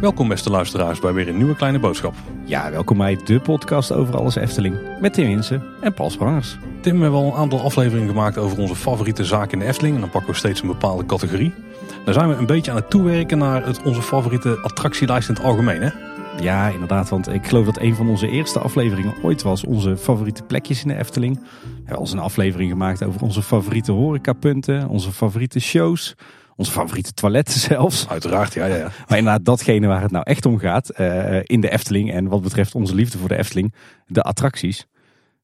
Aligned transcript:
Welkom 0.00 0.28
beste 0.28 0.50
luisteraars 0.50 0.98
bij 0.98 1.12
weer 1.12 1.28
een 1.28 1.36
nieuwe 1.36 1.56
kleine 1.56 1.78
boodschap. 1.78 2.14
Ja, 2.44 2.70
welkom 2.70 2.98
bij 2.98 3.18
de 3.24 3.40
podcast 3.40 3.92
over 3.92 4.16
alles 4.16 4.36
Efteling. 4.36 4.76
Met 5.00 5.12
Tim 5.12 5.26
Winsen 5.26 5.62
en 5.80 5.94
Paul 5.94 6.10
Sprangers. 6.10 6.58
Tim, 6.80 6.96
we 6.96 7.02
hebben 7.02 7.20
al 7.20 7.26
een 7.26 7.32
aantal 7.32 7.60
afleveringen 7.60 8.08
gemaakt 8.08 8.38
over 8.38 8.58
onze 8.58 8.76
favoriete 8.76 9.24
zaken 9.24 9.52
in 9.52 9.58
de 9.58 9.64
Efteling. 9.64 9.94
En 9.94 10.00
dan 10.00 10.10
pakken 10.10 10.30
we 10.30 10.36
steeds 10.36 10.60
een 10.60 10.66
bepaalde 10.66 11.06
categorie. 11.06 11.54
Dan 12.04 12.14
zijn 12.14 12.28
we 12.28 12.34
een 12.34 12.46
beetje 12.46 12.70
aan 12.70 12.76
het 12.76 12.90
toewerken 12.90 13.38
naar 13.38 13.66
het, 13.66 13.82
onze 13.82 14.02
favoriete 14.02 14.58
attractielijst 14.62 15.28
in 15.28 15.34
het 15.34 15.44
algemeen. 15.44 15.82
Hè? 15.82 15.90
Ja, 16.40 16.68
inderdaad, 16.68 17.08
want 17.08 17.28
ik 17.28 17.46
geloof 17.46 17.64
dat 17.64 17.80
een 17.80 17.94
van 17.94 18.08
onze 18.08 18.28
eerste 18.28 18.58
afleveringen 18.58 19.14
ooit 19.22 19.42
was 19.42 19.64
onze 19.64 19.96
favoriete 19.96 20.42
plekjes 20.42 20.82
in 20.82 20.88
de 20.88 20.96
Efteling. 20.96 21.38
We 21.38 21.68
hebben 21.74 21.94
al 21.94 22.00
eens 22.00 22.12
een 22.12 22.18
aflevering 22.18 22.70
gemaakt 22.70 23.04
over 23.04 23.22
onze 23.22 23.42
favoriete 23.42 23.92
horecapunten, 23.92 24.88
onze 24.88 25.12
favoriete 25.12 25.60
shows, 25.60 26.14
onze 26.56 26.70
favoriete 26.70 27.12
toiletten 27.12 27.60
zelfs. 27.70 28.08
Uiteraard, 28.08 28.54
ja, 28.54 28.66
ja, 28.66 28.76
ja. 28.76 28.90
Maar 29.08 29.18
inderdaad, 29.18 29.44
datgene 29.44 29.86
waar 29.86 30.02
het 30.02 30.10
nou 30.10 30.24
echt 30.24 30.46
om 30.46 30.58
gaat 30.58 30.88
eh, 30.88 31.40
in 31.42 31.60
de 31.60 31.70
Efteling 31.70 32.12
en 32.12 32.28
wat 32.28 32.42
betreft 32.42 32.74
onze 32.74 32.94
liefde 32.94 33.18
voor 33.18 33.28
de 33.28 33.38
Efteling, 33.38 33.74
de 34.06 34.22
attracties. 34.22 34.86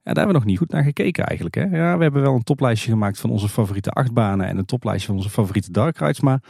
Ja, 0.05 0.13
daar 0.13 0.25
hebben 0.25 0.27
we 0.27 0.41
nog 0.41 0.45
niet 0.45 0.59
goed 0.59 0.71
naar 0.71 0.83
gekeken 0.83 1.25
eigenlijk. 1.25 1.57
Hè? 1.57 1.63
Ja, 1.63 1.97
we 1.97 2.03
hebben 2.03 2.23
wel 2.23 2.35
een 2.35 2.43
toplijstje 2.43 2.91
gemaakt 2.91 3.21
van 3.21 3.31
onze 3.31 3.49
favoriete 3.49 3.91
achtbanen 3.91 4.47
en 4.47 4.59
een 4.59 4.65
toplijstje 4.65 5.07
van 5.07 5.17
onze 5.17 5.31
favoriete 5.31 5.73
dark 5.73 5.99
rides, 5.99 6.21
maar 6.21 6.41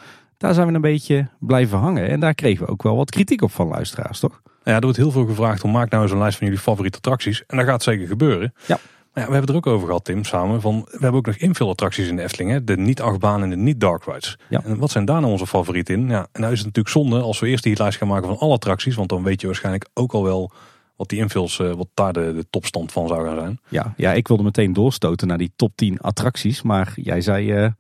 daar 0.45 0.55
zijn 0.55 0.67
we 0.67 0.75
een 0.75 0.81
beetje 0.81 1.29
blijven 1.39 1.79
hangen. 1.79 2.09
En 2.09 2.21
daar 2.21 2.35
kregen 2.35 2.67
we 2.67 2.73
ook 2.73 2.83
wel 2.83 2.97
wat 2.97 3.11
kritiek 3.11 3.43
op 3.43 3.51
van 3.51 3.69
luisteraars, 3.69 4.21
toch? 4.21 4.43
Ja, 4.65 4.75
er 4.75 4.81
wordt 4.81 4.97
heel 4.97 5.11
veel 5.11 5.27
gevraagd 5.27 5.65
om 5.65 5.71
maak 5.71 5.91
nou 5.91 6.03
eens 6.03 6.13
een 6.13 6.19
lijst 6.19 6.39
van 6.39 6.47
jullie 6.47 6.63
favoriete 6.63 6.97
attracties. 6.97 7.45
En 7.47 7.57
dat 7.57 7.67
gaat 7.67 7.83
zeker 7.83 8.07
gebeuren. 8.07 8.55
Ja. 8.67 8.79
Maar 9.13 9.23
ja, 9.23 9.31
we 9.31 9.37
hebben 9.37 9.41
het 9.41 9.65
er 9.65 9.71
ook 9.71 9.77
over 9.77 9.87
gehad, 9.87 10.05
Tim, 10.05 10.25
samen. 10.25 10.61
Van, 10.61 10.81
we 10.85 10.99
hebben 10.99 11.15
ook 11.15 11.27
nog 11.27 11.37
invullattracties 11.37 12.09
in 12.09 12.17
de 12.17 12.23
Efteling. 12.23 12.51
Hè? 12.51 12.65
De 12.65 12.77
niet-achtbaan 12.77 13.43
en 13.43 13.51
de 13.51 13.57
niet-dark 13.57 14.05
rides. 14.05 14.39
Ja. 14.49 14.63
En 14.65 14.79
wat 14.79 14.91
zijn 14.91 15.05
daar 15.05 15.21
nou 15.21 15.33
onze 15.33 15.47
favorieten 15.47 15.95
in? 15.95 16.09
Ja, 16.09 16.27
en 16.33 16.41
nou 16.41 16.53
is 16.53 16.59
het 16.59 16.67
natuurlijk 16.67 16.95
zonde 16.95 17.21
als 17.21 17.41
we 17.41 17.49
eerst 17.49 17.65
die 17.65 17.77
lijst 17.79 17.99
gaan 17.99 18.09
maken 18.09 18.29
van 18.29 18.39
alle 18.39 18.53
attracties. 18.53 18.95
Want 18.95 19.09
dan 19.09 19.23
weet 19.23 19.41
je 19.41 19.47
waarschijnlijk 19.47 19.89
ook 19.95 20.13
al 20.13 20.25
wel 20.25 20.53
wat 20.97 21.09
die 21.09 21.19
invuls, 21.19 21.59
eh, 21.59 21.73
wat 21.73 21.89
daar 21.95 22.13
de, 22.13 22.33
de 22.35 22.47
topstand 22.51 22.93
van 22.93 23.09
zou 23.09 23.27
gaan 23.27 23.39
zijn. 23.39 23.61
Ja, 23.69 23.95
ja, 23.97 24.13
ik 24.13 24.29
wilde 24.29 24.43
meteen 24.43 24.73
doorstoten 24.73 25.29
naar 25.29 25.39
die 25.39 25.53
top 25.57 25.73
10 25.77 26.01
attracties. 26.01 26.63
Maar 26.63 26.93
jij 26.97 27.21
zei, 27.21 27.53
eh, 27.53 27.71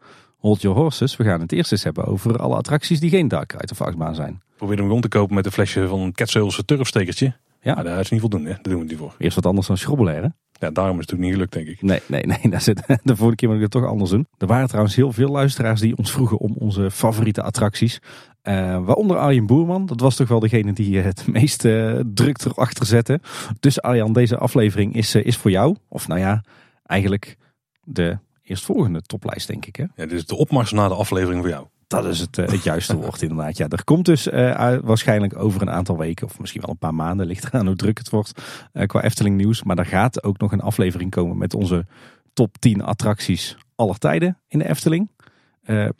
hold 0.44 0.62
your 0.62 0.76
horses. 0.76 1.16
We 1.16 1.24
gaan 1.24 1.40
het 1.40 1.52
eerst 1.52 1.72
eens 1.72 1.84
hebben 1.84 2.04
over 2.04 2.38
alle 2.38 2.56
attracties 2.56 3.00
die 3.00 3.10
geen 3.10 3.28
dark 3.28 3.52
ride 3.52 3.72
of 3.72 3.80
achtbaan 3.80 4.14
zijn. 4.14 4.42
Probeer 4.56 4.76
hem 4.76 4.88
rond 4.88 5.02
te 5.02 5.08
kopen 5.08 5.34
met 5.34 5.46
een 5.46 5.52
flesje 5.52 5.88
van 5.88 6.00
een 6.00 6.12
Ketzeulse 6.12 6.64
turfstekertje. 6.64 7.36
Ja. 7.60 7.74
Dat 7.74 7.98
is 7.98 8.10
niet 8.10 8.20
voldoende. 8.20 8.48
Daar 8.48 8.58
doen 8.62 8.72
we 8.72 8.78
het 8.78 8.88
niet 8.88 8.98
voor. 8.98 9.14
Eerst 9.18 9.34
wat 9.34 9.46
anders 9.46 9.66
dan 9.66 9.76
schrobbelen, 9.76 10.36
Ja, 10.52 10.70
daarom 10.70 11.00
is 11.00 11.06
het 11.06 11.18
natuurlijk 11.18 11.20
niet 11.20 11.32
gelukt, 11.32 11.52
denk 11.52 11.66
ik. 11.66 11.82
Nee, 11.82 12.00
nee, 12.06 12.22
nee. 12.26 12.50
Daar 12.52 12.60
zit, 12.60 13.00
de 13.02 13.16
vorige 13.16 13.36
keer 13.36 13.48
moet 13.48 13.56
ik 13.56 13.62
het 13.62 13.70
toch 13.72 13.86
anders 13.86 14.10
doen. 14.10 14.26
Er 14.38 14.46
waren 14.46 14.68
trouwens 14.68 14.96
heel 14.96 15.12
veel 15.12 15.28
luisteraars 15.28 15.80
die 15.80 15.96
ons 15.96 16.12
vroegen 16.12 16.38
om 16.38 16.54
onze 16.58 16.90
favoriete 16.90 17.42
attracties. 17.42 18.00
Eh, 18.42 18.84
waaronder 18.84 19.16
Arjen 19.16 19.46
Boerman. 19.46 19.86
Dat 19.86 20.00
was 20.00 20.16
toch 20.16 20.28
wel 20.28 20.40
degene 20.40 20.72
die 20.72 20.98
eh, 20.98 21.04
het 21.04 21.26
meeste 21.26 21.94
uh, 21.94 22.04
druk 22.14 22.44
erachter 22.44 22.86
zette. 22.86 23.20
Dus 23.60 23.82
Arjan, 23.82 24.12
deze 24.12 24.36
aflevering 24.36 24.94
is, 24.94 25.14
uh, 25.14 25.24
is 25.24 25.36
voor 25.36 25.50
jou. 25.50 25.76
Of 25.88 26.08
nou 26.08 26.20
ja, 26.20 26.44
eigenlijk 26.86 27.36
de 27.82 28.18
eerstvolgende 28.44 29.02
toplijst, 29.02 29.46
denk 29.46 29.66
ik. 29.66 29.76
Hè? 29.76 29.82
Ja, 29.82 29.90
dit 29.94 30.12
is 30.12 30.26
de 30.26 30.36
opmars 30.36 30.72
na 30.72 30.88
de 30.88 30.94
aflevering 30.94 31.40
voor 31.40 31.50
jou. 31.50 31.66
Dat 31.86 32.04
is 32.04 32.20
het, 32.20 32.38
uh, 32.38 32.46
het 32.46 32.62
juiste 32.62 32.96
woord 32.96 33.22
inderdaad. 33.22 33.56
Ja, 33.56 33.68
er 33.68 33.84
komt 33.84 34.04
dus 34.04 34.26
uh, 34.26 34.78
waarschijnlijk 34.82 35.36
over 35.36 35.62
een 35.62 35.70
aantal 35.70 35.98
weken, 35.98 36.26
of 36.26 36.38
misschien 36.38 36.60
wel 36.60 36.70
een 36.70 36.78
paar 36.78 36.94
maanden, 36.94 37.26
ligt 37.32 37.44
eraan 37.44 37.66
hoe 37.66 37.76
druk 37.76 37.98
het 37.98 38.10
wordt 38.10 38.42
uh, 38.72 38.86
qua 38.86 39.02
Efteling 39.02 39.36
nieuws. 39.36 39.62
Maar 39.62 39.78
er 39.78 39.86
gaat 39.86 40.24
ook 40.24 40.38
nog 40.38 40.52
een 40.52 40.60
aflevering 40.60 41.10
komen 41.10 41.38
met 41.38 41.54
onze 41.54 41.86
top 42.32 42.58
10 42.58 42.82
attracties 42.82 43.56
aller 43.74 43.98
tijden 43.98 44.38
in 44.48 44.58
de 44.58 44.68
Efteling. 44.68 45.10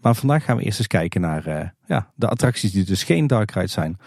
maar 0.01 0.15
vandaag 0.15 0.45
gaan 0.45 0.57
we 0.57 0.63
eerst 0.63 0.79
eens 0.79 0.87
kijken 0.87 1.21
naar 1.21 1.75
ja, 1.87 2.13
de 2.15 2.29
attracties 2.29 2.73
die 2.73 2.85
dus 2.85 3.03
geen 3.03 3.27
dark 3.27 3.51
ride 3.51 3.67
zijn 3.67 3.99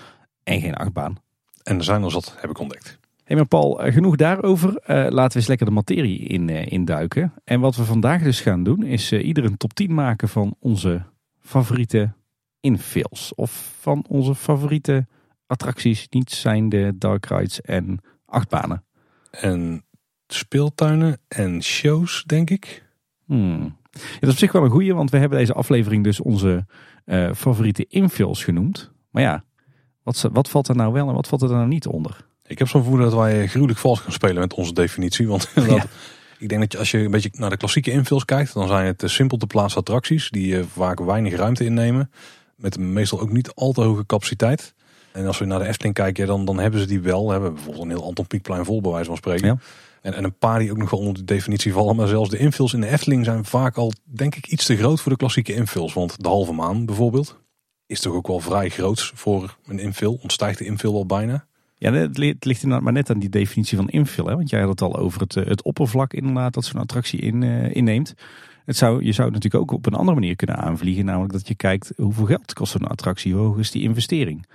en 0.44 0.62
geen 0.62 0.76
achtbaan. 0.76 1.16
En 1.64 1.78
er 1.78 1.84
zijn 1.84 2.04
er 2.04 2.12
zat, 2.12 2.36
heb 2.40 2.50
ik 2.50 2.60
ontdekt. 2.60 3.00
Hey, 3.28 3.36
maar 3.36 3.48
Paul, 3.48 3.80
genoeg 3.92 4.16
daarover. 4.16 4.82
laten 4.86 5.32
we 5.32 5.36
eens 5.36 5.48
lekker 5.48 5.66
de 5.66 5.72
materie 5.72 6.20
in, 6.20 6.50
induiken. 6.50 7.34
En 7.44 7.60
wat 7.60 7.76
we 7.76 7.84
vandaag 7.84 8.24
dus 8.24 8.42
gaan 8.42 8.64
doen, 8.64 8.84
is 8.84 9.12
ieder 9.12 9.46
een 9.46 9.58
top 9.58 9.74
10 9.74 9.94
maken 9.94 10.30
van 10.30 10.56
onze 10.60 11.06
favoriete 11.40 12.14
infills. 12.60 13.36
Of 13.36 13.76
van 13.80 14.06
onze 14.10 14.36
favoriete 14.36 15.08
attracties, 15.48 16.08
niet 16.10 16.32
zijn 16.32 16.70
de 16.70 16.94
dark 16.96 17.26
rides 17.26 17.62
en 17.62 18.00
achtbanen. 18.26 18.84
En 19.32 19.86
speeltuinen 20.28 21.20
en 21.28 21.64
shows, 21.64 22.24
denk 22.24 22.50
ik. 22.50 22.86
Hmm. 23.26 23.78
Ja, 23.92 24.00
dat 24.20 24.22
is 24.22 24.30
op 24.30 24.38
zich 24.38 24.52
wel 24.52 24.64
een 24.64 24.70
goeie, 24.70 24.94
want 24.94 25.10
we 25.10 25.18
hebben 25.18 25.38
deze 25.38 25.54
aflevering 25.54 26.04
dus 26.04 26.22
onze 26.22 26.66
uh, 27.06 27.34
favoriete 27.34 27.86
infills 27.88 28.44
genoemd. 28.44 28.92
Maar 29.12 29.24
ja, 29.24 29.44
wat, 30.04 30.30
wat 30.32 30.50
valt 30.50 30.68
er 30.68 30.76
nou 30.76 30.94
wel 30.94 31.08
en 31.08 31.16
wat 31.16 31.28
valt 31.28 31.42
er 31.42 31.50
nou 31.50 31.68
niet 31.68 31.88
onder? 31.88 32.26
Ik 32.48 32.60
heb 32.60 32.68
zo'n 32.68 32.82
vermoeden 32.82 33.10
dat 33.10 33.20
wij 33.20 33.48
gruwelijk 33.48 33.80
vals 33.80 34.00
gaan 34.00 34.12
spelen 34.12 34.40
met 34.40 34.54
onze 34.54 34.74
definitie. 34.74 35.28
Want 35.28 35.50
ja. 35.68 35.86
Ik 36.40 36.50
denk 36.50 36.62
dat 36.62 36.72
je, 36.72 36.78
als 36.78 36.92
je 36.92 36.98
een 36.98 37.12
beetje 37.12 37.30
naar 37.34 37.50
de 37.50 37.58
klassieke 37.58 37.92
invuls 37.92 38.26
kijkt, 38.26 38.54
dan 38.54 38.68
zijn 38.68 38.86
het 38.86 39.04
simpel 39.06 39.38
te 39.38 39.48
plaatsen 39.48 39.80
attracties 39.80 40.30
die 40.30 40.64
vaak 40.64 41.00
weinig 41.00 41.36
ruimte 41.36 41.64
innemen. 41.64 42.12
Met 42.56 42.80
meestal 42.80 43.20
ook 43.20 43.32
niet 43.32 43.54
al 43.54 43.72
te 43.72 43.82
hoge 43.82 44.06
capaciteit. 44.06 44.74
En 45.12 45.26
als 45.26 45.38
we 45.38 45.46
naar 45.46 45.60
de 45.60 45.68
Efteling 45.68 45.96
kijken, 45.96 46.28
dan, 46.28 46.46
dan 46.46 46.60
hebben 46.60 46.80
ze 46.80 46.86
die 46.86 47.00
wel. 47.00 47.26
We 47.26 47.32
hebben 47.32 47.54
bijvoorbeeld 47.54 47.84
een 47.84 47.90
heel 47.90 48.04
Anton 48.04 48.28
Pieckplein 48.28 48.66
vol, 48.66 48.82
bij 48.82 48.92
wijze 48.92 49.08
van 49.08 49.18
spreken. 49.18 49.48
Ja. 49.48 49.58
En, 50.02 50.14
en 50.14 50.24
een 50.24 50.38
paar 50.38 50.60
die 50.60 50.72
ook 50.72 50.78
nog 50.78 50.90
wel 50.90 51.00
onder 51.00 51.14
de 51.14 51.24
definitie 51.24 51.74
vallen. 51.74 51.96
Maar 51.96 52.08
zelfs 52.08 52.30
de 52.30 52.38
invuls 52.38 52.74
in 52.74 52.82
de 52.82 52.88
Efteling 52.88 53.26
zijn 53.26 53.46
vaak 53.46 53.78
al, 53.78 53.92
denk 54.04 54.36
ik, 54.36 54.48
iets 54.48 54.66
te 54.66 54.78
groot 54.78 55.02
voor 55.02 55.12
de 55.12 55.18
klassieke 55.18 55.54
invuls. 55.54 55.94
Want 55.94 56.24
de 56.24 56.28
halve 56.28 56.54
maan 56.54 56.86
bijvoorbeeld 56.86 57.40
is 57.86 58.00
toch 58.00 58.14
ook 58.14 58.28
wel 58.28 58.40
vrij 58.40 58.70
groot 58.70 59.12
voor 59.16 59.58
een 59.66 59.80
invul. 59.80 60.20
Ontstijgt 60.22 60.58
de 60.58 60.66
invul 60.66 60.94
al 60.94 61.06
bijna. 61.06 61.48
Ja, 61.80 61.92
het 61.92 62.18
ligt 62.18 62.64
inderdaad 62.64 62.82
maar 62.82 62.94
net 62.94 63.10
aan 63.10 63.20
die 63.20 63.30
definitie 63.30 63.78
van 63.78 63.90
invul. 63.90 64.26
Hè? 64.26 64.36
Want 64.36 64.50
jij 64.50 64.60
had 64.60 64.70
het 64.70 64.82
al 64.82 64.98
over 64.98 65.22
het, 65.22 65.34
het 65.34 65.62
oppervlak 65.62 66.14
inderdaad 66.14 66.54
dat 66.54 66.66
zo'n 66.66 66.82
attractie 66.82 67.20
in, 67.20 67.42
uh, 67.42 67.76
inneemt. 67.76 68.14
Het 68.66 68.78
zou, 68.78 69.04
je 69.04 69.12
zou 69.12 69.28
het 69.28 69.44
natuurlijk 69.44 69.64
ook 69.64 69.78
op 69.78 69.86
een 69.86 69.94
andere 69.94 70.20
manier 70.20 70.36
kunnen 70.36 70.58
aanvliegen. 70.58 71.06
Namelijk 71.06 71.34
dat 71.34 71.48
je 71.48 71.56
kijkt 71.56 71.92
hoeveel 71.96 72.26
geld 72.26 72.54
kost 72.54 72.72
zo'n 72.72 72.88
attractie, 72.88 73.34
hoe 73.34 73.46
hoog 73.46 73.58
is 73.58 73.72
die 73.72 73.82
investering. 73.82 74.46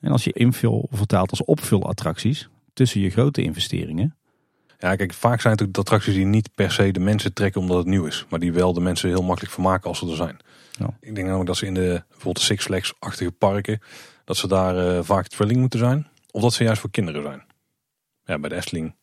En 0.00 0.10
als 0.10 0.24
je 0.24 0.32
invul 0.32 0.88
vertaalt 0.90 1.30
als 1.30 1.44
opvulattracties 1.44 2.48
tussen 2.72 3.00
je 3.00 3.10
grote 3.10 3.42
investeringen. 3.42 4.16
Ja, 4.78 4.96
kijk, 4.96 5.12
vaak 5.12 5.40
zijn 5.40 5.52
het 5.52 5.62
ook 5.62 5.72
de 5.72 5.80
attracties 5.80 6.14
die 6.14 6.24
niet 6.24 6.50
per 6.54 6.70
se 6.70 6.90
de 6.90 7.00
mensen 7.00 7.32
trekken 7.32 7.60
omdat 7.60 7.76
het 7.76 7.86
nieuw 7.86 8.04
is. 8.04 8.26
Maar 8.28 8.40
die 8.40 8.52
wel 8.52 8.72
de 8.72 8.80
mensen 8.80 9.08
heel 9.08 9.22
makkelijk 9.22 9.52
vermaken 9.54 9.88
als 9.88 9.98
ze 9.98 10.08
er 10.08 10.16
zijn. 10.16 10.36
Ja. 10.78 10.86
Ik 11.00 11.14
denk 11.14 11.26
namelijk 11.26 11.46
dat 11.46 11.56
ze 11.56 11.66
in 11.66 11.74
de 11.74 12.02
bijvoorbeeld 12.08 12.44
Six 12.44 12.64
Flags-achtige 12.64 13.32
parken, 13.32 13.80
dat 14.24 14.36
ze 14.36 14.48
daar 14.48 14.76
uh, 14.76 14.98
vaak 15.02 15.28
thrilling 15.28 15.60
moeten 15.60 15.78
zijn. 15.78 16.06
Of 16.32 16.42
dat 16.42 16.52
ze 16.52 16.64
juist 16.64 16.80
voor 16.80 16.90
kinderen 16.90 17.22
zijn. 17.22 17.42
Ja, 18.24 18.38
bij 18.38 18.48
de 18.48 18.54
Efteling 18.54 18.94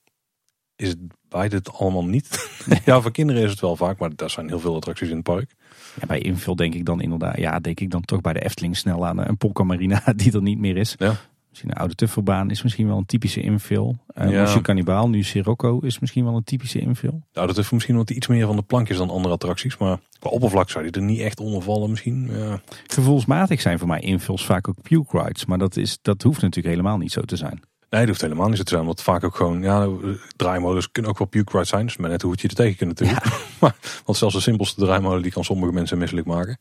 is 0.75 0.89
het 0.89 0.99
beide 1.29 1.55
het 1.55 1.73
allemaal 1.73 2.05
niet. 2.05 2.49
ja, 2.85 3.01
voor 3.01 3.11
kinderen 3.11 3.43
is 3.43 3.49
het 3.49 3.59
wel 3.59 3.75
vaak, 3.75 3.97
maar 3.97 4.15
daar 4.15 4.29
zijn 4.29 4.47
heel 4.47 4.59
veel 4.59 4.75
attracties 4.75 5.09
in 5.09 5.15
het 5.15 5.23
park. 5.23 5.55
Ja, 5.99 6.07
bij 6.07 6.19
invul 6.19 6.55
denk 6.55 6.73
ik 6.73 6.85
dan 6.85 7.01
inderdaad, 7.01 7.37
ja, 7.37 7.59
denk 7.59 7.79
ik 7.79 7.91
dan 7.91 8.01
toch 8.01 8.21
bij 8.21 8.33
de 8.33 8.43
Efteling 8.43 8.77
snel 8.77 9.05
aan 9.05 9.17
een 9.17 9.37
Polka 9.37 9.63
Marina 9.63 10.03
die 10.15 10.33
er 10.33 10.41
niet 10.41 10.59
meer 10.59 10.77
is. 10.77 10.95
Ja. 10.97 11.15
Misschien 11.49 11.69
een 11.69 11.77
oude 11.77 11.95
Tuffelbaan 11.95 12.49
is 12.49 12.63
misschien 12.63 12.87
wel 12.87 12.97
een 12.97 13.05
typische 13.05 13.41
invul. 13.41 13.97
Uh, 14.17 14.29
Ja. 14.29 14.39
Monsieur 14.39 14.61
Cannibal, 14.61 15.09
nu 15.09 15.23
Sirocco, 15.23 15.79
is 15.79 15.99
misschien 15.99 16.23
wel 16.23 16.35
een 16.35 16.43
typische 16.43 16.79
invul. 16.79 17.21
Nou, 17.33 17.47
dat 17.47 17.55
heeft 17.55 17.71
misschien 17.71 17.95
wat 17.95 18.09
iets 18.09 18.27
meer 18.27 18.45
van 18.45 18.55
de 18.55 18.61
plankjes 18.61 18.97
dan 18.97 19.09
andere 19.09 19.33
attracties. 19.33 19.77
Maar 19.77 19.97
qua 20.19 20.29
oppervlak 20.29 20.69
zou 20.69 20.83
die 20.83 20.93
er 20.93 21.01
niet 21.01 21.19
echt 21.19 21.39
onder 21.39 21.61
vallen 21.61 21.89
misschien. 21.89 22.29
Ja. 22.31 22.61
Gevoelsmatig 22.87 23.61
zijn 23.61 23.79
voor 23.79 23.87
mij 23.87 23.99
invuls 23.99 24.45
vaak 24.45 24.67
ook 24.67 24.81
puke 24.81 25.21
rides. 25.21 25.45
Maar 25.45 25.57
dat, 25.57 25.77
is, 25.77 25.99
dat 26.01 26.21
hoeft 26.21 26.41
natuurlijk 26.41 26.75
helemaal 26.75 26.97
niet 26.97 27.11
zo 27.11 27.21
te 27.21 27.35
zijn. 27.35 27.59
Nee, 27.89 27.99
dat 27.99 28.09
hoeft 28.09 28.21
helemaal 28.21 28.47
niet 28.47 28.57
zo 28.57 28.63
te 28.63 28.73
zijn. 28.73 28.85
Want 28.85 29.01
vaak 29.01 29.23
ook 29.23 29.35
gewoon, 29.35 29.61
ja, 29.61 29.87
draaimodus 30.35 30.91
kunnen 30.91 31.11
ook 31.11 31.17
wel 31.17 31.27
puke 31.27 31.51
ride 31.51 31.65
zijn. 31.65 31.85
Dus 31.85 31.97
maar 31.97 32.09
net 32.09 32.21
hoe 32.21 32.31
het 32.31 32.41
je 32.41 32.47
er 32.47 32.55
tegen 32.55 32.75
kunt 32.75 32.99
natuurlijk. 32.99 33.25
maar, 33.61 33.75
want 34.05 34.17
zelfs 34.17 34.35
de 34.35 34.41
simpelste 34.41 34.81
draaimolen 34.81 35.21
die 35.21 35.31
kan 35.31 35.43
sommige 35.43 35.73
mensen 35.73 35.97
misselijk 35.97 36.27
maken. 36.27 36.57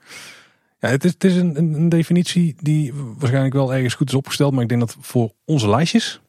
Ja, 0.81 0.89
het 0.89 1.05
is, 1.05 1.13
het 1.13 1.25
is 1.25 1.37
een, 1.37 1.57
een, 1.57 1.89
definitie 1.89 2.57
die 2.59 2.95
waarschijnlijk 2.95 3.55
wel 3.55 3.75
ergens 3.75 3.95
goed 3.95 4.09
is 4.09 4.15
opgesteld. 4.15 4.53
Maar 4.53 4.63
ik 4.63 4.69
denk 4.69 4.81
dat 4.81 4.97
voor 5.01 5.33
onze 5.45 5.69
lijstjes, 5.69 6.21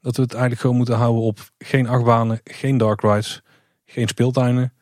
dat 0.00 0.16
we 0.16 0.22
het 0.22 0.32
eigenlijk 0.32 0.60
gewoon 0.60 0.76
moeten 0.76 0.96
houden 0.96 1.22
op 1.22 1.50
geen 1.58 1.88
achtbanen, 1.88 2.40
geen 2.44 2.76
dark 2.76 3.00
rides, 3.00 3.42
geen 3.84 4.08
speeltuinen, 4.08 4.72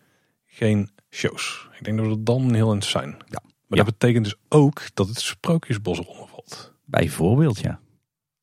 geen 0.47 0.91
shows. 1.11 1.69
Ik 1.79 1.85
denk 1.85 1.99
dat 1.99 2.07
we 2.07 2.23
dan 2.23 2.55
heel 2.55 2.73
in 2.73 2.83
zijn. 2.83 3.09
Ja. 3.09 3.43
Maar 3.67 3.85
dat 3.85 3.99
betekent 3.99 4.25
dus 4.25 4.37
ook 4.49 4.83
dat 4.95 5.09
het 5.09 5.21
sprookjesbos 5.21 5.99
eronder 5.99 6.29
valt. 6.29 6.73
Bijvoorbeeld, 6.85 7.59
ja. 7.59 7.81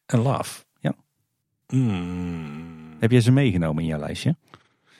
En 0.05 0.19
laaf. 0.19 0.65
Ja. 0.79 0.95
Hmm. 1.67 2.95
Heb 2.99 3.11
jij 3.11 3.21
ze 3.21 3.31
meegenomen 3.31 3.83
in 3.83 3.89
jouw 3.89 3.99
lijstje? 3.99 4.35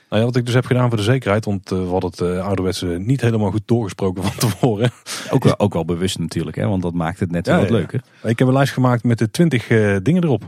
Nou 0.10 0.22
ja, 0.22 0.28
wat 0.28 0.36
ik 0.36 0.46
dus 0.46 0.54
heb 0.54 0.66
gedaan 0.66 0.88
voor 0.88 0.98
de 0.98 1.04
zekerheid, 1.04 1.46
want 1.46 1.72
uh, 1.72 1.80
we 1.80 1.88
hadden 1.88 2.10
het 2.10 2.20
uh, 2.20 2.46
ouderwetse 2.46 2.86
niet 2.86 3.22
helemaal 3.22 3.52
goed 3.52 3.62
doorgesproken 3.66 4.24
van 4.24 4.50
tevoren. 4.50 4.92
Ook 5.30 5.44
wel, 5.44 5.60
ook 5.60 5.74
wel 5.74 5.86
bewust 5.86 6.20
natuurlijk, 6.20 6.56
hè, 6.56 6.68
want 6.68 6.82
dat 6.82 6.94
maakt 6.94 7.20
het 7.20 7.32
net 7.32 7.46
Ja, 7.46 7.52
wel 7.52 7.62
wat 7.62 7.70
ja. 7.70 7.76
leuker. 7.76 8.02
Ik 8.24 8.40
heb 8.40 8.48
een 8.48 8.54
lijst 8.54 8.74
gemaakt 8.74 9.04
met 9.04 9.18
de 9.18 9.32
20 9.32 9.70
uh, 9.70 9.98
dingen 10.04 10.24
erop. 10.24 10.44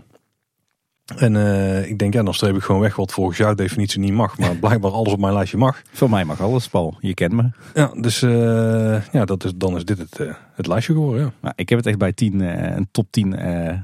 En 1.16 1.36
uh, 1.36 1.90
ik 1.90 2.00
denk, 2.00 2.13
ja, 2.13 2.24
dan 2.24 2.34
streep 2.34 2.56
ik 2.56 2.62
gewoon 2.62 2.81
weg 2.81 2.96
wat 2.96 3.12
volgens 3.12 3.38
jouw 3.38 3.54
definitie 3.54 4.00
niet 4.00 4.13
mag. 4.13 4.38
Maar 4.38 4.56
blijkbaar 4.66 4.92
alles 4.92 5.13
op 5.13 5.19
mijn 5.19 5.34
lijstje 5.34 5.58
mag. 5.58 5.81
Voor 5.92 6.10
mij 6.10 6.25
mag 6.25 6.42
alles, 6.42 6.68
Paul. 6.68 6.98
Je 7.00 7.13
kent 7.13 7.34
me. 7.34 7.50
Ja, 7.74 7.92
dus 7.96 8.22
uh, 8.22 9.04
ja, 9.12 9.25
dat 9.25 9.44
is, 9.44 9.52
dan 9.56 9.75
is 9.75 9.86
dit 9.86 9.98
het, 9.98 10.19
uh, 10.19 10.34
het 10.56 10.68
lijstje 10.68 10.94
geworden. 10.94 11.22
Ja. 11.22 11.31
Nou, 11.42 11.54
ik 11.58 11.69
heb 11.69 11.78
het 11.78 11.88
echt 11.88 11.98
bij 11.98 12.13
10, 12.13 12.40
een 12.75 12.88
top 12.92 13.08
10 13.10 13.36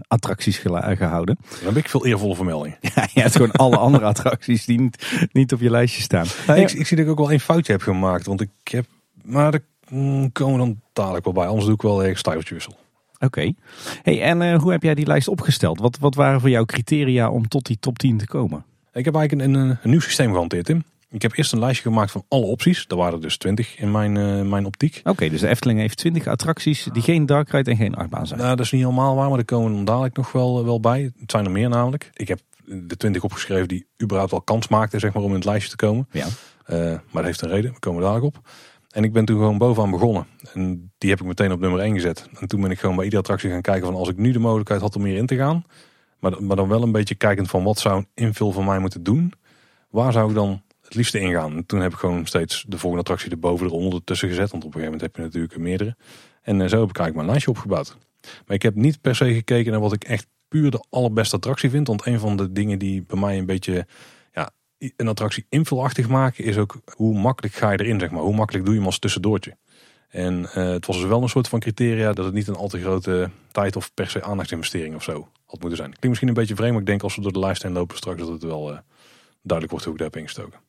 attracties 0.07 0.57
gehouden. 0.57 1.37
Dan 1.49 1.73
heb 1.73 1.77
ik 1.77 1.89
veel 1.89 2.05
eervolle 2.05 2.35
vermelding. 2.35 2.75
ja, 2.95 3.07
je 3.13 3.21
hebt 3.21 3.35
gewoon 3.35 3.51
alle 3.51 3.77
andere 3.77 4.05
attracties 4.13 4.65
die 4.65 4.79
niet, 4.79 5.27
niet 5.31 5.53
op 5.53 5.59
je 5.59 5.69
lijstje 5.69 6.01
staan. 6.01 6.25
Nou, 6.47 6.59
ik, 6.59 6.71
ik, 6.71 6.87
zie 6.87 6.97
dat 6.97 7.05
ik 7.05 7.11
ook 7.11 7.17
wel 7.17 7.31
één 7.31 7.39
foutje 7.39 7.71
heb 7.71 7.81
gemaakt. 7.81 8.25
Want 8.25 8.41
ik 8.41 8.49
heb, 8.63 8.85
maar 9.23 9.51
daar 9.51 9.61
mm, 9.89 10.31
komen 10.31 10.53
we 10.53 10.59
dan 10.59 10.81
dadelijk 10.93 11.25
wel 11.25 11.33
bij. 11.33 11.47
Anders 11.47 11.65
doe 11.65 11.75
ik 11.75 11.81
wel 11.81 12.03
erg 12.03 12.17
stijltje 12.17 12.55
Oké. 13.19 13.53
Hey, 14.01 14.21
en 14.21 14.41
uh, 14.41 14.59
hoe 14.59 14.71
heb 14.71 14.83
jij 14.83 14.95
die 14.95 15.05
lijst 15.07 15.27
opgesteld? 15.27 15.79
Wat, 15.79 15.97
wat 15.99 16.15
waren 16.15 16.39
voor 16.39 16.49
jou 16.49 16.65
criteria 16.65 17.29
om 17.29 17.47
tot 17.47 17.65
die 17.65 17.77
top 17.79 17.97
10 17.97 18.17
te 18.17 18.27
komen? 18.27 18.65
Ik 18.93 19.05
heb 19.05 19.15
eigenlijk 19.15 19.47
een, 19.47 19.55
een, 19.55 19.69
een 19.69 19.89
nieuw 19.89 19.99
systeem 19.99 20.31
gehanteerd, 20.31 20.65
Tim. 20.65 20.83
Ik 21.09 21.21
heb 21.21 21.31
eerst 21.35 21.53
een 21.53 21.59
lijstje 21.59 21.89
gemaakt 21.89 22.11
van 22.11 22.23
alle 22.27 22.45
opties. 22.45 22.85
Er 22.87 22.95
waren 22.95 23.21
dus 23.21 23.37
20 23.37 23.77
in 23.77 23.91
mijn, 23.91 24.15
uh, 24.15 24.41
mijn 24.41 24.65
optiek. 24.65 25.01
Oké, 25.03 25.29
dus 25.29 25.39
de 25.39 25.47
Efteling 25.47 25.79
heeft 25.79 25.97
20 25.97 26.27
attracties 26.27 26.87
die 26.93 27.01
geen 27.01 27.25
dark 27.25 27.49
ride 27.49 27.71
en 27.71 27.77
geen 27.77 27.95
achtbaan 27.95 28.27
zijn. 28.27 28.39
Nou, 28.39 28.55
dat 28.55 28.65
is 28.65 28.71
niet 28.71 28.81
helemaal 28.81 29.15
waar, 29.15 29.29
maar 29.29 29.37
er 29.37 29.45
komen 29.45 29.73
dan 29.73 29.85
dadelijk 29.85 30.15
nog 30.15 30.31
wel, 30.31 30.65
wel 30.65 30.79
bij. 30.79 31.11
Het 31.19 31.31
zijn 31.31 31.45
er 31.45 31.51
meer 31.51 31.69
namelijk. 31.69 32.09
Ik 32.13 32.27
heb 32.27 32.39
de 32.65 32.97
20 32.97 33.23
opgeschreven 33.23 33.67
die 33.67 33.87
überhaupt 34.03 34.31
wel 34.31 34.41
kans 34.41 34.67
maakten 34.67 34.99
zeg 34.99 35.13
maar, 35.13 35.23
om 35.23 35.29
in 35.29 35.35
het 35.35 35.45
lijstje 35.45 35.69
te 35.69 35.75
komen. 35.75 36.07
Ja. 36.11 36.25
Uh, 36.67 36.77
maar 36.77 37.01
dat 37.11 37.23
heeft 37.23 37.41
een 37.41 37.49
reden, 37.49 37.73
we 37.73 37.79
komen 37.79 38.01
dadelijk 38.01 38.25
op. 38.25 38.49
En 38.97 39.03
ik 39.03 39.13
ben 39.13 39.25
toen 39.25 39.37
gewoon 39.37 39.57
bovenaan 39.57 39.91
begonnen. 39.91 40.27
En 40.53 40.91
die 40.97 41.09
heb 41.09 41.19
ik 41.19 41.25
meteen 41.25 41.51
op 41.51 41.59
nummer 41.59 41.79
1 41.79 41.93
gezet. 41.93 42.29
En 42.39 42.47
toen 42.47 42.61
ben 42.61 42.71
ik 42.71 42.79
gewoon 42.79 42.95
bij 42.95 43.03
iedere 43.03 43.21
attractie 43.21 43.49
gaan 43.49 43.61
kijken 43.61 43.85
van 43.85 43.95
als 43.95 44.09
ik 44.09 44.17
nu 44.17 44.31
de 44.31 44.39
mogelijkheid 44.39 44.81
had 44.81 44.95
om 44.95 45.01
meer 45.01 45.17
in 45.17 45.25
te 45.25 45.35
gaan. 45.35 45.65
Maar, 46.19 46.43
maar 46.43 46.55
dan 46.55 46.67
wel 46.67 46.81
een 46.83 46.91
beetje 46.91 47.15
kijkend 47.15 47.49
van 47.49 47.63
wat 47.63 47.79
zou 47.79 47.97
een 47.97 48.07
invul 48.13 48.51
van 48.51 48.65
mij 48.65 48.79
moeten 48.79 49.03
doen. 49.03 49.33
Waar 49.89 50.11
zou 50.11 50.29
ik 50.29 50.35
dan 50.35 50.61
het 50.81 50.95
liefste 50.95 51.19
ingaan? 51.19 51.55
En 51.55 51.65
toen 51.65 51.79
heb 51.79 51.91
ik 51.91 51.97
gewoon 51.97 52.25
steeds 52.25 52.65
de 52.67 52.77
volgende 52.77 53.03
attractie 53.03 53.31
erboven 53.31 53.65
eronder 53.65 54.03
tussen 54.03 54.27
gezet. 54.27 54.51
Want 54.51 54.63
op 54.63 54.75
een 54.75 54.81
gegeven 54.81 54.91
moment 54.91 55.01
heb 55.01 55.15
je 55.15 55.21
natuurlijk 55.21 55.57
meerdere. 55.57 55.95
En 56.41 56.59
uh, 56.59 56.67
zo 56.67 56.79
heb 56.79 56.89
ik 56.89 56.97
eigenlijk 56.97 57.15
mijn 57.15 57.27
lijstje 57.27 57.51
opgebouwd. 57.51 57.97
Maar 58.21 58.55
ik 58.55 58.61
heb 58.61 58.75
niet 58.75 59.01
per 59.01 59.15
se 59.15 59.33
gekeken 59.33 59.71
naar 59.71 59.81
wat 59.81 59.93
ik 59.93 60.03
echt 60.03 60.27
puur 60.47 60.71
de 60.71 60.85
allerbeste 60.89 61.35
attractie 61.35 61.69
vind. 61.69 61.87
Want 61.87 62.05
een 62.05 62.19
van 62.19 62.37
de 62.37 62.51
dingen 62.51 62.79
die 62.79 63.03
bij 63.07 63.19
mij 63.19 63.37
een 63.37 63.45
beetje 63.45 63.87
een 64.77 65.07
attractie 65.07 65.45
invulachtig 65.49 66.07
maken 66.07 66.43
is 66.43 66.57
ook 66.57 66.79
hoe 66.95 67.19
makkelijk 67.19 67.55
ga 67.55 67.71
je 67.71 67.79
erin, 67.79 67.99
zeg 67.99 68.11
maar. 68.11 68.21
Hoe 68.21 68.35
makkelijk 68.35 68.65
doe 68.65 68.73
je 68.73 68.79
hem 68.79 68.89
als 68.89 68.99
tussendoortje. 68.99 69.57
En 70.07 70.41
uh, 70.41 70.53
het 70.53 70.85
was 70.85 70.97
dus 70.97 71.05
wel 71.07 71.21
een 71.21 71.29
soort 71.29 71.47
van 71.47 71.59
criteria 71.59 72.13
dat 72.13 72.25
het 72.25 72.33
niet 72.33 72.47
een 72.47 72.55
al 72.55 72.67
te 72.67 72.79
grote 72.79 73.29
tijd 73.51 73.75
of 73.75 73.93
per 73.93 74.09
se 74.09 74.23
aandachtsinvestering 74.23 74.95
of 74.95 75.03
zo 75.03 75.27
had 75.45 75.59
moeten 75.59 75.77
zijn. 75.77 75.89
Klinkt 75.89 76.07
misschien 76.07 76.27
een 76.27 76.33
beetje 76.33 76.55
vreemd, 76.55 76.71
maar 76.71 76.81
ik 76.81 76.87
denk 76.87 77.03
als 77.03 77.15
we 77.15 77.21
door 77.21 77.33
de 77.33 77.39
lijst 77.39 77.63
heen 77.63 77.71
lopen 77.71 77.97
straks 77.97 78.19
dat 78.19 78.27
het 78.27 78.43
wel 78.43 78.71
uh, 78.71 78.77
duidelijk 79.41 79.69
wordt 79.69 79.85
hoe 79.85 79.93
ik 79.93 79.99
daar 79.99 80.09
heb 80.09 80.17
ingestoken. 80.17 80.59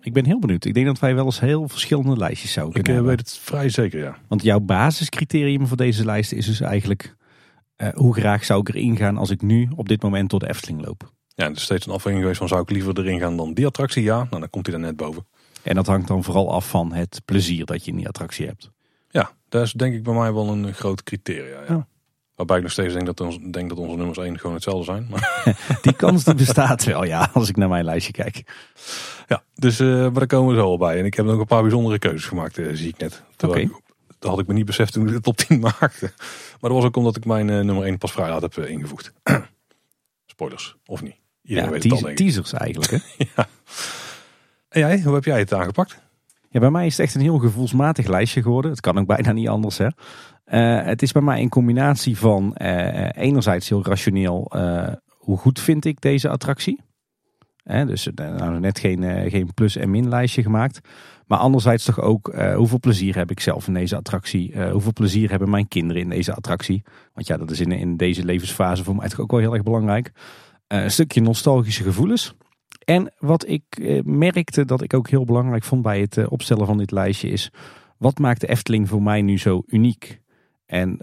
Ik 0.00 0.12
ben 0.12 0.24
heel 0.24 0.38
benieuwd. 0.38 0.64
Ik 0.64 0.74
denk 0.74 0.86
dat 0.86 0.98
wij 0.98 1.14
wel 1.14 1.24
eens 1.24 1.40
heel 1.40 1.68
verschillende 1.68 2.16
lijstjes 2.16 2.52
zouden 2.52 2.82
kunnen 2.82 3.02
Ik 3.02 3.08
uh, 3.08 3.08
weet 3.08 3.18
het 3.18 3.38
vrij 3.38 3.68
zeker, 3.68 4.00
ja. 4.00 4.18
Want 4.28 4.42
jouw 4.42 4.60
basiscriterium 4.60 5.66
voor 5.66 5.76
deze 5.76 6.04
lijst 6.04 6.32
is 6.32 6.46
dus 6.46 6.60
eigenlijk 6.60 7.16
hoe 7.94 8.14
graag 8.14 8.44
zou 8.44 8.60
ik 8.60 8.68
erin 8.68 8.96
gaan 8.96 9.16
als 9.16 9.30
ik 9.30 9.42
nu 9.42 9.68
op 9.76 9.88
dit 9.88 10.02
moment 10.02 10.30
door 10.30 10.40
de 10.40 10.48
Efteling 10.48 10.84
loop. 10.84 11.12
Ja, 11.34 11.44
er 11.44 11.50
is 11.50 11.62
steeds 11.62 11.86
een 11.86 11.92
afweging 11.92 12.22
geweest 12.22 12.38
van 12.38 12.48
zou 12.48 12.62
ik 12.62 12.70
liever 12.70 12.98
erin 12.98 13.20
gaan 13.20 13.36
dan 13.36 13.54
die 13.54 13.66
attractie? 13.66 14.02
Ja, 14.02 14.16
nou, 14.16 14.40
dan 14.40 14.50
komt 14.50 14.66
hij 14.66 14.76
daar 14.76 14.84
net 14.84 14.96
boven. 14.96 15.26
En 15.62 15.74
dat 15.74 15.86
hangt 15.86 16.08
dan 16.08 16.24
vooral 16.24 16.52
af 16.52 16.68
van 16.68 16.92
het 16.92 17.22
plezier 17.24 17.64
dat 17.64 17.84
je 17.84 17.90
in 17.90 17.96
die 17.96 18.08
attractie 18.08 18.46
hebt. 18.46 18.70
Ja, 19.10 19.30
dat 19.48 19.62
is 19.62 19.72
denk 19.72 19.94
ik 19.94 20.02
bij 20.02 20.14
mij 20.14 20.32
wel 20.32 20.48
een 20.48 20.74
groot 20.74 21.02
criteria. 21.02 21.60
Ja. 21.68 21.86
Waarbij 22.34 22.56
ik 22.56 22.62
nog 22.62 22.72
steeds 22.72 22.94
denk 22.94 23.06
dat, 23.06 23.20
ons, 23.20 23.38
denk 23.50 23.68
dat 23.68 23.78
onze 23.78 23.96
nummers 23.96 24.18
1 24.18 24.38
gewoon 24.38 24.54
hetzelfde 24.54 24.84
zijn. 24.84 25.06
Maar... 25.10 25.56
Die 25.82 25.92
kans 25.92 26.24
die 26.24 26.34
bestaat 26.34 26.84
wel, 26.84 27.04
ja, 27.04 27.30
als 27.32 27.48
ik 27.48 27.56
naar 27.56 27.68
mijn 27.68 27.84
lijstje 27.84 28.12
kijk. 28.12 28.42
Ja, 29.26 29.42
dus 29.54 29.80
uh, 29.80 30.00
maar 30.00 30.12
daar 30.12 30.26
komen 30.26 30.54
we 30.54 30.60
zo 30.60 30.66
al 30.66 30.78
bij. 30.78 30.98
En 30.98 31.04
ik 31.04 31.14
heb 31.14 31.26
nog 31.26 31.38
een 31.38 31.46
paar 31.46 31.62
bijzondere 31.62 31.98
keuzes 31.98 32.24
gemaakt, 32.24 32.58
uh, 32.58 32.74
zie 32.74 32.88
ik 32.88 32.98
net. 32.98 33.22
Oké. 33.44 33.68
Dat 34.18 34.30
had 34.30 34.38
ik 34.38 34.46
me 34.46 34.54
niet 34.54 34.66
beseft 34.66 34.92
toen 34.92 35.06
ik 35.06 35.12
de 35.12 35.20
top 35.20 35.36
10 35.36 35.60
maakte. 35.80 36.12
Maar 36.60 36.70
dat 36.70 36.72
was 36.72 36.84
ook 36.84 36.96
omdat 36.96 37.16
ik 37.16 37.24
mijn 37.24 37.48
uh, 37.48 37.60
nummer 37.60 37.84
1 37.84 37.98
pas 37.98 38.12
vrij 38.12 38.28
laat 38.28 38.42
heb 38.42 38.56
ingevoegd. 38.56 39.12
Spoilers, 40.26 40.76
of 40.86 41.02
niet? 41.02 41.16
Ja, 41.46 41.68
weet 41.68 42.16
teasers 42.16 42.52
eigenlijk. 42.52 42.90
Hè? 42.90 42.98
ja. 43.36 43.46
En 44.68 44.80
jij, 44.80 45.02
hoe 45.02 45.14
heb 45.14 45.24
jij 45.24 45.38
het 45.38 45.54
aangepakt? 45.54 46.02
Ja, 46.48 46.60
bij 46.60 46.70
mij 46.70 46.86
is 46.86 46.96
het 46.96 47.06
echt 47.06 47.14
een 47.14 47.20
heel 47.20 47.38
gevoelsmatig 47.38 48.06
lijstje 48.06 48.42
geworden. 48.42 48.70
Het 48.70 48.80
kan 48.80 48.98
ook 48.98 49.06
bijna 49.06 49.32
niet 49.32 49.48
anders. 49.48 49.78
Hè? 49.78 49.86
Uh, 49.86 50.86
het 50.86 51.02
is 51.02 51.12
bij 51.12 51.22
mij 51.22 51.40
een 51.40 51.48
combinatie 51.48 52.18
van 52.18 52.56
uh, 52.62 53.08
enerzijds 53.12 53.68
heel 53.68 53.84
rationeel. 53.84 54.52
Uh, 54.56 54.88
hoe 55.08 55.36
goed 55.36 55.60
vind 55.60 55.84
ik 55.84 56.00
deze 56.00 56.28
attractie? 56.28 56.80
dus 57.64 58.08
nou, 58.14 58.60
net 58.60 58.78
geen, 58.78 59.30
geen 59.30 59.54
plus- 59.54 59.76
en 59.76 59.90
min 59.90 60.08
lijstje 60.08 60.42
gemaakt. 60.42 60.80
Maar 61.26 61.38
anderzijds 61.38 61.84
toch 61.84 62.00
ook 62.00 62.34
hoeveel 62.56 62.80
plezier 62.80 63.16
heb 63.16 63.30
ik 63.30 63.40
zelf 63.40 63.66
in 63.66 63.74
deze 63.74 63.96
attractie? 63.96 64.68
hoeveel 64.70 64.92
plezier 64.92 65.30
hebben 65.30 65.50
mijn 65.50 65.68
kinderen 65.68 66.02
in 66.02 66.08
deze 66.08 66.34
attractie? 66.34 66.82
Want 67.14 67.26
ja, 67.26 67.36
dat 67.36 67.50
is 67.50 67.60
in, 67.60 67.72
in 67.72 67.96
deze 67.96 68.24
levensfase 68.24 68.84
voor 68.84 68.96
mij 68.96 69.08
toch 69.08 69.20
ook 69.20 69.30
wel 69.30 69.40
heel 69.40 69.54
erg 69.54 69.62
belangrijk. 69.62 70.12
Eh, 70.66 70.82
een 70.82 70.90
stukje 70.90 71.20
nostalgische 71.20 71.82
gevoelens. 71.82 72.34
En 72.84 73.12
wat 73.18 73.48
ik 73.48 73.64
eh, 73.68 74.02
merkte 74.02 74.64
dat 74.64 74.82
ik 74.82 74.94
ook 74.94 75.08
heel 75.08 75.24
belangrijk 75.24 75.64
vond 75.64 75.82
bij 75.82 76.00
het 76.00 76.16
eh, 76.16 76.26
opstellen 76.28 76.66
van 76.66 76.78
dit 76.78 76.90
lijstje 76.90 77.28
is... 77.28 77.50
wat 77.98 78.18
maakt 78.18 78.40
de 78.40 78.48
Efteling 78.48 78.88
voor 78.88 79.02
mij 79.02 79.22
nu 79.22 79.38
zo 79.38 79.62
uniek? 79.66 80.22
En 80.66 80.98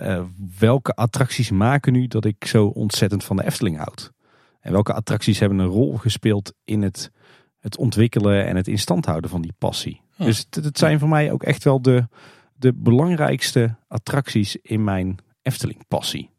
welke 0.60 0.94
attracties 0.94 1.52
maken 1.52 1.94
nu 1.94 2.08
dat 2.08 2.26
ik 2.26 2.46
zo 2.46 2.66
ontzettend 2.66 3.24
van 3.24 3.36
de 3.36 3.46
Efteling 3.46 3.78
houd? 3.78 4.12
En 4.60 4.72
welke 4.72 4.94
attracties 4.94 5.40
hebben 5.40 5.60
een 5.60 5.66
rol 5.66 5.98
gespeeld 5.98 6.54
in 6.64 6.82
het, 6.82 7.12
het 7.60 7.78
ontwikkelen 7.78 8.46
en 8.46 8.56
het 8.56 8.68
instand 8.68 9.06
houden 9.06 9.30
van 9.30 9.42
die 9.42 9.54
passie? 9.58 10.02
Dus 10.18 10.48
het, 10.50 10.78
zijn 10.78 11.00
voor 11.00 11.10
mij 11.10 11.32
ook 11.32 11.44
echt 11.44 11.64
wel 11.64 11.82
de, 11.82 12.08
de 12.54 12.74
belangrijkste 12.74 13.76
attracties 13.88 14.56
in 14.56 14.84
mijn 14.84 15.18
Efteling 15.42 15.88
passie. 15.88 16.30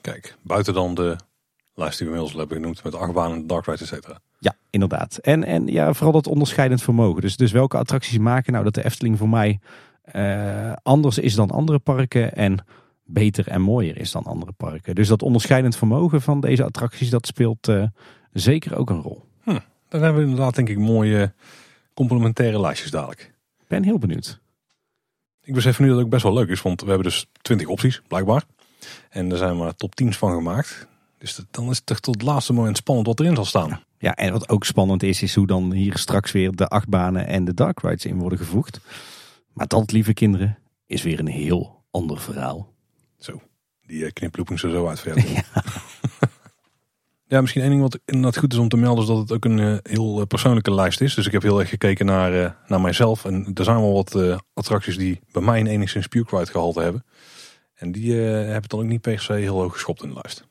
Kijk, 0.00 0.36
buiten 0.42 0.74
dan 0.74 0.94
de 0.94 1.16
lijst 1.76 1.98
die 1.98 2.06
we 2.06 2.12
inmiddels 2.12 2.38
hebben 2.38 2.56
genoemd 2.56 2.84
met 2.84 2.94
achtbanen, 2.94 3.46
dark 3.46 3.66
ride, 3.66 3.78
et 3.78 3.88
cetera. 3.88 4.18
Ja, 4.38 4.56
inderdaad. 4.70 5.16
En, 5.16 5.44
en 5.44 5.66
ja, 5.66 5.92
vooral 5.92 6.12
dat 6.12 6.26
onderscheidend 6.26 6.82
vermogen. 6.82 7.22
Dus, 7.22 7.36
dus 7.36 7.52
welke 7.52 7.76
attracties 7.76 8.18
maken 8.18 8.52
nou 8.52 8.64
dat 8.64 8.74
de 8.74 8.84
Efteling 8.84 9.18
voor 9.18 9.28
mij 9.28 9.60
uh, 10.14 10.72
anders 10.82 11.18
is 11.18 11.34
dan 11.34 11.50
andere 11.50 11.78
parken 11.78 12.34
en 12.34 12.64
beter 13.04 13.48
en 13.48 13.60
mooier 13.60 13.96
is 13.96 14.10
dan 14.10 14.24
andere 14.24 14.52
parken. 14.52 14.94
Dus 14.94 15.08
dat 15.08 15.22
onderscheidend 15.22 15.76
vermogen 15.76 16.22
van 16.22 16.40
deze 16.40 16.64
attracties, 16.64 17.10
dat 17.10 17.26
speelt 17.26 17.68
uh, 17.68 17.84
zeker 18.32 18.76
ook 18.76 18.90
een 18.90 19.02
rol. 19.02 19.24
Hm, 19.42 19.58
dan 19.88 20.02
hebben 20.02 20.22
we 20.22 20.28
inderdaad 20.28 20.54
denk 20.54 20.68
ik 20.68 20.78
mooie 20.78 21.32
complementaire 21.94 22.60
lijstjes 22.60 22.90
dadelijk. 22.90 23.34
Ik 23.58 23.66
ben 23.68 23.82
heel 23.82 23.98
benieuwd. 23.98 24.40
Ik 25.42 25.54
besef 25.54 25.78
nu 25.78 25.86
dat 25.86 25.96
het 25.96 26.04
ook 26.04 26.10
best 26.10 26.22
wel 26.22 26.32
leuk 26.32 26.48
is, 26.48 26.62
want 26.62 26.80
we 26.80 26.86
hebben 26.86 27.06
dus 27.06 27.26
20 27.42 27.66
opties, 27.66 28.02
blijkbaar. 28.08 28.44
En 29.10 29.30
er 29.30 29.36
zijn 29.36 29.56
maar 29.56 29.74
top 29.74 29.94
10 29.94 30.12
van 30.12 30.32
gemaakt. 30.32 30.88
Dus 31.26 31.46
dan 31.50 31.70
is 31.70 31.76
het 31.76 31.86
toch 31.86 32.00
tot 32.00 32.14
het 32.14 32.22
laatste 32.22 32.52
moment 32.52 32.76
spannend 32.76 33.06
wat 33.06 33.20
erin 33.20 33.34
zal 33.34 33.44
staan. 33.44 33.80
Ja, 33.98 34.14
en 34.14 34.32
wat 34.32 34.48
ook 34.48 34.64
spannend 34.64 35.02
is, 35.02 35.22
is 35.22 35.34
hoe 35.34 35.46
dan 35.46 35.72
hier 35.72 35.98
straks 35.98 36.32
weer 36.32 36.52
de 36.52 36.68
achtbanen 36.68 37.26
en 37.26 37.44
de 37.44 37.54
dark 37.54 37.80
rides 37.80 38.04
in 38.04 38.18
worden 38.18 38.38
gevoegd. 38.38 38.80
Maar 39.52 39.66
dat, 39.66 39.92
lieve 39.92 40.12
kinderen, 40.12 40.58
is 40.86 41.02
weer 41.02 41.18
een 41.18 41.26
heel 41.26 41.84
ander 41.90 42.20
verhaal. 42.20 42.72
Zo, 43.18 43.42
die 43.86 44.02
uh, 44.02 44.10
kniplooping 44.12 44.58
zo 44.58 44.70
zo 44.70 44.88
uitverden. 44.88 45.24
Ja. 45.32 45.42
ja, 47.36 47.40
misschien 47.40 47.62
één 47.62 47.70
ding 47.70 47.82
wat 47.82 47.98
inderdaad 48.04 48.38
goed 48.38 48.52
is 48.52 48.58
om 48.58 48.68
te 48.68 48.76
melden, 48.76 49.02
is 49.02 49.08
dat 49.08 49.18
het 49.18 49.32
ook 49.32 49.44
een 49.44 49.58
uh, 49.58 49.76
heel 49.82 50.20
uh, 50.20 50.26
persoonlijke 50.26 50.74
lijst 50.74 51.00
is. 51.00 51.14
Dus 51.14 51.26
ik 51.26 51.32
heb 51.32 51.42
heel 51.42 51.60
erg 51.60 51.68
gekeken 51.68 52.06
naar, 52.06 52.56
naar 52.66 52.80
mijzelf. 52.80 53.24
En 53.24 53.50
er 53.54 53.64
zijn 53.64 53.80
wel 53.80 53.92
wat 53.92 54.40
attracties 54.54 54.96
die 54.96 55.20
bij 55.32 55.42
mij 55.42 55.60
een 55.60 55.66
enigszins 55.66 56.06
puke 56.06 56.36
ride 56.36 56.50
gehalte 56.50 56.80
hebben. 56.80 57.04
En 57.74 57.92
die 57.92 58.12
hebben 58.14 58.68
dan 58.68 58.80
ook 58.80 58.86
niet 58.86 59.00
per 59.00 59.20
se 59.20 59.32
heel 59.32 59.60
hoog 59.60 59.72
geschopt 59.72 60.02
in 60.02 60.08
de 60.08 60.14
lijst. 60.14 60.44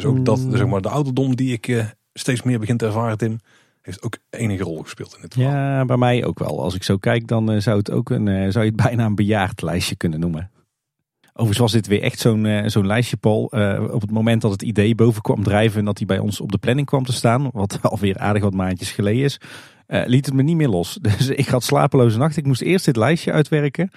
Dus 0.00 0.10
ook 0.10 0.24
dat, 0.24 0.38
zeg 0.50 0.66
maar, 0.66 0.80
de 0.80 0.88
ouderdom 0.88 1.36
die 1.36 1.52
ik 1.52 1.68
uh, 1.68 1.84
steeds 2.12 2.42
meer 2.42 2.58
begin 2.58 2.76
te 2.76 2.86
ervaren, 2.86 3.18
Tim, 3.18 3.38
heeft 3.82 4.02
ook 4.02 4.16
enige 4.30 4.62
rol 4.62 4.82
gespeeld 4.82 5.14
in 5.14 5.20
dit 5.20 5.34
verhaal. 5.34 5.52
Ja, 5.52 5.84
bij 5.84 5.96
mij 5.96 6.24
ook 6.24 6.38
wel. 6.38 6.62
Als 6.62 6.74
ik 6.74 6.82
zo 6.82 6.96
kijk, 6.96 7.26
dan 7.26 7.52
uh, 7.52 7.60
zou, 7.60 7.78
het 7.78 7.90
ook 7.90 8.10
een, 8.10 8.26
uh, 8.26 8.50
zou 8.50 8.64
je 8.64 8.70
het 8.70 8.82
bijna 8.86 9.04
een 9.04 9.14
bejaard 9.14 9.62
lijstje 9.62 9.96
kunnen 9.96 10.20
noemen. 10.20 10.50
Overigens 11.32 11.58
was 11.58 11.72
dit 11.72 11.86
weer 11.86 12.02
echt 12.02 12.18
zo'n 12.18 12.62
zo'n 12.66 12.86
lijstje, 12.86 13.16
Paul. 13.16 13.44
op 13.90 14.00
het 14.00 14.10
moment 14.10 14.42
dat 14.42 14.50
het 14.50 14.62
idee 14.62 14.94
boven 14.94 15.22
kwam 15.22 15.42
drijven 15.42 15.78
en 15.78 15.84
dat 15.84 15.98
hij 15.98 16.06
bij 16.06 16.18
ons 16.18 16.40
op 16.40 16.52
de 16.52 16.58
planning 16.58 16.86
kwam 16.86 17.04
te 17.04 17.12
staan, 17.12 17.50
wat 17.52 17.78
alweer 17.82 18.18
aardig 18.18 18.42
wat 18.42 18.54
maandjes 18.54 18.90
geleden 18.90 19.24
is, 19.24 19.40
liet 19.86 20.26
het 20.26 20.34
me 20.34 20.42
niet 20.42 20.56
meer 20.56 20.68
los. 20.68 20.98
Dus 21.02 21.28
ik 21.28 21.46
had 21.46 21.62
slapeloze 21.62 22.18
nacht. 22.18 22.36
Ik 22.36 22.46
moest 22.46 22.62
eerst 22.62 22.84
dit 22.84 22.96
lijstje 22.96 23.32
uitwerken 23.32 23.90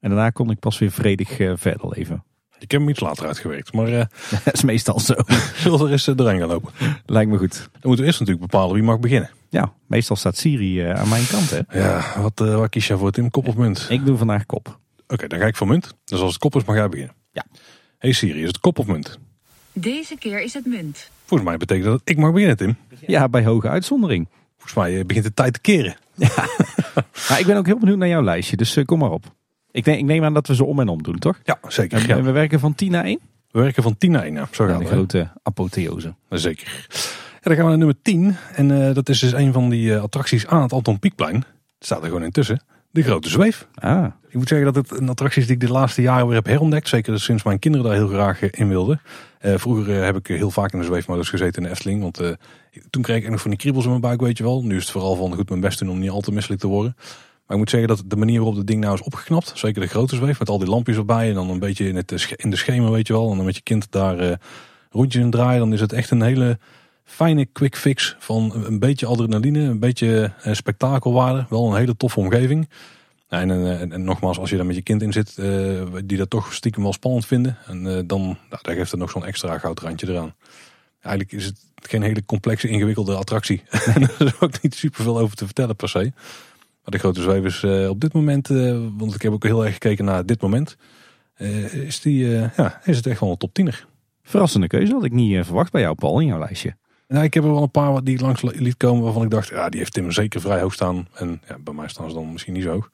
en 0.00 0.10
daarna 0.10 0.30
kon 0.30 0.50
ik 0.50 0.58
pas 0.58 0.78
weer 0.78 0.90
vredig 0.90 1.28
verder 1.36 1.88
leven. 1.88 2.24
Ik 2.58 2.70
heb 2.70 2.80
hem 2.80 2.88
iets 2.88 3.00
later 3.00 3.26
uitgewerkt, 3.26 3.72
maar... 3.72 3.88
Uh, 3.88 4.02
dat 4.44 4.54
is 4.54 4.62
meestal 4.62 5.00
zo. 5.00 5.14
Zullen 5.62 5.78
we 5.78 5.84
er 5.84 5.90
eens 5.90 6.08
uh, 6.08 6.14
gaan 6.16 6.38
lopen? 6.38 6.72
Lijkt 7.06 7.30
me 7.30 7.38
goed. 7.38 7.54
Dan 7.54 7.68
moeten 7.82 8.00
we 8.00 8.04
eerst 8.04 8.20
natuurlijk 8.20 8.50
bepalen 8.50 8.74
wie 8.74 8.82
mag 8.82 9.00
beginnen. 9.00 9.30
Ja, 9.48 9.72
meestal 9.86 10.16
staat 10.16 10.36
Siri 10.36 10.82
uh, 10.82 11.00
aan 11.00 11.08
mijn 11.08 11.26
kant, 11.26 11.50
hè? 11.50 11.80
Ja, 11.80 12.20
wat, 12.20 12.40
uh, 12.40 12.56
wat 12.56 12.68
kies 12.68 12.86
jij 12.86 12.96
voor, 12.96 13.10
Tim? 13.10 13.30
Kop 13.30 13.48
of 13.48 13.56
munt? 13.56 13.86
Ik 13.88 14.06
doe 14.06 14.16
vandaag 14.16 14.46
kop. 14.46 14.66
Oké, 14.68 15.14
okay, 15.14 15.28
dan 15.28 15.38
ga 15.38 15.46
ik 15.46 15.56
voor 15.56 15.66
munt. 15.66 15.94
Dus 16.04 16.20
als 16.20 16.32
het 16.32 16.40
kop 16.40 16.56
is, 16.56 16.64
mag 16.64 16.76
jij 16.76 16.88
beginnen. 16.88 17.14
Ja. 17.32 17.44
Hey 17.98 18.12
Siri, 18.12 18.40
is 18.40 18.46
het 18.46 18.58
kop 18.60 18.78
of 18.78 18.86
munt? 18.86 19.18
Deze 19.72 20.16
keer 20.18 20.42
is 20.42 20.54
het 20.54 20.66
munt. 20.66 21.10
Volgens 21.24 21.48
mij 21.48 21.58
betekent 21.58 21.86
dat 21.86 22.00
het 22.00 22.08
ik 22.08 22.16
mag 22.16 22.32
beginnen, 22.32 22.56
Tim. 22.56 22.76
Ja, 23.06 23.28
bij 23.28 23.44
hoge 23.44 23.68
uitzondering. 23.68 24.28
Volgens 24.56 24.74
mij 24.74 24.98
eh, 24.98 25.04
begint 25.04 25.24
de 25.24 25.34
tijd 25.34 25.52
te 25.52 25.60
keren. 25.60 25.96
Maar 27.28 27.40
ik 27.40 27.46
ben 27.46 27.56
ook 27.56 27.66
heel 27.66 27.78
benieuwd 27.78 27.98
naar 27.98 28.08
jouw 28.08 28.22
lijstje, 28.22 28.56
dus 28.56 28.76
eh, 28.76 28.84
kom 28.84 28.98
maar 28.98 29.10
op. 29.10 29.34
Ik, 29.78 29.84
denk, 29.84 29.98
ik 29.98 30.04
neem 30.04 30.24
aan 30.24 30.34
dat 30.34 30.46
we 30.46 30.54
ze 30.54 30.64
om 30.64 30.80
en 30.80 30.88
om 30.88 31.02
doen, 31.02 31.18
toch? 31.18 31.40
Ja, 31.44 31.58
zeker. 31.68 31.98
En, 31.98 32.06
Ja. 32.06 32.16
en 32.16 32.24
we 32.24 32.30
werken 32.30 32.60
van 32.60 32.74
10 32.74 32.90
naar 32.90 33.04
1? 33.04 33.18
We 33.50 33.60
werken 33.60 33.82
van 33.82 33.96
10 33.96 34.10
naar 34.10 34.22
1. 34.24 34.34
Ja. 34.34 34.48
Zo 34.50 34.66
gaan 34.66 34.78
de 34.78 34.84
grote 34.86 35.28
apotheose. 35.42 36.14
Zeker. 36.30 36.86
Ja, 37.32 37.40
dan 37.40 37.54
gaan 37.54 37.62
we 37.64 37.68
naar 37.68 37.78
nummer 37.78 37.96
10. 38.02 38.36
En 38.54 38.86
eh, 38.88 38.94
dat 38.94 39.08
is 39.08 39.18
dus 39.18 39.32
een 39.32 39.52
van 39.52 39.68
die 39.68 39.94
eh, 39.94 40.02
attracties 40.02 40.46
aan 40.46 40.62
het 40.62 40.72
Anton 40.72 40.98
Pieckplein. 40.98 41.44
Staat 41.78 42.00
er 42.02 42.06
gewoon 42.08 42.22
intussen. 42.24 42.62
De 42.90 43.02
Grote 43.02 43.28
Zweef. 43.28 43.68
Ah, 43.74 44.04
Ik 44.28 44.34
moet 44.34 44.48
zeggen 44.48 44.72
dat 44.72 44.88
het 44.90 45.00
een 45.00 45.08
attractie 45.08 45.40
is 45.40 45.46
die 45.46 45.56
ik 45.56 45.62
de 45.66 45.72
laatste 45.72 46.02
jaren 46.02 46.26
weer 46.26 46.36
heb 46.36 46.46
herontdekt. 46.46 46.88
Zeker 46.88 47.20
sinds 47.20 47.42
mijn 47.42 47.58
kinderen 47.58 47.86
daar 47.86 47.96
heel 47.96 48.08
graag 48.08 48.42
eh, 48.42 48.48
in 48.52 48.68
wilden. 48.68 49.00
Vroeger 49.40 50.04
heb 50.04 50.16
ik 50.16 50.26
heel 50.26 50.50
vaak 50.50 50.72
in 50.72 50.78
de 50.78 50.84
zweefmodus 50.84 51.28
gezeten 51.28 51.62
in 51.62 51.68
de 51.68 51.74
Efteling. 51.74 52.02
Want 52.02 52.20
toen 52.90 53.02
kreeg 53.02 53.24
ik 53.24 53.30
nog 53.30 53.40
van 53.40 53.50
die 53.50 53.58
kriebels 53.58 53.84
in 53.84 53.90
mijn 53.90 54.02
buik, 54.02 54.20
weet 54.20 54.38
je 54.38 54.44
wel. 54.44 54.64
Nu 54.64 54.76
is 54.76 54.82
het 54.82 54.90
vooral 54.90 55.16
van 55.16 55.34
goed 55.34 55.48
mijn 55.48 55.60
best 55.60 55.78
doen 55.78 55.90
om 55.90 55.98
niet 55.98 56.10
al 56.10 56.20
te 56.20 56.32
misselijk 56.32 56.60
te 56.60 56.66
worden. 56.66 56.96
Maar 57.48 57.56
ik 57.56 57.62
moet 57.62 57.70
zeggen 57.72 57.88
dat 57.88 58.02
de 58.06 58.16
manier 58.16 58.36
waarop 58.36 58.56
het 58.56 58.66
ding 58.66 58.80
nou 58.80 58.94
is 58.94 59.02
opgeknapt. 59.02 59.52
Zeker 59.54 59.80
de 59.80 59.86
grote 59.88 60.16
zweef 60.16 60.38
met 60.38 60.48
al 60.48 60.58
die 60.58 60.68
lampjes 60.68 60.96
erbij. 60.96 61.28
En 61.28 61.34
dan 61.34 61.50
een 61.50 61.58
beetje 61.58 61.88
in, 61.88 61.96
het, 61.96 62.34
in 62.36 62.50
de 62.50 62.56
schemer, 62.56 62.90
weet 62.90 63.06
je 63.06 63.12
wel. 63.12 63.30
En 63.30 63.36
dan 63.36 63.44
met 63.44 63.56
je 63.56 63.62
kind 63.62 63.86
daar 63.90 64.18
eh, 64.18 64.36
rondjes 64.90 65.22
in 65.22 65.30
draaien. 65.30 65.58
Dan 65.58 65.72
is 65.72 65.80
het 65.80 65.92
echt 65.92 66.10
een 66.10 66.22
hele 66.22 66.58
fijne 67.04 67.44
quick 67.44 67.76
fix 67.76 68.16
van 68.18 68.52
een- 68.54 68.78
beetje 68.78 69.06
adrenaline. 69.06 69.60
Een 69.60 69.78
beetje 69.78 70.32
eh, 70.42 70.54
spektakelwaarde. 70.54 71.46
Wel 71.48 71.70
een 71.70 71.76
hele 71.76 71.96
toffe 71.96 72.20
omgeving. 72.20 72.68
Eh, 73.28 73.40
en, 73.40 73.92
en 73.92 74.04
nogmaals, 74.04 74.38
als 74.38 74.50
je 74.50 74.56
daar 74.56 74.66
met 74.66 74.76
je 74.76 74.82
kind 74.82 75.02
in 75.02 75.12
zit, 75.12 75.36
die 76.04 76.18
dat 76.18 76.30
toch 76.30 76.52
stiekem 76.54 76.82
wel 76.82 76.92
spannend 76.92 77.26
vinden. 77.26 77.56
En 77.66 78.06
dan 78.06 78.22
nou, 78.22 78.62
daar 78.62 78.74
geeft 78.74 78.90
het 78.90 79.00
nog 79.00 79.10
zo'n 79.10 79.24
extra 79.24 79.58
goudrandje 79.58 80.08
eraan. 80.08 80.34
Eigenlijk 81.00 81.32
is 81.32 81.44
het 81.44 81.60
geen 81.74 82.02
hele 82.02 82.24
complexe, 82.24 82.68
ingewikkelde 82.68 83.14
attractie. 83.14 83.62
Er 83.70 84.26
is 84.26 84.40
ook 84.40 84.62
niet 84.62 84.74
super 84.74 85.02
veel 85.02 85.18
over 85.18 85.36
te 85.36 85.44
vertellen 85.44 85.76
per 85.76 85.88
se. 85.88 86.12
Maar 86.88 86.96
de 86.98 87.04
grote 87.04 87.22
zweef 87.22 87.44
is 87.44 87.62
eh, 87.62 87.88
op 87.88 88.00
dit 88.00 88.12
moment, 88.12 88.50
eh, 88.50 88.78
want 88.96 89.14
ik 89.14 89.22
heb 89.22 89.32
ook 89.32 89.42
heel 89.42 89.64
erg 89.64 89.72
gekeken 89.72 90.04
naar 90.04 90.26
dit 90.26 90.40
moment. 90.40 90.76
eh, 91.34 91.74
is, 91.74 92.00
die, 92.00 92.26
ja, 92.28 92.80
is 92.84 92.96
het 92.96 93.06
echt 93.06 93.20
wel 93.20 93.30
een 93.30 93.36
top 93.36 93.58
10er. 93.60 93.86
verrassende 94.22 94.66
keuze 94.66 94.92
had 94.92 95.04
ik 95.04 95.12
niet 95.12 95.44
verwacht 95.44 95.72
bij 95.72 95.80
jou, 95.80 95.94
Paul, 95.94 96.20
in 96.20 96.26
jouw 96.26 96.38
lijstje. 96.38 96.76
Nou, 97.08 97.24
ik 97.24 97.34
heb 97.34 97.44
er 97.44 97.52
wel 97.52 97.62
een 97.62 97.70
paar 97.70 97.92
wat 97.92 98.04
die 98.04 98.20
langs 98.20 98.42
liet 98.42 98.76
komen 98.76 99.04
waarvan 99.04 99.22
ik 99.22 99.30
dacht, 99.30 99.48
ja, 99.48 99.68
die 99.68 99.78
heeft 99.80 99.92
Tim 99.92 100.10
zeker 100.10 100.40
vrij 100.40 100.60
hoog 100.60 100.72
staan. 100.72 101.08
En 101.14 101.40
ja, 101.48 101.58
bij 101.58 101.74
mij 101.74 101.88
staan 101.88 102.08
ze 102.08 102.14
dan 102.14 102.32
misschien 102.32 102.52
niet 102.52 102.62
zo 102.62 102.70
hoog. 102.70 102.90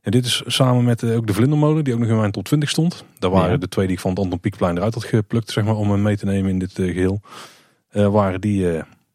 En 0.00 0.10
dit 0.10 0.24
is 0.24 0.42
samen 0.46 0.84
met 0.84 1.04
ook 1.04 1.26
de 1.26 1.34
Vlindermolen, 1.34 1.84
die 1.84 1.94
ook 1.94 2.00
nog 2.00 2.08
in 2.08 2.16
mijn 2.16 2.30
top 2.32 2.44
20 2.44 2.68
stond. 2.68 3.04
Daar 3.18 3.30
waren 3.30 3.50
Ja. 3.50 3.56
de 3.56 3.68
twee 3.68 3.86
die 3.86 3.94
ik 3.94 4.00
van 4.02 4.10
het 4.10 4.18
Anton 4.20 4.40
Pieckplein 4.40 4.76
eruit 4.76 4.94
had 4.94 5.04
geplukt, 5.04 5.50
zeg 5.50 5.64
maar, 5.64 5.76
om 5.76 5.90
hem 5.90 6.02
mee 6.02 6.16
te 6.16 6.24
nemen 6.24 6.50
in 6.50 6.58
dit 6.58 6.78
eh, 6.78 6.86
geheel. 6.86 7.20
Eh, 7.88 8.08
waren 8.08 8.40
die 8.40 8.62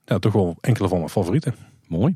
ja, 0.05 0.19
toch 0.19 0.33
wel 0.33 0.57
enkele 0.61 0.87
van 0.87 0.97
mijn 0.97 1.09
favorieten. 1.09 1.55
Mooi. 1.87 2.15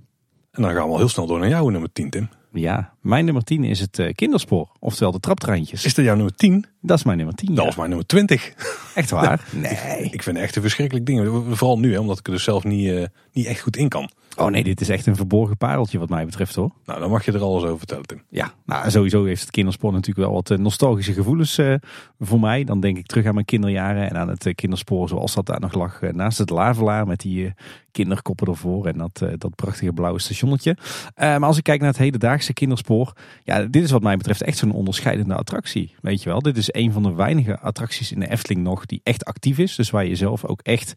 En 0.52 0.62
dan 0.62 0.72
gaan 0.72 0.86
we 0.86 0.92
al 0.92 0.98
heel 0.98 1.10
snel 1.10 1.28
door 1.28 1.40
naar 1.40 1.50
jouw 1.50 1.70
nummer 1.70 1.92
10, 1.94 2.10
Tim. 2.10 2.30
Ja, 2.54 2.94
mijn 3.02 3.26
nummer 3.26 3.44
10 3.44 3.64
is 3.64 3.80
het 3.80 4.00
eh, 4.00 4.14
kinderspoor, 4.14 4.72
oftewel 4.80 5.12
de 5.12 5.20
traptreintjes. 5.20 5.86
Is 5.86 5.94
dat 5.94 6.06
jouw 6.06 6.16
nummer 6.16 6.36
10? 6.36 6.66
Dat 6.82 6.98
is 6.98 7.04
mijn 7.04 7.18
nummer 7.18 7.36
10. 7.36 7.48
Dat 7.48 7.58
ja. 7.58 7.66
was 7.66 7.76
mijn 7.76 7.90
nummer 7.90 8.08
20. 8.08 8.54
Echt 8.96 9.10
waar? 9.10 9.48
Nee. 9.52 10.04
Ik 10.12 10.24
vind 10.24 10.36
het 10.36 10.46
echt 10.46 10.56
een 10.56 10.62
verschrikkelijk 10.62 11.06
ding. 11.06 11.44
Vooral 11.50 11.80
nu, 11.80 11.92
hè, 11.94 12.00
omdat 12.00 12.20
ik 12.20 12.28
er 12.28 12.34
dus 12.34 12.44
zelf 12.44 12.64
niet, 12.64 12.90
eh, 12.90 13.06
niet 13.34 13.46
echt 13.46 13.60
goed 13.60 13.78
in 13.78 13.90
kan. 13.90 14.10
Oh 14.38 14.50
nee, 14.50 14.64
dit 14.64 14.82
is 14.82 14.90
echt 14.90 15.06
een 15.06 15.16
verborgen 15.16 15.58
pareltje 15.58 16.00
wat 16.00 16.10
mij 16.10 16.26
betreft 16.26 16.56
hoor. 16.56 16.72
Nou, 16.86 17.00
dan 17.00 17.10
mag 17.10 17.26
je 17.26 17.32
er 17.32 17.42
alles 17.42 17.64
over 17.64 17.78
vertellen, 17.78 18.06
Tim. 18.06 18.22
Ja, 18.30 18.54
nou 18.66 18.90
sowieso 18.90 19.26
heeft 19.26 19.42
het 19.42 19.52
kinderspoor 19.52 19.92
natuurlijk 19.92 20.28
wel 20.28 20.36
wat 20.36 20.52
eh, 20.52 20.58
nostalgische 20.58 21.14
gevoelens 21.14 21.58
eh, 21.58 21.76
voor 22.20 22.40
mij. 22.40 22.64
Dan 22.64 22.80
denk 22.80 22.98
ik 22.98 23.06
terug 23.06 23.26
aan 23.26 23.34
mijn 23.34 23.46
kinderjaren 23.46 24.10
en 24.10 24.18
aan 24.18 24.28
het 24.28 24.46
eh, 24.46 24.56
kinderspoor 24.56 25.08
zoals 25.08 25.34
dat 25.34 25.46
daar 25.46 25.60
nog 25.60 25.74
lag 25.74 26.02
naast 26.02 26.38
het 26.38 26.50
Lavelaar 26.50 27.08
met 27.08 27.20
die 27.20 27.54
kinderkoppen 27.92 28.48
ervoor 28.48 28.86
en 28.86 28.98
dat, 28.98 29.24
dat 29.38 29.56
prachtige 29.56 29.94
blauwe 29.94 30.20
stationnetje. 30.20 30.78
Maar 31.16 31.44
als 31.44 31.58
ik 31.58 31.64
kijk 31.64 31.80
naar 31.80 31.90
het 31.90 31.98
hedendaagse 31.98 32.54
kinderspoor, 32.54 33.14
ja, 33.44 33.64
dit 33.64 33.84
is 33.84 33.92
wat 33.92 34.02
mij 34.02 34.18
betreft 34.18 34.42
echt 34.42 34.58
zo'n 34.58 34.72
onderscheidende 34.72 35.36
attractie. 35.36 35.96
Weet 36.02 36.24
je 36.24 36.30
wel, 36.30 36.42
dit 36.42 36.58
is 36.58 36.74
een 36.74 36.92
van 36.92 37.04
de 37.04 37.14
weinige 37.14 37.60
attracties 37.60 38.12
in 38.12 38.20
de 38.20 38.30
Efteling 38.30 38.64
nog 38.64 38.86
die 38.86 39.02
echt 39.04 39.26
actief 39.26 39.58
is. 39.58 39.76
Dus 39.76 39.90
waar 39.90 40.06
je 40.06 40.16
zelf 40.16 40.46
ook 40.46 40.62
echt 40.62 40.94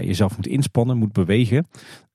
jezelf 0.00 0.36
moet 0.36 0.46
inspannen, 0.46 0.96
moet 0.96 1.12
bewegen. 1.12 1.66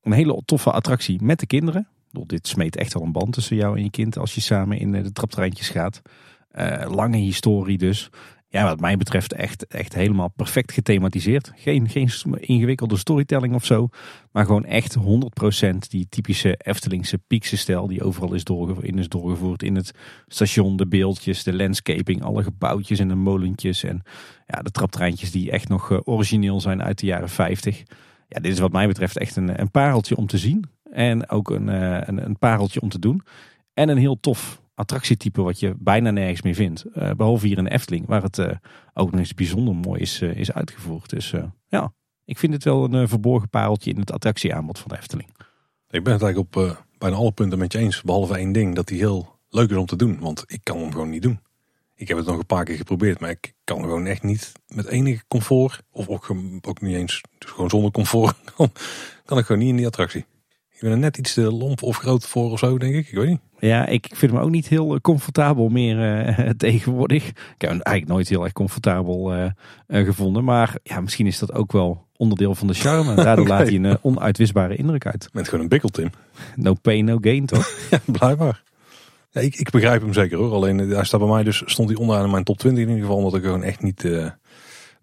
Een 0.06 0.12
hele 0.12 0.42
toffe 0.46 0.72
attractie 0.72 1.22
met 1.22 1.40
de 1.40 1.46
kinderen. 1.46 1.88
Dit 2.12 2.48
smeet 2.48 2.76
echt 2.76 2.94
wel 2.94 3.04
een 3.04 3.12
band 3.12 3.34
tussen 3.34 3.56
jou 3.56 3.78
en 3.78 3.84
je 3.84 3.90
kind 3.90 4.18
als 4.18 4.36
je 4.36 4.42
samen 4.42 4.80
in 4.80 4.96
eh, 4.96 5.04
de 5.04 5.12
traptreintjes 5.12 5.70
gaat. 5.70 6.02
Eh, 6.50 6.92
lange 6.96 7.18
historie 7.18 7.78
dus. 7.78 8.10
Ja, 8.48 8.64
wat 8.64 8.80
mij 8.80 8.98
betreft 8.98 9.34
echt, 9.34 9.68
echt 9.68 9.94
helemaal 9.94 10.30
perfect 10.36 10.72
gethematiseerd. 10.72 11.52
Geen, 11.56 11.90
geen 11.90 12.10
ingewikkelde 12.40 12.98
storytelling 12.98 13.54
of 13.54 13.66
zo. 13.66 13.88
Maar 14.32 14.46
gewoon 14.46 14.66
echt 14.66 14.98
100% 14.98 15.78
die 15.90 16.08
typische 16.10 16.56
Eftelingse 16.58 17.18
piekse 17.18 17.58
stijl 17.58 17.88
die 17.88 18.04
overal 18.04 18.34
is, 18.34 18.44
doorge 18.44 18.88
in 18.88 19.00
is 19.00 19.10
doorgevoerd. 19.10 19.64
In 19.64 19.76
het 19.76 19.92
station, 20.28 20.78
de 20.78 20.88
beeldjes, 20.88 21.44
de 21.44 21.54
landscaping, 21.54 22.24
alle 22.24 22.44
gebouwtjes 22.44 23.00
en 23.00 23.08
de 23.08 23.16
molentjes. 23.16 23.84
En 23.84 24.02
ja, 24.48 24.62
de 24.62 24.72
traptreintjes 24.72 25.32
die 25.32 25.52
echt 25.52 25.68
nog 25.68 25.92
eh, 25.92 26.00
origineel 26.04 26.62
zijn 26.62 26.84
uit 26.84 27.00
de 27.00 27.06
jaren 27.06 27.30
50. 27.30 27.84
Ja, 28.28 28.40
dit 28.40 28.52
is 28.52 28.60
wat 28.60 28.72
mij 28.72 28.88
betreft 28.88 29.18
echt 29.18 29.36
een, 29.36 29.60
een 29.60 29.72
pareltje 29.72 30.16
om 30.16 30.28
te 30.28 30.38
zien. 30.38 30.66
En 30.92 31.30
ook 31.30 31.50
een, 31.50 31.70
eh, 31.70 32.02
een, 32.02 32.26
een 32.26 32.38
pareltje 32.38 32.82
om 32.82 32.90
te 32.90 33.00
doen. 33.00 33.22
En 33.74 33.90
een 33.90 33.98
heel 33.98 34.20
tof 34.20 34.62
attractietype 34.74 35.42
wat 35.42 35.60
je 35.60 35.76
bijna 35.78 36.12
nergens 36.12 36.42
meer 36.42 36.54
vindt. 36.54 36.84
Eh, 36.84 37.12
behalve 37.12 37.48
hier 37.48 37.58
in 37.58 37.64
de 37.64 37.70
Efteling, 37.70 38.06
waar 38.08 38.24
het 38.24 38.38
eh, 38.38 38.52
ook 38.94 39.12
nog 39.12 39.20
eens 39.20 39.34
bijzonder 39.34 39.76
mooi 39.76 40.02
is, 40.02 40.22
is 40.22 40.52
uitgevoerd. 40.52 41.10
Dus 41.10 41.34
ja, 41.68 41.94
ik 42.26 42.38
vind 42.38 42.54
het 42.54 42.64
wel 42.64 42.94
een 42.94 43.08
verborgen 43.08 43.50
pareltje 43.50 43.92
in 43.92 44.00
het 44.00 44.12
attractieaanbod 44.12 44.80
van 44.80 44.90
de 44.90 44.98
Efteling. 44.98 45.30
Ik 45.90 46.04
ben 46.04 46.14
het 46.14 46.22
eigenlijk 46.22 46.38
op 46.38 46.78
bijna 46.98 47.16
alle 47.16 47.32
punten 47.32 47.60
met 47.60 47.72
je 47.72 47.78
eens. 47.78 48.02
Behalve 48.02 48.38
één 48.38 48.52
ding, 48.52 48.76
dat 48.76 48.88
die 48.88 48.98
heel 48.98 49.40
leuk 49.50 49.70
is 49.70 49.78
om 49.78 49.86
te 49.86 49.96
doen. 49.96 50.20
Want 50.20 50.44
ik 50.48 50.60
kan 50.64 50.78
hem 50.78 50.92
gewoon 50.92 51.10
niet 51.10 51.22
doen. 51.22 51.40
Ik 51.96 52.08
heb 52.08 52.18
het 52.18 52.26
nog 52.26 52.38
een 52.38 52.46
paar 52.46 52.64
keer 52.64 52.76
geprobeerd, 52.76 53.20
maar 53.20 53.30
ik 53.30 53.54
kan 53.64 53.82
gewoon 53.82 54.06
echt 54.06 54.24
niet 54.24 54.52
met 54.68 54.88
enige 54.88 55.24
comfort, 55.28 55.82
of 55.92 56.08
ook, 56.08 56.82
niet 56.82 56.96
eens, 56.96 57.22
dus 57.38 57.50
gewoon 57.50 57.70
zonder 57.70 57.92
comfort, 57.92 58.36
kan, 58.56 58.72
kan 59.26 59.38
ik 59.38 59.46
gewoon 59.46 59.62
niet 59.62 59.70
in 59.70 59.78
die 59.78 59.86
attractie. 59.86 60.26
Ik 60.76 60.82
ben 60.82 60.92
er 60.92 60.98
net 60.98 61.18
iets 61.18 61.34
te 61.34 61.52
lomp 61.52 61.84
of 61.84 61.98
groot 61.98 62.28
voor 62.28 62.52
of 62.52 62.60
zo, 62.60 62.78
denk 62.78 62.96
ik. 62.96 63.08
Ik 63.08 63.18
weet 63.18 63.28
niet. 63.28 63.40
Ja, 63.60 63.86
ik 63.86 64.08
vind 64.14 64.32
me 64.32 64.40
ook 64.40 64.50
niet 64.50 64.68
heel 64.68 64.94
eh, 64.94 65.00
comfortabel 65.00 65.70
meer 65.70 66.26
eh, 66.26 66.50
tegenwoordig. 66.58 67.28
Ik 67.28 67.36
heb 67.58 67.70
hem 67.70 67.82
eigenlijk 67.82 68.08
nooit 68.08 68.30
heel 68.30 68.44
erg 68.44 68.54
comfortabel 68.54 69.34
eh, 69.34 69.50
gevonden. 69.88 70.44
Maar 70.44 70.78
ja, 70.84 71.02
misschien 71.02 71.28
is 71.28 71.40
dat 71.40 71.54
ook 71.54 71.72
wel 71.72 72.08
onderdeel 72.16 72.56
van 72.56 72.68
de 72.68 72.74
charme. 72.74 73.10
En 73.10 73.16
Daardoor 73.24 73.48
laat 73.48 73.68
hij 73.68 73.76
een 73.76 73.98
onuitwisbare 74.02 74.76
indruk 74.76 75.06
uit. 75.06 75.30
Met 75.34 75.48
gewoon 75.48 75.64
een 75.64 75.70
bikkel, 75.70 75.90
Tim. 75.90 76.10
No 76.56 76.74
pain, 76.74 77.06
no 77.06 77.18
gain, 77.22 77.46
toch? 77.46 77.70
Ja, 77.90 78.00
blijkbaar. 78.06 78.64
Ja, 79.36 79.42
ik, 79.42 79.56
ik 79.56 79.70
begrijp 79.70 80.02
hem 80.02 80.14
zeker 80.14 80.38
hoor. 80.38 80.52
Alleen 80.52 80.80
eh, 80.80 80.96
hij 80.96 81.04
staat 81.04 81.20
bij 81.20 81.30
mij 81.30 81.44
dus, 81.44 81.64
stond 81.66 81.90
hij 81.90 81.98
onderaan 81.98 82.26
in 82.26 82.32
mijn 82.32 82.44
top 82.44 82.58
20 82.58 82.84
in 82.84 82.90
ieder 82.90 83.06
geval. 83.06 83.18
Omdat 83.18 83.36
ik 83.36 83.44
gewoon 83.44 83.64
echt 83.64 83.82
niet 83.82 84.06
eh, 84.06 84.30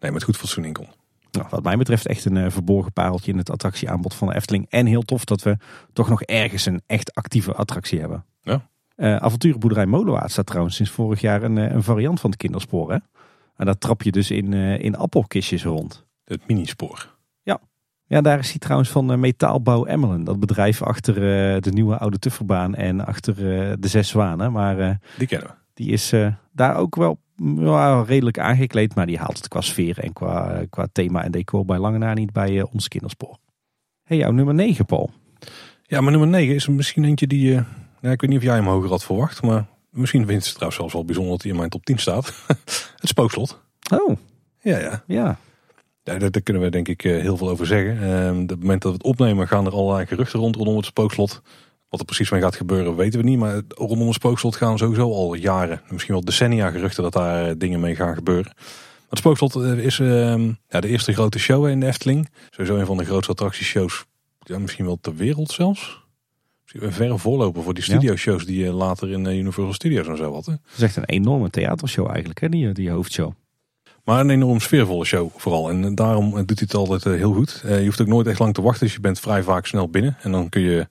nee, 0.00 0.10
met 0.10 0.22
goed 0.22 0.36
fatsoen 0.36 0.64
in 0.64 0.72
kon. 0.72 0.88
Nou, 1.30 1.46
wat 1.50 1.62
mij 1.62 1.76
betreft 1.76 2.06
echt 2.06 2.24
een 2.24 2.36
eh, 2.36 2.50
verborgen 2.50 2.92
pareltje 2.92 3.32
in 3.32 3.38
het 3.38 3.50
attractieaanbod 3.50 4.14
van 4.14 4.28
de 4.28 4.34
Efteling. 4.34 4.66
En 4.68 4.86
heel 4.86 5.02
tof 5.02 5.24
dat 5.24 5.42
we 5.42 5.56
toch 5.92 6.08
nog 6.08 6.22
ergens 6.22 6.66
een 6.66 6.82
echt 6.86 7.14
actieve 7.14 7.52
attractie 7.52 8.00
hebben. 8.00 8.24
Ja. 8.42 8.68
Eh, 8.94 9.16
avonturenboerderij 9.16 9.86
Molenwaard 9.86 10.30
staat 10.30 10.46
trouwens 10.46 10.76
sinds 10.76 10.90
vorig 10.90 11.20
jaar 11.20 11.42
een, 11.42 11.56
een 11.56 11.82
variant 11.82 12.20
van 12.20 12.30
het 12.30 12.38
kinderspoor. 12.38 12.92
Hè? 12.92 12.98
En 13.56 13.66
daar 13.66 13.78
trap 13.78 14.02
je 14.02 14.12
dus 14.12 14.30
in, 14.30 14.52
in 14.52 14.96
appelkistjes 14.96 15.64
rond. 15.64 16.06
Het 16.24 16.46
minispoor. 16.46 17.11
Ja, 18.12 18.20
daar 18.20 18.38
is 18.38 18.50
hij 18.50 18.58
trouwens 18.58 18.90
van 18.90 19.12
eh, 19.12 19.18
Metaalbouw 19.18 19.84
Emmelen. 19.84 20.24
Dat 20.24 20.40
bedrijf 20.40 20.82
achter 20.82 21.14
eh, 21.14 21.60
de 21.60 21.72
nieuwe 21.72 21.98
Oude 21.98 22.18
Tufferbaan 22.18 22.74
en 22.74 23.06
achter 23.06 23.34
eh, 23.34 23.72
de 23.78 23.88
Zes 23.88 24.08
Zwanen. 24.08 24.52
Maar 24.52 24.98
Die 25.18 25.26
kennen 25.26 25.48
we. 25.48 25.54
die 25.74 25.90
is 25.90 26.12
daar 26.52 26.76
ook 26.76 26.96
wel 26.96 27.18
mm, 27.36 27.66
ja, 27.66 28.02
redelijk 28.02 28.38
aangekleed. 28.38 28.94
Maar 28.94 29.06
die 29.06 29.18
haalt 29.18 29.36
het 29.36 29.48
qua 29.48 29.60
sfeer 29.60 29.98
en 29.98 30.12
qua, 30.12 30.64
qua 30.70 30.86
thema 30.92 31.22
en 31.24 31.30
decor 31.30 31.64
bij 31.64 31.78
lange 31.78 31.98
na 31.98 32.14
niet 32.14 32.32
bij 32.32 32.62
ons 32.62 32.88
kinderspoor. 32.88 33.38
hey, 34.02 34.16
jouw 34.16 34.30
nummer 34.30 34.54
9, 34.54 34.84
Paul. 34.84 35.10
Ja, 35.82 36.00
maar 36.00 36.10
nummer 36.10 36.28
9 36.28 36.54
is 36.54 36.68
misschien 36.68 37.04
eentje 37.04 37.26
die... 37.26 37.50
ja, 38.00 38.10
ik 38.10 38.20
weet 38.20 38.30
niet 38.30 38.38
of 38.38 38.44
jij 38.44 38.54
hem 38.54 38.66
hoger 38.66 38.90
had 38.90 39.04
verwacht. 39.04 39.42
Maar 39.42 39.66
misschien 39.90 40.26
vindt 40.26 40.44
het 40.44 40.52
trouwens 40.52 40.78
zelfs 40.78 40.94
wel 40.94 41.04
bijzonder 41.04 41.32
dat 41.32 41.42
hij 41.42 41.50
in 41.50 41.56
mijn 41.56 41.70
top 41.70 41.84
10 41.84 41.98
staat. 41.98 42.44
het 43.00 43.08
spookslot. 43.08 43.62
Oh, 43.92 44.16
Ja, 44.60 44.78
ja. 44.78 45.02
ja. 45.06 45.38
Daar, 46.02 46.30
daar 46.30 46.42
kunnen 46.42 46.62
we 46.62 46.68
denk 46.68 46.88
ik 46.88 47.04
eh, 47.04 47.20
heel 47.20 47.36
veel 47.36 47.48
over 47.48 47.66
zeggen. 47.66 48.02
Ehm, 48.02 48.40
op 48.40 48.48
het 48.48 48.60
moment 48.60 48.82
dat 48.82 48.90
we 48.92 48.96
het 48.96 49.06
opnemen 49.06 49.48
gaan 49.48 49.66
er 49.66 49.72
allerlei 49.72 50.06
geruchten 50.06 50.38
rond 50.40 50.56
rondom 50.56 50.76
het 50.76 50.84
spookslot. 50.84 51.42
Wat 51.88 52.00
er 52.00 52.06
precies 52.06 52.30
mee 52.30 52.40
gaat 52.40 52.56
gebeuren 52.56 52.96
weten 52.96 53.20
we 53.20 53.26
niet. 53.26 53.38
Maar 53.38 53.62
rondom 53.68 54.06
het 54.06 54.14
spookslot 54.14 54.56
gaan 54.56 54.78
sowieso 54.78 55.12
al 55.12 55.34
jaren, 55.34 55.82
misschien 55.88 56.14
wel 56.14 56.24
decennia 56.24 56.70
geruchten 56.70 57.02
dat 57.02 57.12
daar 57.12 57.48
eh, 57.48 57.54
dingen 57.58 57.80
mee 57.80 57.96
gaan 57.96 58.14
gebeuren. 58.14 58.52
Maar 58.56 59.08
het 59.08 59.18
spookslot 59.18 59.56
eh, 59.56 59.84
is 59.84 59.98
ehm, 59.98 60.52
ja, 60.68 60.80
de 60.80 60.88
eerste 60.88 61.12
grote 61.12 61.38
show 61.38 61.68
in 61.68 61.80
de 61.80 61.86
Efteling. 61.86 62.28
Sowieso 62.50 62.76
een 62.76 62.86
van 62.86 62.96
de 62.96 63.04
grootste 63.04 63.32
attractieshows, 63.32 64.04
ja, 64.38 64.58
misschien 64.58 64.84
wel 64.84 64.98
ter 65.00 65.14
wereld 65.14 65.50
zelfs. 65.50 66.00
Een 66.72 66.92
verre 66.92 67.18
voorloper 67.18 67.62
voor 67.62 67.74
die 67.74 67.82
studioshows 67.82 68.44
die 68.44 68.64
je 68.64 68.72
later 68.72 69.10
in 69.10 69.24
Universal 69.24 69.72
Studios 69.72 70.06
en 70.06 70.16
zo 70.16 70.32
hadden. 70.32 70.60
Het 70.64 70.76
is 70.76 70.82
echt 70.82 70.96
een 70.96 71.04
enorme 71.04 71.50
theatershow 71.50 72.08
eigenlijk, 72.08 72.40
hè, 72.40 72.48
die, 72.48 72.72
die 72.72 72.90
hoofdshow. 72.90 73.32
Maar 74.04 74.20
een 74.20 74.30
enorm 74.30 74.60
sfeervolle 74.60 75.04
show 75.04 75.30
vooral. 75.36 75.70
En 75.70 75.94
daarom 75.94 76.30
doet 76.30 76.58
hij 76.58 76.68
het 76.70 76.74
altijd 76.74 77.04
heel 77.04 77.32
goed. 77.32 77.62
je 77.66 77.84
hoeft 77.84 78.00
ook 78.00 78.06
nooit 78.06 78.26
echt 78.26 78.38
lang 78.38 78.54
te 78.54 78.62
wachten. 78.62 78.86
Dus 78.86 78.94
je 78.94 79.00
bent 79.00 79.20
vrij 79.20 79.42
vaak 79.42 79.66
snel 79.66 79.88
binnen. 79.88 80.16
En 80.22 80.32
dan 80.32 80.48
kun 80.48 80.62
je, 80.62 80.88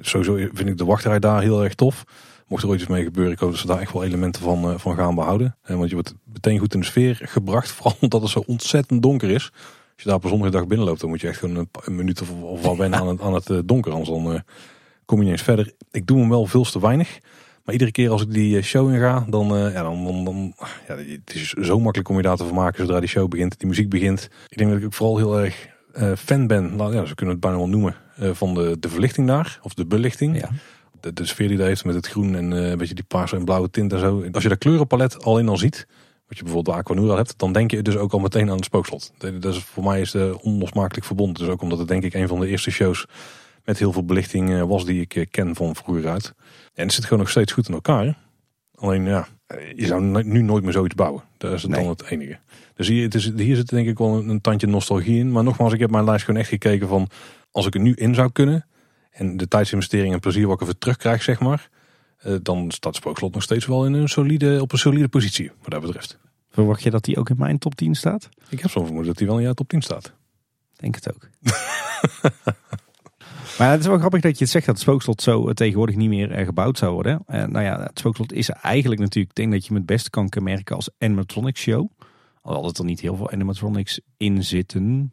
sowieso 0.00 0.34
vind 0.34 0.68
ik 0.68 0.78
de 0.78 0.84
wachtrij 0.84 1.18
daar 1.18 1.42
heel 1.42 1.64
erg 1.64 1.74
tof. 1.74 2.04
Mocht 2.46 2.62
er 2.62 2.68
ooit 2.68 2.80
iets 2.80 2.88
mee 2.88 3.04
gebeuren, 3.04 3.32
ik 3.32 3.38
hoop 3.38 3.50
dat 3.50 3.58
ze 3.58 3.66
daar 3.66 3.80
echt 3.80 3.92
wel 3.92 4.04
elementen 4.04 4.42
van, 4.42 4.80
van 4.80 4.96
gaan 4.96 5.14
behouden. 5.14 5.56
want 5.66 5.88
je 5.88 5.94
wordt 5.94 6.14
meteen 6.24 6.58
goed 6.58 6.74
in 6.74 6.80
de 6.80 6.86
sfeer 6.86 7.20
gebracht. 7.22 7.70
Vooral 7.72 7.96
omdat 8.00 8.22
het 8.22 8.30
zo 8.30 8.42
ontzettend 8.46 9.02
donker 9.02 9.30
is. 9.30 9.50
Als 9.94 10.02
je 10.02 10.08
daar 10.08 10.14
op 10.14 10.24
een 10.24 10.30
zonnige 10.30 10.50
dag 10.50 10.66
binnenloopt, 10.66 11.00
dan 11.00 11.08
moet 11.08 11.20
je 11.20 11.28
echt 11.28 11.38
gewoon 11.38 11.56
een, 11.56 11.68
een 11.84 11.96
minuut 11.96 12.20
of, 12.20 12.62
wel 12.62 12.76
wennen 12.76 12.98
aan 12.98 13.08
het, 13.08 13.20
aan 13.20 13.34
het 13.34 13.68
donker. 13.68 13.92
Anders 13.92 14.10
dan 14.10 14.42
kom 15.04 15.18
je 15.18 15.24
niet 15.24 15.32
eens 15.32 15.42
verder. 15.42 15.72
Ik 15.90 16.06
doe 16.06 16.18
hem 16.18 16.28
wel 16.28 16.46
veel 16.46 16.64
te 16.64 16.80
weinig. 16.80 17.18
Maar 17.64 17.72
iedere 17.72 17.92
keer 17.92 18.10
als 18.10 18.22
ik 18.22 18.32
die 18.32 18.56
eh, 18.56 18.62
show 18.62 18.92
in 18.92 19.00
ga, 19.00 19.24
dan, 19.28 19.56
uh, 19.56 19.72
ja, 19.72 19.82
dan, 19.82 20.04
dan, 20.04 20.24
dan 20.24 20.52
ja, 20.88 20.96
het 20.96 21.34
is 21.34 21.50
zo 21.50 21.80
makkelijk 21.80 22.08
om 22.08 22.16
je 22.16 22.22
daar 22.22 22.36
te 22.36 22.44
vermaken 22.44 22.78
zodra 22.78 23.00
die 23.00 23.08
show 23.08 23.28
begint, 23.28 23.58
die 23.58 23.68
muziek 23.68 23.88
begint. 23.88 24.28
Ik 24.48 24.58
denk 24.58 24.70
dat 24.70 24.78
ik 24.78 24.84
ook 24.84 24.94
vooral 24.94 25.16
heel 25.16 25.40
erg 25.40 25.68
uh, 25.94 26.12
fan 26.16 26.46
ben, 26.46 26.76
nou, 26.76 26.94
ja, 26.94 27.04
ze 27.04 27.14
kunnen 27.14 27.34
het 27.34 27.44
bijna 27.44 27.58
wel 27.58 27.68
noemen, 27.68 27.96
van 28.16 28.54
de, 28.54 28.76
de 28.80 28.88
verlichting 28.88 29.26
daar, 29.26 29.58
of 29.62 29.74
de 29.74 29.86
belichting. 29.86 30.40
Ja. 30.40 30.50
De, 31.00 31.12
de 31.12 31.26
sfeer 31.26 31.48
die 31.48 31.56
daar 31.56 31.66
heeft 31.66 31.84
met 31.84 31.94
het 31.94 32.06
groen 32.06 32.34
en 32.34 32.50
een 32.50 32.78
beetje 32.78 32.94
die 32.94 33.04
paarse 33.04 33.36
en 33.36 33.44
blauwe 33.44 33.70
tint 33.70 33.92
en 33.92 33.98
zo. 33.98 34.24
Als 34.32 34.42
je 34.42 34.48
dat 34.48 34.58
kleurenpalet 34.58 35.24
alleen 35.24 35.48
al 35.48 35.56
ziet, 35.56 35.86
wat 36.28 36.36
je 36.36 36.44
bijvoorbeeld 36.44 36.76
de 36.76 36.82
Aquanura 36.82 37.16
hebt, 37.16 37.38
dan 37.38 37.52
denk 37.52 37.70
je 37.70 37.82
dus 37.82 37.96
ook 37.96 38.12
al 38.12 38.18
meteen 38.18 38.50
aan 38.50 38.56
het 38.56 38.64
spookslot. 38.64 39.12
Dat 39.18 39.54
is, 39.54 39.58
voor 39.58 39.84
mij 39.84 40.00
is 40.00 40.12
het 40.12 40.42
onlosmakelijk 40.42 41.06
verbonden. 41.06 41.34
Dus 41.44 41.52
ook 41.52 41.62
omdat 41.62 41.78
het 41.78 41.88
denk 41.88 42.04
ik 42.04 42.14
een 42.14 42.28
van 42.28 42.40
de 42.40 42.48
eerste 42.48 42.70
shows 42.70 43.06
met 43.64 43.78
heel 43.78 43.92
veel 43.92 44.04
belichting 44.04 44.64
was 44.66 44.84
die 44.84 45.00
ik 45.00 45.26
ken 45.30 45.54
van 45.54 45.76
vroeger 45.76 46.08
uit. 46.08 46.34
En 46.74 46.84
het 46.84 46.92
zit 46.92 47.04
gewoon 47.04 47.18
nog 47.18 47.30
steeds 47.30 47.52
goed 47.52 47.68
in 47.68 47.74
elkaar. 47.74 48.18
Alleen 48.74 49.04
ja, 49.04 49.26
je 49.76 49.86
zou 49.86 50.22
nu 50.24 50.42
nooit 50.42 50.62
meer 50.62 50.72
zoiets 50.72 50.94
bouwen. 50.94 51.22
Dat 51.36 51.52
is 51.52 51.62
het 51.62 51.72
dan 51.72 51.88
het 51.88 52.02
enige. 52.02 52.38
Dus 52.74 52.88
hier, 52.88 53.02
het 53.02 53.14
is, 53.14 53.32
hier 53.36 53.56
zit 53.56 53.68
denk 53.68 53.88
ik 53.88 53.98
wel 53.98 54.28
een, 54.28 54.40
tandje 54.40 54.66
nostalgie 54.66 55.18
in. 55.18 55.32
Maar 55.32 55.44
nogmaals, 55.44 55.72
ik 55.72 55.80
heb 55.80 55.90
mijn 55.90 56.04
lijst 56.04 56.24
gewoon 56.24 56.40
echt 56.40 56.48
gekeken 56.48 56.88
van... 56.88 57.08
als 57.50 57.66
ik 57.66 57.74
er 57.74 57.80
nu 57.80 57.94
in 57.94 58.14
zou 58.14 58.32
kunnen... 58.32 58.66
en 59.10 59.36
de 59.36 59.48
tijdsinvestering 59.48 60.12
en 60.12 60.20
plezier 60.20 60.44
wat 60.46 60.54
ik 60.54 60.60
ervoor 60.60 60.78
terugkrijg, 60.78 61.22
zeg 61.22 61.40
maar... 61.40 61.68
Eh, 62.16 62.34
dan 62.42 62.70
staat 62.70 62.96
Spookslot 62.96 63.34
nog 63.34 63.42
steeds 63.42 63.66
wel 63.66 63.86
in 63.86 63.92
een 63.92 64.08
solide, 64.08 64.58
op 64.60 64.72
een 64.72 64.78
solide 64.78 65.08
positie, 65.08 65.50
wat 65.60 65.70
dat 65.70 65.80
betreft. 65.80 66.18
Verwacht 66.50 66.82
je 66.82 66.90
dat 66.90 67.06
hij 67.06 67.16
ook 67.16 67.30
in 67.30 67.38
mijn 67.38 67.58
top 67.58 67.74
10 67.74 67.94
staat? 67.94 68.28
Ik 68.48 68.60
heb 68.60 68.70
zo'n 68.70 68.84
vermoeden 68.84 69.10
dat 69.10 69.18
hij 69.18 69.28
wel 69.28 69.36
in 69.36 69.42
jouw 69.42 69.52
top 69.52 69.68
10 69.68 69.82
staat. 69.82 70.12
Denk 70.76 70.94
het 70.94 71.14
ook. 71.14 71.28
Maar 73.58 73.70
het 73.70 73.80
is 73.80 73.86
wel 73.86 73.98
grappig 73.98 74.20
dat 74.20 74.38
je 74.38 74.44
het 74.44 74.52
zegt 74.52 74.66
dat 74.66 74.74
het 74.74 74.84
spookslot 74.84 75.22
zo 75.22 75.52
tegenwoordig 75.52 75.96
niet 75.96 76.08
meer 76.08 76.30
eh, 76.30 76.44
gebouwd 76.44 76.78
zou 76.78 76.92
worden. 76.92 77.24
Uh, 77.28 77.44
nou 77.44 77.64
ja, 77.64 77.82
het 77.82 77.98
spookslot 77.98 78.32
is 78.32 78.48
eigenlijk 78.48 79.00
natuurlijk, 79.00 79.30
ik 79.30 79.36
denk 79.36 79.52
dat 79.52 79.62
je 79.62 79.68
hem 79.68 79.76
het 79.76 79.86
beste 79.86 80.10
kan 80.10 80.28
kenmerken 80.28 80.76
als 80.76 80.90
animatronics 80.98 81.60
show. 81.60 81.90
Alhoewel 82.42 82.72
er 82.72 82.84
niet 82.84 83.00
heel 83.00 83.16
veel 83.16 83.30
animatronics 83.30 84.00
in 84.16 84.44
zitten. 84.44 85.12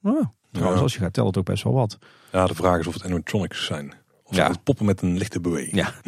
Nou, 0.00 0.24
trouwens, 0.52 0.82
als 0.82 0.94
je 0.94 0.98
gaat 0.98 1.12
tellen, 1.12 1.28
het 1.28 1.38
ook 1.38 1.44
best 1.44 1.62
wel 1.62 1.72
wat. 1.72 1.98
Ja, 2.32 2.46
de 2.46 2.54
vraag 2.54 2.78
is 2.78 2.86
of 2.86 2.94
het 2.94 3.04
animatronics 3.04 3.66
zijn. 3.66 3.92
Of 4.22 4.36
ja. 4.36 4.48
het 4.48 4.62
poppen 4.62 4.86
met 4.86 5.02
een 5.02 5.16
lichte 5.16 5.40
beweging. 5.40 5.76
Ja. 5.76 5.92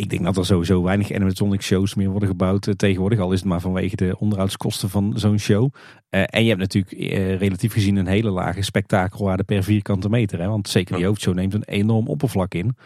Ik 0.00 0.10
denk 0.10 0.24
dat 0.24 0.36
er 0.36 0.46
sowieso 0.46 0.82
weinig 0.82 1.12
animatronic 1.12 1.62
shows 1.62 1.94
meer 1.94 2.10
worden 2.10 2.28
gebouwd 2.28 2.66
uh, 2.66 2.74
tegenwoordig. 2.74 3.18
Al 3.18 3.32
is 3.32 3.38
het 3.38 3.48
maar 3.48 3.60
vanwege 3.60 3.96
de 3.96 4.16
onderhoudskosten 4.18 4.90
van 4.90 5.12
zo'n 5.16 5.38
show. 5.38 5.74
Uh, 6.10 6.22
en 6.26 6.42
je 6.42 6.48
hebt 6.48 6.60
natuurlijk 6.60 6.92
uh, 6.92 7.36
relatief 7.36 7.72
gezien 7.72 7.96
een 7.96 8.06
hele 8.06 8.30
lage 8.30 8.62
spektakelwaarde 8.62 9.44
per 9.44 9.62
vierkante 9.62 10.08
meter. 10.08 10.40
Hè? 10.40 10.48
Want 10.48 10.68
zeker 10.68 10.96
die 10.96 11.06
hoofdshow 11.06 11.34
neemt 11.34 11.54
een 11.54 11.64
enorm 11.64 12.08
oppervlak 12.08 12.54
in. 12.54 12.76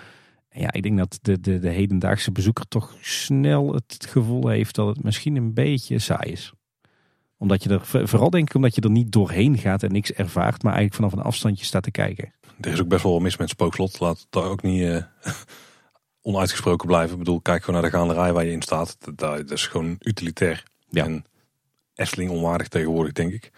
En 0.48 0.60
ja, 0.60 0.72
ik 0.72 0.82
denk 0.82 0.98
dat 0.98 1.18
de, 1.22 1.40
de, 1.40 1.58
de 1.58 1.68
hedendaagse 1.68 2.32
bezoeker 2.32 2.68
toch 2.68 2.96
snel 3.00 3.74
het 3.74 4.06
gevoel 4.08 4.48
heeft 4.48 4.74
dat 4.74 4.86
het 4.86 5.02
misschien 5.02 5.36
een 5.36 5.54
beetje 5.54 5.98
saai 5.98 6.32
is. 6.32 6.52
Omdat 7.36 7.62
je 7.62 7.68
er, 7.68 8.08
vooral 8.08 8.30
denk 8.30 8.48
ik 8.48 8.54
omdat 8.54 8.74
je 8.74 8.80
er 8.80 8.90
niet 8.90 9.12
doorheen 9.12 9.58
gaat 9.58 9.82
en 9.82 9.92
niks 9.92 10.12
ervaart, 10.12 10.62
maar 10.62 10.74
eigenlijk 10.74 10.94
vanaf 10.94 11.12
een 11.12 11.30
afstandje 11.30 11.64
staat 11.64 11.82
te 11.82 11.90
kijken. 11.90 12.32
Er 12.60 12.72
is 12.72 12.80
ook 12.80 12.88
best 12.88 13.02
wel 13.02 13.20
mis 13.20 13.36
met 13.36 13.48
spookslot. 13.48 14.00
Laat 14.00 14.26
daar 14.30 14.44
ook 14.44 14.62
niet 14.62 14.82
onuitgesproken 16.24 16.86
blijven. 16.86 17.12
Ik 17.12 17.18
bedoel, 17.18 17.40
kijk 17.40 17.64
gewoon 17.64 17.80
naar 17.80 17.90
de 17.90 17.96
gaanderij 17.96 18.32
waar 18.32 18.44
je 18.44 18.50
in 18.50 18.62
staat. 18.62 18.96
Dat, 19.14 19.50
is 19.50 19.66
gewoon 19.66 19.96
utilitair. 20.00 20.64
Ja. 20.88 21.04
En 21.04 21.24
Efteling 21.94 22.30
onwaardig 22.30 22.68
tegenwoordig, 22.68 23.12
denk 23.12 23.32
ik. 23.32 23.50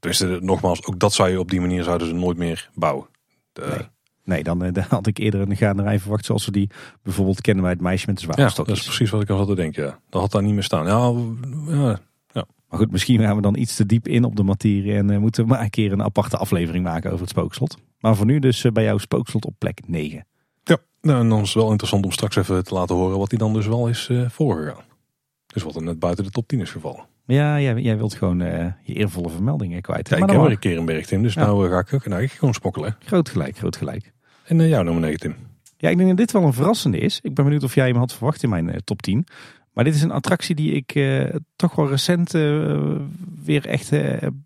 Dus 0.00 0.24
nogmaals, 0.40 0.84
ook 0.84 0.98
dat 0.98 1.12
zou 1.12 1.28
je 1.28 1.40
op 1.40 1.50
die 1.50 1.60
manier 1.60 1.82
zouden 1.82 2.06
ze 2.06 2.14
nooit 2.14 2.36
meer 2.36 2.70
bouwen. 2.74 3.06
nee. 3.54 3.88
nee, 4.24 4.42
dan, 4.42 4.64
eh, 4.64 4.72
dan, 4.78 4.84
had 4.88 5.06
ik 5.06 5.18
eerder 5.18 5.40
een 5.40 5.56
gaanderij 5.56 5.98
verwacht 5.98 6.24
zoals 6.24 6.44
we 6.44 6.52
die 6.52 6.70
bijvoorbeeld 7.02 7.40
kennen 7.40 7.62
bij 7.62 7.72
het 7.72 7.82
meisje 7.82 8.06
met 8.06 8.16
de 8.16 8.22
zwaarstokjes. 8.22 8.56
Ja, 8.56 8.64
dat 8.64 8.76
is 8.76 8.84
precies 8.84 9.10
wat 9.10 9.22
ik 9.22 9.30
al 9.30 9.36
had 9.36 9.48
te 9.48 9.54
denken. 9.54 9.84
Ja. 9.84 9.98
Dat 10.10 10.20
had 10.20 10.32
daar 10.32 10.42
niet 10.42 10.54
meer 10.54 10.62
staan. 10.62 10.86
Ja, 10.86 11.12
ja, 11.74 12.00
ja. 12.32 12.46
Maar 12.68 12.78
goed, 12.78 12.90
misschien 12.90 13.20
gaan 13.20 13.36
we 13.36 13.42
dan 13.42 13.56
iets 13.56 13.76
te 13.76 13.86
diep 13.86 14.08
in 14.08 14.24
op 14.24 14.36
de 14.36 14.42
materie 14.42 14.94
en 14.94 15.10
uh, 15.10 15.18
moeten 15.18 15.42
we 15.42 15.48
maar 15.48 15.60
een 15.60 15.70
keer 15.70 15.92
een 15.92 16.02
aparte 16.02 16.36
aflevering 16.36 16.84
maken 16.84 17.10
over 17.10 17.20
het 17.20 17.30
spookslot. 17.30 17.76
Maar 18.00 18.16
voor 18.16 18.26
nu 18.26 18.38
dus 18.38 18.66
bij 18.72 18.84
jou 18.84 18.98
spookslot 18.98 19.44
op 19.44 19.54
plek 19.58 19.80
9. 19.86 20.26
Nou, 21.00 21.20
en 21.20 21.28
dan 21.28 21.40
is 21.40 21.46
het 21.48 21.62
wel 21.62 21.70
interessant 21.70 22.04
om 22.04 22.12
straks 22.12 22.36
even 22.36 22.64
te 22.64 22.74
laten 22.74 22.94
horen 22.96 23.18
wat 23.18 23.30
hij 23.30 23.38
dan 23.38 23.52
dus 23.52 23.66
wel 23.66 23.88
is 23.88 24.08
uh, 24.08 24.28
voorgegaan. 24.30 24.84
Dus 25.46 25.62
wat 25.62 25.76
er 25.76 25.82
net 25.82 25.98
buiten 25.98 26.24
de 26.24 26.30
top 26.30 26.48
10 26.48 26.60
is 26.60 26.70
gevallen. 26.70 27.06
Ja, 27.26 27.60
jij, 27.60 27.74
jij 27.74 27.96
wilt 27.96 28.14
gewoon 28.14 28.40
uh, 28.40 28.66
je 28.82 28.94
eervolle 28.94 29.30
vermeldingen 29.30 29.82
kwijt. 29.82 30.08
Ja, 30.08 30.16
ik 30.16 30.30
heb 30.30 30.40
er 30.40 30.50
een 30.50 30.58
keer 30.58 30.78
een 30.78 30.84
bericht 30.84 31.10
in, 31.10 31.22
dus 31.22 31.34
nou 31.34 31.66
uh, 31.66 31.72
ga 31.72 31.78
ik 31.78 31.94
ook 31.94 32.06
nou, 32.06 32.28
gewoon 32.28 32.54
spokkelen. 32.54 32.96
Groot 33.04 33.28
gelijk, 33.28 33.56
groot 33.56 33.76
gelijk. 33.76 34.12
En 34.44 34.58
uh, 34.58 34.68
jouw 34.68 34.82
nummer 34.82 35.02
9, 35.02 35.20
Tim? 35.20 35.34
Ja, 35.76 35.88
ik 35.88 35.96
denk 35.96 36.08
dat 36.08 36.18
dit 36.18 36.32
wel 36.32 36.42
een 36.42 36.52
verrassende 36.52 36.98
is. 36.98 37.20
Ik 37.22 37.34
ben 37.34 37.44
benieuwd 37.44 37.62
of 37.62 37.74
jij 37.74 37.86
hem 37.86 37.96
had 37.96 38.12
verwacht 38.12 38.42
in 38.42 38.48
mijn 38.48 38.80
top 38.84 39.02
10. 39.02 39.26
Maar 39.72 39.84
dit 39.84 39.94
is 39.94 40.02
een 40.02 40.10
attractie 40.10 40.54
die 40.54 40.72
ik 40.72 41.00
toch 41.56 41.74
wel 41.74 41.88
recent 41.88 42.32
weer 43.44 43.66
echt 43.66 43.90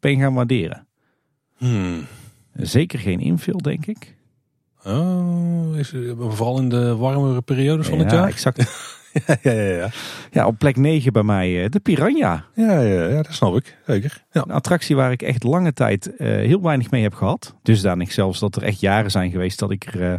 ben 0.00 0.18
gaan 0.18 0.34
waarderen. 0.34 0.86
Hmm. 1.56 2.04
Zeker 2.54 2.98
geen 2.98 3.20
invul, 3.20 3.58
denk 3.58 3.86
ik. 3.86 4.16
Oh, 4.85 5.77
is, 5.77 5.95
vooral 6.18 6.59
in 6.59 6.68
de 6.68 6.97
warmere 6.97 7.40
periodes 7.40 7.88
van 7.88 7.99
het 7.99 8.11
jaar? 8.11 8.29
exact. 8.29 8.59
ja, 9.27 9.37
ja, 9.42 9.53
ja, 9.53 9.77
ja. 9.77 9.90
ja, 10.31 10.47
op 10.47 10.59
plek 10.59 10.77
9 10.77 11.12
bij 11.12 11.23
mij 11.23 11.64
eh, 11.64 11.71
de 11.71 11.81
Piranha. 11.81 12.45
Ja, 12.55 12.81
ja, 12.81 13.09
ja 13.09 13.23
dat 13.23 13.33
snap 13.35 13.57
ik. 13.57 13.79
Zeker. 13.87 14.25
Ja. 14.31 14.42
Een 14.42 14.51
attractie 14.51 14.97
waar 14.97 15.12
ik 15.12 15.23
echt 15.23 15.42
lange 15.42 15.73
tijd 15.73 16.07
uh, 16.07 16.16
heel 16.18 16.62
weinig 16.62 16.90
mee 16.90 17.03
heb 17.03 17.14
gehad. 17.14 17.55
Dusdanig 17.62 18.12
zelfs 18.12 18.40
dat 18.40 18.57
er 18.57 18.62
echt 18.62 18.81
jaren 18.81 19.11
zijn 19.11 19.31
geweest 19.31 19.59
dat 19.59 19.71
ik 19.71 19.85
er 19.85 20.01
uh, 20.01 20.14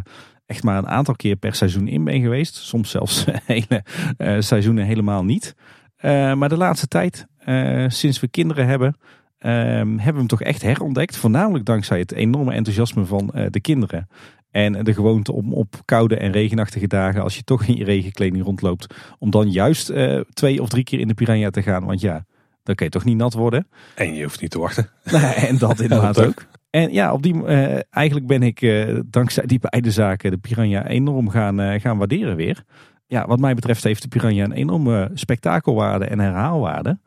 echt 0.46 0.62
maar 0.62 0.78
een 0.78 0.88
aantal 0.88 1.14
keer 1.14 1.36
per 1.36 1.54
seizoen 1.54 1.88
in 1.88 2.04
ben 2.04 2.20
geweest. 2.20 2.54
Soms 2.54 2.90
zelfs 2.90 3.24
hele 3.46 3.84
seizoenen 4.38 4.84
helemaal 4.84 5.24
niet. 5.24 5.54
maar 6.34 6.48
de 6.48 6.56
laatste 6.56 6.86
tijd, 6.86 7.26
sinds 7.88 8.20
we 8.20 8.28
kinderen 8.28 8.66
hebben, 8.66 8.96
hebben 9.38 10.12
we 10.12 10.18
hem 10.18 10.26
toch 10.26 10.42
echt 10.42 10.62
herontdekt. 10.62 11.16
Voornamelijk 11.16 11.64
dankzij 11.64 11.98
het 11.98 12.12
enorme 12.12 12.52
enthousiasme 12.52 13.04
van 13.04 13.30
de 13.50 13.60
kinderen. 13.60 14.08
En 14.54 14.84
de 14.84 14.94
gewoonte 14.94 15.32
om 15.32 15.52
op 15.52 15.82
koude 15.84 16.16
en 16.16 16.32
regenachtige 16.32 16.86
dagen, 16.86 17.22
als 17.22 17.36
je 17.36 17.44
toch 17.44 17.64
in 17.64 17.76
je 17.76 17.84
regenkleding 17.84 18.44
rondloopt, 18.44 18.94
om 19.18 19.30
dan 19.30 19.50
juist 19.50 19.90
uh, 19.90 20.20
twee 20.32 20.62
of 20.62 20.68
drie 20.68 20.84
keer 20.84 21.00
in 21.00 21.08
de 21.08 21.14
Piranha 21.14 21.50
te 21.50 21.62
gaan. 21.62 21.84
Want 21.84 22.00
ja, 22.00 22.24
dan 22.62 22.74
kan 22.74 22.86
je 22.86 22.92
toch 22.92 23.04
niet 23.04 23.16
nat 23.16 23.32
worden. 23.32 23.68
En 23.94 24.14
je 24.14 24.22
hoeft 24.22 24.40
niet 24.40 24.50
te 24.50 24.58
wachten. 24.58 24.88
en 25.48 25.58
dat 25.58 25.80
inderdaad 25.86 26.24
ook. 26.24 26.46
En 26.70 26.92
ja, 26.92 27.12
op 27.12 27.22
die, 27.22 27.34
uh, 27.34 27.78
eigenlijk 27.90 28.26
ben 28.26 28.42
ik 28.42 28.60
uh, 28.60 29.00
dankzij 29.06 29.46
die 29.46 29.58
beide 29.58 29.90
zaken 29.90 30.30
de 30.30 30.36
Piranha 30.36 30.86
enorm 30.86 31.28
gaan, 31.28 31.80
gaan 31.80 31.98
waarderen 31.98 32.36
weer. 32.36 32.64
Ja, 33.06 33.26
wat 33.26 33.40
mij 33.40 33.54
betreft 33.54 33.84
heeft 33.84 34.02
de 34.02 34.08
Piranha 34.08 34.44
een 34.44 34.52
enorme 34.52 35.10
spektakelwaarde 35.14 36.04
en 36.04 36.20
herhaalwaarde 36.20 36.98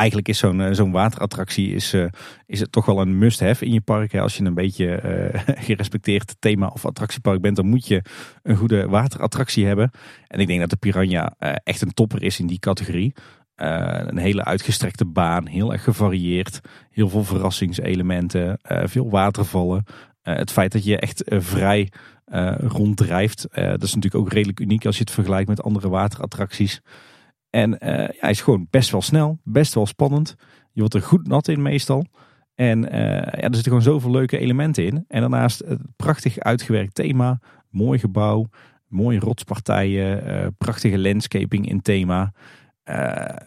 eigenlijk 0.00 0.28
is 0.28 0.38
zo'n 0.38 0.60
eh, 0.60 0.92
waterattractie 0.92 1.74
is, 1.74 1.94
uh, 1.94 2.04
is 2.46 2.60
het 2.60 2.72
toch 2.72 2.86
wel 2.86 3.00
een 3.00 3.18
must-have 3.18 3.64
in 3.64 3.72
je 3.72 3.80
park. 3.80 4.14
Als 4.14 4.36
je 4.36 4.44
een 4.44 4.54
beetje 4.54 5.02
uh, 5.04 5.40
gerespecteerd 5.66 6.36
thema 6.38 6.66
of 6.66 6.86
attractiepark 6.86 7.40
bent, 7.40 7.56
dan 7.56 7.66
moet 7.66 7.86
je 7.86 8.02
een 8.42 8.56
goede 8.56 8.88
waterattractie 8.88 9.66
hebben. 9.66 9.90
En 10.26 10.40
ik 10.40 10.46
denk 10.46 10.60
dat 10.60 10.70
de 10.70 10.76
Piranha 10.76 11.34
echt 11.64 11.82
een 11.82 11.94
topper 11.94 12.22
is 12.22 12.40
in 12.40 12.46
die 12.46 12.58
categorie. 12.58 13.12
een 13.54 14.18
hele 14.18 14.44
uitgestrekte 14.44 15.04
baan, 15.04 15.46
heel 15.46 15.72
erg 15.72 15.84
gevarieerd, 15.84 16.60
heel 16.90 17.08
veel 17.08 17.24
verrassingselementen, 17.24 18.58
veel 18.62 19.10
watervallen. 19.10 19.84
het 20.22 20.52
feit 20.52 20.72
dat 20.72 20.84
je 20.84 20.98
echt 20.98 21.22
vrij 21.26 21.92
ronddrijft, 22.58 23.46
dat 23.52 23.82
is 23.82 23.94
natuurlijk 23.94 24.24
ook 24.24 24.32
redelijk 24.32 24.60
uniek 24.60 24.86
als 24.86 24.96
je 24.96 25.02
het 25.04 25.12
vergelijkt 25.12 25.48
met 25.48 25.62
andere 25.62 25.88
waterattracties. 25.88 26.80
En 27.50 27.72
uh, 27.72 27.78
hij 28.18 28.30
is 28.30 28.40
gewoon 28.40 28.66
best 28.70 28.90
wel 28.90 29.02
snel, 29.02 29.38
best 29.44 29.74
wel 29.74 29.86
spannend. 29.86 30.34
Je 30.72 30.80
wordt 30.80 30.94
er 30.94 31.02
goed 31.02 31.26
nat 31.26 31.48
in 31.48 31.62
meestal. 31.62 32.06
En 32.54 32.84
uh, 32.84 32.90
ja, 32.92 33.30
er 33.30 33.54
zitten 33.54 33.62
gewoon 33.62 33.82
zoveel 33.82 34.10
leuke 34.10 34.38
elementen 34.38 34.84
in. 34.84 35.04
En 35.08 35.20
daarnaast 35.20 35.58
het 35.66 35.80
prachtig 35.96 36.38
uitgewerkt 36.38 36.94
thema. 36.94 37.40
Mooi 37.70 37.98
gebouw, 37.98 38.46
mooie 38.86 39.18
rotspartijen, 39.18 40.26
uh, 40.26 40.46
prachtige 40.58 40.98
landscaping 40.98 41.68
in 41.68 41.82
thema. 41.82 42.32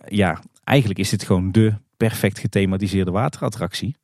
ja, 0.05 0.39
eigenlijk 0.63 0.99
is 0.99 1.09
dit 1.09 1.23
gewoon 1.23 1.51
de 1.51 1.73
perfect 1.97 2.39
gethematiseerde 2.39 3.11
waterattractie. 3.11 3.95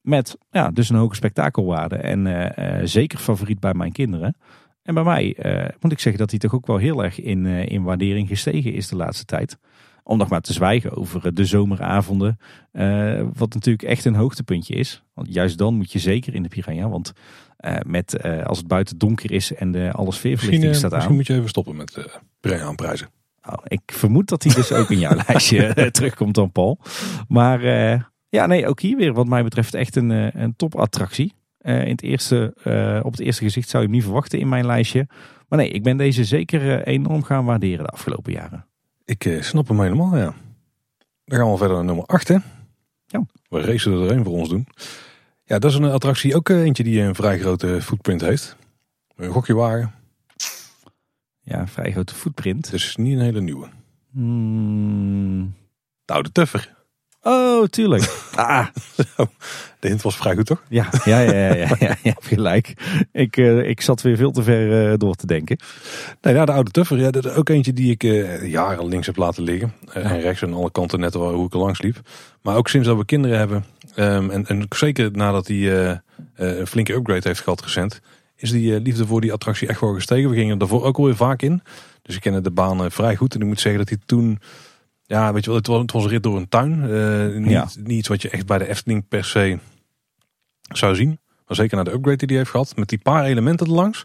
Met 0.00 0.38
ja, 0.50 0.70
dus 0.70 0.88
een 0.88 0.96
hoge 0.96 1.14
spektakelwaarde. 1.14 1.96
En 1.96 2.52
zeker 2.88 3.18
favoriet 3.18 3.60
bij 3.60 3.74
mijn 3.74 3.92
kinderen. 3.92 4.36
En 4.86 4.94
bij 4.94 5.02
mij 5.04 5.34
eh, 5.34 5.68
moet 5.80 5.92
ik 5.92 5.98
zeggen 6.00 6.20
dat 6.20 6.30
hij 6.30 6.38
toch 6.38 6.54
ook 6.54 6.66
wel 6.66 6.76
heel 6.76 7.04
erg 7.04 7.20
in, 7.20 7.46
eh, 7.46 7.66
in 7.68 7.82
waardering 7.82 8.28
gestegen 8.28 8.72
is 8.72 8.88
de 8.88 8.96
laatste 8.96 9.24
tijd. 9.24 9.58
Om 10.02 10.18
nog 10.18 10.28
maar 10.28 10.40
te 10.40 10.52
zwijgen 10.52 10.96
over 10.96 11.34
de 11.34 11.44
zomeravonden. 11.44 12.38
eh, 12.72 13.22
wat 13.32 13.54
natuurlijk 13.54 13.88
echt 13.88 14.04
een 14.04 14.14
hoogtepuntje 14.14 14.74
is. 14.74 15.02
Want 15.14 15.34
juist 15.34 15.58
dan 15.58 15.74
moet 15.74 15.92
je 15.92 15.98
zeker 15.98 16.34
in 16.34 16.42
de 16.42 16.48
Piranha. 16.48 16.88
Want 16.88 17.12
eh, 17.56 17.76
met, 17.86 18.16
eh, 18.16 18.44
als 18.44 18.58
het 18.58 18.66
buiten 18.66 18.98
donker 18.98 19.32
is 19.32 19.54
en 19.54 19.72
de, 19.72 19.78
alle 19.78 20.06
Misschien, 20.06 20.12
sfeerverlichting 20.12 20.72
eh, 20.72 20.78
staat 20.78 20.90
misschien 20.90 21.10
aan. 21.10 21.16
moet 21.16 21.26
je 21.26 21.34
even 21.34 21.48
stoppen 21.48 21.76
met 21.76 21.96
uh, 22.52 22.62
aan 22.66 22.74
prijzen. 22.74 23.08
Oh, 23.48 23.54
ik 23.64 23.80
vermoed 23.86 24.28
dat 24.28 24.42
hij 24.42 24.54
dus 24.54 24.72
ook 24.72 24.90
in 24.90 24.98
jouw 24.98 25.16
lijstje 25.26 25.66
eh, 25.66 25.86
terugkomt 25.86 26.34
dan, 26.34 26.52
Paul. 26.52 26.78
Maar 27.28 27.62
eh, 27.64 28.00
ja, 28.28 28.46
nee, 28.46 28.66
ook 28.66 28.80
hier 28.80 28.96
weer 28.96 29.12
wat 29.12 29.26
mij 29.26 29.42
betreft 29.42 29.74
echt 29.74 29.96
een, 29.96 30.10
eh, 30.10 30.42
een 30.42 30.56
topattractie. 30.56 31.32
Eh, 31.66 31.82
in 31.82 31.90
het 31.90 32.02
eerste, 32.02 32.54
eh, 32.62 33.00
op 33.04 33.10
het 33.10 33.20
eerste 33.20 33.44
gezicht 33.44 33.68
zou 33.68 33.82
je 33.82 33.88
hem 33.88 33.98
niet 33.98 34.06
verwachten 34.06 34.38
in 34.38 34.48
mijn 34.48 34.66
lijstje. 34.66 35.06
Maar 35.48 35.58
nee, 35.58 35.70
ik 35.70 35.82
ben 35.82 35.96
deze 35.96 36.24
zeker 36.24 36.80
eh, 36.80 36.94
enorm 36.94 37.22
gaan 37.22 37.44
waarderen 37.44 37.84
de 37.84 37.90
afgelopen 37.90 38.32
jaren. 38.32 38.66
Ik 39.04 39.38
snap 39.40 39.68
hem 39.68 39.80
helemaal, 39.80 40.16
ja. 40.16 40.34
Dan 41.24 41.38
gaan 41.38 41.50
we 41.50 41.56
verder 41.56 41.76
naar 41.76 41.84
nummer 41.84 42.04
8, 42.04 42.28
hè. 42.28 42.36
Ja. 43.06 43.26
We 43.48 43.60
racen 43.60 43.92
er 43.92 44.10
een 44.10 44.24
voor 44.24 44.32
ons 44.32 44.48
doen. 44.48 44.66
Ja, 45.44 45.58
dat 45.58 45.70
is 45.70 45.76
een 45.76 45.84
attractie, 45.84 46.36
ook 46.36 46.48
eentje 46.48 46.84
die 46.84 47.00
een 47.00 47.14
vrij 47.14 47.38
grote 47.38 47.82
footprint 47.82 48.20
heeft. 48.20 48.56
Een 49.16 49.30
gokje 49.30 49.54
wagen. 49.54 49.94
Ja, 51.40 51.60
een 51.60 51.68
vrij 51.68 51.92
grote 51.92 52.14
footprint. 52.14 52.70
Dus 52.70 52.96
niet 52.96 53.18
een 53.18 53.24
hele 53.24 53.40
nieuwe. 53.40 53.68
Hmm. 54.12 55.54
De 56.04 56.12
oude 56.12 56.32
Tuffer. 56.32 56.75
Oh, 57.28 57.64
tuurlijk. 57.66 58.02
Ah, 58.36 58.66
De 59.80 59.88
hint 59.88 60.02
was 60.02 60.16
vrij 60.16 60.34
goed, 60.34 60.46
toch? 60.46 60.62
ja, 60.68 60.88
ja, 61.04 61.20
ja, 61.20 61.54
ja, 61.54 61.68
ja, 61.78 61.96
ja, 62.02 62.14
gelijk. 62.20 62.74
Ik, 63.12 63.36
eh, 63.36 63.68
ik 63.68 63.80
zat 63.80 64.02
weer 64.02 64.16
veel 64.16 64.30
te 64.30 64.42
ver 64.42 64.90
eh, 64.92 64.98
door 64.98 65.14
te 65.14 65.26
denken. 65.26 65.58
Nee, 66.20 66.34
ja, 66.34 66.44
de 66.44 66.52
oude 66.52 66.70
Tuffer. 66.70 66.98
Ja, 66.98 67.10
dat 67.10 67.24
is 67.24 67.32
ook 67.32 67.48
eentje 67.48 67.72
die 67.72 67.90
ik 67.90 68.04
eh, 68.04 68.46
jaren 68.50 68.86
links 68.88 69.06
heb 69.06 69.16
laten 69.16 69.42
liggen. 69.42 69.72
Ja. 69.94 70.00
En 70.00 70.20
rechts 70.20 70.42
aan 70.42 70.54
alle 70.54 70.70
kanten 70.70 71.00
net 71.00 71.14
waar 71.14 71.32
hoe 71.32 71.46
ik 71.46 71.52
er 71.52 71.58
langs 71.58 71.82
liep. 71.82 71.96
Maar 72.42 72.56
ook 72.56 72.68
sinds 72.68 72.86
dat 72.88 72.96
we 72.96 73.04
kinderen 73.04 73.38
hebben. 73.38 73.64
ehm, 73.94 74.30
en, 74.30 74.46
en 74.46 74.66
zeker 74.68 75.10
nadat 75.12 75.46
hij 75.46 75.90
een 76.36 76.66
flinke 76.66 76.92
upgrade 76.92 77.28
heeft 77.28 77.40
gehad 77.40 77.62
recent. 77.62 78.00
Is 78.36 78.50
die 78.50 78.80
liefde 78.80 79.06
voor 79.06 79.20
die 79.20 79.32
attractie 79.32 79.68
echt 79.68 79.80
wel 79.80 79.94
gestegen. 79.94 80.30
We 80.30 80.36
gingen 80.36 80.52
er 80.52 80.58
daarvoor 80.58 80.84
ook 80.84 80.96
alweer 80.98 81.16
vaak 81.16 81.42
in. 81.42 81.62
Dus 82.02 82.14
ik 82.14 82.20
kende 82.20 82.40
de 82.40 82.50
baan 82.50 82.90
vrij 82.90 83.16
goed. 83.16 83.34
En 83.34 83.40
ik 83.40 83.46
moet 83.46 83.60
zeggen 83.60 83.80
dat 83.80 83.88
hij 83.88 83.98
toen... 84.06 84.40
Ja, 85.06 85.32
weet 85.32 85.44
je 85.44 85.50
wel, 85.50 85.58
het 85.58 85.66
was, 85.66 85.80
het 85.80 85.92
was 85.92 86.04
een 86.04 86.10
rit 86.10 86.22
door 86.22 86.36
een 86.36 86.48
tuin. 86.48 86.82
Eh, 86.90 87.38
niet, 87.40 87.50
Ja. 87.50 87.68
niet 87.76 87.98
iets 87.98 88.08
wat 88.08 88.22
je 88.22 88.30
echt 88.30 88.46
bij 88.46 88.58
de 88.58 88.68
Efteling 88.68 89.08
per 89.08 89.24
se 89.24 89.58
zou 90.72 90.94
zien. 90.94 91.18
Maar 91.46 91.56
zeker 91.56 91.76
na 91.76 91.82
de 91.82 91.92
upgrade 91.92 92.16
die 92.16 92.26
hij 92.28 92.36
heeft 92.36 92.50
gehad. 92.50 92.76
Met 92.76 92.88
die 92.88 92.98
paar 92.98 93.24
elementen 93.24 93.66
erlangs. 93.66 94.04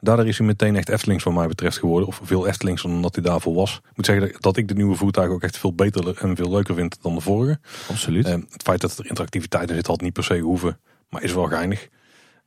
Daardoor 0.00 0.26
is 0.26 0.38
hij 0.38 0.46
meteen 0.46 0.76
echt 0.76 0.88
Eftelings 0.88 1.24
wat 1.24 1.34
mij 1.34 1.46
betreft 1.46 1.78
geworden. 1.78 2.08
Of 2.08 2.20
veel 2.24 2.46
Eftelings 2.46 2.82
dan 2.82 3.02
dat 3.02 3.14
hij 3.14 3.24
daarvoor 3.24 3.54
was. 3.54 3.76
Ik 3.90 3.96
moet 3.96 4.06
zeggen 4.06 4.36
dat- 4.40 4.56
ik 4.56 4.68
de 4.68 4.74
nieuwe 4.74 4.94
voertuigen 4.96 5.34
ook 5.34 5.42
echt 5.42 5.58
veel 5.58 5.74
beter 5.74 6.16
en 6.18 6.36
veel 6.36 6.50
leuker 6.50 6.74
vind 6.74 6.98
dan 7.02 7.14
de 7.14 7.20
vorige. 7.20 7.60
Absoluut. 7.88 8.26
Eh, 8.26 8.32
het 8.32 8.62
feit 8.62 8.80
dat 8.80 8.98
er 8.98 9.06
interactiviteit 9.06 9.68
in 9.70 9.74
zit 9.76 9.86
had 9.86 10.00
niet 10.00 10.12
per 10.12 10.24
se 10.24 10.38
hoeven. 10.38 10.78
Maar 11.08 11.22
is 11.22 11.32
wel 11.32 11.46
geinig. 11.46 11.88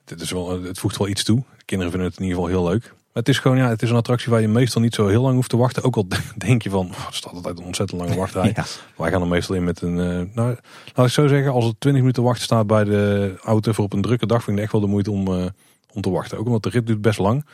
Het, 0.05 0.21
is 0.21 0.31
wel, 0.31 0.61
het 0.63 0.79
voegt 0.79 0.97
wel 0.97 1.07
iets 1.07 1.23
toe. 1.23 1.43
De 1.57 1.65
kinderen 1.65 1.91
vinden 1.93 2.09
het 2.09 2.19
in 2.19 2.25
ieder 2.25 2.41
geval 2.41 2.57
heel 2.59 2.69
leuk. 2.71 2.93
Maar 3.15 3.23
het 3.23 3.33
is 3.33 3.39
gewoon 3.39 3.57
ja, 3.57 3.69
het 3.69 3.81
is 3.81 3.89
een 3.89 3.95
attractie 3.95 4.31
waar 4.31 4.41
je 4.41 4.47
meestal 4.47 4.81
niet 4.81 4.95
zo 4.95 5.07
heel 5.07 5.21
lang 5.21 5.35
hoeft 5.35 5.49
te 5.49 5.57
wachten. 5.57 5.83
Ook 5.83 5.95
al 5.95 6.07
denk 6.37 6.61
je 6.61 6.69
van, 6.69 6.85
oh, 6.85 7.07
er 7.07 7.13
staat 7.13 7.33
altijd 7.33 7.57
een 7.57 7.65
ontzettend 7.65 8.01
lange 8.01 8.15
wachtrij. 8.15 8.51
ja. 8.55 8.65
Wij 8.97 9.11
gaan 9.11 9.21
er 9.21 9.27
meestal 9.27 9.55
in 9.55 9.63
met 9.63 9.81
een, 9.81 9.99
eh, 9.99 10.35
nou, 10.35 10.55
laat 10.93 11.05
ik 11.05 11.11
zo 11.11 11.27
zeggen, 11.27 11.51
als 11.51 11.65
er 11.65 11.73
20 11.77 12.01
minuten 12.01 12.23
wachten 12.23 12.43
staat 12.43 12.67
bij 12.67 12.83
de 12.83 13.33
auto 13.43 13.71
voor 13.71 13.83
op 13.83 13.93
een 13.93 14.01
drukke 14.01 14.25
dag, 14.25 14.43
vind 14.43 14.49
ik 14.49 14.53
het 14.55 14.63
echt 14.63 14.71
wel 14.71 14.81
de 14.81 14.87
moeite 14.87 15.11
om, 15.11 15.27
eh, 15.27 15.45
om 15.93 16.01
te 16.01 16.09
wachten. 16.09 16.37
Ook 16.37 16.45
omdat 16.45 16.63
de 16.63 16.69
rit 16.69 16.87
duurt 16.87 17.01
best 17.01 17.19
lang. 17.19 17.45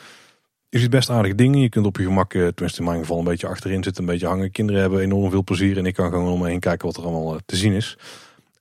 Je 0.70 0.80
ziet 0.80 0.90
best 0.90 1.10
aardige 1.10 1.36
dingen. 1.36 1.60
Je 1.60 1.70
kunt 1.70 1.86
op 1.86 1.98
je 1.98 2.04
gemak, 2.04 2.34
eh, 2.34 2.48
tenminste 2.48 2.80
in 2.80 2.88
mijn 2.88 3.00
geval, 3.00 3.18
een 3.18 3.24
beetje 3.24 3.48
achterin 3.48 3.84
zitten, 3.84 4.04
een 4.04 4.10
beetje 4.10 4.28
hangen. 4.28 4.52
Kinderen 4.52 4.82
hebben 4.82 5.00
enorm 5.00 5.32
veel 5.32 5.44
plezier 5.44 5.78
en 5.78 5.86
ik 5.86 5.94
kan 5.94 6.10
gewoon 6.10 6.32
om 6.32 6.40
me 6.40 6.48
heen 6.48 6.60
kijken 6.60 6.88
wat 6.88 6.98
er 6.98 7.04
allemaal 7.04 7.40
te 7.46 7.56
zien 7.56 7.74
is. 7.74 7.98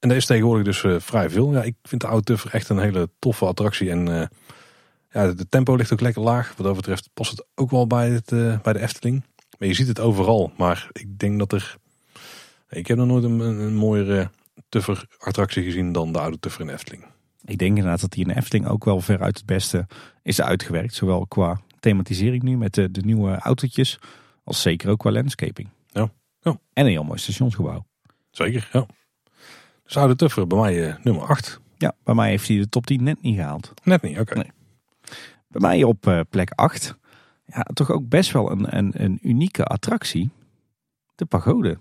En 0.01 0.09
daar 0.09 0.19
is 0.19 0.27
tegenwoordig 0.27 0.65
dus 0.65 1.03
vrij 1.05 1.31
veel. 1.31 1.53
Ja, 1.53 1.63
ik 1.63 1.75
vind 1.83 2.01
de 2.01 2.21
Tuffer 2.25 2.55
echt 2.55 2.69
een 2.69 2.79
hele 2.79 3.09
toffe 3.19 3.45
attractie. 3.45 3.91
En 3.91 4.31
ja, 5.11 5.33
de 5.33 5.49
tempo 5.49 5.75
ligt 5.75 5.93
ook 5.93 6.01
lekker 6.01 6.23
laag. 6.23 6.55
Wat 6.57 6.67
dat 6.67 6.77
betreft 6.77 7.11
past 7.15 7.31
het 7.31 7.47
ook 7.55 7.71
wel 7.71 7.87
bij, 7.87 8.11
het, 8.11 8.33
eh, 8.33 8.61
bij 8.61 8.73
de 8.73 8.81
Efteling. 8.81 9.25
Maar 9.59 9.69
je 9.69 9.75
ziet 9.75 9.89
het 9.89 10.01
overal. 10.01 10.53
Maar 10.57 10.89
ik 10.93 11.19
denk 11.19 11.39
dat 11.39 11.53
er... 11.53 11.77
Ik 12.69 12.87
heb 12.87 12.97
nog 12.97 13.07
nooit 13.07 13.25
een, 13.25 13.41
een, 13.41 13.75
mooiere 13.75 14.31
Tuffer 14.69 15.07
attractie 15.19 15.63
gezien 15.63 15.93
dan 15.93 16.13
de 16.13 16.21
oude 16.21 16.39
Tuffer 16.39 16.61
in 16.61 16.67
de 16.67 16.73
Efteling. 16.73 17.05
Ik 17.45 17.59
denk 17.59 17.77
inderdaad 17.77 18.01
dat 18.01 18.11
die 18.11 18.23
in 18.23 18.29
de 18.29 18.37
Efteling 18.37 18.69
ook 18.69 18.85
wel 18.85 19.01
veruit 19.01 19.37
het 19.37 19.47
beste 19.47 19.87
is 20.23 20.41
uitgewerkt. 20.41 20.95
Zowel 20.95 21.27
qua 21.27 21.61
thematisering 21.81 22.43
nu 22.43 22.57
met 22.57 22.75
de, 22.75 22.91
de 22.91 23.01
nieuwe 23.01 23.37
autootjes, 23.37 23.99
als 24.45 24.63
zeker 24.63 24.91
ook 24.91 24.99
qua 24.99 25.11
landscaping. 25.11 25.69
Ja. 25.87 26.11
Ja. 26.41 26.51
En 26.73 26.85
een 26.85 26.91
heel 26.91 27.05
mooi 27.05 27.19
stationsgebouw. 27.19 27.87
Zeker, 28.31 28.69
ja. 28.73 28.87
Dus 29.85 29.97
oude 29.97 30.17
Tuffer 30.17 30.47
bij 30.47 30.59
mij 30.59 30.89
eh, 30.89 30.95
nummer 31.03 31.23
8. 31.23 31.61
Ja, 31.79 31.95
bij 32.05 32.15
mij 32.15 32.29
heeft 32.29 32.49
hij 32.49 32.57
de 32.57 32.69
top 32.69 32.87
10 32.87 33.03
net 33.03 33.23
niet 33.23 33.37
gehaald. 33.37 33.73
Net 33.83 34.03
niet, 34.03 34.19
oké. 34.19 34.35
Nee. 34.35 34.51
Bij 35.51 35.61
mij 35.61 35.83
op 35.83 36.07
eh, 36.07 36.21
plek 36.31 36.51
8. 36.51 36.97
Ja, 37.45 37.67
toch 37.73 37.91
ook 37.91 38.09
best 38.09 38.33
wel 38.33 38.51
een, 38.51 38.77
een, 38.77 38.93
een 38.97 39.19
unieke 39.23 39.65
attractie. 39.65 40.31
De 41.15 41.25
pagode. 41.25 41.79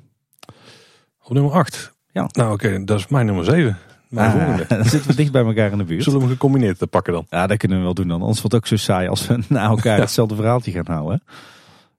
Op 1.24 1.34
nummer 1.34 1.52
8. 1.52 1.94
Ja. 2.12 2.30
Nou 2.32 2.54
oké, 2.54 2.84
dat 2.84 3.00
is 3.00 3.08
mijn 3.08 3.26
nummer 3.26 3.46
7. 3.46 3.78
Mijn 4.08 4.32
volgende. 4.32 4.66
dan 4.76 4.86
zitten 4.86 5.10
we 5.10 5.16
dicht 5.16 5.32
bij 5.32 5.44
elkaar 5.44 5.72
in 5.72 5.78
de 5.78 5.84
buurt. 5.84 6.04
Zullen 6.04 6.20
we 6.20 6.26
hem 6.26 6.34
gecombineerd 6.34 6.78
te 6.78 6.88
pakken 6.88 7.14
dan? 7.14 7.26
Ja, 7.30 7.48
dat 7.48 7.58
kunnen 7.58 7.78
we 7.78 7.84
wel 7.84 7.94
doen 7.94 8.08
dan. 8.08 8.22
Anders 8.22 8.42
wordt 8.42 8.56
het 8.56 8.64
ook 8.64 8.68
zo 8.68 8.76
saai 8.76 9.08
als 9.08 9.28
we 9.28 9.40
na 9.48 9.64
elkaar 9.64 10.00
hetzelfde 10.08 10.36
verhaaltje 10.36 10.72
gaan 10.72 10.88
houden. 10.88 11.24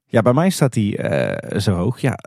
Ja, 0.07 0.23
bij 0.23 0.33
mij 0.33 0.51
staat 0.51 0.75
hij 0.75 0.97
eh, 0.97 1.59
zo 1.59 1.75
hoog. 1.75 2.01
Ja, 2.01 2.19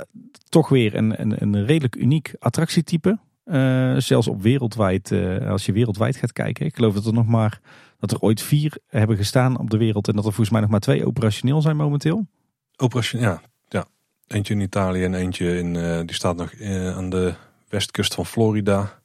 toch 0.49 0.69
weer 0.69 0.95
een, 0.95 1.21
een, 1.21 1.41
een 1.41 1.65
redelijk 1.65 1.95
uniek 1.95 2.34
attractietype. 2.39 3.19
Eh, 3.43 3.95
zelfs 3.97 4.27
op 4.27 4.41
wereldwijd, 4.41 5.12
als 5.47 5.65
je 5.65 5.71
wereldwijd 5.71 6.15
gaat 6.15 6.34
kijken. 6.34 6.65
Ik 6.65 6.75
geloof 6.75 6.93
dat 6.93 7.06
er 7.06 7.13
nog 7.13 7.27
maar, 7.27 7.60
dat 8.04 8.12
er 8.12 8.20
ooit 8.20 8.42
vier 8.42 8.78
hebben 8.88 9.18
gestaan 9.18 9.60
op 9.60 9.70
de 9.70 9.78
wereld. 9.78 10.08
En 10.08 10.16
dat 10.16 10.26
er 10.26 10.30
volgens 10.32 10.50
mij 10.50 10.62
nog 10.62 10.70
maar 10.70 10.80
twee 10.80 11.06
operationeel 11.06 11.62
zijn 11.62 11.76
momenteel. 11.76 12.28
Operation, 12.76 13.22
ja, 13.22 13.42
ja. 13.68 13.86
Eentje 14.28 14.54
in 14.54 14.60
Italië 14.60 15.04
en 15.04 15.13
eentje 15.13 15.58
in, 15.58 15.76
eh, 15.76 16.00
die 16.00 16.13
staat 16.13 16.36
nog 16.36 16.52
eh, 16.52 16.96
aan 16.98 17.10
de 17.10 17.34
westkust 17.70 18.13
van 18.13 18.26
Florida. 18.26 19.02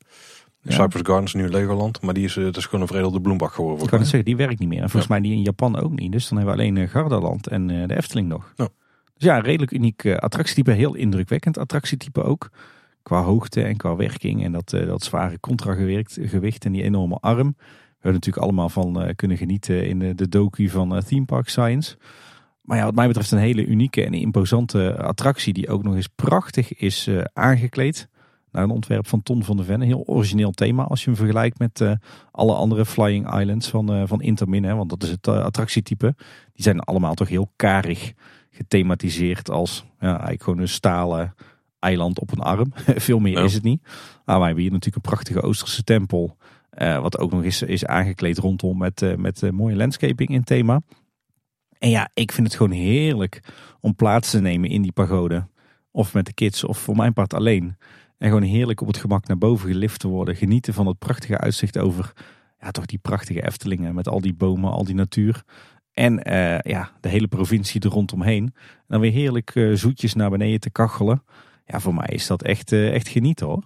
Ja. 0.60 0.72
Cypress 0.72 1.08
Gardens, 1.08 1.34
nu 1.34 1.48
Legoland. 1.48 2.00
Maar 2.00 2.14
die 2.14 2.24
is, 2.24 2.36
eh, 2.36 2.44
dat 2.44 2.56
is 2.56 2.64
gewoon 2.64 2.80
een 2.80 2.86
veredelde 2.86 3.20
bloembak 3.20 3.52
geworden. 3.52 3.82
Ik 3.84 3.90
kan 3.90 3.98
het 3.98 4.08
zeggen, 4.08 4.24
die 4.24 4.36
werkt 4.36 4.58
niet 4.58 4.68
meer. 4.68 4.82
En 4.82 4.90
volgens 4.90 5.10
mij 5.10 5.20
die 5.20 5.32
in 5.32 5.42
Japan 5.42 5.80
ook 5.80 5.92
niet. 5.98 6.12
Dus 6.12 6.28
dan 6.28 6.38
hebben 6.38 6.56
we 6.56 6.60
alleen 6.60 6.76
eh, 6.76 6.88
Gardaland 6.88 7.46
en 7.46 7.70
eh, 7.70 7.88
de 7.88 7.96
Efteling 7.96 8.28
nog. 8.28 8.52
Ja. 8.56 8.68
Dus 9.14 9.26
ja, 9.26 9.38
redelijk 9.38 9.72
uniek 9.72 10.04
eh, 10.04 10.16
attractietype. 10.16 10.70
Heel 10.70 10.94
indrukwekkend 10.94 11.58
attractietype 11.58 12.22
ook. 12.22 12.50
Qua 13.02 13.22
hoogte 13.22 13.62
en 13.62 13.76
qua 13.76 13.96
werking. 13.96 14.44
En 14.44 14.52
dat, 14.52 14.72
eh, 14.72 14.86
dat 14.86 15.02
zware 15.02 15.40
contragewicht 15.40 16.18
gewicht 16.20 16.64
en 16.64 16.72
die 16.72 16.82
enorme 16.82 17.18
arm. 17.20 17.56
We 18.00 18.04
hebben 18.04 18.20
natuurlijk 18.20 18.44
allemaal 18.44 18.68
van 18.68 19.02
eh, 19.02 19.14
kunnen 19.14 19.36
genieten 19.36 19.88
in 19.88 19.98
de, 19.98 20.14
de 20.14 20.28
docu 20.28 20.68
van 20.68 20.96
eh, 20.96 21.02
Theme 21.02 21.24
Park 21.24 21.48
Science. 21.48 21.96
Maar 22.62 22.78
ja, 22.78 22.84
wat 22.84 22.94
mij 22.94 23.06
betreft 23.06 23.30
een 23.30 23.38
hele 23.38 23.66
unieke 23.66 24.04
en 24.04 24.14
imposante 24.14 24.96
attractie. 25.02 25.52
Die 25.52 25.68
ook 25.68 25.82
nog 25.82 25.94
eens 25.94 26.08
prachtig 26.14 26.74
is 26.74 27.06
eh, 27.06 27.24
aangekleed. 27.32 28.08
Naar 28.52 28.62
een 28.62 28.70
ontwerp 28.70 29.06
van 29.06 29.22
Ton 29.22 29.44
van 29.44 29.56
de 29.56 29.64
Ven. 29.64 29.80
Een 29.80 29.86
heel 29.86 30.04
origineel 30.06 30.50
thema 30.50 30.82
als 30.84 31.00
je 31.00 31.06
hem 31.06 31.16
vergelijkt 31.16 31.58
met 31.58 31.80
eh, 31.80 31.92
alle 32.30 32.54
andere 32.54 32.86
Flying 32.86 33.38
Islands 33.40 33.68
van, 33.68 33.92
eh, 33.92 34.02
van 34.06 34.22
Intermin. 34.22 34.64
Hè, 34.64 34.74
want 34.74 34.90
dat 34.90 35.02
is 35.02 35.10
het 35.10 35.26
eh, 35.26 35.42
attractietype. 35.44 36.14
Die 36.52 36.62
zijn 36.62 36.80
allemaal 36.80 37.14
toch 37.14 37.28
heel 37.28 37.52
karig 37.56 38.12
gethematiseerd 38.50 39.50
als 39.50 39.84
ja, 40.00 40.08
eigenlijk 40.10 40.42
gewoon 40.42 40.58
een 40.58 40.68
stalen 40.68 41.34
eiland 41.78 42.20
op 42.20 42.32
een 42.32 42.40
arm. 42.42 42.72
Veel 43.08 43.18
meer 43.18 43.38
Ja. 43.38 43.44
is 43.44 43.54
het 43.54 43.62
niet. 43.62 43.82
Maar 44.24 44.36
wij 44.36 44.46
hebben 44.46 44.62
hier 44.62 44.72
natuurlijk 44.72 45.04
een 45.04 45.10
prachtige 45.10 45.42
Oosterse 45.42 45.84
tempel. 45.84 46.36
Eh, 46.78 47.00
wat 47.00 47.18
ook 47.18 47.30
nog 47.30 47.42
eens 47.42 47.62
is 47.62 47.84
aangekleed 47.84 48.38
rondom 48.38 48.78
met, 48.78 49.02
eh, 49.02 49.14
met 49.14 49.42
eh, 49.42 49.50
mooie 49.50 49.76
landscaping 49.76 50.28
in 50.28 50.44
thema. 50.44 50.80
En 51.78 51.90
ja, 51.90 52.10
ik 52.14 52.32
vind 52.32 52.46
het 52.46 52.56
gewoon 52.56 52.72
heerlijk 52.72 53.42
om 53.80 53.94
plaats 53.94 54.30
te 54.30 54.40
nemen 54.40 54.70
in 54.70 54.82
die 54.82 54.92
pagode. 54.92 55.46
Of 55.90 56.14
met 56.14 56.26
de 56.26 56.32
kids, 56.32 56.64
of 56.64 56.78
voor 56.78 56.96
mijn 56.96 57.12
part 57.12 57.34
alleen. 57.34 57.76
En 58.18 58.28
gewoon 58.28 58.42
heerlijk 58.42 58.80
op 58.80 58.86
het 58.86 58.96
gemak 58.96 59.26
naar 59.26 59.38
boven 59.38 59.68
gelift 59.68 60.00
te 60.00 60.08
worden. 60.08 60.36
Genieten 60.36 60.74
van 60.74 60.86
het 60.86 60.98
prachtige 60.98 61.38
uitzicht 61.38 61.78
over 61.78 62.12
ja, 62.60 62.70
toch 62.70 62.86
die 62.86 62.98
prachtige 62.98 63.46
Eftelingen. 63.46 63.94
Met 63.94 64.08
al 64.08 64.20
die 64.20 64.34
bomen, 64.34 64.70
al 64.70 64.84
die 64.84 64.94
natuur. 64.94 65.42
En 65.92 66.20
ja, 66.62 66.90
de 67.00 67.08
hele 67.08 67.28
provincie 67.28 67.80
er 67.80 67.90
rondomheen. 67.90 68.44
En 68.44 68.84
dan 68.86 69.00
weer 69.00 69.12
heerlijk 69.12 69.70
zoetjes 69.74 70.14
naar 70.14 70.30
beneden 70.30 70.60
te 70.60 70.70
kachelen. 70.70 71.22
Ja, 71.64 71.80
voor 71.80 71.94
mij 71.94 72.08
is 72.08 72.26
dat 72.26 72.42
echt, 72.42 72.72
echt 72.72 73.08
genieten 73.08 73.46
hoor. 73.46 73.62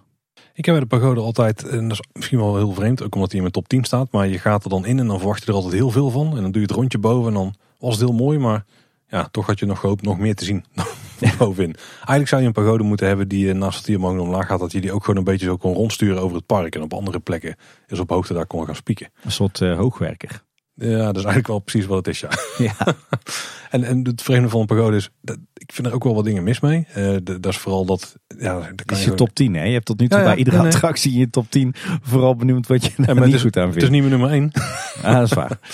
Ik 0.55 0.65
heb 0.65 0.75
bij 0.75 0.83
de 0.83 0.95
pagode 0.95 1.21
altijd, 1.21 1.63
en 1.63 1.87
dat 1.87 1.99
is 1.99 2.05
misschien 2.13 2.39
wel 2.39 2.55
heel 2.55 2.73
vreemd, 2.73 3.03
ook 3.03 3.15
omdat 3.15 3.27
hij 3.27 3.35
in 3.35 3.41
mijn 3.41 3.53
top 3.53 3.67
10 3.67 3.83
staat. 3.83 4.11
Maar 4.11 4.27
je 4.27 4.39
gaat 4.39 4.63
er 4.63 4.69
dan 4.69 4.85
in 4.85 4.99
en 4.99 5.07
dan 5.07 5.17
verwacht 5.17 5.43
je 5.43 5.47
er 5.47 5.53
altijd 5.53 5.73
heel 5.73 5.89
veel 5.89 6.09
van. 6.09 6.27
En 6.35 6.41
dan 6.41 6.51
doe 6.51 6.61
je 6.61 6.67
het 6.67 6.75
rondje 6.75 6.97
boven 6.97 7.27
en 7.27 7.33
dan 7.33 7.55
was 7.79 7.91
het 7.91 8.07
heel 8.07 8.17
mooi. 8.17 8.37
Maar 8.37 8.65
ja, 9.07 9.27
toch 9.31 9.45
had 9.45 9.59
je 9.59 9.65
nog 9.65 9.79
gehoopt 9.79 10.01
nog 10.01 10.17
meer 10.17 10.35
te 10.35 10.45
zien 10.45 10.65
bovenin. 11.37 11.75
Eigenlijk 11.95 12.27
zou 12.27 12.41
je 12.41 12.47
een 12.47 12.53
pagode 12.53 12.83
moeten 12.83 13.07
hebben 13.07 13.27
die 13.27 13.49
eh, 13.49 13.55
naast 13.55 13.77
het 13.77 13.87
hier 13.87 13.99
mogen 13.99 14.19
omlaag 14.19 14.47
gaat. 14.47 14.59
Dat 14.59 14.71
je 14.71 14.81
die 14.81 14.91
ook 14.91 15.03
gewoon 15.03 15.17
een 15.17 15.31
beetje 15.31 15.45
zo 15.45 15.57
kon 15.57 15.73
rondsturen 15.73 16.21
over 16.21 16.35
het 16.35 16.45
park. 16.45 16.75
En 16.75 16.81
op 16.81 16.93
andere 16.93 17.19
plekken 17.19 17.55
is 17.87 17.99
op 17.99 18.09
hoogte 18.09 18.33
daar 18.33 18.45
kon 18.45 18.65
gaan 18.65 18.75
spieken. 18.75 19.09
Een 19.23 19.31
soort 19.31 19.61
eh, 19.61 19.77
hoogwerker. 19.77 20.43
Ja, 20.75 20.97
dat 20.97 21.17
is 21.17 21.23
eigenlijk 21.23 21.47
wel 21.47 21.59
precies 21.59 21.85
wat 21.85 21.97
het 21.97 22.07
is, 22.07 22.19
ja. 22.19 22.29
Ja, 22.57 22.75
En, 23.73 23.83
en 23.83 24.05
het 24.07 24.21
vreemde 24.21 24.49
van 24.49 24.59
een 24.59 24.65
pagode 24.65 24.95
is, 24.95 25.09
dat, 25.21 25.37
ik 25.67 25.73
vind 25.73 25.87
er 25.87 25.93
ook 25.93 26.03
wel 26.03 26.15
wat 26.15 26.25
dingen 26.25 26.43
mis 26.43 26.59
mee. 26.59 26.85
Eh, 26.93 26.93
de- 27.23 27.39
dat 27.39 27.45
is 27.51 27.57
vooral 27.57 27.85
dat, 27.85 28.15
ja, 28.27 28.59
daar 28.59 28.75
dat 28.75 28.85
kan 28.85 28.97
is 28.97 29.03
je 29.03 29.09
je 29.09 29.15
top 29.15 29.33
10 29.33 29.53
hè. 29.55 29.63
Je 29.63 29.73
hebt 29.73 29.85
tot 29.85 29.99
nu 29.99 30.07
toe 30.07 30.17
Ja, 30.17 30.23
ja, 30.23 30.29
bij 30.29 30.37
iedere 30.39 30.57
nee, 30.57 30.65
attractie 30.65 31.11
in 31.13 31.19
je 31.19 31.29
top 31.29 31.45
10 31.49 31.75
vooral 32.01 32.35
benoemd 32.35 32.67
wat 32.67 32.85
je 32.85 32.91
er 33.05 33.15
maar 33.15 33.25
niet 33.25 33.35
is- 33.35 33.41
goed 33.41 33.57
aan 33.57 33.67
Het 33.67 33.75
is 33.75 33.81
vindt. 33.83 33.91
niet 33.95 34.03
mijn 34.09 34.19
nummer 34.19 34.31
één. 34.37 34.51
Ah, 35.03 35.13
dat 35.13 35.23
is 35.27 35.33
waar. 35.33 35.57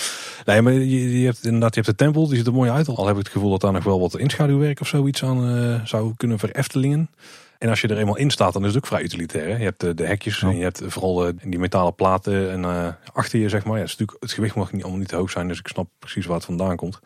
Nee, 0.44 0.62
maar 0.62 0.72
je, 0.72 1.18
je 1.20 1.24
hebt 1.26 1.44
inderdaad, 1.44 1.74
je 1.74 1.80
hebt 1.80 1.98
de 1.98 2.04
tempel, 2.04 2.26
die 2.28 2.36
ziet 2.36 2.46
er 2.46 2.52
mooi 2.52 2.70
uit. 2.70 2.88
Al 2.88 3.06
heb 3.06 3.16
ik 3.16 3.22
het 3.22 3.32
gevoel 3.32 3.50
dat 3.50 3.60
daar 3.60 3.72
nog 3.72 3.84
wel 3.84 4.00
wat 4.00 4.18
inschaduwwerk 4.18 4.80
of 4.80 4.88
zoiets 4.88 5.24
aan 5.24 5.56
eh, 5.56 5.80
zou 5.84 6.12
kunnen 6.16 6.38
vereftelingen. 6.38 7.10
En 7.58 7.68
als 7.68 7.80
je 7.80 7.88
er 7.88 7.98
eenmaal 7.98 8.16
in 8.16 8.30
staat, 8.30 8.52
dan 8.52 8.62
is 8.62 8.68
het 8.68 8.76
ook 8.76 8.86
vrij 8.86 9.02
utilitair. 9.02 9.48
Hè? 9.48 9.56
Je 9.56 9.64
hebt 9.64 9.80
de, 9.80 9.94
de 9.94 10.06
hekjes 10.06 10.40
Ja. 10.40 10.48
en 10.48 10.56
je 10.56 10.62
hebt 10.62 10.82
vooral 10.86 11.26
eh, 11.26 11.32
die 11.42 11.58
metalen 11.58 11.94
platen 11.94 12.50
en 12.50 12.64
eh, 12.64 12.86
achter 13.12 13.38
je, 13.38 13.48
zeg 13.48 13.64
maar. 13.64 13.74
Ja, 13.74 13.80
het, 13.80 13.90
is 13.90 13.96
natuurlijk, 13.96 14.22
het 14.22 14.32
gewicht 14.32 14.54
mag 14.54 14.72
niet, 14.72 14.80
allemaal 14.82 15.00
niet 15.00 15.08
te 15.08 15.16
hoog 15.16 15.30
zijn, 15.30 15.48
dus 15.48 15.58
ik 15.58 15.68
snap 15.68 15.88
precies 15.98 16.26
waar 16.26 16.36
het 16.36 16.44
vandaan 16.44 16.76
komt. 16.76 17.00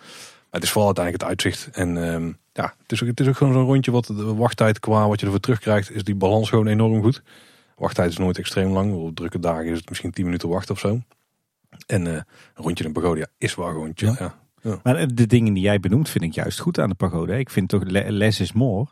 Het 0.55 0.63
is 0.63 0.71
vooral 0.71 0.87
uiteindelijk 0.87 1.25
het 1.25 1.31
uitzicht. 1.31 1.77
En 1.77 2.13
ehm, 2.13 2.33
ja, 2.53 2.75
het 2.83 2.93
is, 2.93 3.03
ook, 3.03 3.09
het 3.09 3.21
is 3.21 3.29
ook 3.29 3.37
gewoon 3.37 3.53
zo'n 3.53 3.65
rondje 3.65 3.91
wat 3.91 4.07
de 4.07 4.35
wachttijd 4.35 4.81
qua 4.81 5.09
wat 5.09 5.21
je 5.21 5.27
ervoor 5.27 5.41
terugkrijgt, 5.41 5.91
is 5.91 6.05
die 6.05 6.15
balans 6.15 6.49
gewoon 6.49 6.67
enorm 6.67 7.03
goed. 7.03 7.23
Wachttijd 7.77 8.11
is 8.11 8.19
nooit 8.19 8.39
extreem 8.39 8.73
lang. 8.73 8.95
Op 8.95 9.15
drukke 9.15 9.39
dagen 9.39 9.67
is 9.67 9.79
het 9.79 9.89
misschien 9.89 10.11
10 10.11 10.25
minuten 10.25 10.49
wachten 10.49 10.75
of 10.75 10.81
zo. 10.81 11.01
En 11.87 12.07
eh, 12.07 12.13
een 12.13 12.25
rondje 12.55 12.85
in 12.85 13.17
ja, 13.17 13.27
is 13.39 13.55
wel 13.55 13.67
gewoon 13.67 13.93
chill. 13.95 14.15
Ja. 14.19 14.35
Ja. 14.63 14.81
Maar 14.83 15.15
de 15.15 15.27
dingen 15.27 15.55
die 15.55 15.63
jij 15.63 15.81
benoemt 15.81 16.09
vind 16.09 16.25
ik 16.25 16.35
juist 16.35 16.59
goed 16.59 16.79
aan 16.79 16.89
de 16.89 16.95
pagode. 16.95 17.39
Ik 17.39 17.51
vind 17.51 17.69
toch 17.69 17.83
le- 17.85 18.09
less 18.09 18.41
is 18.41 18.53
more. 18.53 18.87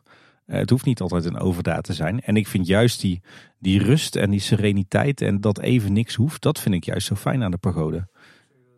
Eh, 0.47 0.59
het 0.59 0.71
hoeft 0.71 0.85
niet 0.85 1.01
altijd 1.01 1.25
een 1.25 1.39
overdaad 1.39 1.85
te 1.85 1.93
zijn. 1.93 2.21
En 2.21 2.37
ik 2.37 2.49
vind 2.49 2.67
juist 2.67 3.01
die, 3.01 3.23
die 3.59 3.83
rust 3.83 4.17
en 4.17 4.31
die 4.31 4.41
sereniteit 4.41 5.21
en 5.21 5.41
dat 5.41 5.59
even 5.59 5.93
niks 5.93 6.15
hoeft, 6.15 6.43
dat 6.43 6.61
vind 6.61 6.75
ik 6.75 6.85
juist 6.85 7.07
zo 7.07 7.15
fijn 7.15 7.43
aan 7.43 7.51
de 7.51 7.57
pagode. 7.57 8.09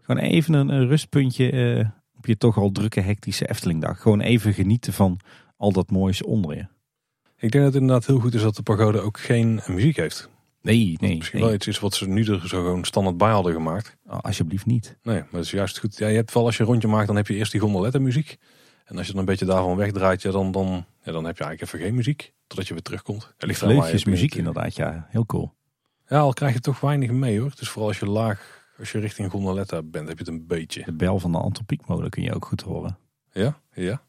Gewoon 0.01 0.23
even 0.23 0.55
een, 0.55 0.69
een 0.69 0.89
rustpuntje 0.89 1.51
eh, 1.51 1.89
op 2.25 2.31
je 2.31 2.37
toch 2.37 2.59
al 2.59 2.71
drukke 2.71 3.01
hectische 3.01 3.49
Eftelingdag. 3.49 4.01
Gewoon 4.01 4.21
even 4.21 4.55
genieten 4.55 4.93
van 4.93 5.21
al 5.57 5.73
dat 5.73 5.91
moois 5.91 6.23
onder 6.23 6.57
je. 6.57 6.67
Ik 7.37 7.51
denk 7.51 7.65
dat 7.65 7.73
het 7.73 7.75
inderdaad 7.75 8.07
heel 8.07 8.19
goed 8.19 8.35
is 8.35 8.43
dat 8.43 8.57
de 8.57 8.63
pagode 8.63 9.01
ook 9.01 9.19
geen 9.19 9.61
muziek 9.67 9.97
heeft. 9.97 10.29
Nee, 10.63 10.97
nee, 11.01 11.17
Misschien 11.17 11.39
nee. 11.39 11.49
wel 11.49 11.57
iets 11.57 11.67
is 11.67 11.79
wat 11.79 11.95
ze 11.95 12.09
nu 12.09 12.25
er 12.25 12.49
zo 12.49 12.63
gewoon 12.63 12.85
standaard 12.85 13.17
bij 13.17 13.31
hadden 13.31 13.53
gemaakt. 13.53 13.97
Oh, 14.07 14.19
alsjeblieft 14.19 14.67
niet. 14.67 14.97
Nee, 15.03 15.19
maar 15.19 15.29
het 15.31 15.45
is 15.45 15.51
juist 15.51 15.79
goed. 15.79 15.97
Ja, 15.97 16.07
je 16.07 16.17
hebt 16.17 16.33
wel 16.33 16.45
als 16.45 16.57
je 16.57 16.63
een 16.63 16.69
rondje 16.69 16.89
maakt, 16.89 17.07
dan 17.07 17.17
heb 17.17 17.27
je 17.27 17.35
eerst 17.35 17.53
die 17.53 17.61
gondoletta 17.61 17.99
muziek. 17.99 18.37
En 18.85 18.97
als 18.97 19.07
je 19.07 19.13
dan 19.13 19.21
een 19.21 19.27
beetje 19.27 19.45
daarvan 19.45 19.77
wegdraait, 19.77 20.23
ja, 20.23 20.31
dan, 20.31 20.53
dan, 20.53 20.85
ja, 21.03 21.13
dan 21.13 21.25
heb 21.25 21.39
je 21.39 21.45
eigenlijk 21.45 21.61
even 21.63 21.87
geen 21.87 21.95
muziek. 21.95 22.33
Totdat 22.47 22.67
je 22.67 22.75
weer 22.75 22.83
terugkomt. 22.83 23.35
Er 23.39 23.47
ligt 23.47 23.59
Vleugjes 23.59 24.05
muziek 24.05 24.35
inderdaad, 24.35 24.77
ja. 24.77 25.07
Heel 25.11 25.27
cool. 25.27 25.55
Ja, 26.09 26.19
al 26.19 26.33
krijg 26.33 26.55
je 26.55 26.61
toch 26.61 26.81
weinig 26.81 27.11
mee 27.11 27.41
hoor. 27.41 27.53
Dus 27.55 27.69
vooral 27.69 27.89
als 27.89 27.99
je 27.99 28.07
laag, 28.07 28.64
als 28.79 28.93
je 28.93 28.99
richting 28.99 29.31
gondoletta 29.31 29.83
bent, 29.83 30.09
heb 30.09 30.19
je 30.19 30.25
het 30.25 30.33
een 30.33 30.47
beetje. 30.47 30.83
De 30.85 30.93
bel 30.93 31.19
van 31.19 31.33
de 31.33 31.39
Antropiekmolen 31.39 32.11
kun 32.11 32.23
je 32.23 32.35
ook 32.35 32.45
goed 32.45 32.61
horen. 32.61 32.99
Ja, 33.33 33.59
ja. 33.75 34.03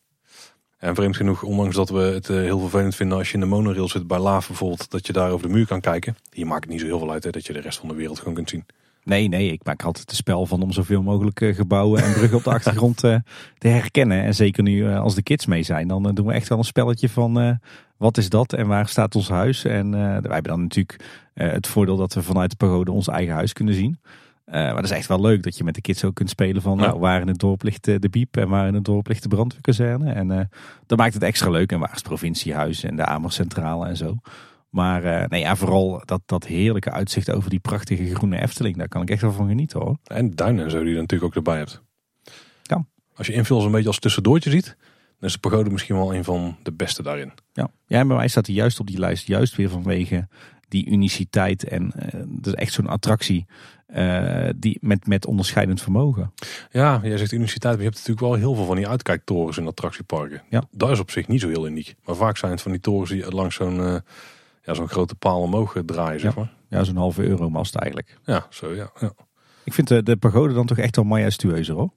En 0.78 0.96
vreemd 0.96 1.16
genoeg, 1.16 1.44
ondanks 1.44 1.76
dat 1.76 1.90
we 1.90 2.00
het 2.00 2.30
eh, 2.30 2.36
heel 2.38 2.60
vervelend 2.60 2.96
vinden 2.96 3.18
als 3.18 3.28
je 3.28 3.34
in 3.34 3.40
de 3.40 3.46
monorail 3.46 3.88
zit 3.88 4.08
bij 4.08 4.20
Laaf 4.20 4.48
bijvoorbeeld, 4.48 4.92
dat 4.92 5.08
je 5.08 5.14
daar 5.14 5.32
over 5.32 5.48
de 5.48 5.54
muur 5.54 5.68
kan 5.68 5.82
kijken. 5.82 6.16
Hier 6.32 6.48
maakt 6.48 6.64
het 6.64 6.72
niet 6.72 6.80
zo 6.80 6.86
heel 6.86 7.00
veel 7.00 7.12
uit 7.12 7.24
hè, 7.24 7.30
dat 7.30 7.46
je 7.46 7.54
de 7.54 7.60
rest 7.60 7.80
van 7.80 7.88
de 7.88 7.96
wereld 7.96 8.20
gewoon 8.20 8.34
kunt 8.34 8.50
zien. 8.50 8.66
Nee, 9.04 9.28
nee, 9.28 9.52
ik 9.52 9.64
maak 9.64 9.84
altijd 9.84 10.10
het 10.10 10.18
spel 10.18 10.46
van 10.46 10.62
om 10.62 10.72
zoveel 10.72 11.02
mogelijk 11.02 11.42
eh, 11.42 11.56
gebouwen 11.56 12.04
en 12.04 12.14
bruggen 12.14 12.38
op 12.38 12.44
de 12.44 12.50
achtergrond 12.60 13.04
eh, 13.04 13.16
te 13.58 13.68
herkennen. 13.68 14.24
En 14.24 14.36
zeker 14.36 14.64
nu 14.64 14.88
als 14.88 15.16
de 15.16 15.24
kids 15.24 15.46
mee 15.46 15.64
zijn, 15.64 15.88
dan 15.88 16.16
doen 16.16 16.26
we 16.26 16.34
echt 16.34 16.50
wel 16.50 16.58
een 16.58 16.64
spelletje 16.64 17.10
van 17.10 17.60
wat 17.98 18.18
is 18.18 18.30
dat 18.30 18.54
en 18.54 18.68
waar 18.68 18.88
staat 18.88 19.16
ons 19.16 19.30
huis. 19.30 19.66
En 19.66 19.92
wij 19.92 20.12
hebben 20.12 20.44
dan 20.44 20.62
natuurlijk 20.62 21.04
het 21.34 21.68
voordeel 21.68 21.98
dat 21.98 22.14
we 22.14 22.24
vanuit 22.24 22.50
de 22.50 22.56
pagode 22.56 22.92
ons 22.92 23.08
eigen 23.08 23.34
huis 23.34 23.54
kunnen 23.54 23.74
zien. 23.74 24.00
Eh, 24.46 24.62
maar 24.62 24.76
dat 24.76 24.84
is 24.84 24.92
echt 24.92 25.08
wel 25.08 25.22
leuk 25.22 25.44
dat 25.44 25.58
je 25.58 25.64
met 25.64 25.76
de 25.76 25.82
kids 25.82 26.04
ook 26.04 26.16
kunt 26.16 26.30
spelen 26.30 26.62
van 26.62 26.78
nou, 26.78 27.00
waar 27.00 27.22
in 27.22 27.28
het 27.28 27.40
dorp 27.40 27.64
ligt 27.64 27.88
eh, 27.88 27.96
de 28.00 28.10
biep 28.10 28.38
en 28.38 28.50
waar 28.50 28.68
in 28.68 28.74
het 28.74 28.86
dorp 28.86 29.08
ligt 29.08 29.24
de 29.24 29.30
brandweerkazerne. 29.30 30.12
En 30.12 30.32
eh, 30.32 30.46
dat 30.86 30.98
maakt 30.98 31.14
het 31.14 31.24
extra 31.24 31.50
leuk. 31.50 31.72
En 31.72 31.80
waar 31.80 31.90
is 31.90 31.96
het 31.96 32.08
provinciehuis 32.08 32.84
en 32.84 32.96
de 32.96 33.06
Amerscentrale 33.06 33.88
en 33.88 33.98
zo. 33.98 34.18
Maar 34.70 35.30
nee, 35.30 35.42
ja, 35.42 35.56
vooral 35.56 36.02
dat, 36.06 36.22
dat 36.26 36.46
heerlijke 36.46 36.92
uitzicht 36.92 37.32
over 37.32 37.50
die 37.50 37.60
prachtige 37.60 38.16
groene 38.16 38.42
Efteling. 38.42 38.78
Daar 38.78 38.88
kan 38.88 39.02
ik 39.02 39.10
echt 39.10 39.22
wel 39.22 39.32
van 39.32 39.48
genieten 39.48 39.80
hoor. 39.80 39.98
En 40.04 40.32
duinen 40.32 40.64
en 40.64 40.72
zo 40.72 40.84
die 40.84 40.94
je 40.94 41.00
natuurlijk 41.00 41.24
ook 41.24 41.36
erbij 41.36 41.58
hebt. 41.58 41.82
Ja. 42.62 42.86
Als 43.14 43.28
je 43.28 43.34
invuls 43.34 43.64
een 43.64 43.72
beetje 43.72 43.88
als 43.88 44.00
tussendoortje 44.00 44.50
ziet, 44.50 44.78
dan 45.20 45.30
is 45.30 45.34
de 45.34 45.40
pagode 45.40 45.70
misschien 45.70 45.96
wel 45.96 46.16
een 46.16 46.24
van 46.24 46.58
de 46.64 46.74
beste 46.74 47.04
daarin. 47.04 47.32
Ja. 47.54 47.70
ja, 47.86 48.00
en 48.00 48.08
bij 48.08 48.18
mij 48.18 48.28
staat 48.28 48.46
hij 48.46 48.56
juist 48.56 48.80
op 48.80 48.88
die 48.88 49.00
lijst. 49.00 49.28
Juist 49.28 49.56
weer 49.56 49.70
vanwege 49.70 50.28
die 50.68 50.90
uniciteit. 50.90 51.64
En 51.64 51.92
eh 51.92 52.22
dat 52.28 52.54
is 52.54 52.54
echt 52.54 52.74
zo'n 52.74 52.88
attractie 52.88 53.46
eh, 53.86 54.50
die 54.56 54.78
met, 54.82 55.08
met 55.08 55.26
onderscheidend 55.26 55.82
vermogen. 55.82 56.34
Ja, 56.72 57.00
jij 57.04 57.18
zegt 57.18 57.32
universiteit, 57.32 57.74
maar 57.74 57.84
je 57.84 57.90
hebt 57.90 58.08
natuurlijk 58.08 58.28
wel 58.28 58.40
heel 58.40 58.56
veel 58.56 58.66
van 58.66 58.76
die 58.76 58.88
uitkijktorens 58.88 59.58
in 59.58 59.68
attractieparken. 59.68 60.42
Ja. 60.50 60.64
Dat 60.72 60.92
is 60.92 61.00
op 61.00 61.12
zich 61.12 61.28
niet 61.28 61.42
zo 61.42 61.48
heel 61.48 61.68
uniek. 61.68 61.96
Maar 62.06 62.16
vaak 62.16 62.38
zijn 62.38 62.52
het 62.52 62.62
van 62.62 62.72
die 62.72 62.82
torens 62.82 63.10
die 63.10 63.32
langs 63.32 63.56
zo'n 63.56 63.80
eh, 63.80 63.96
ja, 64.64 64.74
zo'n 64.74 64.88
grote 64.88 65.16
paal 65.16 65.42
omhoog 65.42 65.76
eh, 65.76 65.84
draaien, 65.84 66.20
zeg 66.20 66.36
maar. 66.36 66.54
Ja, 66.70 66.84
zo'n 66.84 66.96
halve 66.96 67.24
euro 67.24 67.50
mast 67.50 67.76
eigenlijk. 67.76 68.18
Ja, 68.24 68.48
zo 68.50 68.74
ja. 68.74 68.92
ja. 69.00 69.12
Ik 69.64 69.74
vind 69.74 69.88
de, 69.88 70.04
de 70.04 70.18
pagode 70.18 70.54
dan 70.54 70.66
toch 70.66 70.78
echt 70.78 70.96
wel 70.96 71.06
majestueuzer 71.06 71.76
hoor. 71.76 71.92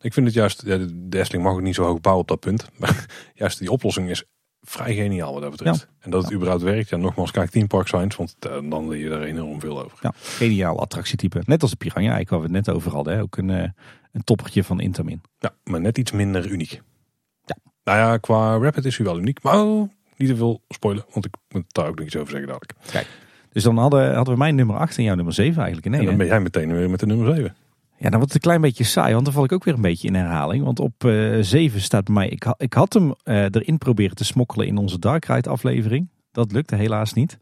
Ik 0.00 0.12
vind 0.12 0.26
het 0.26 0.34
juist, 0.34 0.62
ja, 0.66 0.76
de 0.76 1.08
de 1.08 1.18
Efteling 1.18 1.44
mag 1.44 1.52
ook 1.52 1.60
niet 1.60 1.74
zo 1.74 1.84
hoog 1.84 2.00
bouwen 2.00 2.22
op 2.22 2.28
dat 2.28 2.40
punt. 2.40 2.68
Maar 2.78 3.06
juist 3.34 3.58
die 3.58 3.70
oplossing 3.70 4.10
is 4.10 4.24
vrij 4.70 4.94
geniaal 4.94 5.32
wat 5.32 5.42
dat 5.42 5.50
betreft. 5.50 5.88
En 5.98 6.10
dat 6.10 6.22
het 6.22 6.32
überhaupt 6.32 6.62
werkt, 6.62 6.88
ja, 6.88 6.96
nogmaals, 6.96 7.30
kijk 7.30 7.50
10 7.50 7.66
Park 7.66 7.86
Signs, 7.86 8.16
want 8.16 8.36
eh, 8.38 8.50
dan 8.70 8.88
leer 8.88 9.02
je 9.02 9.08
daar 9.08 9.22
enorm 9.22 9.60
veel 9.60 9.84
over. 9.84 9.98
Ja, 10.00 10.12
geniaal 10.16 10.80
attractietype. 10.80 11.42
Net 11.46 11.62
als 11.62 11.70
de 11.70 11.76
Piranha, 11.76 12.00
eigenlijk 12.00 12.30
waar 12.30 12.40
we 12.40 12.56
het 12.56 12.66
net 12.66 12.74
over 12.74 12.92
hadden. 12.92 13.14
Hè. 13.14 13.22
Ook 13.22 13.36
een, 13.36 13.50
eh, 13.50 13.68
een 14.12 14.24
toppertje 14.24 14.64
van 14.64 14.80
Intamin. 14.80 15.22
Ja, 15.38 15.54
maar 15.64 15.80
net 15.80 15.98
iets 15.98 16.12
minder 16.12 16.50
uniek. 16.50 16.82
Ja. 17.44 17.56
Nou 17.84 17.98
ja, 17.98 18.16
qua 18.16 18.58
Rapid 18.58 18.84
is 18.84 18.96
hij 18.96 19.06
wel 19.06 19.18
uniek. 19.18 19.42
Maar 19.42 19.62
oh, 19.62 19.90
niet 20.16 20.28
te 20.28 20.36
veel 20.36 20.62
spoilen, 20.68 21.04
want 21.12 21.24
ik 21.24 21.34
moet 21.48 21.74
daar 21.74 21.88
ook 21.88 21.96
nog 21.96 22.06
iets 22.06 22.16
over 22.16 22.30
zeggen 22.30 22.48
dadelijk. 22.48 23.08
Dus 23.52 23.62
dan 23.62 23.78
hadden, 23.78 24.14
hadden 24.14 24.34
we 24.34 24.40
mijn 24.40 24.54
nummer 24.54 24.76
8 24.76 24.98
en 24.98 25.04
jouw 25.04 25.14
nummer 25.14 25.34
7 25.34 25.56
eigenlijk. 25.56 25.88
Nee, 25.88 26.00
en 26.00 26.06
dan 26.06 26.16
ben 26.16 26.26
jij 26.26 26.40
meteen 26.40 26.72
weer 26.72 26.90
met 26.90 27.00
de 27.00 27.06
nummer 27.06 27.34
7. 27.34 27.56
Ja, 27.98 28.10
dan 28.10 28.18
wordt 28.18 28.24
het 28.24 28.34
een 28.34 28.40
klein 28.50 28.60
beetje 28.60 28.84
saai, 28.84 29.12
want 29.12 29.24
dan 29.24 29.34
val 29.34 29.44
ik 29.44 29.52
ook 29.52 29.64
weer 29.64 29.74
een 29.74 29.80
beetje 29.80 30.08
in 30.08 30.14
herhaling. 30.14 30.64
Want 30.64 30.80
op 30.80 31.04
eh 31.04 31.36
7 31.40 31.80
staat 31.80 32.04
bij 32.04 32.14
mij, 32.14 32.28
ik, 32.28 32.42
ha- 32.42 32.54
ik 32.58 32.72
had 32.72 32.92
hem 32.92 33.14
eh, 33.22 33.42
erin 33.42 33.78
proberen 33.78 34.16
te 34.16 34.24
smokkelen 34.24 34.66
in 34.66 34.76
onze 34.76 34.98
Dark 34.98 35.24
Ride 35.24 35.48
aflevering. 35.48 36.10
Dat 36.32 36.52
lukte 36.52 36.76
helaas 36.76 37.12
niet. 37.12 37.38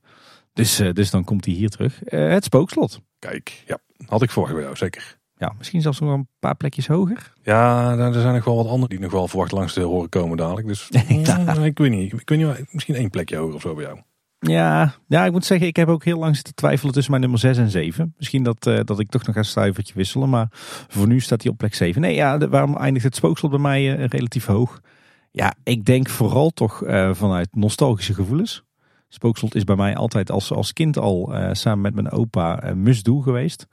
Dus, 0.52 0.78
eh, 0.78 0.92
dus 0.92 1.10
dan 1.10 1.24
komt 1.24 1.44
hij 1.44 1.54
hier 1.54 1.68
terug. 1.68 2.00
Het 2.04 2.44
spookslot. 2.44 3.00
Kijk, 3.18 3.62
ja, 3.66 3.78
had 4.06 4.22
ik 4.22 4.30
vorige 4.30 4.60
jou, 4.60 4.76
zeker. 4.76 5.18
Ja, 5.36 5.54
misschien 5.58 5.80
zelfs 5.80 6.00
nog 6.00 6.12
een 6.12 6.28
paar 6.38 6.54
plekjes 6.56 6.86
hoger. 6.86 7.32
Ja, 7.42 7.94
nou, 7.94 8.14
er 8.14 8.20
zijn 8.20 8.34
nog 8.34 8.44
wel 8.44 8.56
wat 8.56 8.66
anderen 8.66 8.88
die 8.88 8.98
nog 8.98 9.12
wel 9.12 9.28
verwacht 9.28 9.52
langs 9.52 9.74
de 9.74 9.80
horen 9.80 10.08
komen 10.08 10.36
dadelijk. 10.36 10.66
Dus 10.66 10.88
Ja. 10.90 11.54
mm, 11.54 11.64
ik 11.64 11.78
weet 11.78 11.90
niet. 11.90 12.12
Ik 12.12 12.28
weet 12.28 12.38
niet, 12.38 12.72
misschien 12.72 12.94
één 12.94 13.10
plekje 13.10 13.36
hoger 13.36 13.54
of 13.54 13.60
zo 13.60 13.74
bij 13.74 13.84
jou. 13.84 13.98
Ja, 14.46 14.94
ja, 15.06 15.24
ik 15.24 15.32
moet 15.32 15.44
zeggen, 15.44 15.66
ik 15.66 15.76
heb 15.76 15.88
ook 15.88 16.04
heel 16.04 16.18
lang 16.18 16.34
zitten 16.34 16.54
twijfelen 16.54 16.92
tussen 16.92 17.10
mijn 17.10 17.22
nummer 17.22 17.40
6 17.40 17.58
en 17.58 17.70
7. 17.70 18.14
Misschien 18.16 18.42
dat, 18.42 18.66
eh, 18.66 18.80
dat 18.84 18.98
ik 18.98 19.08
toch 19.08 19.26
nog 19.26 19.36
een 19.36 19.44
stuivertje 19.44 19.94
wisselen, 19.94 20.28
maar 20.28 20.46
voor 20.88 21.06
nu 21.06 21.20
staat 21.20 21.42
hij 21.42 21.50
op 21.50 21.58
plek 21.58 21.74
7. 21.74 22.00
Nee, 22.00 22.14
ja, 22.14 22.38
waarom 22.48 22.76
eindigt 22.76 23.04
het 23.04 23.14
spookslot 23.14 23.50
bij 23.50 23.60
mij 23.60 23.96
eh, 23.96 24.06
relatief 24.06 24.46
hoog? 24.46 24.80
Ja, 25.30 25.54
ik 25.62 25.84
denk 25.84 26.08
vooral 26.08 26.50
toch 26.50 26.82
eh, 26.82 27.14
vanuit 27.14 27.48
nostalgische 27.52 28.14
gevoelens. 28.14 28.64
Spookslot 29.08 29.54
is 29.54 29.64
bij 29.64 29.76
mij 29.76 29.96
altijd 29.96 30.30
als, 30.30 30.52
als 30.52 30.72
kind 30.72 30.98
al 30.98 31.34
samen 31.52 31.80
met 31.80 31.94
mijn 31.94 32.10
opa 32.10 32.64
een 32.64 32.82
must-do 32.82 33.20
geweest. 33.20 33.66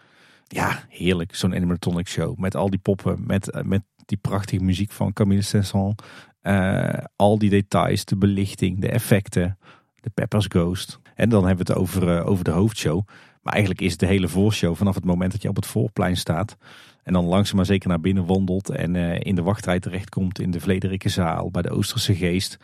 Ja, 0.47 0.84
heerlijk, 0.89 1.36
zo'n 1.36 1.55
animatronic 1.55 2.07
show 2.07 2.38
met 2.38 2.55
al 2.55 2.69
die 2.69 2.79
poppen, 2.79 3.23
met, 3.27 3.62
met 3.65 3.81
die 4.05 4.17
prachtige 4.17 4.63
muziek 4.63 4.91
van 4.91 5.13
Camille 5.13 5.41
Saint-Saëns. 5.41 5.95
Al 7.15 7.38
die 7.38 7.49
details, 7.49 8.05
de 8.05 8.17
belichting, 8.17 8.81
de 8.81 8.89
effecten, 8.89 9.57
de 10.01 10.09
Pepper's 10.09 10.45
Ghost. 10.49 10.99
En 11.15 11.29
dan 11.29 11.45
hebben 11.45 11.65
we 11.65 11.71
het 11.71 11.81
over, 11.81 12.17
eh, 12.17 12.27
over 12.27 12.43
de 12.43 12.51
hoofdshow. 12.51 13.01
Maar 13.41 13.53
eigenlijk 13.53 13.81
is 13.81 13.97
de 13.97 14.05
hele 14.05 14.27
voorshow 14.27 14.75
vanaf 14.75 14.95
het 14.95 15.05
moment 15.05 15.31
dat 15.31 15.41
je 15.41 15.49
op 15.49 15.55
het 15.55 15.65
voorplein 15.65 16.17
staat. 16.17 16.57
En 17.03 17.13
dan 17.13 17.25
langzaam 17.25 17.55
maar 17.55 17.65
zeker 17.65 17.89
naar 17.89 17.99
binnen 17.99 18.25
wandelt. 18.25 18.69
En 18.69 18.95
eh, 18.95 19.19
in 19.19 19.35
de 19.35 19.41
wachtrij 19.41 19.79
terechtkomt 19.79 20.39
in 20.39 20.51
de 20.51 20.59
Vlederikenzaal 20.59 21.51
bij 21.51 21.61
de 21.61 21.69
Oosterse 21.69 22.15
Geest. 22.15 22.57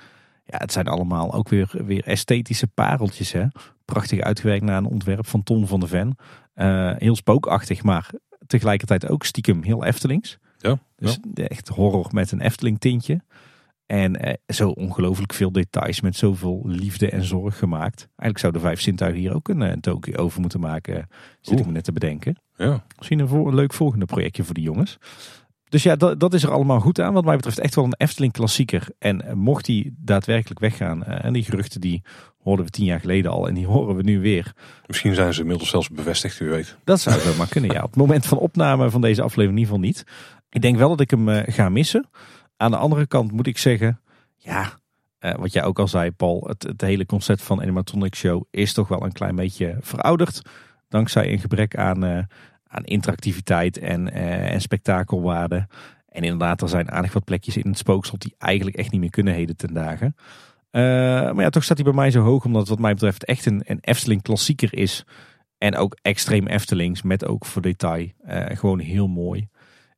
Ja, 0.46 0.58
het 0.58 0.72
zijn 0.72 0.88
allemaal 0.88 1.34
ook 1.34 1.50
weer, 1.50 1.72
weer 1.86 2.04
esthetische 2.06 2.68
pareltjes. 2.68 3.32
Hè? 3.32 3.46
Prachtig 3.86 4.20
uitgewerkt 4.20 4.64
naar 4.64 4.78
een 4.78 4.86
ontwerp 4.86 5.28
van 5.28 5.44
Ton 5.44 5.68
van 5.68 5.80
de 5.80 5.88
Ven. 5.88 6.16
Eh, 6.54 6.92
heel 6.98 7.16
spookachtig, 7.16 7.84
maar 7.84 8.10
tegelijkertijd 8.48 9.08
ook 9.08 9.24
stiekem 9.24 9.64
heel 9.64 9.84
Eftelings. 9.86 10.38
Ja, 10.58 10.80
Dus 10.96 11.20
echt 11.34 11.68
horror 11.68 12.08
met 12.12 12.32
een 12.32 12.42
Efteling 12.42 12.80
tintje. 12.80 13.22
En 13.88 14.16
eh, 14.16 14.34
zo 14.48 14.70
ongelooflijk 14.70 15.34
veel 15.34 15.52
details 15.52 16.02
met 16.02 16.16
zoveel 16.16 16.62
liefde 16.66 17.10
en 17.10 17.24
zorg 17.24 17.58
gemaakt. 17.58 18.00
Eigenlijk 18.00 18.40
zouden 18.40 18.62
vijf 18.62 18.82
zintuigen 18.82 19.20
hier 19.20 19.36
ook 19.36 19.50
een, 19.50 19.62
eh, 19.62 19.72
een 19.72 19.82
docu 19.82 20.18
over 20.18 20.42
moeten 20.42 20.60
maken. 20.60 21.08
Zit 21.42 21.54
ik 21.54 21.60
Oeh. 21.60 21.68
me 21.68 21.74
net 21.74 21.84
te 21.84 21.92
bedenken. 21.92 22.42
ja. 22.56 22.84
Misschien 22.98 23.20
een, 23.20 23.28
voor, 23.28 23.48
een 23.48 23.56
leuk 23.56 23.74
volgende 23.74 24.06
projectje 24.06 24.44
voor 24.44 24.54
de 24.54 24.62
jongens. 24.62 24.98
Dus 25.70 25.84
ja, 25.84 25.96
dat, 25.96 26.20
dat 26.20 26.34
is 26.34 26.44
er 26.44 26.52
allemaal 26.52 26.80
goed 26.80 27.00
aan. 27.00 27.14
Wat 27.14 27.26
mij 27.26 27.36
betreft 27.36 27.60
echt 27.60 27.76
wel 27.76 27.84
een 27.84 27.96
Efteling 27.98 28.34
klassieker. 28.34 28.88
En 29.00 29.22
eh, 29.22 29.34
mocht 29.34 29.66
die 29.66 29.96
daadwerkelijk 29.98 30.60
weggaan, 30.60 31.04
eh, 31.04 31.26
en 31.26 31.34
die 31.34 31.44
geruchten 31.44 31.82
die 31.82 32.02
hoorden 32.44 32.66
we 32.66 32.72
tien 32.72 32.86
jaar 32.86 33.00
geleden 33.00 33.32
al 33.32 33.48
en 33.48 33.54
die 33.54 33.66
horen 33.66 33.96
we 33.96 34.04
nu 34.04 34.20
weer. 34.20 34.54
Misschien 34.86 35.16
zijn 35.16 35.34
ze 35.34 35.42
inmiddels 35.42 35.70
zelfs 35.70 35.90
bevestigd, 35.90 36.40
u 36.40 36.50
weet. 36.50 36.78
Dat 36.84 37.00
zou 37.00 37.20
zo 37.20 37.36
maar 37.38 37.48
kunnen, 37.48 37.72
ja. 37.72 37.84
Op 37.84 37.90
het 37.90 38.00
moment 38.00 38.26
van 38.26 38.38
opname 38.38 38.90
van 38.90 39.02
deze 39.02 39.22
aflevering 39.22 39.60
in 39.60 39.66
ieder 39.66 39.74
geval 39.74 39.88
niet. 39.88 40.04
Ik 40.50 40.62
denk 40.62 40.78
wel 40.78 40.90
dat 40.90 41.00
ik 41.00 41.10
hem 41.10 41.30
eh, 41.30 41.54
ga 41.54 41.70
missen. 41.70 42.10
Aan 42.58 42.72
de 42.72 42.78
andere 42.78 43.08
kant 43.08 43.32
moet 43.32 43.48
ik 43.48 43.58
zeggen, 43.58 44.00
ja, 44.36 44.80
wat 45.20 45.54
jij 45.54 45.64
ook 45.64 45.80
al 45.80 45.88
zei 45.88 46.12
Paul, 46.12 46.44
het, 46.48 46.64
het 46.64 46.82
hele 46.82 47.06
concept 47.06 47.42
van 47.42 47.62
Animatronic 47.62 48.16
Show 48.16 48.44
is 48.52 48.74
toch 48.74 48.88
wel 48.88 49.04
een 49.04 49.12
klein 49.12 49.36
beetje 49.36 49.78
verouderd. 49.82 50.42
Dankzij 50.90 51.32
een 51.32 51.40
gebrek 51.40 51.76
aan 51.76 52.28
aan 52.68 52.84
interactiviteit 52.84 53.78
en, 53.78 54.08
uh, 54.08 54.54
en 54.54 54.62
spektakelwaarde. 54.62 55.68
En 56.10 56.24
inderdaad, 56.24 56.62
er 56.62 56.70
zijn 56.70 56.92
aardig 56.92 57.14
wat 57.14 57.24
plekjes 57.24 57.58
in 57.58 57.70
het 57.70 57.78
spookslot 57.78 58.22
die 58.22 58.36
eigenlijk 58.38 58.78
echt 58.78 58.92
niet 58.92 59.02
meer 59.02 59.10
kunnen 59.10 59.34
heden 59.34 59.56
ten 59.58 59.74
dagen. 59.74 60.16
Maar 60.72 61.42
ja, 61.42 61.50
toch 61.50 61.64
staat 61.64 61.78
hij 61.78 61.86
bij 61.86 61.96
mij 61.96 62.12
zo 62.12 62.22
hoog, 62.22 62.46
omdat 62.46 62.62
het 62.62 62.70
wat 62.70 62.80
mij 62.80 62.94
betreft 62.94 63.26
echt 63.26 63.46
een, 63.46 63.62
een 63.66 63.80
Efteling 63.82 64.22
klassieker 64.22 64.74
is. 64.74 65.06
En 65.58 65.76
ook 65.76 65.98
extreem 66.02 66.48
Eftelings, 66.48 67.02
met 67.02 67.26
ook 67.26 67.46
voor 67.46 67.62
detail. 67.62 68.08
Gewoon 68.48 68.80
heel 68.80 69.08
mooi. 69.08 69.48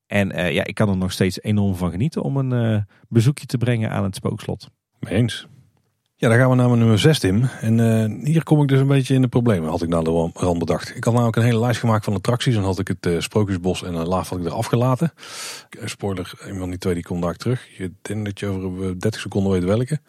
En 0.09 0.53
ja, 0.53 0.63
ik 0.63 0.75
kan 0.75 0.89
er 0.89 0.97
nog 0.97 1.11
steeds 1.11 1.41
enorm 1.41 1.75
van 1.75 1.91
genieten 1.91 2.21
om 2.21 2.37
een 2.37 2.85
bezoekje 3.07 3.45
te 3.45 3.57
brengen 3.57 3.91
aan 3.91 4.03
het 4.03 4.15
spookslot. 4.15 4.69
Eens. 4.99 5.47
Ja, 6.19 6.29
dan 6.29 6.37
gaan 6.37 6.49
we 6.49 6.55
naar 6.55 6.67
mijn 6.67 6.79
nummer 6.79 6.99
6, 6.99 7.19
Tim. 7.19 7.43
En 7.61 7.77
uh, 7.77 8.25
hier 8.25 8.43
kom 8.43 8.61
ik 8.61 8.67
dus 8.67 8.79
een 8.79 8.87
beetje 8.87 9.13
in 9.13 9.21
de 9.21 9.27
problemen, 9.27 9.69
had 9.69 9.81
ik 9.81 9.89
naar 9.89 10.03
de 10.03 10.29
rand 10.33 10.59
bedacht. 10.59 10.95
Ik 10.95 11.03
had 11.03 11.13
namelijk 11.13 11.37
een 11.37 11.43
hele 11.43 11.59
lijst 11.59 11.79
gemaakt 11.79 12.05
van 12.05 12.13
attracties. 12.13 12.55
En 12.55 12.61
had 12.61 12.79
ik 12.79 12.87
het 12.87 13.05
uh, 13.05 13.19
Sprookjesbos 13.19 13.83
en 13.83 13.93
een 13.93 14.07
Laaf 14.07 14.29
had 14.29 14.39
ik 14.39 14.45
eraf 14.45 14.65
gelaten. 14.65 15.13
Uh, 15.79 15.85
spoiler, 15.85 16.31
een 16.39 16.57
van 16.57 16.69
die 16.69 16.77
twee 16.77 16.93
die 16.93 17.03
komt 17.03 17.21
daar 17.21 17.35
terug. 17.35 17.77
Je 17.77 17.91
denkt 18.01 18.25
dat 18.25 18.39
je 18.39 18.45
over 18.45 18.99
30 18.99 19.21
seconden 19.21 19.51
weet 19.51 19.63
welke. 19.63 19.99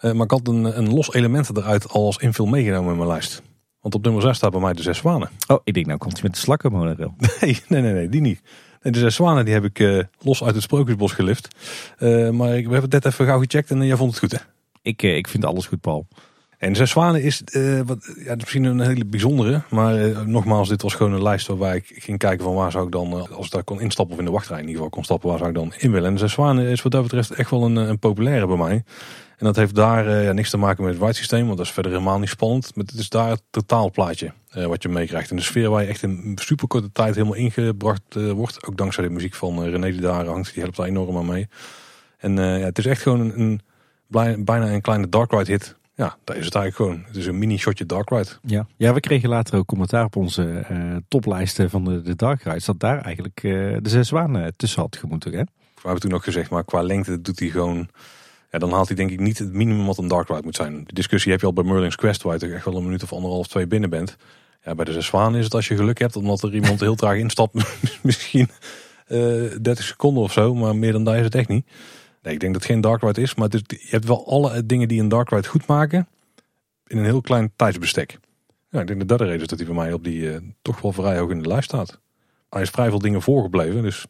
maar 0.00 0.24
ik 0.24 0.30
had 0.30 0.48
een, 0.48 0.78
een 0.78 0.94
los 0.94 1.12
element 1.12 1.56
eruit 1.56 1.88
al 1.88 2.04
als 2.04 2.16
invul 2.16 2.46
meegenomen 2.46 2.90
in 2.90 2.96
mijn 2.96 3.08
lijst. 3.08 3.42
Want 3.80 3.94
op 3.94 4.04
nummer 4.04 4.22
6 4.22 4.36
staat 4.36 4.50
bij 4.50 4.60
mij 4.60 4.72
de 4.72 4.82
zes 4.82 4.98
zwanen. 4.98 5.30
Oh, 5.46 5.58
ik 5.64 5.74
denk 5.74 5.86
nou 5.86 5.98
komt 5.98 6.12
hij 6.12 6.22
met 6.22 6.34
de 6.34 6.40
slakkenmonorail. 6.40 7.14
Nee, 7.40 7.62
nee, 7.68 7.82
nee, 7.82 7.92
nee, 7.92 8.08
die 8.08 8.20
niet. 8.20 8.40
Nee, 8.88 8.96
de 8.96 9.08
zes 9.08 9.14
zwanen 9.14 9.44
die 9.44 9.54
heb 9.54 9.64
ik 9.64 10.06
los 10.18 10.44
uit 10.44 10.54
het 10.54 10.62
Sprookjesbos 10.62 11.12
gelift. 11.12 11.48
maar 12.32 12.56
ik 12.56 12.70
heb 12.70 12.82
het 12.82 12.92
net 12.92 13.04
even 13.04 13.26
gauw 13.26 13.38
gecheckt 13.38 13.70
en 13.70 13.86
jij 13.86 13.96
vond 13.96 14.10
het 14.10 14.18
goed 14.18 14.32
hè? 14.32 14.38
Ik, 14.82 15.02
eh, 15.02 15.16
ik 15.16 15.28
vind 15.28 15.44
alles 15.44 15.66
goed, 15.66 15.80
Paul. 15.80 16.06
En 16.58 16.76
Zes 16.76 16.90
Zwanen 16.90 17.22
is, 17.22 17.42
wat, 17.84 18.14
ja, 18.24 18.34
misschien 18.34 18.64
een 18.64 18.80
hele 18.80 19.04
bijzondere. 19.04 19.62
Maar 19.70 20.26
nogmaals, 20.28 20.68
dit 20.68 20.82
was 20.82 20.94
gewoon 20.94 21.12
een 21.12 21.22
lijst 21.22 21.46
waarbij 21.46 21.76
ik 21.76 22.02
ging 22.02 22.18
kijken 22.18 22.44
van 22.44 22.54
waar 22.54 22.70
zou 22.70 22.86
ik 22.86 22.92
dan, 22.92 23.30
als 23.30 23.46
ik 23.46 23.52
daar 23.52 23.64
kon 23.64 23.80
instappen 23.80 24.12
of 24.14 24.18
in 24.18 24.26
de 24.26 24.30
wachtrij 24.30 24.56
in 24.58 24.62
ieder 24.66 24.76
geval 24.76 24.90
kon 24.90 25.04
stappen, 25.04 25.28
waar 25.28 25.38
zou 25.38 25.50
ik 25.50 25.56
dan 25.56 25.72
in 25.78 25.92
willen. 25.92 26.10
En 26.10 26.18
Zes 26.18 26.32
Zwanen 26.32 26.66
is 26.66 26.82
wat 26.82 26.92
dat 26.92 27.02
betreft 27.02 27.30
echt 27.30 27.50
wel 27.50 27.64
een, 27.64 27.76
een 27.76 27.98
populaire 27.98 28.46
bij 28.46 28.56
mij. 28.56 28.84
En 29.38 29.44
dat 29.46 29.56
heeft 29.56 29.74
daar 29.74 30.22
ja, 30.22 30.32
niks 30.32 30.50
te 30.50 30.56
maken 30.56 30.82
met 30.84 30.92
het 30.92 31.02
white 31.02 31.16
systeem, 31.16 31.44
want 31.46 31.56
dat 31.56 31.66
is 31.66 31.72
verder 31.72 31.92
helemaal 31.92 32.18
niet 32.18 32.28
spannend. 32.28 32.74
Maar 32.74 32.84
het 32.84 32.94
is 32.94 33.08
daar 33.08 33.30
het 33.30 33.42
totaalplaatje 33.50 34.32
wat 34.52 34.82
je 34.82 34.88
meekrijgt. 34.88 35.30
En 35.30 35.36
de 35.36 35.42
sfeer 35.42 35.70
waar 35.70 35.82
je 35.82 35.88
echt 35.88 36.02
in 36.02 36.38
super 36.40 36.68
korte 36.68 36.92
tijd 36.92 37.14
helemaal 37.14 37.36
ingebracht 37.36 38.14
wordt. 38.14 38.66
Ook 38.66 38.76
dankzij 38.76 39.04
de 39.04 39.10
muziek 39.10 39.34
van 39.34 39.64
René 39.64 39.90
die 39.90 40.00
daar 40.00 40.26
hangt, 40.26 40.52
die 40.54 40.62
helpt 40.62 40.76
daar 40.76 40.86
enorm 40.86 41.16
aan 41.16 41.26
mee. 41.26 41.48
En 42.18 42.36
ja, 42.36 42.42
het 42.42 42.78
is 42.78 42.86
echt 42.86 43.02
gewoon 43.02 43.20
een, 43.20 43.60
een 44.10 44.44
bijna 44.44 44.72
een 44.72 44.80
kleine 44.80 45.08
dark 45.08 45.32
ride 45.32 45.52
hit. 45.52 45.76
Ja, 45.94 46.16
daar 46.24 46.36
is 46.36 46.44
het 46.44 46.54
eigenlijk 46.54 46.76
gewoon. 46.76 47.06
Het 47.06 47.16
is 47.16 47.26
een 47.26 47.38
mini 47.38 47.58
shotje 47.58 47.86
dark 47.86 48.10
ride. 48.10 48.28
Ja, 48.42 48.66
ja 48.76 48.94
we 48.94 49.00
kregen 49.00 49.28
later 49.28 49.58
ook 49.58 49.66
commentaar 49.66 50.04
op 50.04 50.16
onze 50.16 50.66
uh, 50.70 50.96
toplijsten 51.08 51.70
van 51.70 51.84
de, 51.84 52.02
de 52.02 52.16
dark 52.16 52.42
rides. 52.42 52.64
Dat 52.64 52.80
daar 52.80 53.00
eigenlijk 53.00 53.42
uh, 53.42 53.76
de 53.82 53.88
zes 53.88 54.08
zwanen 54.08 54.56
tussen 54.56 54.82
had 54.82 54.96
gemoeten. 54.96 55.32
Hè? 55.32 55.38
We 55.38 55.82
hebben 55.82 56.00
toen 56.00 56.12
ook 56.12 56.24
gezegd, 56.24 56.50
maar 56.50 56.64
qua 56.64 56.82
lengte 56.82 57.20
doet 57.20 57.38
hij 57.38 57.48
gewoon... 57.48 57.88
Ja, 58.50 58.58
dan 58.58 58.72
haalt 58.72 58.86
hij 58.86 58.96
denk 58.96 59.10
ik 59.10 59.20
niet 59.20 59.38
het 59.38 59.52
minimum 59.52 59.86
wat 59.86 59.98
een 59.98 60.08
dark 60.08 60.28
ride 60.28 60.42
moet 60.42 60.56
zijn. 60.56 60.84
De 60.86 60.94
discussie 60.94 61.32
heb 61.32 61.40
je 61.40 61.46
al 61.46 61.52
bij 61.52 61.64
Merlin's 61.64 61.96
Quest, 61.96 62.22
waar 62.22 62.32
je 62.32 62.40
toch 62.40 62.50
echt 62.50 62.64
wel 62.64 62.76
een 62.76 62.84
minuut 62.84 63.02
of 63.02 63.12
anderhalf, 63.12 63.46
twee 63.46 63.66
binnen 63.66 63.90
bent. 63.90 64.16
Ja, 64.64 64.74
bij 64.74 64.84
de 64.84 64.92
zes 64.92 65.06
zwanen 65.06 65.38
is 65.38 65.44
het 65.44 65.54
als 65.54 65.68
je 65.68 65.76
geluk 65.76 65.98
hebt, 65.98 66.16
omdat 66.16 66.42
er 66.42 66.54
iemand 66.54 66.80
heel 66.88 66.94
traag 66.94 67.16
instapt, 67.16 67.54
misschien 68.02 68.48
uh, 69.08 69.52
eh, 69.54 69.62
30 69.62 69.84
seconden 69.84 70.22
of 70.22 70.32
zo. 70.32 70.54
Maar 70.54 70.76
meer 70.76 70.92
dan 70.92 71.04
daar 71.04 71.18
is 71.18 71.24
het 71.24 71.34
echt 71.34 71.48
niet. 71.48 71.66
Nee, 72.22 72.34
ik 72.34 72.40
denk 72.40 72.52
dat 72.52 72.62
het 72.62 72.70
geen 72.70 72.80
dark 72.80 73.02
ride 73.02 73.20
is, 73.20 73.34
maar 73.34 73.48
je 73.50 73.86
hebt 73.88 74.04
wel 74.04 74.26
alle 74.26 74.66
dingen 74.66 74.88
die 74.88 75.00
een 75.00 75.08
dark 75.08 75.30
ride 75.30 75.48
goed 75.48 75.66
maken 75.66 76.08
in 76.86 76.98
een 76.98 77.04
heel 77.04 77.20
klein 77.20 77.52
tijdsbestek. 77.56 78.18
Ja, 78.70 78.80
ik 78.80 78.86
denk 78.86 78.98
dat 78.98 79.08
dat 79.08 79.18
de 79.18 79.24
reden 79.24 79.40
is 79.40 79.46
dat 79.46 79.58
hij 79.58 79.66
voor 79.66 79.76
mij 79.76 79.92
op 79.92 80.04
die 80.04 80.20
uh, 80.20 80.36
toch 80.62 80.80
wel 80.80 80.92
vrij 80.92 81.18
hoog 81.18 81.30
in 81.30 81.42
de 81.42 81.48
lijst 81.48 81.64
staat. 81.64 82.00
Hij 82.50 82.62
is 82.62 82.70
vrij 82.70 82.88
veel 82.88 82.98
dingen 82.98 83.22
voorgebleven, 83.22 83.82
dus 83.82 84.06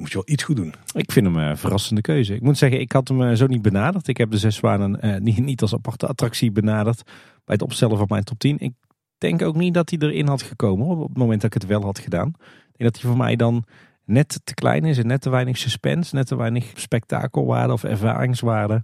moet 0.00 0.08
je 0.08 0.14
wel 0.14 0.34
iets 0.34 0.42
goed 0.42 0.56
doen. 0.56 0.74
Ik 0.92 1.12
vind 1.12 1.26
hem 1.26 1.36
een 1.36 1.56
verrassende 1.56 2.00
keuze. 2.00 2.34
Ik 2.34 2.42
moet 2.42 2.58
zeggen, 2.58 2.80
ik 2.80 2.92
had 2.92 3.08
hem 3.08 3.20
uh, 3.20 3.34
zo 3.34 3.46
niet 3.46 3.62
benaderd. 3.62 4.08
Ik 4.08 4.16
heb 4.16 4.30
de 4.30 4.38
Zes 4.38 4.56
Zwanen 4.56 4.98
uh, 5.06 5.16
niet, 5.16 5.38
niet 5.38 5.62
als 5.62 5.74
aparte 5.74 6.06
attractie 6.06 6.52
benaderd 6.52 7.02
bij 7.44 7.54
het 7.54 7.62
opstellen 7.62 7.96
van 7.96 8.06
mijn 8.08 8.24
top 8.24 8.38
10. 8.38 8.58
Ik 8.58 8.72
denk 9.18 9.42
ook 9.42 9.56
niet 9.56 9.74
dat 9.74 9.90
hij 9.90 9.98
erin 9.98 10.28
had 10.28 10.42
gekomen 10.42 10.86
op 10.86 11.08
het 11.08 11.16
moment 11.16 11.40
dat 11.40 11.54
ik 11.54 11.60
het 11.62 11.70
wel 11.70 11.82
had 11.82 11.98
gedaan. 11.98 12.28
Ik 12.28 12.76
denk 12.76 12.92
dat 12.92 13.00
hij 13.00 13.10
voor 13.10 13.20
mij 13.20 13.36
dan 13.36 13.64
net 14.04 14.40
te 14.44 14.54
klein 14.54 14.84
is 14.84 14.98
en 14.98 15.06
net 15.06 15.20
te 15.20 15.30
weinig 15.30 15.58
suspense, 15.58 16.14
net 16.14 16.26
te 16.26 16.36
weinig 16.36 16.72
spektakelwaarde 16.74 17.72
of 17.72 17.84
ervaringswaarde 17.84 18.82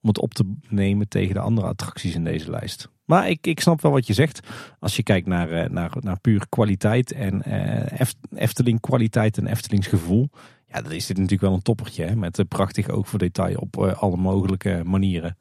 om 0.00 0.08
het 0.08 0.18
op 0.18 0.34
te 0.34 0.54
nemen 0.68 1.08
tegen 1.08 1.34
de 1.34 1.40
andere 1.40 1.66
attracties 1.66 2.14
in 2.14 2.24
deze 2.24 2.50
lijst. 2.50 2.88
Maar 3.04 3.28
ik, 3.28 3.46
ik 3.46 3.60
snap 3.60 3.80
wel 3.80 3.92
wat 3.92 4.06
je 4.06 4.12
zegt. 4.12 4.40
Als 4.78 4.96
je 4.96 5.02
kijkt 5.02 5.26
naar, 5.26 5.50
eh, 5.50 5.70
naar, 5.70 5.92
naar 6.00 6.20
puur 6.20 6.46
kwaliteit 6.48 7.12
en 7.12 7.42
uh, 7.46 8.00
Efteling 8.34 8.80
kwaliteit 8.80 9.38
en 9.38 9.46
Eftelings 9.46 9.86
gevoel. 9.86 10.30
Ja, 10.72 10.82
dan 10.82 10.92
is 10.92 11.06
dit 11.06 11.16
natuurlijk 11.16 11.42
wel 11.42 11.52
een 11.52 11.62
toppertje. 11.62 12.04
Hè? 12.04 12.16
Met 12.16 12.38
een 12.38 12.48
prachtig 12.48 12.88
oog 12.88 13.08
voor 13.08 13.18
detail 13.18 13.56
op 13.56 13.76
uh, 13.76 14.02
alle 14.02 14.16
mogelijke 14.16 14.82
manieren. 14.84 15.36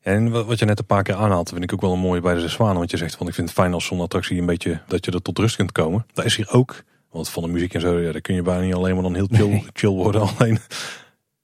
En 0.00 0.46
wat 0.46 0.58
je 0.58 0.64
net 0.64 0.78
een 0.78 0.86
paar 0.86 1.02
keer 1.02 1.14
aanhaalt, 1.14 1.48
vind 1.48 1.62
ik 1.62 1.72
ook 1.72 1.80
wel 1.80 1.92
een 1.92 1.98
mooie 1.98 2.20
bij 2.20 2.34
de 2.34 2.48
Zwanen. 2.48 2.76
Want 2.76 2.90
je 2.90 2.96
zegt 2.96 3.16
van 3.16 3.28
ik 3.28 3.34
vind 3.34 3.48
het 3.48 3.58
fijn 3.58 3.72
als 3.72 3.86
zo'n 3.86 4.00
attractie 4.00 4.40
een 4.40 4.46
beetje 4.46 4.80
dat 4.86 5.04
je 5.04 5.10
er 5.10 5.22
tot 5.22 5.38
rust 5.38 5.56
kunt 5.56 5.72
komen. 5.72 6.06
Dat 6.12 6.24
is 6.24 6.36
hier 6.36 6.50
ook. 6.50 6.84
Want 7.10 7.28
van 7.28 7.42
de 7.42 7.48
muziek 7.48 7.74
en 7.74 7.80
zo, 7.80 7.98
ja, 7.98 8.12
daar 8.12 8.20
kun 8.20 8.34
je 8.34 8.42
bijna 8.42 8.64
niet 8.64 8.74
alleen 8.74 8.94
maar 8.94 9.02
dan 9.02 9.14
heel 9.14 9.28
chill, 9.30 9.62
chill 9.72 9.90
worden. 9.90 10.20
Alleen 10.36 10.58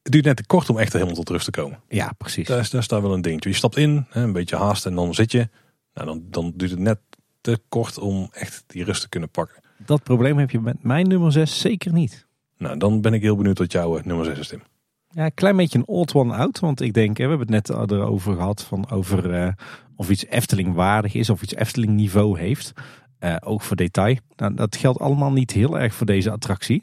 het 0.03 0.13
duurt 0.13 0.25
net 0.25 0.37
te 0.37 0.47
kort 0.47 0.71
om 0.71 0.79
echt 0.79 0.93
helemaal 0.93 1.15
tot 1.15 1.29
rust 1.29 1.45
te 1.45 1.51
komen. 1.51 1.81
Ja, 1.89 2.13
precies. 2.19 2.47
Daar 2.47 2.59
is, 2.59 2.71
daar 2.71 2.81
is 2.81 2.89
daar 2.89 3.03
wel 3.03 3.13
een 3.13 3.23
dingetje. 3.23 3.51
Je 3.51 3.55
stapt 3.55 3.77
in, 3.77 4.07
een 4.11 4.33
beetje 4.33 4.57
haast 4.57 4.87
en 4.87 4.95
dan 4.95 5.15
zit 5.15 5.33
je. 5.33 5.49
Nou, 5.95 6.07
dan, 6.07 6.23
dan 6.31 6.53
duurt 6.57 6.71
het 6.71 6.81
net 6.81 6.99
te 7.41 7.61
kort 7.69 7.99
om 7.99 8.29
echt 8.33 8.65
die 8.67 8.85
rust 8.85 9.01
te 9.01 9.09
kunnen 9.09 9.31
pakken. 9.31 9.63
Dat 9.77 10.03
probleem 10.03 10.39
heb 10.39 10.51
je 10.51 10.61
met 10.61 10.83
mijn 10.83 11.09
nummer 11.09 11.33
6 11.33 11.61
zeker 11.61 11.93
niet. 11.93 12.27
Nou, 12.59 12.79
dan 12.79 13.01
ben 13.01 13.15
ik 13.15 13.23
heel 13.23 13.37
benieuwd 13.37 13.59
wat 13.59 13.73
jouw 13.73 13.99
eh, 13.99 14.05
nummer 14.05 14.25
6 14.25 14.39
is, 14.39 14.49
Tim. 14.49 14.63
Ja, 15.11 15.25
een 15.25 15.35
klein 15.35 15.57
beetje 15.57 15.79
een 15.79 15.87
old 15.87 16.15
one 16.15 16.35
out. 16.35 16.59
Want 16.59 16.81
ik 16.81 16.95
denk, 16.95 17.17
we 17.17 17.23
hebben 17.23 17.53
het 17.53 17.69
net 17.69 17.91
erover 17.91 18.35
gehad 18.35 18.63
van 18.63 18.91
over 18.91 19.35
uh, 19.35 19.49
of 19.97 20.11
iets 20.11 20.27
Efteling 20.27 20.75
waardig 20.75 21.15
is 21.15 21.31
of 21.31 21.43
iets 21.43 21.55
Efteling 21.55 21.93
niveau 21.93 22.39
heeft. 22.39 22.73
Uh, 23.21 23.37
ook 23.41 23.63
voor 23.63 23.77
detail. 23.77 24.17
Nou, 24.37 24.55
dat 24.55 24.77
geldt 24.77 25.01
allemaal 25.01 25.33
niet 25.33 25.51
heel 25.51 25.79
erg 25.79 25.95
voor 25.95 26.07
deze 26.07 26.31
attractie. 26.31 26.83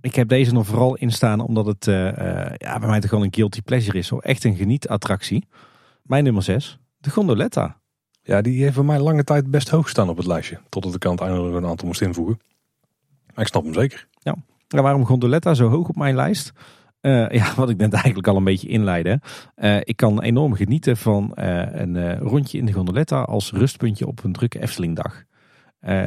Ik 0.00 0.14
heb 0.14 0.28
deze 0.28 0.52
nog 0.52 0.66
vooral 0.66 0.96
instaan 0.96 1.40
omdat 1.40 1.66
het 1.66 1.86
uh, 1.86 1.94
ja, 2.56 2.78
bij 2.78 2.88
mij 2.88 3.00
toch 3.00 3.08
gewoon 3.08 3.24
een 3.24 3.34
guilty 3.34 3.62
pleasure 3.62 3.98
is. 3.98 4.08
Hoor. 4.08 4.22
Echt 4.22 4.44
een 4.44 4.56
genietattractie. 4.56 5.46
Mijn 6.02 6.24
nummer 6.24 6.42
6, 6.42 6.78
de 6.98 7.10
Gondoletta. 7.10 7.80
Ja, 8.22 8.40
die 8.40 8.62
heeft 8.62 8.74
voor 8.74 8.84
mij 8.84 8.98
lange 8.98 9.24
tijd 9.24 9.50
best 9.50 9.68
hoog 9.68 9.88
staan 9.88 10.08
op 10.08 10.16
het 10.16 10.26
lijstje. 10.26 10.60
Totdat 10.68 10.94
ik 10.94 11.06
aan 11.06 11.12
het 11.12 11.20
einde 11.20 11.38
een 11.38 11.66
aantal 11.66 11.86
moest 11.86 12.00
invoegen. 12.00 12.40
Maar 13.34 13.44
ik 13.44 13.50
snap 13.50 13.64
hem 13.64 13.74
zeker. 13.74 14.08
Ja, 14.18 14.36
en 14.72 14.82
waarom 14.82 15.06
Gondoletta 15.06 15.54
zo 15.54 15.68
hoog 15.68 15.88
op 15.88 15.96
mijn 15.96 16.14
lijst? 16.14 16.52
Uh, 17.02 17.30
ja, 17.30 17.54
wat 17.56 17.70
ik 17.70 17.76
net 17.76 17.92
eigenlijk 17.92 18.26
al 18.26 18.36
een 18.36 18.44
beetje 18.44 18.68
inleidde. 18.68 19.20
Uh, 19.56 19.76
ik 19.80 19.96
kan 19.96 20.22
enorm 20.22 20.54
genieten 20.54 20.96
van 20.96 21.36
uh, 21.38 21.64
een 21.70 22.18
rondje 22.18 22.58
in 22.58 22.66
de 22.66 22.72
gondoletta 22.72 23.22
als 23.22 23.52
rustpuntje 23.52 24.06
op 24.06 24.24
een 24.24 24.32
drukke 24.32 24.60
Eftelingdag. 24.60 25.22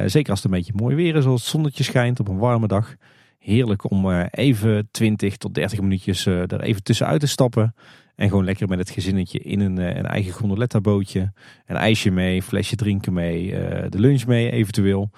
Zeker 0.06 0.30
als 0.30 0.42
het 0.42 0.44
een 0.44 0.58
beetje 0.58 0.72
mooi 0.76 0.94
weer 0.94 1.14
is, 1.16 1.24
als 1.24 1.40
het 1.40 1.50
zonnetje 1.50 1.84
schijnt 1.84 2.20
op 2.20 2.28
een 2.28 2.38
warme 2.38 2.66
dag. 2.66 2.94
Heerlijk 3.38 3.90
om 3.90 4.10
even 4.30 4.88
20 4.90 5.36
tot 5.36 5.54
30 5.54 5.80
minuutjes 5.80 6.26
er 6.26 6.60
even 6.60 6.82
tussenuit 6.82 7.20
te 7.20 7.26
stappen. 7.26 7.74
En 8.14 8.28
gewoon 8.28 8.44
lekker 8.44 8.68
met 8.68 8.78
het 8.78 8.90
gezinnetje 8.90 9.38
in 9.38 9.60
een, 9.60 9.76
een 9.76 10.06
eigen 10.06 10.32
gondoletta 10.32 10.80
bootje. 10.80 11.32
Een 11.66 11.76
ijsje 11.76 12.10
mee, 12.10 12.42
flesje 12.42 12.76
drinken 12.76 13.12
mee, 13.12 13.50
de 13.88 13.98
lunch 13.98 14.26
mee 14.26 14.50
eventueel. 14.50 15.10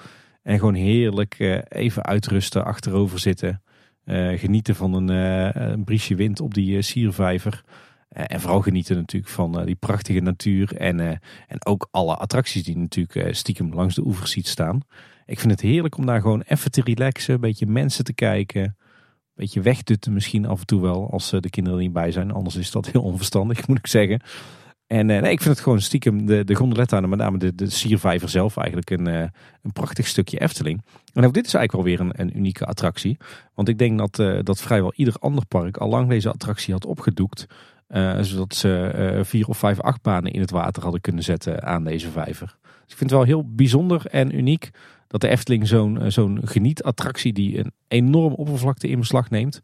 En 0.48 0.58
gewoon 0.58 0.74
heerlijk 0.74 1.62
even 1.68 2.04
uitrusten, 2.04 2.64
achterover 2.64 3.18
zitten. 3.18 3.62
genieten 4.34 4.74
van 4.74 4.94
een, 4.94 5.08
een 5.72 5.84
briesje 5.84 6.14
wind 6.14 6.40
op 6.40 6.54
die 6.54 6.82
siervijver. 6.82 7.64
Eh, 8.08 8.24
en 8.26 8.40
vooral 8.40 8.60
genieten 8.60 8.96
natuurlijk 8.96 9.32
van 9.32 9.58
eh, 9.58 9.66
die 9.66 9.74
prachtige 9.74 10.20
natuur. 10.20 10.76
En, 10.76 11.00
eh, 11.00 11.16
en 11.46 11.66
ook 11.66 11.88
alle 11.90 12.16
attracties 12.16 12.64
die 12.64 12.76
natuurlijk 12.76 13.34
stiekem 13.34 13.74
langs 13.74 13.94
de 13.94 14.06
oevers 14.06 14.30
ziet 14.30 14.48
staan. 14.48 14.80
Ik 15.26 15.38
vind 15.38 15.50
het 15.50 15.60
heerlijk 15.60 15.96
om 15.96 16.06
daar 16.06 16.20
gewoon 16.20 16.42
even 16.46 16.70
te 16.70 16.82
relaxen. 16.84 17.34
Een 17.34 17.40
beetje 17.40 17.66
mensen 17.66 18.04
te 18.04 18.12
kijken. 18.12 18.62
Een 18.62 18.74
beetje 19.44 19.60
wegdutten 19.60 20.12
misschien 20.12 20.46
af 20.46 20.60
en 20.60 20.66
toe 20.66 20.80
wel. 20.80 21.10
Als 21.10 21.30
de 21.30 21.50
kinderen 21.50 21.78
er 21.78 21.84
niet 21.84 21.94
bij 21.94 22.10
zijn. 22.10 22.30
Anders 22.30 22.56
is 22.56 22.70
dat 22.70 22.90
heel 22.90 23.02
onverstandig 23.02 23.66
moet 23.68 23.78
ik 23.78 23.86
zeggen. 23.86 24.20
En 24.88 25.10
eh, 25.10 25.20
nee, 25.20 25.32
ik 25.32 25.40
vind 25.40 25.54
het 25.54 25.64
gewoon 25.64 25.80
stiekem, 25.80 26.26
de, 26.26 26.44
de 26.44 26.54
gondoletta 26.54 27.00
met 27.00 27.18
name 27.18 27.38
de, 27.38 27.54
de 27.54 27.70
siervijver 27.70 28.28
zelf 28.28 28.56
eigenlijk 28.56 28.90
een, 28.90 29.06
eh, 29.06 29.20
een 29.62 29.72
prachtig 29.72 30.06
stukje 30.06 30.40
Efteling. 30.40 30.82
En 31.12 31.24
ook 31.24 31.34
dit 31.34 31.46
is 31.46 31.54
eigenlijk 31.54 31.72
wel 31.72 31.96
weer 31.96 32.00
een, 32.00 32.20
een 32.20 32.36
unieke 32.36 32.64
attractie. 32.64 33.16
Want 33.54 33.68
ik 33.68 33.78
denk 33.78 33.98
dat, 33.98 34.18
eh, 34.18 34.38
dat 34.42 34.60
vrijwel 34.60 34.92
ieder 34.94 35.14
ander 35.18 35.46
park 35.46 35.76
al 35.76 35.88
lang 35.88 36.08
deze 36.08 36.32
attractie 36.32 36.72
had 36.72 36.86
opgedoekt. 36.86 37.46
zodat 38.20 38.54
ze 38.54 39.20
vier 39.24 39.48
of 39.48 39.58
vijf 39.58 39.80
achtbanen 39.80 40.32
in 40.32 40.40
het 40.40 40.50
water 40.50 40.82
hadden 40.82 41.00
kunnen 41.00 41.22
zetten 41.22 41.62
aan 41.62 41.84
deze 41.84 42.10
vijver. 42.10 42.56
Dus 42.62 42.92
ik 42.92 42.96
vind 42.96 43.10
het 43.10 43.18
wel 43.18 43.22
heel 43.22 43.54
bijzonder 43.54 44.06
en 44.06 44.36
uniek 44.36 44.70
dat 45.06 45.20
de 45.20 45.28
Efteling 45.28 45.66
zo'n 45.66 46.00
zo'n 46.06 46.40
genietattractie 46.44 47.32
die 47.32 47.58
een 47.58 47.72
enorm 47.88 48.32
oppervlakte 48.32 48.88
in 48.88 48.98
beslag 48.98 49.30
neemt. 49.30 49.60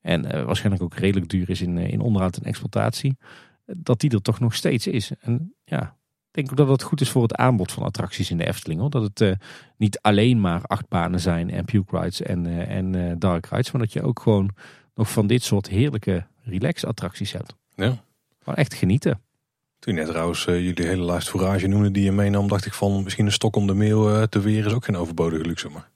En 0.00 0.46
waarschijnlijk 0.46 0.82
ook 0.82 0.94
redelijk 0.94 1.28
duur 1.30 1.50
is 1.50 1.60
in, 1.60 1.78
in 1.78 2.00
onderhoud 2.00 2.36
en 2.36 2.44
exploitatie. 2.44 3.16
Dat 3.66 4.00
die 4.00 4.10
er 4.10 4.22
toch 4.22 4.40
nog 4.40 4.54
steeds 4.54 4.86
is. 4.86 5.10
En 5.20 5.54
ja, 5.64 5.96
ik 6.30 6.32
denk 6.32 6.50
ook 6.50 6.56
dat 6.56 6.68
het 6.68 6.82
goed 6.82 7.00
is 7.00 7.10
voor 7.10 7.22
het 7.22 7.34
aanbod 7.34 7.72
van 7.72 7.82
attracties 7.82 8.30
in 8.30 8.36
de 8.36 8.46
Efteling. 8.46 8.80
Hoor. 8.80 8.90
Dat 8.90 9.02
het 9.02 9.20
eh, 9.20 9.32
niet 9.76 9.98
alleen 10.00 10.40
maar 10.40 10.62
achtbanen 10.62 11.20
zijn 11.20 11.50
en 11.50 11.64
puke 11.64 11.98
rides 11.98 12.22
en, 12.22 12.46
eh, 12.46 12.76
en 12.76 12.94
eh, 12.94 13.12
dark 13.18 13.46
rides. 13.46 13.70
Maar 13.70 13.80
dat 13.80 13.92
je 13.92 14.02
ook 14.02 14.20
gewoon 14.20 14.50
nog 14.94 15.10
van 15.10 15.26
dit 15.26 15.42
soort 15.42 15.68
heerlijke 15.68 16.26
relax 16.42 16.84
attracties 16.84 17.32
hebt. 17.32 17.54
Ja. 17.74 18.04
Gewoon 18.38 18.54
echt 18.54 18.74
genieten. 18.74 19.20
Toen 19.78 19.94
je 19.94 20.00
net 20.00 20.08
trouwens 20.08 20.44
jullie 20.44 20.86
hele 20.86 21.04
lijst 21.04 21.28
fourage 21.28 21.66
noemde 21.66 21.90
die 21.90 22.04
je 22.04 22.12
meenam, 22.12 22.48
dacht 22.48 22.66
ik 22.66 22.72
van 22.72 23.02
misschien 23.02 23.26
een 23.26 23.32
stok 23.32 23.56
om 23.56 23.66
de 23.66 23.74
meeuw 23.74 24.10
eh, 24.10 24.22
te 24.22 24.40
weren 24.40 24.66
is 24.66 24.72
ook 24.72 24.84
geen 24.84 24.96
overbodige 24.96 25.44
luxe. 25.44 25.68
Maar 25.68 25.88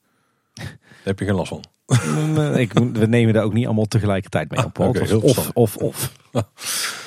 daar 0.53 0.77
heb 1.03 1.19
je 1.19 1.25
geen 1.25 1.35
last 1.35 1.49
van. 1.49 1.63
Ik, 2.57 2.73
we 2.73 3.05
nemen 3.05 3.33
daar 3.33 3.43
ook 3.43 3.53
niet 3.53 3.65
allemaal 3.65 3.85
tegelijkertijd 3.85 4.51
mee 4.51 4.65
op. 4.65 4.77
Was 4.77 5.09
heel 5.09 5.21
of, 5.21 5.49
of, 5.53 5.77
of. 5.77 6.11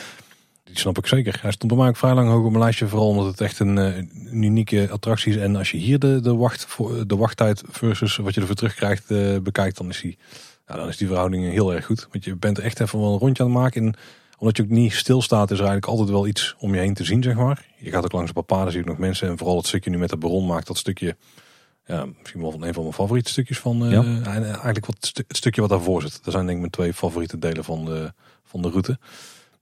Die 0.75 0.83
snap 0.83 0.99
ik 0.99 1.07
zeker. 1.07 1.39
Hij 1.43 1.51
stond 1.51 1.72
bij 1.72 1.81
mij 1.81 1.89
ook 1.91 1.97
vrij 1.97 2.14
lang 2.14 2.29
hoog 2.29 2.45
op 2.45 2.51
mijn 2.51 2.62
lijstje. 2.62 2.89
Vooral 2.89 3.09
omdat 3.09 3.27
het 3.27 3.41
echt 3.41 3.59
een, 3.59 3.79
eh, 3.79 3.97
een 3.97 4.45
unieke 4.45 4.89
attractie 4.91 5.33
is. 5.33 5.39
En 5.39 5.57
als 5.57 5.70
je 5.70 5.77
hier 5.77 5.99
de, 5.99 6.20
de, 6.20 6.35
wacht, 6.35 6.64
voor- 6.66 7.07
de 7.07 7.16
wachttijd 7.16 7.62
versus 7.70 8.16
wat 8.16 8.35
je 8.35 8.41
ervoor 8.41 8.57
terugkrijgt 8.57 9.11
eh, 9.11 9.39
bekijkt, 9.39 9.77
dan 9.77 9.89
is, 9.89 10.01
die, 10.01 10.18
ja, 10.66 10.75
dan 10.77 10.89
is 10.89 10.97
die 10.97 11.07
verhouding 11.07 11.51
heel 11.51 11.75
erg 11.75 11.85
goed. 11.85 12.09
Want 12.12 12.25
je 12.25 12.37
bent 12.37 12.59
echt 12.59 12.81
even 12.81 13.01
wel 13.01 13.12
een 13.12 13.18
rondje 13.18 13.43
aan 13.43 13.49
het 13.51 13.59
maken. 13.59 13.87
En 13.87 13.95
omdat 14.39 14.57
je 14.57 14.62
ook 14.62 14.68
niet 14.68 14.93
stilstaat, 14.93 15.51
is 15.51 15.59
er 15.59 15.64
eigenlijk 15.64 15.87
altijd 15.93 16.09
wel 16.09 16.27
iets 16.27 16.55
om 16.59 16.75
je 16.75 16.81
heen 16.81 16.95
te 16.95 17.05
zien, 17.05 17.22
zeg 17.22 17.35
maar. 17.35 17.66
Je 17.79 17.91
gaat 17.91 18.05
ook 18.05 18.12
langs 18.12 18.29
een 18.29 18.35
paar 18.35 18.59
paden, 18.59 18.72
zie 18.72 18.81
je 18.83 18.87
nog 18.89 18.99
mensen. 18.99 19.29
En 19.29 19.39
vooral 19.39 19.57
het 19.57 19.66
stukje 19.66 19.91
nu 19.91 19.99
met 19.99 20.11
de 20.11 20.16
baron 20.16 20.47
maakt 20.47 20.66
dat 20.66 20.77
stukje... 20.79 21.16
Ja, 21.87 22.07
misschien 22.20 22.41
wel 22.41 22.51
van 22.51 22.62
een 22.64 22.75
van 22.75 22.83
mijn 22.83 22.95
favoriete 22.95 23.31
stukjes 23.31 23.59
van... 23.59 23.85
eh, 23.85 23.91
Ja. 23.93 24.03
en 24.03 24.45
eigenlijk 24.45 24.87
wat, 24.87 25.11
het 25.27 25.37
stukje 25.37 25.61
wat 25.61 25.70
daarvoor 25.70 26.03
zit. 26.03 26.20
Dat 26.25 26.33
zijn 26.33 26.45
denk 26.45 26.51
ik 26.55 26.59
mijn 26.59 26.70
twee 26.70 26.95
favoriete 26.95 27.39
delen 27.39 27.64
van 27.64 27.85
de, 27.85 28.12
van 28.45 28.62
de 28.62 28.68
route. 28.68 28.99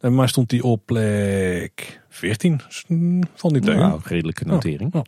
En 0.03 0.15
maar 0.15 0.29
stond 0.29 0.51
die 0.51 0.63
op 0.63 0.83
plek 0.85 2.01
14. 2.09 2.61
Dus, 2.67 2.85
mm, 2.89 3.23
Van 3.35 3.53
die 3.53 3.63
tegen. 3.63 3.79
Nou, 3.79 4.01
redelijke 4.05 4.45
notering. 4.45 5.05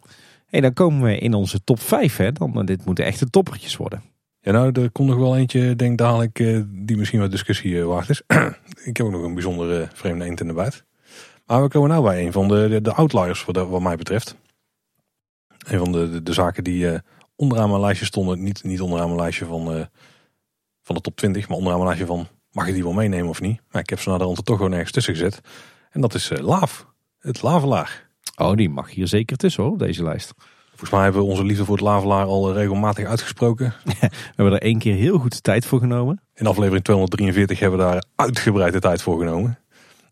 Hey, 0.47 0.61
dan 0.61 0.73
komen 0.73 1.03
we 1.03 1.19
in 1.19 1.35
onze 1.35 1.65
top 1.65 1.81
5. 1.81 2.17
Hè. 2.17 2.33
Dan, 2.33 2.61
eh, 2.61 2.67
dit 2.67 2.85
moeten 2.85 3.05
echte 3.05 3.31
toppertjes 3.31 3.77
worden. 3.77 4.03
Ja, 4.41 4.53
nou, 4.53 4.81
er 4.81 4.91
komt 4.91 5.09
nog 5.09 5.19
wel 5.19 5.37
eentje, 5.37 5.77
denk 5.77 5.99
dadelijk, 5.99 6.39
eh, 6.39 6.61
die 6.69 6.97
misschien 6.97 7.21
wat 7.21 7.31
discussie 7.31 7.81
eh, 7.81 7.87
waard 7.87 8.09
is. 8.09 8.23
ik 8.89 8.97
heb 8.97 9.07
ook 9.07 9.13
nog 9.13 9.23
een 9.23 9.35
bijzondere 9.35 9.89
vreemde 9.93 10.25
eend 10.25 10.41
in 10.41 10.47
de 10.47 10.53
buit. 10.53 10.85
Maar 11.47 11.63
we 11.63 11.69
komen 11.69 11.89
nou 11.89 12.03
bij 12.03 12.27
een 12.27 12.33
van 12.33 12.49
de, 12.49 12.69
de, 12.69 12.81
de 12.81 12.93
outliers, 12.93 13.45
wat, 13.45 13.69
wat 13.69 13.83
mij 13.83 13.97
betreft. 13.97 14.37
Een 15.67 15.79
van 15.79 15.93
de, 15.93 16.11
de, 16.11 16.23
de 16.23 16.33
zaken 16.33 16.65
die 16.65 16.99
onderaan 17.37 17.69
mijn 17.69 17.81
lijstje 17.81 18.07
stonden. 18.07 18.43
Niet, 18.43 18.65
niet 18.65 18.81
onderaan 18.81 19.07
mijn 19.07 19.21
lijstje 19.21 19.45
van, 19.45 19.89
van 20.83 20.95
de 20.95 21.01
top 21.01 21.17
20, 21.17 21.49
maar 21.49 21.57
onderaan 21.57 21.79
mijn 21.79 21.97
lijstje 21.97 22.15
van 22.15 22.29
mag 22.55 22.67
je 22.67 22.73
die 22.73 22.83
wel 22.83 22.93
meenemen 22.93 23.29
of 23.29 23.41
niet. 23.41 23.61
Maar 23.71 23.83
ik 23.83 23.91
heb 23.91 24.01
ze 24.01 24.09
naar 24.09 24.19
de 24.19 24.25
rand 24.25 24.45
toch 24.45 24.57
gewoon 24.57 24.73
ergens 24.73 24.93
tussen 24.93 25.15
gezet. 25.15 25.41
En 25.91 26.01
dat 26.01 26.15
is 26.15 26.31
eh, 26.31 26.39
Laaf. 26.39 26.87
Het 27.19 27.43
lavelaar. 27.43 28.09
Oh, 28.37 28.55
die 28.55 28.69
mag 28.69 28.91
hier 28.91 29.09
zeker 29.09 29.37
tussen 29.37 29.63
hoor, 29.63 29.79
deze 29.79 30.03
lijst. 30.03 30.33
Volgens 30.69 30.91
mij 30.91 31.03
hebben 31.03 31.23
we 31.23 31.29
onze 31.29 31.45
liefde 31.45 31.65
voor 31.65 31.77
het 31.77 31.85
lavelaar 31.85 32.25
al 32.25 32.49
eh, 32.49 32.55
regelmatig 32.55 33.07
uitgesproken. 33.07 33.75
We 34.01 34.09
hebben 34.37 34.55
er 34.55 34.63
één 34.63 34.79
keer 34.79 34.95
heel 34.95 35.19
goed 35.19 35.33
de 35.33 35.41
tijd 35.41 35.67
voor 35.67 35.79
genomen. 35.79 36.21
In 36.35 36.47
aflevering 36.47 36.85
243 36.85 37.59
hebben 37.59 37.79
we 37.79 37.85
daar 37.85 38.05
uitgebreid 38.17 38.73
de 38.73 38.81
tijd 38.81 39.03
voor 39.03 39.19
genomen. 39.19 39.59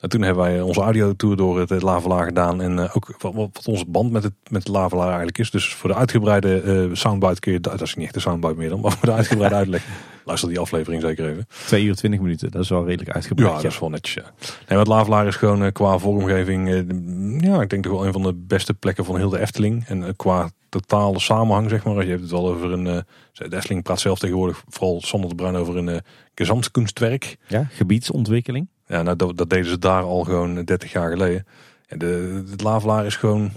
En 0.01 0.09
toen 0.09 0.23
hebben 0.23 0.45
wij 0.45 0.61
onze 0.61 0.81
audiotour 0.81 1.37
door 1.37 1.61
het, 1.61 1.83
Lavelaar 1.83 2.25
gedaan. 2.25 2.61
En 2.61 2.79
eh, 2.79 2.97
ook 2.97 3.17
wat, 3.19 3.67
onze 3.67 3.85
band 3.89 4.11
met 4.11 4.23
het, 4.23 4.35
met 4.49 4.63
het 4.63 4.73
Lavelaar 4.73 5.07
eigenlijk 5.07 5.39
is. 5.39 5.51
Dus 5.51 5.75
voor 5.75 5.91
de 5.91 5.97
uitgebreide 5.97 6.61
eh, 6.61 6.95
soundbite 6.95 7.41
kun 7.41 7.53
je... 7.53 7.61
Dat 7.61 7.81
is 7.81 7.95
niet 7.95 8.05
echt 8.05 8.15
de 8.15 8.21
soundbite 8.21 8.55
meer 8.55 8.69
dan. 8.69 8.81
Maar 8.81 8.93
voor 8.93 9.07
de 9.07 9.13
uitgebreide 9.13 9.57
uitleg. 9.63 9.87
Luister 10.25 10.49
die 10.49 10.59
aflevering 10.59 11.03
zeker 11.03 11.29
even. 11.29 11.47
2 11.67 11.85
uur 11.85 11.95
20 11.95 12.21
minuten, 12.21 12.51
dat 12.51 12.63
is 12.63 12.69
wel 12.69 12.85
redelijk 12.87 13.11
uitgebreid. 13.11 13.51
Ja, 13.51 13.63
dat 13.63 13.73
is 13.73 13.79
wel 13.79 13.91
netjes. 13.91 14.15
Ja. 14.15 14.33
Nee, 14.69 14.79
het 14.79 14.89
Lavelaar 14.89 15.27
is 15.27 15.37
gewoon 15.37 15.65
eh, 15.65 15.73
qua 15.73 15.99
vormgeving... 15.99 16.69
eh, 16.69 17.49
ja, 17.49 17.61
ik 17.61 17.71
denk 17.71 17.83
toch 17.83 17.93
wel 17.93 18.07
een 18.07 18.13
van 18.13 18.23
de 18.23 18.35
beste 18.35 18.75
plekken 18.75 19.05
van 19.05 19.17
heel 19.17 19.29
de 19.29 19.39
Efteling. 19.41 19.85
En 19.87 20.05
eh, 20.05 20.11
qua 20.17 20.51
totale 20.69 21.21
samenhang, 21.21 21.71
zeg 21.71 21.85
maar. 21.85 22.05
Je 22.05 22.11
hebt 22.11 22.23
het 22.23 22.31
wel 22.31 22.49
over 22.49 22.73
een... 22.73 22.85
de 22.85 23.57
Efteling 23.57 23.83
praat 23.83 24.01
zelf 24.01 24.19
tegenwoordig, 24.19 24.63
vooral 24.69 25.01
Sander 25.01 25.29
de 25.29 25.35
Bruin, 25.35 25.57
over 25.57 25.77
een 25.77 26.01
gezamtkunstwerk. 26.35 27.37
Ja, 27.49 27.67
gebiedsontwikkeling. 27.71 28.69
Ja, 28.87 29.03
nou, 29.03 29.17
dat, 29.17 29.37
dat 29.37 29.51
deden 29.51 29.71
ze 29.71 29.79
daar 29.79 30.03
al 30.03 30.25
gewoon 30.25 30.65
30 30.65 30.93
jaar 30.93 31.11
geleden. 31.11 31.47
En 31.87 31.99
de, 31.99 32.45
het 32.51 32.63
Lavelaar 32.63 33.07
is 33.07 33.17
gewoon 33.17 33.51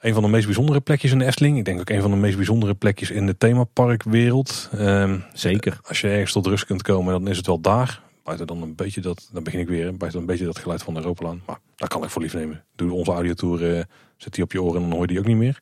een 0.00 0.14
van 0.14 0.22
de 0.22 0.28
meest 0.28 0.44
bijzondere 0.44 0.80
plekjes 0.80 1.12
in 1.12 1.18
de 1.18 1.24
Efteling. 1.24 1.58
Ik 1.58 1.64
denk 1.64 1.80
ook 1.80 1.90
een 1.90 2.00
van 2.00 2.10
de 2.10 2.16
meest 2.16 2.36
bijzondere 2.36 2.74
plekjes 2.74 3.10
in 3.10 3.26
de 3.26 3.36
themaparkwereld. 3.36 4.68
Ehm, 4.72 5.18
Zeker. 5.32 5.80
als 5.84 6.00
je 6.00 6.08
ergens 6.08 6.32
tot 6.32 6.46
rust 6.46 6.66
kunt 6.66 6.82
komen, 6.82 7.12
dan 7.12 7.28
is 7.28 7.36
het 7.36 7.46
wel 7.46 7.60
daar. 7.60 8.02
Buiten 8.24 8.46
dan 8.46 8.62
een 8.62 8.74
beetje 8.74 9.00
dat, 9.00 9.28
dan 9.32 9.42
begin 9.42 9.60
ik 9.60 9.68
weer, 9.68 9.96
buiten 9.96 10.20
een 10.20 10.26
beetje 10.26 10.44
dat 10.44 10.58
geluid 10.58 10.82
van 10.82 10.94
de 10.94 11.00
Europalaan. 11.00 11.42
Maar 11.46 11.58
daar 11.76 11.88
kan 11.88 12.04
ik 12.04 12.10
voor 12.10 12.22
lief 12.22 12.34
nemen. 12.34 12.64
Doe 12.76 12.92
onze 12.92 13.10
audiotour, 13.10 13.76
eh, 13.76 13.84
zet 14.16 14.34
die 14.34 14.44
op 14.44 14.52
je 14.52 14.62
oren 14.62 14.74
en 14.74 14.82
dan 14.82 14.90
hoor 14.90 15.00
je 15.00 15.06
die 15.06 15.18
ook 15.18 15.26
niet 15.26 15.36
meer. 15.36 15.60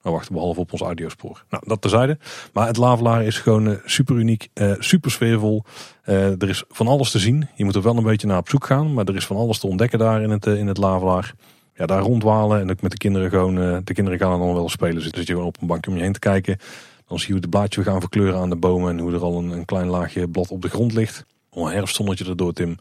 We 0.00 0.10
wachten 0.10 0.34
behalve 0.34 0.60
op 0.60 0.72
ons 0.72 0.80
audiospoor. 0.80 1.44
Nou, 1.50 1.62
dat 1.66 1.80
terzijde. 1.80 2.18
Maar 2.52 2.66
het 2.66 2.76
Lavelaar 2.76 3.24
is 3.24 3.38
gewoon 3.38 3.68
eh, 3.68 3.76
super 3.84 4.16
uniek, 4.16 4.48
eh, 4.52 4.72
super 4.78 5.10
sfeervol. 5.10 5.64
Er 6.04 6.48
is 6.48 6.64
van 6.68 6.88
alles 6.88 7.10
te 7.10 7.18
zien. 7.18 7.48
Je 7.54 7.64
moet 7.64 7.74
er 7.74 7.82
wel 7.82 7.96
een 7.96 8.02
beetje 8.02 8.26
naar 8.26 8.38
op 8.38 8.48
zoek 8.48 8.66
gaan. 8.66 8.94
Maar 8.94 9.04
er 9.04 9.16
is 9.16 9.26
van 9.26 9.36
alles 9.36 9.58
te 9.58 9.66
ontdekken 9.66 9.98
daar 9.98 10.22
in 10.22 10.30
het, 10.30 10.46
in 10.46 10.66
het 10.66 10.76
Lavelaar. 10.76 11.34
Ja, 11.76 11.86
daar 11.86 12.00
rondwalen 12.00 12.60
en 12.60 12.70
ook 12.70 12.82
met 12.82 12.90
de 12.90 12.96
kinderen 12.96 13.30
gewoon. 13.30 13.60
eh, 13.60 13.76
de 13.84 13.94
kinderen 13.94 14.18
gaan 14.18 14.38
dan 14.38 14.54
wel 14.54 14.68
spelen. 14.68 14.94
Dus 14.94 15.04
zit 15.04 15.16
je 15.16 15.24
gewoon 15.32 15.46
op 15.46 15.60
een 15.60 15.66
bankje 15.66 15.90
om 15.90 15.96
je 15.96 16.02
heen 16.02 16.12
te 16.12 16.18
kijken. 16.18 16.58
Dan 17.06 17.18
zie 17.18 17.26
je 17.26 17.32
hoe 17.32 17.42
de 17.42 17.48
blaadjes 17.48 17.84
gaan 17.84 18.00
verkleuren 18.00 18.40
aan 18.40 18.50
de 18.50 18.56
bomen. 18.56 18.90
En 18.90 18.98
hoe 18.98 19.12
er 19.12 19.22
al 19.22 19.38
een, 19.38 19.50
een 19.50 19.64
klein 19.64 19.86
laagje 19.86 20.28
blad 20.28 20.50
op 20.50 20.62
de 20.62 20.68
grond 20.68 20.92
ligt. 20.92 21.24
Om 21.50 21.66
een 21.66 21.72
herfstzonnetje 21.72 22.24
erdoor, 22.24 22.52
Tim. 22.52 22.76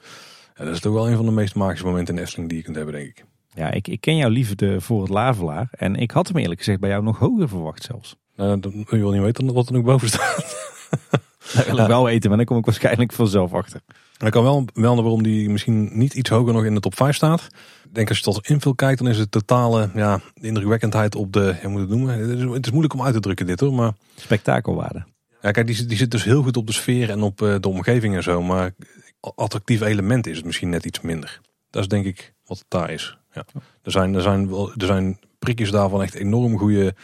Ja, 0.56 0.66
dat 0.66 0.74
is 0.74 0.80
toch 0.80 0.94
wel 0.94 1.10
een 1.10 1.16
van 1.16 1.26
de 1.26 1.32
meest 1.32 1.56
magische 1.56 1.86
momenten 1.86 2.10
in 2.10 2.16
de 2.16 2.22
Efteling 2.22 2.50
die 2.50 2.58
je 2.58 2.64
kunt 2.64 2.76
hebben, 2.76 2.94
denk 2.96 3.08
ik. 3.08 3.26
Ja, 3.54 3.72
ik, 3.72 3.88
ik 3.88 4.02
ken 4.02 4.16
jouw 4.16 4.30
liefde 4.30 4.82
voor 4.82 5.02
het 5.02 5.10
lavelaar. 5.10 5.68
En 5.72 5.96
ik 5.96 6.12
had 6.12 6.28
hem 6.28 6.38
eerlijk 6.38 6.60
gezegd 6.60 6.80
bij 6.80 6.90
jou 6.90 7.04
nog 7.04 7.20
hoger 7.20 7.50
verwacht 7.50 7.84
zelfs. 7.84 8.16
Nou, 8.36 8.60
dan 8.60 8.72
wil 8.72 8.86
je 8.98 9.04
wel 9.04 9.12
niet 9.12 9.22
weten 9.22 9.54
wat 9.54 9.68
er 9.68 9.74
nog 9.74 9.84
boven 9.84 10.08
staat. 10.08 10.56
Dat 11.56 11.66
wil 11.66 11.78
ik 11.78 11.88
wel 11.88 12.04
weten, 12.04 12.28
maar 12.30 12.38
dan 12.38 12.46
kom 12.46 12.58
ik 12.58 12.66
waarschijnlijk 12.66 13.12
vanzelf 13.14 13.54
achter. 13.54 13.82
En 14.18 14.26
ik 14.26 14.32
kan 14.32 14.44
wel 14.44 14.66
melden 14.74 15.04
waarom 15.04 15.24
die 15.24 15.50
misschien 15.50 15.90
niet 15.98 16.14
iets 16.14 16.30
hoger 16.30 16.54
nog 16.54 16.66
in 16.66 16.74
de 16.74 16.80
top 16.80 16.96
5 16.96 17.16
staat. 17.16 17.42
Ik 17.84 17.96
denk 17.96 18.10
als 18.10 18.18
je 18.18 18.24
tot 18.24 18.48
invul 18.48 18.76
kijkt, 18.76 19.00
dan 19.00 19.08
is 19.08 19.18
het 19.18 19.32
totale 19.32 19.90
ja, 19.94 20.20
de 20.34 20.48
indrukwekkendheid 20.48 21.16
op 21.16 21.34
de, 21.34 21.56
hoe 21.62 21.70
moet 21.72 21.80
het 21.82 21.90
noemen? 21.90 22.18
Het 22.20 22.30
is, 22.30 22.44
het 22.44 22.66
is 22.66 22.72
moeilijk 22.72 22.94
om 22.94 23.02
uit 23.04 23.14
te 23.14 23.20
drukken 23.20 23.46
dit 23.46 23.60
hoor, 23.60 23.74
maar 23.74 23.94
Spektakelwaarde. 24.16 25.06
ja, 25.42 25.52
kijk, 25.52 25.68
die, 25.68 25.76
zit- 25.76 25.88
die 25.90 25.98
zit 25.98 26.12
dus 26.12 26.24
heel 26.24 26.44
goed 26.44 26.58
op 26.58 26.68
de 26.68 26.74
sfeer 26.74 27.10
en 27.10 27.22
op 27.22 27.42
eh, 27.42 27.56
de 27.60 27.68
omgeving 27.68 28.16
en 28.16 28.24
zo. 28.24 28.42
Maar 28.42 28.74
attractief 29.20 29.82
element 29.82 30.28
is 30.28 30.38
het 30.38 30.46
misschien 30.46 30.70
net 30.70 30.86
iets 30.86 31.02
minder. 31.02 31.42
Dat 31.70 31.82
is 31.82 31.88
denk 31.88 32.06
ik 32.06 32.34
wat 32.46 32.58
het 32.58 32.66
daar 32.70 32.90
is. 32.92 33.18
Ja. 33.34 33.46
Er, 33.84 33.92
zijn, 33.92 34.14
er, 34.14 34.22
zijn 34.22 34.50
wel, 34.50 34.72
er 34.74 34.86
zijn 34.86 35.20
prikjes 35.40 35.72
daarvan 35.72 36.02
echt 36.02 36.14
enorm 36.14 36.58
goede 36.58 36.96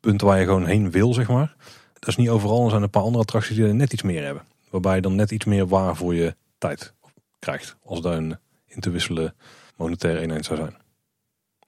punten 0.00 0.26
waar 0.26 0.38
je 0.38 0.44
gewoon 0.44 0.66
heen 0.66 0.90
wil, 0.90 1.14
zeg 1.14 1.28
maar. 1.28 1.56
Dat 1.98 2.08
is 2.08 2.16
niet 2.16 2.28
overal. 2.28 2.64
Er 2.64 2.70
zijn 2.70 2.82
een 2.82 2.90
paar 2.90 3.02
andere 3.02 3.22
attracties 3.22 3.56
die 3.56 3.66
er 3.66 3.74
net 3.74 3.92
iets 3.92 4.02
meer 4.02 4.24
hebben. 4.24 4.42
Waarbij 4.70 4.94
je 4.94 5.00
dan 5.02 5.14
net 5.14 5.30
iets 5.30 5.44
meer 5.44 5.66
waar 5.66 5.96
voor 5.96 6.14
je 6.14 6.34
tijd 6.58 6.94
krijgt. 7.38 7.76
Als 7.82 8.00
daar 8.00 8.16
een 8.16 8.38
in 8.66 8.80
te 8.80 8.90
wisselen 8.90 9.34
monetaire 9.76 10.20
eenheid 10.20 10.44
zou 10.44 10.58
zijn. 10.58 10.76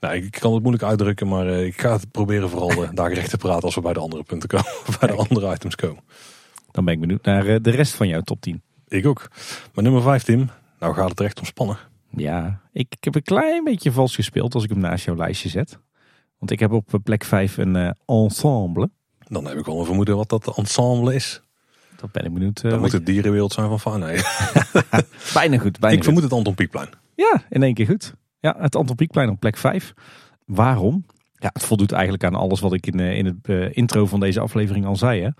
Nou, 0.00 0.14
ik 0.14 0.30
kan 0.30 0.52
het 0.52 0.62
moeilijk 0.62 0.84
uitdrukken, 0.84 1.28
maar 1.28 1.46
eh, 1.46 1.64
ik 1.64 1.80
ga 1.80 1.92
het 1.92 2.10
proberen 2.10 2.50
vooral 2.50 2.70
eh, 2.70 2.90
daar 2.94 3.08
gerecht 3.08 3.30
te 3.30 3.36
praten 3.36 3.62
als 3.62 3.74
we 3.74 3.80
bij 3.80 3.92
de 3.92 4.00
andere 4.00 4.22
punten 4.22 4.48
komen. 4.48 4.66
bij 5.00 5.08
de 5.08 5.14
andere 5.14 5.52
items 5.52 5.74
komen. 5.74 6.02
Dan 6.70 6.84
ben 6.84 6.94
ik 6.94 7.00
benieuwd 7.00 7.24
naar 7.24 7.46
eh, 7.46 7.56
de 7.62 7.70
rest 7.70 7.94
van 7.94 8.08
jouw 8.08 8.20
top 8.20 8.40
10. 8.40 8.62
Ik 8.88 9.06
ook. 9.06 9.28
Maar 9.74 9.84
nummer 9.84 10.02
5, 10.02 10.22
Tim. 10.22 10.50
Nou 10.78 10.94
gaat 10.94 11.10
het 11.10 11.20
recht 11.20 11.38
om 11.38 11.44
spannen. 11.44 11.78
Ja, 12.10 12.60
ik, 12.72 12.86
ik 12.98 13.04
heb 13.04 13.14
een 13.14 13.22
klein 13.22 13.64
beetje 13.64 13.92
vals 13.92 14.14
gespeeld 14.14 14.54
als 14.54 14.64
ik 14.64 14.70
hem 14.70 14.78
naast 14.78 15.04
jouw 15.04 15.16
lijstje 15.16 15.48
zet. 15.48 15.78
Want 16.38 16.50
ik 16.50 16.60
heb 16.60 16.72
op 16.72 16.98
plek 17.02 17.24
5 17.24 17.56
een 17.56 17.96
ensemble. 18.06 18.90
Dan 19.18 19.46
heb 19.46 19.58
ik 19.58 19.64
wel 19.64 19.78
een 19.78 19.84
vermoeden 19.84 20.16
wat 20.16 20.28
dat 20.28 20.56
ensemble 20.56 21.14
is. 21.14 21.42
Dat 22.00 22.12
ben 22.12 22.24
ik 22.24 22.32
benieuwd. 22.32 22.62
Dat 22.62 22.70
wat 22.70 22.80
moet 22.80 22.92
het 22.92 23.06
dierenwereld 23.06 23.52
zijn 23.52 23.78
van. 23.78 24.00
Nee. 24.00 24.20
Bijna 25.34 25.58
goed, 25.58 25.78
bijna 25.78 25.96
Ik 25.96 26.04
vermoed 26.04 26.22
het 26.22 26.32
Anton 26.32 26.54
Pieckplein. 26.54 26.88
Ja, 27.14 27.42
in 27.50 27.62
één 27.62 27.74
keer 27.74 27.86
goed. 27.86 28.14
Ja, 28.40 28.56
het 28.58 28.76
Anton 28.76 28.96
Pieckplein 28.96 29.28
op 29.28 29.40
plek 29.40 29.56
5. 29.56 29.94
Waarom? 30.44 31.06
Ja, 31.34 31.50
het 31.52 31.64
voldoet 31.64 31.92
eigenlijk 31.92 32.24
aan 32.24 32.34
alles 32.34 32.60
wat 32.60 32.72
ik 32.72 32.86
in, 32.86 33.00
eh, 33.00 33.16
in 33.16 33.24
het 33.24 33.36
eh, 33.42 33.76
intro 33.76 34.06
van 34.06 34.20
deze 34.20 34.40
aflevering 34.40 34.86
al 34.86 34.96
zei. 34.96 35.22
Hè. 35.22 35.30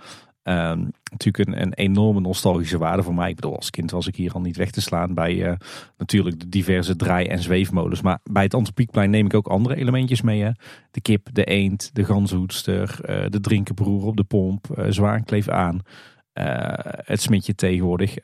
Ehm, 0.43 0.85
natuurlijk 1.11 1.49
een, 1.49 1.63
een, 1.63 1.73
enorme 1.73 2.21
nostalgische 2.21 2.79
waarde 2.79 3.03
voor 3.03 3.15
mij. 3.15 3.29
Ik 3.29 3.35
bedoel, 3.35 3.57
als 3.57 3.71
kind 3.71 3.91
was 3.91 4.07
ik 4.07 4.17
hier 4.17 4.33
al 4.33 4.41
niet 4.41 4.57
weg 4.57 4.71
te 4.71 4.81
slaan 4.81 5.15
bij 5.15 5.35
uh, 5.35 5.53
natuurlijk 5.97 6.41
de 6.41 6.49
diverse 6.49 6.97
draai- 6.97 7.27
en 7.27 7.43
zweefmolens. 7.43 8.03
Maar 8.03 8.19
bij 8.31 8.43
het 8.43 8.55
Antropiekplein 8.55 9.11
neem 9.11 9.27
ik 9.27 9.35
ook 9.35 9.47
andere 9.47 9.77
elementjes 9.77 10.23
mee. 10.23 10.43
Hè. 10.43 10.51
De 10.91 11.01
kip, 11.01 11.29
de 11.33 11.45
eend, 11.45 11.91
de 11.93 12.05
ganzenhoedster, 12.05 12.99
uh, 13.03 13.25
de 13.29 13.41
drinkenbroer 13.41 14.05
op 14.05 14.17
de 14.17 14.25
pomp, 14.25 14.67
uh, 14.79 14.85
zwaankleef 14.89 15.49
aan. 15.49 15.81
Het 17.05 17.21
smitje 17.21 17.55
tegenwoordig. 17.55 18.17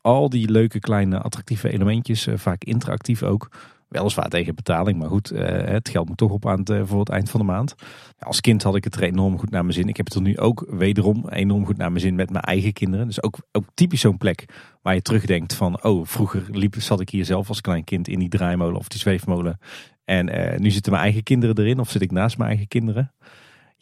al 0.00 0.28
die 0.28 0.50
leuke 0.50 0.78
kleine 0.78 1.18
attractieve 1.18 1.72
elementjes, 1.72 2.28
vaak 2.34 2.64
interactief 2.64 3.22
ook. 3.22 3.48
Weliswaar 3.88 4.28
tegen 4.28 4.54
betaling, 4.54 4.98
maar 4.98 5.08
goed, 5.08 5.28
het 5.28 5.88
geld 5.88 6.08
moet 6.08 6.16
toch 6.16 6.30
op 6.30 6.46
aan 6.46 6.58
het, 6.64 6.88
voor 6.88 6.98
het 6.98 7.08
eind 7.08 7.30
van 7.30 7.40
de 7.40 7.46
maand. 7.46 7.74
Als 8.18 8.40
kind 8.40 8.62
had 8.62 8.76
ik 8.76 8.84
het 8.84 8.94
er 8.94 9.02
enorm 9.02 9.38
goed 9.38 9.50
naar 9.50 9.62
mijn 9.62 9.74
zin. 9.74 9.88
Ik 9.88 9.96
heb 9.96 10.06
het 10.06 10.14
er 10.14 10.20
nu 10.20 10.38
ook 10.38 10.66
wederom 10.70 11.28
enorm 11.28 11.66
goed 11.66 11.76
naar 11.76 11.90
mijn 11.90 12.00
zin 12.00 12.14
met 12.14 12.30
mijn 12.30 12.44
eigen 12.44 12.72
kinderen. 12.72 13.06
Dus 13.06 13.22
ook, 13.22 13.36
ook 13.52 13.64
typisch 13.74 14.00
zo'n 14.00 14.18
plek 14.18 14.44
waar 14.82 14.94
je 14.94 15.02
terugdenkt 15.02 15.54
van... 15.54 15.82
oh, 15.82 16.06
vroeger 16.06 16.44
liep, 16.50 16.74
zat 16.78 17.00
ik 17.00 17.10
hier 17.10 17.24
zelf 17.24 17.48
als 17.48 17.60
klein 17.60 17.84
kind 17.84 18.08
in 18.08 18.18
die 18.18 18.28
draaimolen 18.28 18.76
of 18.76 18.88
die 18.88 19.00
zweefmolen. 19.00 19.58
En 20.04 20.24
nu 20.62 20.70
zitten 20.70 20.92
mijn 20.92 21.04
eigen 21.04 21.22
kinderen 21.22 21.58
erin 21.58 21.78
of 21.78 21.90
zit 21.90 22.02
ik 22.02 22.10
naast 22.10 22.38
mijn 22.38 22.48
eigen 22.48 22.68
kinderen. 22.68 23.12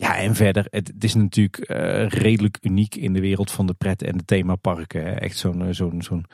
Ja, 0.03 0.17
en 0.17 0.35
verder, 0.35 0.67
het, 0.71 0.93
is 0.99 1.15
natuurlijk 1.15 1.71
uh, 1.71 2.09
redelijk 2.09 2.59
uniek 2.61 2.95
in 2.95 3.13
de 3.13 3.21
wereld 3.21 3.51
van 3.51 3.67
de 3.67 3.75
pret 3.75 4.03
en 4.03 4.17
de 4.17 4.25
themaparken. 4.25 5.21
Echt 5.21 5.37
zo'n 5.37 5.67
eh, 5.67 5.73
zo'n 5.73 6.03
zo'n 6.03 6.25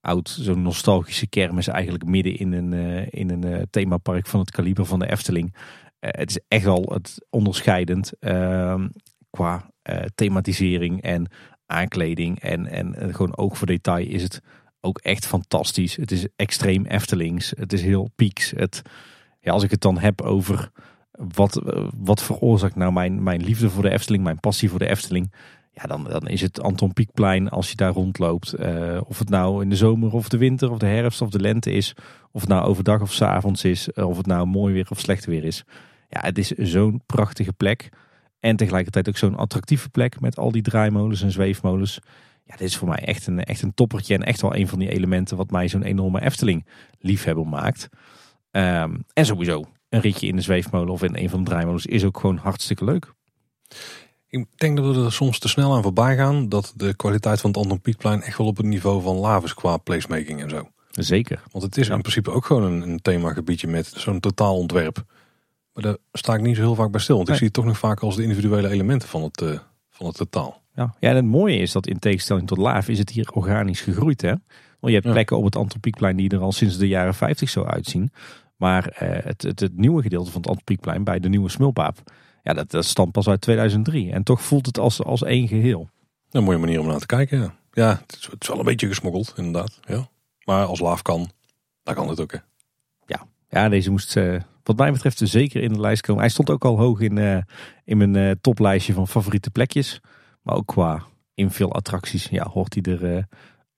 oud, 0.00 0.28
zo'n 0.28 0.62
nostalgische 0.62 1.28
kermis 1.28 1.66
eigenlijk 1.66 2.04
midden 2.04 2.36
in 2.36 2.52
een, 2.52 2.72
uh, 2.72 3.06
in 3.10 3.30
een 3.30 3.66
themapark 3.70 4.26
van 4.26 4.40
het 4.40 4.50
kaliber 4.50 4.86
van 4.86 4.98
de 4.98 5.10
Efteling. 5.10 5.54
Eh, 5.98 6.10
het 6.20 6.30
is 6.30 6.40
echt 6.48 6.64
wel 6.64 6.82
het 6.92 7.26
onderscheidend 7.30 8.12
ehm, 8.18 8.88
qua 9.30 9.70
eh, 9.82 10.04
thematisering 10.14 11.02
en 11.02 11.30
aankleding 11.66 12.40
en, 12.40 12.66
en 12.66 13.14
gewoon 13.14 13.36
oog 13.36 13.58
voor 13.58 13.66
detail 13.66 14.06
is 14.06 14.22
het 14.22 14.40
ook 14.80 14.98
echt 14.98 15.26
fantastisch. 15.26 15.96
Het 15.96 16.10
is 16.10 16.26
extreem 16.36 16.84
Eftelings. 16.84 17.52
Het 17.56 17.72
is 17.72 17.82
heel 17.82 18.10
pieks. 18.14 18.50
Het, 18.50 18.82
ja, 19.40 19.52
als 19.52 19.62
ik 19.62 19.70
het 19.70 19.80
dan 19.80 19.98
heb 19.98 20.20
over 20.20 20.70
wat, 21.34 21.62
wat 21.96 22.22
veroorzaakt 22.22 22.76
nou 22.76 22.92
mijn, 22.92 23.22
mijn 23.22 23.42
liefde 23.42 23.70
voor 23.70 23.82
de 23.82 23.90
Efteling, 23.90 24.24
mijn 24.24 24.40
passie 24.40 24.70
voor 24.70 24.78
de 24.78 24.88
Efteling. 24.88 25.32
Ja, 25.72 25.82
dan, 25.82 26.04
dan 26.04 26.28
is 26.28 26.40
het 26.40 26.60
Anton 26.60 26.92
Pieckplein 26.92 27.48
als 27.48 27.70
je 27.70 27.76
daar 27.76 27.92
rondloopt. 27.92 28.54
Uh, 28.58 29.00
of 29.06 29.18
het 29.18 29.28
nou 29.28 29.62
in 29.62 29.68
de 29.68 29.76
zomer 29.76 30.12
of 30.12 30.28
de 30.28 30.38
winter 30.38 30.70
of 30.70 30.78
de 30.78 30.86
herfst 30.86 31.20
of 31.20 31.30
de 31.30 31.40
lente 31.40 31.72
is. 31.72 31.94
Of 32.32 32.40
het 32.40 32.50
nou 32.50 32.66
overdag 32.66 33.00
of 33.00 33.12
s 33.12 33.22
avonds 33.22 33.64
is. 33.64 33.92
Of 33.92 34.16
het 34.16 34.26
nou 34.26 34.46
mooi 34.46 34.74
weer 34.74 34.86
of 34.90 35.00
slecht 35.00 35.24
weer 35.24 35.44
is. 35.44 35.64
Ja, 36.08 36.20
het 36.20 36.38
is 36.38 36.50
zo'n 36.50 37.02
prachtige 37.06 37.52
plek. 37.52 37.88
En 38.40 38.56
tegelijkertijd 38.56 39.08
ook 39.08 39.16
zo'n 39.16 39.36
attractieve 39.36 39.88
plek 39.88 40.20
met 40.20 40.38
al 40.38 40.52
die 40.52 40.62
draaimolens 40.62 41.22
en 41.22 41.30
zweefmolens. 41.30 41.98
Ja, 42.44 42.56
dit 42.56 42.68
is 42.68 42.76
voor 42.76 42.88
mij 42.88 42.98
echt 42.98 43.26
een, 43.26 43.44
echt 43.44 43.62
een 43.62 43.74
toppertje 43.74 44.14
en 44.14 44.22
echt 44.22 44.40
wel 44.40 44.56
een 44.56 44.68
van 44.68 44.78
die 44.78 44.88
elementen 44.88 45.36
wat 45.36 45.50
mij 45.50 45.68
zo'n 45.68 45.82
enorme 45.82 46.22
Efteling 46.22 46.66
liefhebber 46.98 47.46
maakt. 47.46 47.88
Um, 48.50 49.04
en 49.12 49.26
sowieso, 49.26 49.64
een 49.88 50.00
ritje 50.00 50.26
in 50.26 50.36
de 50.36 50.42
zweefmolen 50.42 50.92
of 50.92 51.02
in 51.02 51.16
een 51.16 51.30
van 51.30 51.44
de 51.44 51.50
draaimolens 51.50 51.86
is 51.86 52.04
ook 52.04 52.18
gewoon 52.20 52.36
hartstikke 52.36 52.84
leuk. 52.84 53.12
Ik 54.28 54.46
denk 54.56 54.76
dat 54.76 54.94
we 54.94 55.04
er 55.04 55.12
soms 55.12 55.38
te 55.38 55.48
snel 55.48 55.74
aan 55.74 55.82
voorbij 55.82 56.16
gaan 56.16 56.48
dat 56.48 56.72
de 56.76 56.94
kwaliteit 56.94 57.40
van 57.40 57.50
het 57.50 57.58
Anton 57.58 57.80
Pieckplein 57.80 58.22
echt 58.22 58.38
wel 58.38 58.46
op 58.46 58.56
het 58.56 58.66
niveau 58.66 59.02
van 59.02 59.16
Lavis 59.16 59.54
qua 59.54 59.76
placemaking 59.76 60.42
en 60.42 60.50
zo. 60.50 60.70
Zeker. 60.90 61.42
Want 61.50 61.64
het 61.64 61.76
is 61.76 61.88
in 61.88 62.00
principe 62.00 62.30
ook 62.30 62.44
gewoon 62.44 62.62
een, 62.62 62.82
een 62.82 63.00
themagebiedje 63.02 63.68
met 63.68 63.86
zo'n 63.86 64.20
totaalontwerp. 64.20 65.04
Maar 65.72 65.84
daar 65.84 65.96
sta 66.12 66.34
ik 66.34 66.40
niet 66.40 66.56
zo 66.56 66.62
heel 66.62 66.74
vaak 66.74 66.90
bij 66.90 67.00
stil. 67.00 67.16
Want 67.16 67.28
ik 67.28 67.34
zie 67.34 67.44
het 67.44 67.54
toch 67.54 67.64
nog 67.64 67.78
vaak 67.78 68.00
als 68.00 68.16
de 68.16 68.22
individuele 68.22 68.68
elementen 68.68 69.08
van 69.08 69.22
het, 69.22 69.40
uh, 69.40 69.58
van 69.90 70.06
het 70.06 70.16
totaal. 70.16 70.62
Ja. 70.74 70.94
ja, 71.00 71.08
en 71.08 71.16
het 71.16 71.24
mooie 71.24 71.58
is 71.58 71.72
dat 71.72 71.86
in 71.86 71.98
tegenstelling 71.98 72.46
tot 72.46 72.58
Laaf 72.58 72.88
is 72.88 72.98
het 72.98 73.10
hier 73.10 73.30
organisch 73.30 73.80
gegroeid. 73.80 74.20
Hè? 74.20 74.34
Want 74.80 74.94
je 74.94 75.00
hebt 75.00 75.12
plekken 75.12 75.36
op 75.36 75.44
het 75.44 75.56
Antropiekplein 75.56 76.16
die 76.16 76.30
er 76.30 76.40
al 76.40 76.52
sinds 76.52 76.78
de 76.78 76.88
jaren 76.88 77.14
50 77.14 77.48
zo 77.48 77.64
uitzien. 77.64 78.10
Maar 78.56 79.02
uh, 79.02 79.08
het, 79.24 79.42
het, 79.42 79.60
het, 79.60 79.76
nieuwe 79.76 80.02
gedeelte 80.02 80.30
van 80.30 80.40
het 80.40 80.50
Antropiekplein 80.50 81.04
bij 81.04 81.20
de 81.20 81.28
nieuwe 81.28 81.48
Smulpaap. 81.48 81.98
Ja, 82.42 82.52
dat, 82.52 82.70
dat 82.70 82.84
stamt 82.84 83.12
pas 83.12 83.28
uit 83.28 83.40
2003. 83.40 84.12
En 84.12 84.22
toch 84.22 84.42
voelt 84.42 84.66
het 84.66 84.78
als, 84.78 85.02
als 85.02 85.22
één 85.22 85.48
geheel. 85.48 85.88
Een 86.30 86.44
mooie 86.44 86.58
manier 86.58 86.80
om 86.80 86.86
naar 86.86 86.98
te 86.98 87.06
kijken. 87.06 87.54
Ja, 87.72 87.88
het, 87.88 88.16
is, 88.18 88.26
het 88.30 88.42
is 88.42 88.48
wel 88.48 88.58
een 88.58 88.64
beetje 88.64 88.86
gesmokkeld 88.88 89.32
inderdaad. 89.36 89.80
Ja. 89.82 90.08
Maar 90.44 90.64
als 90.64 90.80
Laaf 90.80 91.02
kan, 91.02 91.30
dan 91.82 91.94
kan 91.94 92.08
het 92.08 92.20
ook. 92.20 92.32
Hè. 92.32 92.38
Ja. 93.06 93.26
ja, 93.48 93.68
deze 93.68 93.90
moest... 93.90 94.16
Uh, 94.16 94.40
wat 94.62 94.76
mij 94.76 94.92
betreft 94.92 95.20
zeker 95.24 95.62
in 95.62 95.72
de 95.72 95.80
lijst 95.80 96.02
komen. 96.02 96.20
Hij 96.20 96.30
stond 96.30 96.50
ook 96.50 96.64
al 96.64 96.78
hoog 96.78 97.00
in, 97.00 97.16
uh, 97.16 97.38
in 97.84 98.10
mijn 98.10 98.40
toplijstje 98.40 98.92
van 98.92 99.08
favoriete 99.08 99.50
plekjes. 99.50 100.00
Maar 100.42 100.54
ook 100.54 100.66
qua 100.66 101.02
invul 101.34 101.72
attracties 101.72 102.28
ja, 102.28 102.48
hoort 102.48 102.74
hij 102.74 102.94
er 102.94 103.26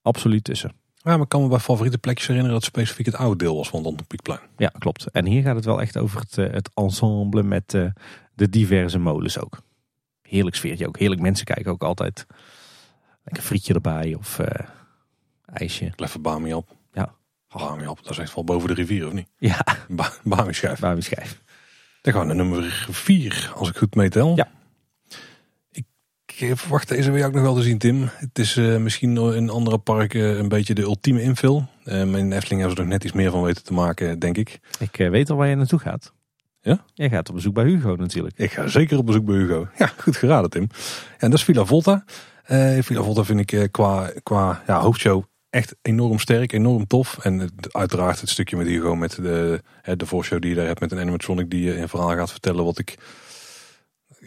absoluut 0.02 0.44
tussen. 0.44 0.72
Ja, 0.98 1.10
maar 1.12 1.20
ik 1.20 1.28
kan 1.28 1.42
me 1.42 1.48
bij 1.48 1.58
favoriete 1.58 1.98
plekjes 1.98 2.26
herinneren 2.26 2.54
dat 2.60 2.64
het 2.64 2.74
specifiek 2.74 3.06
het 3.06 3.14
oude 3.14 3.44
deel 3.44 3.56
was 3.56 3.68
van 3.68 3.84
het 3.84 4.06
Piekplein. 4.06 4.40
Ja, 4.56 4.72
klopt. 4.78 5.06
En 5.10 5.26
hier 5.26 5.42
gaat 5.42 5.56
het 5.56 5.64
wel 5.64 5.80
echt 5.80 5.96
over 5.96 6.20
het, 6.20 6.36
het 6.36 6.70
ensemble 6.74 7.42
met 7.42 7.70
de 8.34 8.48
diverse 8.50 8.98
molens 8.98 9.38
ook. 9.38 9.60
Heerlijk 10.22 10.56
sfeertje 10.56 10.86
ook. 10.86 10.98
Heerlijk 10.98 11.20
mensen 11.20 11.46
kijken 11.46 11.72
ook 11.72 11.82
altijd. 11.82 12.26
Lekker 13.24 13.42
frietje 13.42 13.74
erbij 13.74 14.14
of 14.14 14.40
ijsje. 15.46 15.92
Even 15.96 16.22
bami 16.22 16.54
op. 16.54 16.76
Ja, 16.92 17.14
dat 18.02 18.10
is 18.10 18.18
echt 18.18 18.34
wel 18.34 18.44
boven 18.44 18.68
de 18.68 18.74
rivier, 18.74 19.06
of 19.06 19.12
niet? 19.12 19.28
Ja. 19.38 19.64
Ba 19.88 20.12
Bamischijf. 20.24 20.80
Bamischijf. 20.80 21.40
Dan 22.02 22.12
gaan 22.12 22.22
we 22.28 22.34
naar 22.34 22.44
nummer 22.44 22.86
4, 22.90 23.52
als 23.54 23.68
ik 23.68 23.76
goed 23.76 23.94
meetel. 23.94 24.36
Ja. 24.36 24.48
Ik 26.40 26.56
verwacht 26.56 26.88
deze 26.88 27.10
weer 27.10 27.26
ook 27.26 27.32
nog 27.32 27.42
wel 27.42 27.54
te 27.54 27.62
zien, 27.62 27.78
Tim. 27.78 28.08
Het 28.12 28.38
is 28.38 28.56
uh, 28.56 28.76
misschien 28.76 29.16
in 29.16 29.50
andere 29.50 29.78
parken 29.78 30.38
een 30.38 30.48
beetje 30.48 30.74
de 30.74 30.82
ultieme 30.82 31.22
invul. 31.22 31.66
Uh, 31.84 32.00
in 32.00 32.32
Efteling 32.32 32.60
hebben 32.60 32.76
ze 32.76 32.82
er 32.82 32.86
net 32.86 33.04
iets 33.04 33.12
meer 33.12 33.30
van 33.30 33.42
weten 33.42 33.64
te 33.64 33.72
maken, 33.72 34.18
denk 34.18 34.36
ik. 34.36 34.60
Ik 34.78 34.98
uh, 34.98 35.10
weet 35.10 35.30
al 35.30 35.36
waar 35.36 35.48
je 35.48 35.54
naartoe 35.54 35.78
gaat. 35.78 36.12
Ja? 36.60 36.84
Jij 36.94 37.08
gaat 37.08 37.28
op 37.28 37.34
bezoek 37.34 37.54
bij 37.54 37.64
Hugo 37.64 37.94
natuurlijk. 37.94 38.38
Ik 38.38 38.52
ga 38.52 38.66
zeker 38.66 38.98
op 38.98 39.06
bezoek 39.06 39.24
bij 39.24 39.36
Hugo. 39.36 39.68
Ja, 39.78 39.92
goed 39.96 40.16
geraden, 40.16 40.50
Tim. 40.50 40.68
En 41.18 41.30
dat 41.30 41.38
is 41.38 41.44
Villa 41.44 41.64
Volta. 41.64 42.04
Villa 42.80 43.02
Volta 43.02 43.24
vind 43.24 43.52
ik 43.52 43.68
qua, 43.70 44.10
qua 44.22 44.62
ja, 44.66 44.80
hoofdshow 44.80 45.24
echt 45.50 45.76
enorm 45.82 46.18
sterk, 46.18 46.52
enorm 46.52 46.86
tof. 46.86 47.18
En 47.22 47.50
uiteraard 47.70 48.20
het 48.20 48.30
stukje 48.30 48.56
met 48.56 48.66
Hugo 48.66 48.96
met 48.96 49.14
de, 49.14 49.62
de 49.96 50.06
voorshow 50.06 50.40
die 50.40 50.50
je 50.50 50.56
daar 50.56 50.66
hebt 50.66 50.80
met 50.80 50.92
een 50.92 50.98
animatronic 50.98 51.50
die 51.50 51.64
je 51.64 51.76
in 51.76 51.88
verhaal 51.88 52.14
gaat 52.14 52.30
vertellen 52.30 52.64
wat 52.64 52.78
ik... 52.78 52.98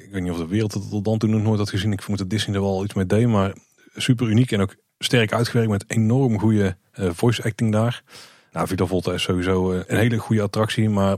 Ik 0.03 0.11
weet 0.11 0.21
niet 0.21 0.31
of 0.31 0.37
de 0.37 0.47
wereld 0.47 0.73
het 0.73 0.89
tot 0.89 1.05
dan 1.05 1.17
toe 1.17 1.29
nog 1.29 1.41
nooit 1.41 1.59
had 1.59 1.69
gezien. 1.69 1.91
Ik 1.91 2.01
vermoed 2.01 2.19
dat 2.19 2.29
Disney 2.29 2.55
er 2.55 2.61
wel 2.61 2.83
iets 2.83 2.93
mee 2.93 3.05
deed, 3.05 3.27
maar 3.27 3.53
super 3.95 4.27
uniek 4.27 4.51
en 4.51 4.61
ook 4.61 4.75
sterk 4.99 5.33
uitgewerkt 5.33 5.71
met 5.71 5.83
enorm 5.87 6.39
goede 6.39 6.77
uh, 6.99 7.09
voice 7.13 7.43
acting 7.43 7.71
daar. 7.71 8.03
Nou, 8.51 8.67
Vita 8.67 8.85
Volta 8.85 9.13
is 9.13 9.21
sowieso 9.21 9.73
uh, 9.73 9.79
een 9.87 9.97
hele 9.97 10.17
goede 10.17 10.41
attractie, 10.41 10.89
maar 10.89 11.17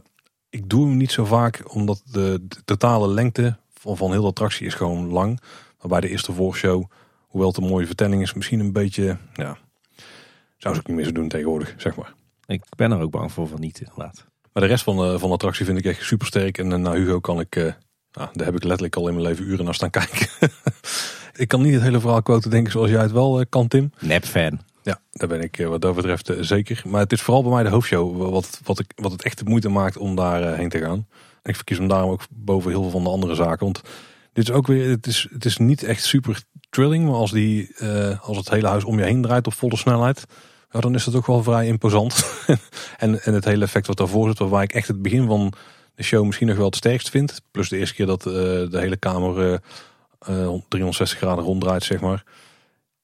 ik 0.50 0.70
doe 0.70 0.88
hem 0.88 0.98
niet 0.98 1.12
zo 1.12 1.26
vaak 1.26 1.76
omdat 1.76 2.02
de, 2.06 2.46
de 2.48 2.64
totale 2.66 3.08
lengte 3.08 3.58
van, 3.74 3.98
van 3.98 4.12
heel 4.12 4.22
de 4.22 4.28
attractie 4.28 4.66
is 4.66 4.74
gewoon 4.74 5.08
lang. 5.08 5.42
Waarbij 5.78 6.00
de 6.00 6.10
eerste 6.10 6.34
voorshow, 6.34 6.84
hoewel 7.28 7.50
het 7.50 7.58
een 7.58 7.70
mooie 7.70 7.86
vertelling 7.86 8.22
is, 8.22 8.34
misschien 8.34 8.60
een 8.60 8.74
beetje 8.74 9.18
ja, 9.34 9.58
zou 10.58 10.74
ze 10.74 10.80
ook 10.80 10.88
niet 10.88 10.96
meer 10.96 11.06
zo 11.06 11.12
doen 11.12 11.28
tegenwoordig, 11.28 11.74
zeg 11.78 11.96
maar. 11.96 12.14
Ik 12.46 12.64
ben 12.76 12.92
er 12.92 13.02
ook 13.02 13.12
bang 13.12 13.32
voor 13.32 13.48
van 13.48 13.60
niet, 13.60 13.80
inderdaad. 13.80 14.26
Maar 14.54 14.64
de 14.64 14.70
rest 14.70 14.84
van 14.84 14.98
de, 14.98 15.20
van 15.20 15.28
de 15.28 15.34
attractie 15.34 15.66
vind 15.66 15.78
ik 15.78 15.86
echt 15.86 16.04
super 16.04 16.28
sterk. 16.28 16.58
En 16.58 16.72
uh, 16.72 16.76
naar 16.78 16.96
Hugo 16.96 17.20
kan 17.20 17.40
ik, 17.40 17.56
uh, 17.56 17.74
nou, 18.14 18.30
daar 18.34 18.46
heb 18.46 18.56
ik 18.56 18.64
letterlijk 18.64 18.96
al 18.96 19.08
in 19.08 19.14
mijn 19.14 19.26
leven 19.26 19.46
uren 19.46 19.66
naar 19.66 19.74
staan 19.74 19.90
kijken. 19.90 20.28
ik 21.44 21.48
kan 21.48 21.62
niet 21.62 21.74
het 21.74 21.82
hele 21.82 22.00
verhaal 22.00 22.22
quoten 22.22 22.50
denken 22.50 22.72
zoals 22.72 22.90
jij 22.90 23.02
het 23.02 23.12
wel 23.12 23.40
uh, 23.40 23.46
kan, 23.50 23.68
Tim. 23.68 23.92
Nep-fan. 24.00 24.60
Ja, 24.84 25.00
daar 25.12 25.28
ben 25.28 25.42
ik 25.42 25.58
wat 25.68 25.82
dat 25.82 25.96
betreft 25.96 26.32
zeker. 26.40 26.82
Maar 26.86 27.02
het 27.02 27.12
is 27.12 27.22
vooral 27.22 27.44
bij 27.44 27.52
mij 27.52 27.64
de 27.64 27.70
hoofdshow 27.70 28.32
wat, 28.32 28.60
wat, 28.64 28.80
ik, 28.80 28.92
wat 28.96 29.12
het 29.12 29.24
echt 29.24 29.38
de 29.38 29.46
moeite 29.46 29.70
maakt 29.70 29.98
om 29.98 30.16
daar 30.16 30.56
heen 30.56 30.70
te 30.70 30.80
gaan. 30.80 31.08
En 31.42 31.50
ik 31.50 31.56
verkies 31.56 31.78
hem 31.78 31.88
daarom 31.88 32.12
ook 32.12 32.22
boven 32.30 32.72
heel 32.72 32.82
veel 32.82 32.92
van 32.92 33.04
de 33.04 33.10
andere 33.10 33.36
zaken. 33.36 33.66
Want 33.66 33.82
dit 34.34 34.50
is 34.50 34.52
ook 34.52 34.68
weer, 34.68 34.90
het 34.90 35.08
is, 35.08 35.28
het 35.32 35.46
is 35.46 35.58
niet 35.58 35.84
echt 35.84 36.04
super 36.04 36.44
thrilling. 36.70 37.06
Maar 37.06 37.16
als, 37.16 37.32
die, 37.32 37.76
als 38.22 38.38
het 38.38 38.50
hele 38.50 38.68
huis 38.68 38.84
om 38.84 38.98
je 38.98 39.06
heen 39.06 39.22
draait 39.22 39.48
op 39.48 39.54
volle 39.54 39.78
snelheid 39.78 40.26
ja, 40.74 40.80
dan 40.80 40.96
is 40.96 41.04
dat 41.04 41.16
ook 41.16 41.28
wel 41.28 41.44
vrij 41.44 41.68
imposant. 41.68 42.26
en, 42.98 43.24
en 43.24 43.34
het 43.34 43.46
hele 43.46 43.64
effect 43.64 43.88
wat 43.88 43.98
daarvoor 43.98 44.28
zit, 44.28 44.40
waar 44.40 44.64
ik 44.64 44.74
echt 44.74 44.88
het 44.88 45.02
begin 45.02 45.26
van 45.28 45.54
de 45.96 46.04
show 46.04 46.26
misschien 46.26 46.48
nog 46.48 46.58
wel 46.58 46.66
het 46.66 46.76
sterkst 46.76 47.10
vind. 47.10 47.42
Plus 47.52 47.70
de 47.70 47.78
eerste 47.78 47.96
keer 47.96 48.06
dat 48.06 48.26
uh, 48.26 48.34
de 48.34 48.80
hele 48.80 48.98
kamer 48.98 49.62
uh, 50.30 50.54
360 50.68 51.18
graden 51.18 51.44
ronddraait, 51.44 51.84
zeg 51.84 52.02
maar. 52.02 52.24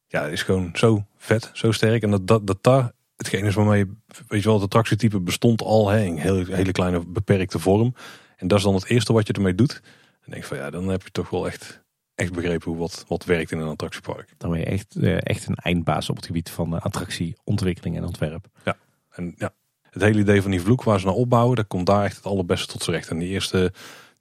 Ja, 0.07 0.25
is 0.25 0.43
gewoon 0.43 0.69
zo 0.73 1.05
vet, 1.17 1.49
zo 1.53 1.71
sterk. 1.71 2.03
En 2.03 2.11
dat, 2.11 2.27
dat, 2.27 2.47
dat 2.47 2.57
daar 2.61 2.91
hetgeen 3.15 3.45
is 3.45 3.55
waarmee, 3.55 3.85
weet 4.27 4.41
je 4.41 4.47
wel, 4.47 4.53
het 4.53 4.63
attractietype 4.63 5.19
bestond 5.19 5.61
al 5.61 5.89
hè, 5.89 6.03
in 6.03 6.17
hele, 6.17 6.55
hele 6.55 6.71
kleine 6.71 7.05
beperkte 7.05 7.59
vorm. 7.59 7.95
En 8.35 8.47
dat 8.47 8.57
is 8.57 8.63
dan 8.63 8.73
het 8.73 8.85
eerste 8.85 9.13
wat 9.13 9.27
je 9.27 9.33
ermee 9.33 9.55
doet. 9.55 9.81
En 10.21 10.31
denk 10.31 10.43
van 10.43 10.57
ja, 10.57 10.69
dan 10.69 10.87
heb 10.87 11.03
je 11.03 11.11
toch 11.11 11.29
wel 11.29 11.47
echt 11.47 11.81
echt 12.19 12.33
begrepen 12.33 12.71
hoe 12.71 12.79
wat, 12.79 13.05
wat 13.07 13.25
werkt 13.25 13.51
in 13.51 13.59
een 13.59 13.67
attractiepark. 13.67 14.33
Dan 14.37 14.49
ben 14.51 14.59
je 14.59 14.65
echt, 14.65 14.95
echt 15.23 15.47
een 15.47 15.55
eindbaas 15.55 16.09
op 16.09 16.15
het 16.15 16.25
gebied 16.25 16.49
van 16.49 16.81
attractieontwikkeling 16.81 17.97
en 17.97 18.05
ontwerp. 18.05 18.47
Ja, 18.65 18.77
en 19.09 19.33
ja, 19.37 19.53
het 19.89 20.01
hele 20.01 20.19
idee 20.19 20.41
van 20.41 20.51
die 20.51 20.61
vloek 20.61 20.83
waar 20.83 20.99
ze 20.99 21.05
naar 21.05 21.15
opbouwen, 21.15 21.55
dat 21.55 21.67
komt 21.67 21.85
daar 21.85 22.03
echt 22.03 22.15
het 22.15 22.25
allerbeste 22.25 22.67
tot 22.67 22.83
z'n 22.83 22.91
recht. 22.91 23.09
En 23.09 23.17
die 23.17 23.29
eerste 23.29 23.73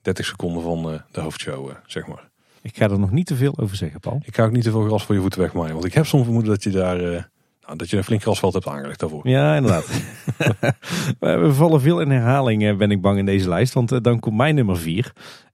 30 0.03 0.27
seconden 0.27 0.63
van 0.63 0.93
uh, 0.93 0.99
de 1.11 1.21
hoofdshow, 1.21 1.71
zeg 1.87 2.07
maar. 2.07 2.29
Ik 2.63 2.77
ga 2.77 2.91
er 2.91 2.99
nog 2.99 3.11
niet 3.11 3.27
te 3.27 3.37
veel 3.37 3.59
over 3.59 3.77
zeggen, 3.77 4.01
Paul. 4.01 4.21
Ik 4.25 4.35
ga 4.35 4.45
ook 4.45 4.53
niet 4.53 4.63
te 4.63 4.71
veel 4.71 4.85
gras 4.85 5.05
voor 5.05 5.15
je 5.15 5.21
voeten 5.21 5.41
wegmaaien. 5.41 5.73
Want 5.73 5.85
ik 5.85 5.95
heb 5.95 6.07
soms 6.07 6.25
vermoeden 6.25 6.51
dat 6.51 6.63
je 6.63 6.71
daar 6.71 7.01
uh, 7.01 7.23
nou, 7.61 7.77
dat 7.77 7.91
je 7.91 7.97
een 7.97 8.05
flink 8.05 8.23
grasveld 8.23 8.53
hebt 8.53 8.67
aangelegd 8.67 9.01
daarvoor. 9.01 9.29
Ja, 9.29 9.57
inderdaad. 9.57 9.87
We 11.19 11.53
vallen 11.53 11.81
veel 11.81 12.01
in 12.01 12.11
herhaling, 12.11 12.77
ben 12.77 12.91
ik 12.91 13.01
bang, 13.01 13.19
in 13.19 13.27
deze 13.27 13.49
lijst. 13.49 13.75
Want 13.75 14.05
dan 14.05 14.21
komt 14.21 14.37
mijn 14.37 14.55
nummer 14.55 14.79
4. 14.79 15.13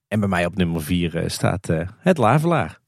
En 0.09 0.21
bij 0.21 0.29
mij 0.29 0.47
op 0.47 0.57
nummer 0.57 0.83
4 0.83 1.25
staat 1.27 1.69
het 1.99 2.19
Lavelaar. 2.19 2.83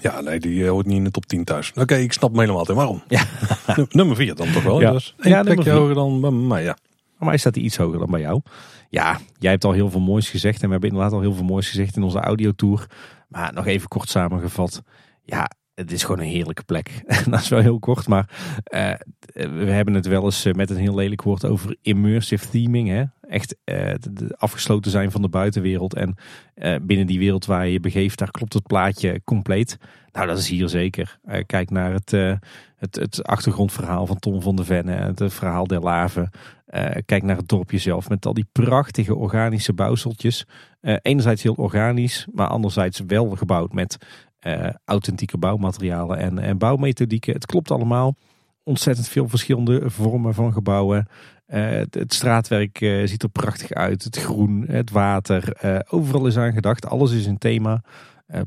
Ja, 0.00 0.20
nee, 0.20 0.40
die 0.40 0.66
hoort 0.66 0.86
niet 0.86 0.96
in 0.96 1.04
de 1.04 1.10
top 1.10 1.26
10 1.26 1.44
thuis. 1.44 1.72
Oké, 1.74 1.94
ik 1.94 2.12
snap 2.12 2.30
hem 2.30 2.40
helemaal. 2.40 2.66
Hè. 2.66 2.74
Waarom? 2.74 3.02
Ja. 3.08 3.24
nummer 3.90 4.16
4 4.16 4.34
dan 4.34 4.52
toch 4.52 4.62
wel? 4.62 4.80
Ja, 4.80 4.92
dus 4.92 5.14
ja 5.20 5.42
plekje 5.42 5.70
hoger 5.70 5.94
dan 5.94 6.20
bij 6.20 6.30
mij, 6.30 6.62
ja. 6.62 6.76
Bij 7.18 7.28
mij 7.28 7.36
staat 7.36 7.54
hij 7.54 7.64
iets 7.64 7.76
hoger 7.76 7.98
dan 7.98 8.10
bij 8.10 8.20
jou. 8.20 8.40
Ja, 8.88 9.20
jij 9.38 9.50
hebt 9.50 9.64
al 9.64 9.72
heel 9.72 9.90
veel 9.90 10.00
moois 10.00 10.30
gezegd. 10.30 10.60
En 10.60 10.66
we 10.66 10.72
hebben 10.72 10.90
inderdaad 10.90 11.12
al 11.12 11.20
heel 11.20 11.34
veel 11.34 11.44
moois 11.44 11.68
gezegd 11.68 11.96
in 11.96 12.02
onze 12.02 12.20
audiotour. 12.20 12.86
Maar 13.28 13.52
nog 13.52 13.66
even 13.66 13.88
kort 13.88 14.08
samengevat. 14.08 14.82
Ja, 15.24 15.50
het 15.74 15.92
is 15.92 16.02
gewoon 16.02 16.20
een 16.20 16.30
heerlijke 16.30 16.64
plek. 16.64 17.02
dat 17.30 17.40
is 17.40 17.48
wel 17.48 17.60
heel 17.60 17.78
kort, 17.78 18.08
maar 18.08 18.28
uh, 18.74 18.94
we 19.34 19.70
hebben 19.70 19.94
het 19.94 20.06
wel 20.06 20.24
eens 20.24 20.44
met 20.52 20.70
een 20.70 20.76
heel 20.76 20.94
lelijk 20.94 21.22
woord 21.22 21.44
over 21.44 21.76
immersive 21.82 22.48
theming. 22.48 22.88
Hè? 22.88 23.04
Echt 23.32 23.56
uh, 23.64 23.94
afgesloten 24.36 24.90
zijn 24.90 25.10
van 25.10 25.22
de 25.22 25.28
buitenwereld. 25.28 25.94
En 25.94 26.16
uh, 26.54 26.76
binnen 26.82 27.06
die 27.06 27.18
wereld 27.18 27.46
waar 27.46 27.66
je 27.66 27.80
begeeft, 27.80 28.18
daar 28.18 28.30
klopt 28.30 28.52
het 28.52 28.66
plaatje 28.66 29.20
compleet. 29.24 29.78
Nou, 30.12 30.26
dat 30.26 30.38
is 30.38 30.48
hier 30.48 30.68
zeker. 30.68 31.18
kijk 31.46 31.70
naar 31.70 31.92
het, 31.92 32.10
het, 32.76 32.96
het, 32.96 33.24
achtergrondverhaal 33.24 34.06
van 34.06 34.18
Tom 34.18 34.42
van 34.42 34.56
de 34.56 34.64
Venne. 34.64 34.92
Het 34.92 35.34
verhaal 35.34 35.66
der 35.66 35.80
Laven. 35.80 36.30
kijk 37.04 37.22
naar 37.22 37.36
het 37.36 37.48
dorpje 37.48 37.78
zelf 37.78 38.08
met 38.08 38.26
al 38.26 38.34
die 38.34 38.48
prachtige 38.52 39.14
organische 39.14 39.72
bouwseltjes. 39.72 40.46
enerzijds 40.80 41.42
heel 41.42 41.54
organisch, 41.54 42.26
maar 42.32 42.48
anderzijds 42.48 43.00
wel 43.06 43.30
gebouwd 43.30 43.72
met 43.72 43.96
authentieke 44.84 45.38
bouwmaterialen 45.38 46.18
en, 46.18 46.38
en 46.38 46.58
bouwmethodieken. 46.58 47.34
Het 47.34 47.46
klopt 47.46 47.70
allemaal. 47.70 48.14
Ontzettend 48.64 49.08
veel 49.08 49.28
verschillende 49.28 49.90
vormen 49.90 50.34
van 50.34 50.52
gebouwen. 50.52 51.06
Uh, 51.52 51.82
het, 51.90 52.14
straatwerk 52.14 52.80
uh, 52.80 53.06
ziet 53.06 53.22
er 53.22 53.28
prachtig 53.28 53.72
uit. 53.72 54.04
Het 54.04 54.18
groen, 54.18 54.64
het 54.68 54.90
water. 54.90 55.56
overal 55.88 56.26
is 56.26 56.36
aan 56.36 56.52
gedacht. 56.52 56.86
Alles 56.86 57.12
is 57.12 57.26
een 57.26 57.38
thema. 57.38 57.82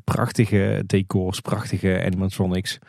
prachtige 0.03 0.83
decors, 0.85 1.39
prachtige 1.39 2.03
animatronics. 2.05 2.79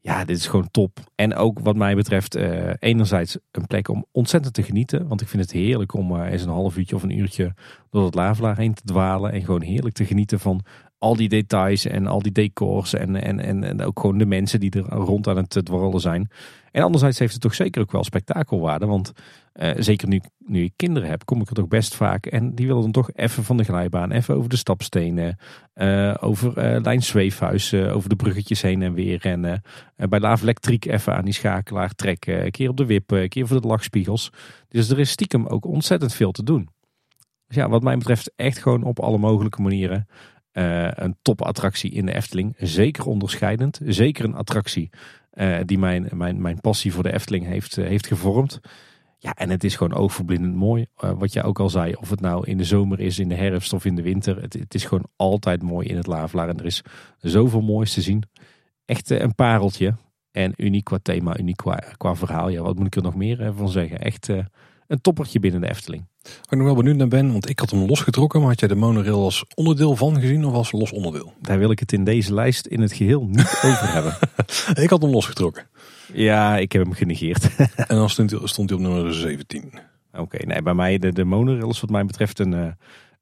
Ja, 0.00 0.24
dit 0.24 0.36
is 0.36 0.46
gewoon 0.46 0.70
top. 0.70 0.98
En 1.14 1.34
ook 1.34 1.58
wat 1.58 1.76
mij 1.76 1.94
betreft, 1.94 2.34
enerzijds 2.78 3.38
een 3.50 3.66
plek 3.66 3.88
om 3.88 4.04
ontzettend 4.12 4.54
te 4.54 4.62
genieten. 4.62 5.08
Want 5.08 5.20
ik 5.20 5.28
vind 5.28 5.42
het 5.42 5.52
heerlijk 5.52 5.94
om 5.94 6.20
eens 6.20 6.42
een 6.42 6.48
half 6.48 6.76
uurtje 6.76 6.96
of 6.96 7.02
een 7.02 7.18
uurtje 7.18 7.54
door 7.90 8.04
het 8.04 8.14
Lavelaar 8.14 8.56
heen 8.56 8.74
te 8.74 8.82
dwalen. 8.84 9.32
En 9.32 9.44
gewoon 9.44 9.62
heerlijk 9.62 9.94
te 9.94 10.04
genieten 10.04 10.40
van 10.40 10.64
al 11.00 11.16
die 11.16 11.28
details 11.28 11.86
en 11.86 12.06
al 12.06 12.22
die 12.22 12.32
decors 12.32 12.94
en, 12.94 13.16
en, 13.16 13.40
en, 13.40 13.64
en 13.64 13.82
ook 13.82 14.00
gewoon 14.00 14.18
de 14.18 14.26
mensen 14.26 14.60
die 14.60 14.70
er 14.70 14.84
rond 14.84 15.28
aan 15.28 15.36
het 15.36 15.64
dwarrelen 15.64 16.00
zijn. 16.00 16.30
En 16.70 16.82
anderzijds 16.82 17.18
heeft 17.18 17.32
het 17.32 17.42
toch 17.42 17.54
zeker 17.54 17.82
ook 17.82 17.92
wel 17.92 18.04
spektakelwaarde, 18.04 18.86
want 18.86 19.12
uh, 19.54 19.70
zeker 19.78 20.08
nu, 20.08 20.20
nu 20.38 20.62
ik 20.62 20.72
kinderen 20.76 21.08
heb, 21.08 21.24
kom 21.24 21.40
ik 21.40 21.48
er 21.48 21.54
toch 21.54 21.68
best 21.68 21.94
vaak 21.94 22.26
en 22.26 22.54
die 22.54 22.66
willen 22.66 22.82
dan 22.82 22.92
toch 22.92 23.10
even 23.14 23.44
van 23.44 23.56
de 23.56 23.64
glijbaan, 23.64 24.10
even 24.10 24.36
over 24.36 24.48
de 24.48 24.56
stapstenen, 24.56 25.38
uh, 25.74 26.14
over 26.20 26.74
uh, 26.74 26.80
lijn 26.82 27.02
zweefhuis, 27.02 27.74
over 27.74 28.08
de 28.08 28.16
bruggetjes 28.16 28.62
heen 28.62 28.82
en 28.82 28.94
weer 28.94 29.24
en 29.24 29.62
bij 30.08 30.20
Laaf 30.20 30.42
Elektriek 30.42 30.84
even 30.84 31.14
aan 31.14 31.24
die 31.24 31.34
schakelaar 31.34 31.94
trekken, 31.94 32.44
een 32.44 32.50
keer 32.50 32.68
op 32.68 32.76
de 32.76 32.86
wip, 32.86 33.10
een 33.10 33.28
keer 33.28 33.46
voor 33.46 33.60
de 33.60 33.68
lachspiegels. 33.68 34.30
Dus 34.68 34.90
er 34.90 34.98
is 34.98 35.10
stiekem 35.10 35.46
ook 35.46 35.66
ontzettend 35.66 36.14
veel 36.14 36.32
te 36.32 36.42
doen. 36.42 36.68
Dus 37.46 37.56
ja, 37.56 37.68
wat 37.68 37.82
mij 37.82 37.96
betreft 37.96 38.32
echt 38.36 38.58
gewoon 38.58 38.82
op 38.82 39.00
alle 39.00 39.18
mogelijke 39.18 39.62
manieren 39.62 40.06
uh, 40.52 40.88
een 40.90 41.16
topattractie 41.22 41.90
in 41.90 42.06
de 42.06 42.14
Efteling. 42.14 42.54
Zeker 42.58 43.06
onderscheidend. 43.06 43.80
Zeker 43.84 44.24
een 44.24 44.34
attractie 44.34 44.90
uh, 45.34 45.58
die 45.64 45.78
mijn, 45.78 46.08
mijn, 46.12 46.40
mijn 46.42 46.60
passie 46.60 46.92
voor 46.92 47.02
de 47.02 47.12
Efteling 47.12 47.46
heeft, 47.46 47.76
uh, 47.76 47.86
heeft 47.86 48.06
gevormd. 48.06 48.60
Ja, 49.18 49.34
en 49.34 49.50
het 49.50 49.64
is 49.64 49.76
gewoon 49.76 49.98
oogverblindend 49.98 50.54
mooi. 50.54 50.86
wat 50.94 51.32
jij 51.32 51.44
ook 51.44 51.60
al 51.60 51.70
zei, 51.70 51.94
of 51.94 52.10
het 52.10 52.20
nou 52.20 52.46
in 52.46 52.56
de 52.56 52.64
zomer 52.64 53.00
is, 53.00 53.18
in 53.18 53.28
de 53.28 53.34
herfst 53.34 53.72
of 53.72 53.84
in 53.84 53.94
de 53.94 54.02
winter. 54.02 54.42
Het, 54.42 54.52
het 54.52 54.74
is 54.74 54.84
gewoon 54.84 55.08
altijd 55.16 55.62
mooi 55.62 55.88
in 55.88 55.96
het 55.96 56.06
Lavelaar. 56.06 56.48
En 56.48 56.58
er 56.58 56.64
is 56.64 56.82
zoveel 57.18 57.60
moois 57.60 57.92
te 57.94 58.00
zien. 58.00 58.22
Echt 58.84 59.10
een 59.10 59.34
pareltje. 59.34 59.94
En 60.30 60.52
uniek 60.56 60.84
qua 60.84 60.98
thema, 61.02 61.38
uniek 61.38 61.56
qua, 61.56 61.82
qua 61.96 62.14
verhaal. 62.14 62.48
Ja, 62.48 62.62
wat 62.62 62.76
moet 62.76 62.86
ik 62.86 62.96
er 62.96 63.02
nog 63.02 63.14
meer 63.14 63.52
van 63.54 63.68
zeggen? 63.68 63.98
Echt 63.98 64.28
een 64.86 65.00
toppertje 65.00 65.40
binnen 65.40 65.60
de 65.60 65.68
Efteling. 65.68 66.09
Waar 66.22 66.32
ik 66.48 66.58
nog 66.58 66.66
wel 66.66 66.74
benieuwd 66.74 66.96
naar 66.96 67.08
ben, 67.08 67.32
want 67.32 67.48
ik 67.48 67.58
had 67.58 67.70
hem 67.70 67.86
losgetrokken, 67.86 68.40
maar 68.40 68.48
had 68.48 68.60
jij 68.60 68.68
de 68.68 68.74
monorail 68.74 69.22
als 69.22 69.44
onderdeel 69.54 69.96
van 69.96 70.20
gezien 70.20 70.44
of 70.44 70.54
als 70.54 70.72
los 70.72 70.92
onderdeel? 70.92 71.32
Daar 71.40 71.58
wil 71.58 71.70
ik 71.70 71.78
het 71.78 71.92
in 71.92 72.04
deze 72.04 72.34
lijst 72.34 72.66
in 72.66 72.80
het 72.80 72.92
geheel 72.92 73.26
niet 73.26 73.60
over 73.64 73.92
hebben. 73.92 74.16
ik 74.84 74.90
had 74.90 75.02
hem 75.02 75.10
losgetrokken. 75.10 75.68
Ja, 76.12 76.56
ik 76.56 76.72
heb 76.72 76.82
hem 76.82 76.92
genegeerd. 76.92 77.56
en 77.76 77.96
dan 77.96 78.10
stond 78.10 78.30
hij, 78.30 78.40
stond 78.44 78.70
hij 78.70 78.78
op 78.78 78.84
nummer 78.84 79.14
17. 79.14 79.72
Oké, 80.12 80.46
nee, 80.46 80.62
bij 80.62 80.74
mij 80.74 80.98
de, 80.98 81.12
de 81.12 81.24
monorail 81.24 81.70
is 81.70 81.80
wat 81.80 81.90
mij 81.90 82.04
betreft 82.04 82.38
een, 82.38 82.54
eh, 82.54 82.70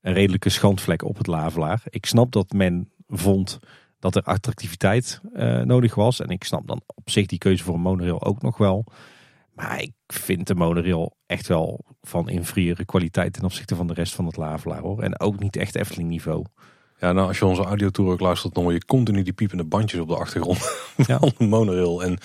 een 0.00 0.12
redelijke 0.12 0.48
schandvlek 0.48 1.02
op 1.02 1.18
het 1.18 1.26
Lavelaar. 1.26 1.82
Ik 1.84 2.06
snap 2.06 2.32
dat 2.32 2.52
men 2.52 2.90
vond 3.08 3.58
dat 3.98 4.16
er 4.16 4.22
attractiviteit 4.22 5.20
uh, 5.34 5.62
nodig 5.62 5.94
was. 5.94 6.20
En 6.20 6.28
ik 6.28 6.44
snap 6.44 6.66
dan 6.66 6.82
op 6.86 7.10
zich 7.10 7.26
die 7.26 7.38
keuze 7.38 7.64
voor 7.64 7.74
een 7.74 7.80
monorail 7.80 8.24
ook 8.24 8.42
nog 8.42 8.58
wel. 8.58 8.84
Maar 9.54 9.80
ik 9.80 9.92
vind 10.06 10.46
de 10.46 10.54
monorail 10.54 11.16
echt 11.26 11.46
wel 11.46 11.84
van 12.08 12.28
inferiëre 12.28 12.84
kwaliteit 12.84 13.32
ten 13.32 13.44
opzichte 13.44 13.76
van 13.76 13.86
de 13.86 13.94
rest 13.94 14.14
van 14.14 14.26
het 14.26 14.36
Lavelaar 14.36 14.80
hoor. 14.80 15.02
En 15.02 15.20
ook 15.20 15.38
niet 15.38 15.56
echt 15.56 15.74
Efteling 15.74 16.08
niveau. 16.08 16.44
Ja, 17.00 17.12
nou 17.12 17.28
als 17.28 17.38
je 17.38 17.46
onze 17.46 17.62
audiotour 17.62 18.12
ook 18.12 18.20
luistert, 18.20 18.54
dan 18.54 18.62
hoor 18.62 18.72
je 18.72 18.84
continu 18.84 19.22
die 19.22 19.32
piepende 19.32 19.64
bandjes 19.64 20.00
op 20.00 20.08
de 20.08 20.16
achtergrond 20.16 20.58
ja. 21.06 21.18
van 21.18 21.32
de 21.38 21.46
monorail. 21.46 22.02
En 22.02 22.18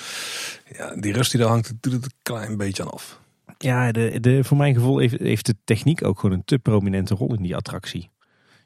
ja, 0.78 0.96
die 0.96 1.14
rust 1.14 1.32
die 1.32 1.40
daar 1.40 1.50
hangt, 1.50 1.74
doet 1.80 1.94
het 1.94 2.04
een 2.04 2.12
klein 2.22 2.58
beetje 2.58 2.84
aan 2.84 2.92
af. 2.92 3.22
Ja, 3.58 3.92
de, 3.92 4.20
de, 4.20 4.44
voor 4.44 4.58
mijn 4.58 4.74
gevoel 4.74 4.98
heeft, 4.98 5.20
heeft 5.20 5.46
de 5.46 5.56
techniek 5.64 6.04
ook 6.06 6.20
gewoon 6.20 6.36
een 6.36 6.46
te 6.46 6.60
prominente 6.60 7.16
rol 7.16 7.34
in 7.34 7.44
die 7.44 7.56
attractie. 7.56 8.12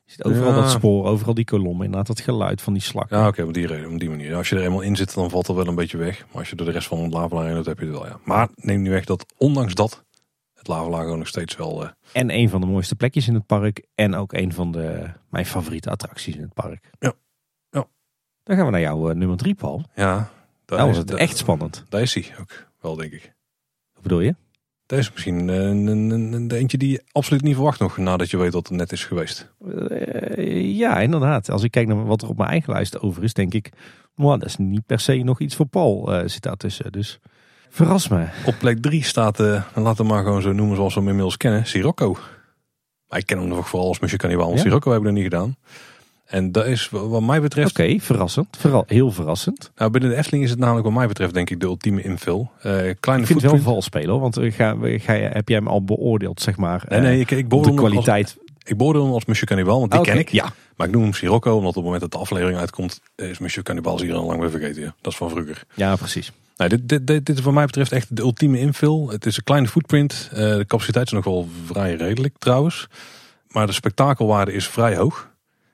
Je 0.05 0.13
ziet 0.13 0.23
overal 0.23 0.53
dat 0.53 0.69
spoor, 0.69 1.05
overal 1.05 1.33
die 1.33 1.45
kolommen, 1.45 1.85
inderdaad 1.85 2.07
dat 2.07 2.19
geluid 2.19 2.61
van 2.61 2.73
die 2.73 2.81
slag. 2.81 3.09
Ja, 3.09 3.27
oké, 3.27 3.43
op 3.43 3.53
die 3.53 3.67
reden, 3.67 3.91
op 3.91 3.99
die 3.99 4.09
manier. 4.09 4.35
Als 4.35 4.49
je 4.49 4.55
er 4.55 4.63
eenmaal 4.63 4.81
in 4.81 4.95
zit, 4.95 5.13
dan 5.13 5.29
valt 5.29 5.47
het 5.47 5.55
wel 5.55 5.67
een 5.67 5.75
beetje 5.75 5.97
weg. 5.97 6.25
Maar 6.27 6.37
als 6.39 6.49
je 6.49 6.55
er 6.55 6.65
de 6.65 6.71
rest 6.71 6.87
van 6.87 7.03
het 7.03 7.13
lavelaar 7.13 7.49
hebt, 7.49 7.65
heb 7.65 7.79
je 7.79 7.85
het 7.85 7.93
wel, 7.93 8.05
ja. 8.05 8.19
Maar 8.23 8.47
neem 8.55 8.81
niet 8.81 8.91
weg 8.91 9.05
dat, 9.05 9.25
ondanks 9.37 9.73
dat, 9.73 10.05
gewoon 10.75 11.17
nog 11.17 11.27
steeds 11.27 11.55
wel... 11.55 11.83
Uh... 11.83 11.89
En 12.11 12.31
een 12.31 12.49
van 12.49 12.61
de 12.61 12.67
mooiste 12.67 12.95
plekjes 12.95 13.27
in 13.27 13.33
het 13.33 13.45
park. 13.45 13.85
En 13.95 14.15
ook 14.15 14.33
een 14.33 14.53
van 14.53 14.71
de, 14.71 15.09
mijn 15.29 15.45
favoriete 15.45 15.89
attracties 15.89 16.35
in 16.35 16.41
het 16.41 16.53
park. 16.53 16.89
Ja. 16.99 17.13
ja. 17.69 17.87
Dan 18.43 18.55
gaan 18.55 18.65
we 18.65 18.71
naar 18.71 18.81
jouw 18.81 19.09
uh, 19.09 19.15
nummer 19.15 19.37
drie, 19.37 19.55
Paul. 19.55 19.83
Ja. 19.95 20.29
Daar 20.65 20.77
nou 20.77 20.89
was 20.89 20.97
het 20.97 21.13
echt 21.13 21.37
spannend. 21.37 21.85
Daar 21.89 22.01
is 22.01 22.13
hij 22.13 22.35
ook 22.39 22.67
wel, 22.81 22.95
denk 22.95 23.11
ik. 23.11 23.35
Wat 23.93 24.03
bedoel 24.03 24.19
je? 24.19 24.35
Dat 24.85 24.99
is 24.99 25.11
misschien 25.11 25.47
een, 25.47 25.87
een, 25.87 26.33
een, 26.33 26.51
eentje 26.51 26.77
die 26.77 26.91
je 26.91 27.03
absoluut 27.11 27.41
niet 27.41 27.55
verwacht 27.55 27.79
nog 27.79 27.97
nadat 27.97 28.29
je 28.29 28.37
weet 28.37 28.53
wat 28.53 28.67
het 28.67 28.77
net 28.77 28.91
is 28.91 29.05
geweest. 29.05 29.53
Uh, 29.65 30.77
ja, 30.77 30.99
inderdaad. 30.99 31.49
Als 31.49 31.63
ik 31.63 31.71
kijk 31.71 31.87
naar 31.87 32.05
wat 32.05 32.21
er 32.21 32.29
op 32.29 32.37
mijn 32.37 32.49
eigen 32.49 32.73
lijst 32.73 32.99
over 32.99 33.23
is, 33.23 33.33
denk 33.33 33.53
ik, 33.53 33.69
well, 34.15 34.37
dat 34.37 34.45
is 34.45 34.57
niet 34.57 34.85
per 34.85 34.99
se 34.99 35.15
nog 35.15 35.39
iets 35.39 35.55
voor 35.55 35.65
Paul 35.65 36.13
uh, 36.13 36.27
zit 36.27 36.41
daartussen. 36.41 36.91
Dus 36.91 37.19
verras 37.69 38.07
me. 38.07 38.25
Op 38.45 38.55
plek 38.59 38.81
3 38.81 39.03
staat, 39.03 39.39
uh, 39.39 39.63
laten 39.75 40.05
we 40.05 40.11
maar 40.11 40.23
gewoon 40.23 40.41
zo 40.41 40.51
noemen 40.51 40.75
zoals 40.75 40.93
we 40.93 40.99
hem 40.99 41.09
inmiddels 41.09 41.37
kennen, 41.37 41.65
Sirocco. 41.65 42.17
Maar 43.07 43.19
ik 43.19 43.25
ken 43.25 43.37
hem 43.37 43.47
nog 43.47 43.69
vooral 43.69 43.87
als 43.87 43.99
Monsieur 43.99 44.19
Cannibal, 44.19 44.45
want 44.45 44.57
ja? 44.57 44.63
Sirocco 44.63 44.91
hebben 44.91 45.13
we 45.13 45.15
nog 45.15 45.23
niet 45.23 45.33
gedaan. 45.33 45.55
En 46.25 46.51
dat 46.51 46.65
is 46.65 46.89
wat 46.89 47.21
mij 47.21 47.41
betreft... 47.41 47.79
Oké, 47.79 47.99
verrassend. 47.99 48.57
Vooral 48.59 48.83
heel 48.87 49.11
verrassend. 49.11 49.71
Nou, 49.75 49.91
binnen 49.91 50.09
de 50.09 50.15
Efteling 50.15 50.43
is 50.43 50.49
het 50.49 50.59
namelijk 50.59 50.85
wat 50.85 50.95
mij 50.95 51.07
betreft 51.07 51.33
denk 51.33 51.49
ik 51.49 51.59
de 51.59 51.65
ultieme 51.65 52.01
invul. 52.01 52.51
Uh, 52.57 52.63
kleine 52.99 53.23
ik 53.23 53.27
vind 53.27 53.41
het 53.41 53.51
wel 53.51 53.59
vals 53.59 53.85
spelen 53.85 54.19
want 54.19 54.39
ga, 54.41 54.75
ga, 54.81 55.13
heb 55.13 55.47
jij 55.49 55.57
hem 55.57 55.67
al 55.67 55.83
beoordeeld, 55.83 56.41
zeg 56.41 56.57
maar? 56.57 56.83
Nee, 56.87 56.99
nee, 56.99 57.19
ik, 57.19 57.31
ik 57.31 57.49
de 57.49 57.73
kwaliteit. 57.73 58.35
Als, 58.37 58.47
ik 58.63 58.77
beoordeel 58.77 59.03
hem 59.03 59.13
als 59.13 59.25
Monsieur 59.25 59.47
Cannibal, 59.47 59.79
want 59.79 59.91
die 59.91 60.01
ken 60.01 60.17
ik. 60.17 60.29
Ja. 60.29 60.53
Maar 60.75 60.87
ik 60.87 60.93
noem 60.93 61.03
hem 61.03 61.13
Sirocco, 61.13 61.55
omdat 61.55 61.69
op 61.69 61.75
het 61.75 61.83
moment 61.83 62.01
dat 62.01 62.11
de 62.11 62.17
aflevering 62.17 62.59
uitkomt, 62.59 63.01
is 63.15 63.37
Monsieur 63.37 63.63
Cannibal 63.63 64.01
hier 64.01 64.13
al 64.13 64.25
lang 64.25 64.39
weer 64.39 64.49
vergeten. 64.49 64.81
Ja. 64.81 64.95
Dat 65.01 65.11
is 65.11 65.17
van 65.17 65.29
vroeger. 65.29 65.63
Ja, 65.73 65.95
precies. 65.95 66.31
Nou, 66.57 66.69
dit, 66.69 66.89
dit, 66.89 67.07
dit, 67.07 67.25
dit, 67.25 67.37
is 67.37 67.43
wat 67.43 67.53
mij 67.53 67.65
betreft 67.65 67.91
echt 67.91 68.15
de 68.15 68.21
ultieme 68.21 68.59
invul. 68.59 69.09
Het 69.09 69.25
is 69.25 69.37
een 69.37 69.43
kleine 69.43 69.67
footprint. 69.67 70.29
Uh, 70.33 70.37
de 70.39 70.65
capaciteit 70.67 71.05
is 71.05 71.11
nog 71.11 71.25
wel 71.25 71.47
vrij 71.65 71.95
redelijk 71.95 72.37
trouwens. 72.37 72.87
Maar 73.47 73.67
de 73.67 73.73
spektakelwaarde 73.73 74.53
is 74.53 74.67
vrij 74.67 74.95
hoog. 74.95 75.29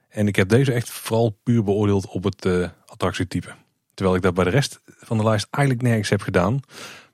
En 0.10 0.28
ik 0.28 0.36
heb 0.36 0.50
deze 0.50 0.74
echt 0.74 0.90
vooral 0.90 1.38
puur 1.44 1.64
beoordeeld 1.64 2.08
op 2.08 2.24
het 2.24 2.46
uh, 2.46 2.68
attractietype. 2.86 3.54
Terwijl 3.94 4.18
ik 4.18 4.24
dat 4.24 4.34
bij 4.34 4.44
de 4.44 4.50
rest 4.50 4.82
van 4.86 5.18
de 5.18 5.24
lijst 5.24 5.48
eigenlijk 5.50 5.88
nergens 5.88 6.10
heb 6.10 6.22
gedaan. 6.22 6.54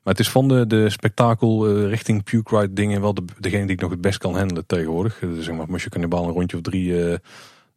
Maar 0.03 0.13
het 0.13 0.19
is 0.19 0.29
van 0.29 0.47
de, 0.47 0.67
de 0.67 0.89
spektakel 0.89 1.69
uh, 1.69 1.89
richting 1.89 2.23
Puke 2.23 2.59
Ride 2.59 2.73
dingen 2.73 3.01
wel 3.01 3.13
de, 3.13 3.23
degene 3.39 3.65
die 3.65 3.75
ik 3.75 3.81
nog 3.81 3.91
het 3.91 4.01
best 4.01 4.17
kan 4.17 4.35
handelen 4.35 4.65
tegenwoordig. 4.65 5.19
Dus 5.19 5.45
zeg 5.45 5.55
maar, 5.55 5.67
als 5.71 5.83
je 5.83 6.07
bal 6.07 6.27
een 6.27 6.33
rondje 6.33 6.57
of 6.57 6.63
drie, 6.63 7.19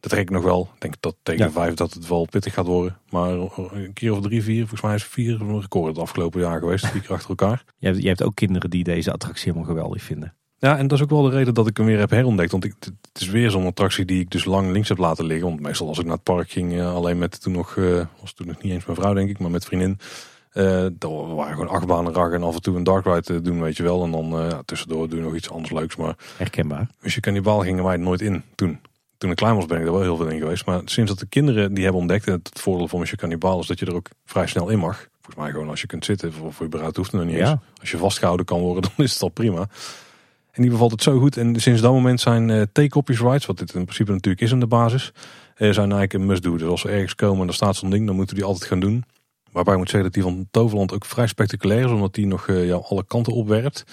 dat 0.03 0.11
trek 0.11 0.23
ik 0.23 0.29
nog 0.29 0.43
wel. 0.43 0.69
Ik 0.73 0.81
denk 0.81 0.95
dat 0.99 1.15
tegen 1.23 1.45
ja. 1.45 1.51
vijf 1.51 1.73
dat 1.73 1.93
het 1.93 2.07
wel 2.07 2.27
pittig 2.29 2.53
gaat 2.53 2.65
worden. 2.65 2.97
Maar 3.09 3.31
een 3.31 3.93
keer 3.93 4.11
of 4.11 4.21
drie, 4.21 4.43
vier, 4.43 4.59
volgens 4.59 4.81
mij 4.81 4.95
is 4.95 5.03
vier 5.03 5.41
een 5.41 5.61
record 5.61 5.87
het 5.87 5.97
afgelopen 5.97 6.41
jaar 6.41 6.59
geweest. 6.59 6.85
Vier 6.85 7.01
keer 7.01 7.13
achter 7.13 7.29
elkaar. 7.29 7.63
Je 7.79 7.87
hebt, 7.87 8.01
je 8.01 8.07
hebt 8.07 8.23
ook 8.23 8.35
kinderen 8.35 8.69
die 8.69 8.83
deze 8.83 9.11
attractie 9.11 9.51
helemaal 9.51 9.75
geweldig 9.75 10.03
vinden. 10.03 10.35
Ja, 10.57 10.77
en 10.77 10.87
dat 10.87 10.97
is 10.97 11.03
ook 11.03 11.09
wel 11.09 11.21
de 11.21 11.29
reden 11.29 11.53
dat 11.53 11.67
ik 11.67 11.77
hem 11.77 11.85
weer 11.85 11.99
heb 11.99 12.09
herontdekt. 12.09 12.51
Want 12.51 12.63
ik, 12.63 12.73
het 12.79 13.21
is 13.21 13.27
weer 13.27 13.49
zo'n 13.49 13.65
attractie 13.65 14.05
die 14.05 14.19
ik 14.19 14.31
dus 14.31 14.45
lang 14.45 14.71
links 14.71 14.89
heb 14.89 14.97
laten 14.97 15.25
liggen. 15.25 15.47
Want 15.47 15.59
meestal 15.59 15.87
als 15.87 15.99
ik 15.99 16.05
naar 16.05 16.13
het 16.13 16.23
park 16.23 16.49
ging, 16.49 16.73
eh, 16.73 16.95
alleen 16.95 17.17
met 17.17 17.41
toen 17.41 17.53
nog, 17.53 17.75
uh, 17.75 18.05
was 18.21 18.33
toen 18.33 18.47
nog 18.47 18.61
niet 18.61 18.71
eens 18.71 18.85
mijn 18.85 18.97
vrouw 18.97 19.13
denk 19.13 19.29
ik, 19.29 19.39
maar 19.39 19.51
met 19.51 19.65
vriendin. 19.65 19.99
Uh, 20.53 20.85
dan 20.93 21.35
waren 21.35 21.53
gewoon 21.53 21.69
achtbanen 21.69 22.13
raggen 22.13 22.35
en 22.35 22.43
af 22.43 22.55
en 22.55 22.61
toe 22.61 22.75
een 22.75 22.83
dark 22.83 23.05
ride 23.05 23.41
doen, 23.41 23.61
weet 23.61 23.77
je 23.77 23.83
wel. 23.83 24.03
En 24.03 24.11
dan 24.11 24.61
tussendoor 24.65 25.09
doen 25.09 25.19
we 25.19 25.25
nog 25.25 25.35
iets 25.35 25.49
anders 25.49 25.71
leuks. 25.71 25.95
Maar 25.95 26.15
herkenbaar. 26.37 26.87
Dus 27.01 27.15
je 27.15 27.21
kan 27.21 27.33
die 27.33 27.41
bal 27.41 27.59
gingen 27.59 27.83
wij 27.83 27.97
nooit 27.97 28.21
in 28.21 28.43
toen. 28.55 28.79
Toen 29.23 29.31
ik 29.31 29.37
klein 29.37 29.55
was 29.55 29.65
ben 29.65 29.79
ik 29.79 29.85
er 29.85 29.91
wel 29.91 30.01
heel 30.01 30.17
veel 30.17 30.27
in 30.27 30.39
geweest. 30.39 30.65
Maar 30.65 30.81
sinds 30.85 31.11
dat 31.11 31.19
de 31.19 31.25
kinderen 31.25 31.73
die 31.73 31.83
hebben 31.83 32.01
ontdekt, 32.01 32.27
en 32.27 32.33
het 32.33 32.59
voordeel 32.59 32.87
van 32.87 32.99
Monsieur 32.99 33.19
Cannibal 33.19 33.59
is 33.59 33.67
dat 33.67 33.79
je 33.79 33.85
er 33.85 33.95
ook 33.95 34.09
vrij 34.25 34.47
snel 34.47 34.69
in 34.69 34.79
mag. 34.79 35.07
Volgens 35.11 35.35
mij 35.35 35.51
gewoon 35.51 35.69
als 35.69 35.81
je 35.81 35.87
kunt 35.87 36.05
zitten, 36.05 36.33
je 36.59 36.67
bereid 36.67 36.95
hoeft 36.95 37.11
het 37.11 37.21
nog 37.21 37.29
niet 37.29 37.39
eens. 37.39 37.55
Als 37.79 37.91
je 37.91 37.97
vastgehouden 37.97 38.45
kan 38.45 38.59
worden, 38.59 38.81
dan 38.95 39.05
is 39.05 39.13
het 39.13 39.21
al 39.21 39.29
prima. 39.29 39.67
En 40.51 40.61
die 40.61 40.71
bevalt 40.71 40.91
het 40.91 41.03
zo 41.03 41.19
goed. 41.19 41.37
En 41.37 41.61
sinds 41.61 41.81
dat 41.81 41.91
moment 41.91 42.21
zijn 42.21 42.49
uh, 42.49 42.61
take-copies 42.71 43.19
rides, 43.19 43.45
wat 43.45 43.57
dit 43.57 43.73
in 43.73 43.83
principe 43.83 44.11
natuurlijk 44.11 44.43
is 44.43 44.51
in 44.51 44.59
de 44.59 44.67
basis, 44.67 45.11
uh, 45.13 45.19
zijn 45.57 45.77
eigenlijk 45.77 46.13
een 46.13 46.25
must-do. 46.25 46.57
Dus 46.57 46.67
als 46.67 46.83
we 46.83 46.89
ergens 46.89 47.15
komen 47.15 47.41
en 47.41 47.47
er 47.47 47.53
staat 47.53 47.75
zo'n 47.75 47.89
ding, 47.89 48.05
dan 48.05 48.15
moeten 48.15 48.35
we 48.35 48.41
die 48.41 48.49
altijd 48.51 48.69
gaan 48.69 48.79
doen. 48.79 49.03
Waarbij 49.51 49.73
ik 49.73 49.79
moet 49.79 49.89
zeggen 49.89 50.11
dat 50.11 50.23
die 50.23 50.33
van 50.33 50.47
Toverland 50.51 50.93
ook 50.93 51.05
vrij 51.05 51.27
spectaculair 51.27 51.85
is, 51.85 51.91
omdat 51.91 52.13
die 52.13 52.27
nog 52.27 52.47
uh, 52.47 52.65
jou 52.65 52.83
alle 52.85 53.05
kanten 53.05 53.33
opwerpt. 53.33 53.83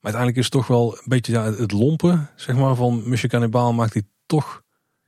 Maar 0.00 0.12
uiteindelijk 0.12 0.36
is 0.36 0.44
het 0.44 0.52
toch 0.52 0.66
wel 0.66 0.92
een 0.92 1.08
beetje 1.08 1.32
ja, 1.32 1.52
het 1.52 1.72
lompen 1.72 2.30
zeg 2.36 2.56
maar, 2.56 2.74
van 2.74 2.94
Monsieur 2.94 3.30
Cannibal 3.30 3.72
maakt 3.72 3.92
die 3.92 4.04
toch, 4.28 4.62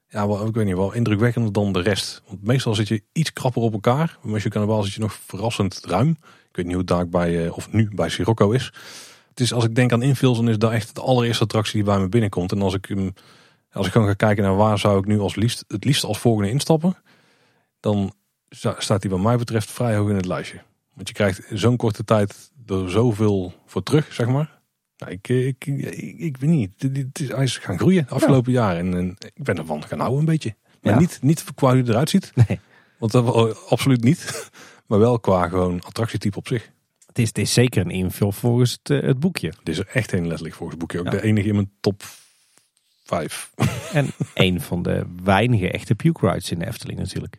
ja, 0.09 0.29
wel, 0.29 0.47
ik 0.47 0.55
weet 0.55 0.67
niet, 0.67 0.77
wel 0.77 0.93
indrukwekkender 0.93 1.53
dan 1.53 1.73
de 1.73 1.81
rest. 1.81 2.23
Want 2.27 2.43
meestal 2.43 2.75
zit 2.75 2.89
je 2.89 3.03
iets 3.13 3.33
krapper 3.33 3.63
op 3.63 3.73
elkaar. 3.73 4.19
Bij 4.23 4.31
Monsieur 4.31 4.53
Cannibal 4.53 4.83
zit 4.83 4.93
je 4.93 5.01
nog 5.01 5.13
verrassend 5.13 5.81
ruim. 5.85 6.09
Ik 6.49 6.57
weet 6.57 6.65
niet 6.65 6.75
hoe 6.75 6.83
het 6.83 6.87
daar 6.87 7.09
bij, 7.09 7.49
of 7.49 7.73
nu 7.73 7.91
bij 7.95 8.09
Sirocco 8.09 8.51
is. 8.51 8.73
Het 9.29 9.41
is 9.41 9.53
als 9.53 9.65
ik 9.65 9.75
denk 9.75 9.93
aan 9.93 10.03
infills, 10.03 10.37
dan 10.37 10.49
is 10.49 10.59
dat 10.59 10.73
echt 10.73 10.95
de 10.95 11.01
allereerste 11.01 11.45
attractie 11.45 11.75
die 11.75 11.85
bij 11.85 11.99
me 11.99 12.09
binnenkomt. 12.09 12.53
En 12.53 12.63
als 12.63 12.75
ik, 12.75 12.95
als 13.73 13.87
ik 13.87 13.93
gewoon 13.93 14.07
ga 14.07 14.15
kijken 14.15 14.45
naar 14.45 14.57
waar 14.57 14.79
zou 14.79 14.99
ik 14.99 15.07
nu 15.07 15.19
als 15.21 15.35
liefst, 15.35 15.65
het 15.69 15.85
liefst 15.85 16.05
als 16.05 16.19
volgende 16.19 16.51
instappen, 16.51 16.97
dan 17.81 18.13
staat 18.79 19.03
die 19.03 19.11
wat 19.11 19.21
mij 19.21 19.37
betreft 19.37 19.71
vrij 19.71 19.97
hoog 19.97 20.09
in 20.09 20.17
het 20.17 20.27
lijstje. 20.27 20.63
Want 20.95 21.09
je 21.09 21.15
krijgt 21.15 21.47
zo'n 21.51 21.77
korte 21.77 22.05
tijd 22.05 22.51
er 22.67 22.91
zoveel 22.91 23.53
voor 23.67 23.83
terug, 23.83 24.13
zeg 24.13 24.27
maar. 24.27 24.60
Nou, 25.01 25.13
ik, 25.13 25.29
ik, 25.29 25.67
ik, 25.67 26.19
ik 26.19 26.37
weet 26.37 26.51
niet. 26.51 26.73
Het 26.79 27.21
is, 27.21 27.29
hij 27.29 27.43
is 27.43 27.59
gaan 27.59 27.79
groeien 27.79 28.05
de 28.09 28.15
afgelopen 28.15 28.53
ja. 28.53 28.61
jaren. 28.61 28.93
En, 28.93 28.99
en, 28.99 29.17
ik 29.35 29.45
ben 29.45 29.59
ervan 29.59 29.85
gaan 29.85 29.99
houden 29.99 30.19
een 30.19 30.25
beetje. 30.25 30.55
Maar 30.83 30.99
niet, 30.99 31.19
niet 31.23 31.45
qua 31.55 31.73
hoe 31.73 31.83
hij 31.83 31.91
eruit 31.91 32.11
ziet. 32.11 32.33
Nee. 32.35 32.61
Want 32.99 33.13
dat 33.13 33.69
absoluut 33.69 34.05
niet. 34.05 34.51
Maar 34.87 34.99
wel 34.99 35.21
qua 35.21 35.49
gewoon 35.49 35.81
attractietype 35.81 36.37
op 36.37 36.47
zich. 36.47 36.71
Het 37.07 37.19
is, 37.19 37.29
het 37.29 37.39
is 37.39 37.53
zeker 37.53 37.85
een 37.85 37.91
invul 37.91 38.33
volgens 38.33 38.79
het, 38.83 39.05
het 39.05 39.21
boekje. 39.21 39.53
Het 39.59 39.69
is 39.69 39.79
er 39.79 39.87
echt 39.93 40.13
een 40.13 40.27
letterlijk 40.27 40.55
volgens 40.55 40.79
het 40.79 40.89
boekje. 40.89 40.99
Ook 40.99 41.11
de 41.11 41.23
enige 41.23 41.49
in 41.49 41.55
mijn 41.55 41.71
top 41.81 42.03
5. 43.05 43.51
En 43.93 44.11
een 44.35 44.61
van 44.61 44.83
de 44.83 45.07
weinige 45.23 45.71
echte 45.71 45.95
puke 45.95 46.27
rides 46.27 46.51
in 46.51 46.59
de 46.59 46.67
Efteling 46.67 46.99
natuurlijk. 46.99 47.39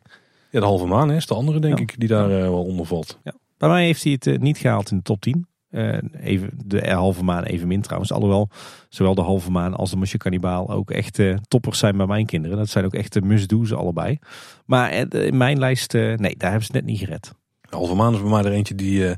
Ja, 0.50 0.60
de 0.60 0.66
halve 0.66 0.86
maan 0.86 1.12
is 1.12 1.26
de 1.26 1.34
andere 1.34 1.60
denk 1.60 1.80
ik 1.80 2.00
die 2.00 2.08
daar 2.08 2.32
uh, 2.32 2.38
wel 2.38 2.64
onder 2.64 2.86
valt. 2.86 3.20
Ja. 3.24 3.34
Bij 3.58 3.70
mij 3.70 3.86
heeft 3.86 4.04
hij 4.04 4.12
het 4.12 4.26
uh, 4.26 4.38
niet 4.38 4.58
gehaald 4.58 4.92
in 4.92 4.98
de 4.98 5.04
top 5.04 5.22
10. 5.22 5.48
Uh, 5.72 5.98
even, 6.22 6.50
de 6.66 6.92
halve 6.92 7.24
maan 7.24 7.44
even 7.44 7.68
min 7.68 7.82
trouwens. 7.82 8.12
Alhoewel 8.12 8.50
zowel 8.90 9.16
de 9.16 9.22
halve 9.22 9.52
maan 9.52 9.76
als 9.76 9.90
de 9.90 9.98
Monsieur 9.98 10.20
Cannibal 10.20 10.70
ook 10.70 10.92
echt 10.92 11.20
toppers 11.48 11.80
zijn 11.80 11.98
bij 11.98 12.06
mijn 12.06 12.26
kinderen. 12.26 12.58
Dat 12.58 12.70
zijn 12.70 12.86
ook 12.86 12.94
echt 12.94 13.14
de 13.14 13.22
must-do's 13.22 13.74
allebei. 13.74 14.20
Maar 14.66 14.92
in 15.14 15.38
mijn 15.38 15.60
lijst, 15.60 15.94
nee, 15.94 16.36
daar 16.38 16.50
hebben 16.50 16.64
ze 16.66 16.72
net 16.72 16.86
niet 16.86 17.00
gered. 17.00 17.32
De 17.70 17.76
halve 17.76 17.96
maan 17.96 18.14
is 18.14 18.22
bij 18.22 18.30
mij 18.30 18.44
er 18.44 18.52
eentje 18.52 18.76
die 18.76 19.16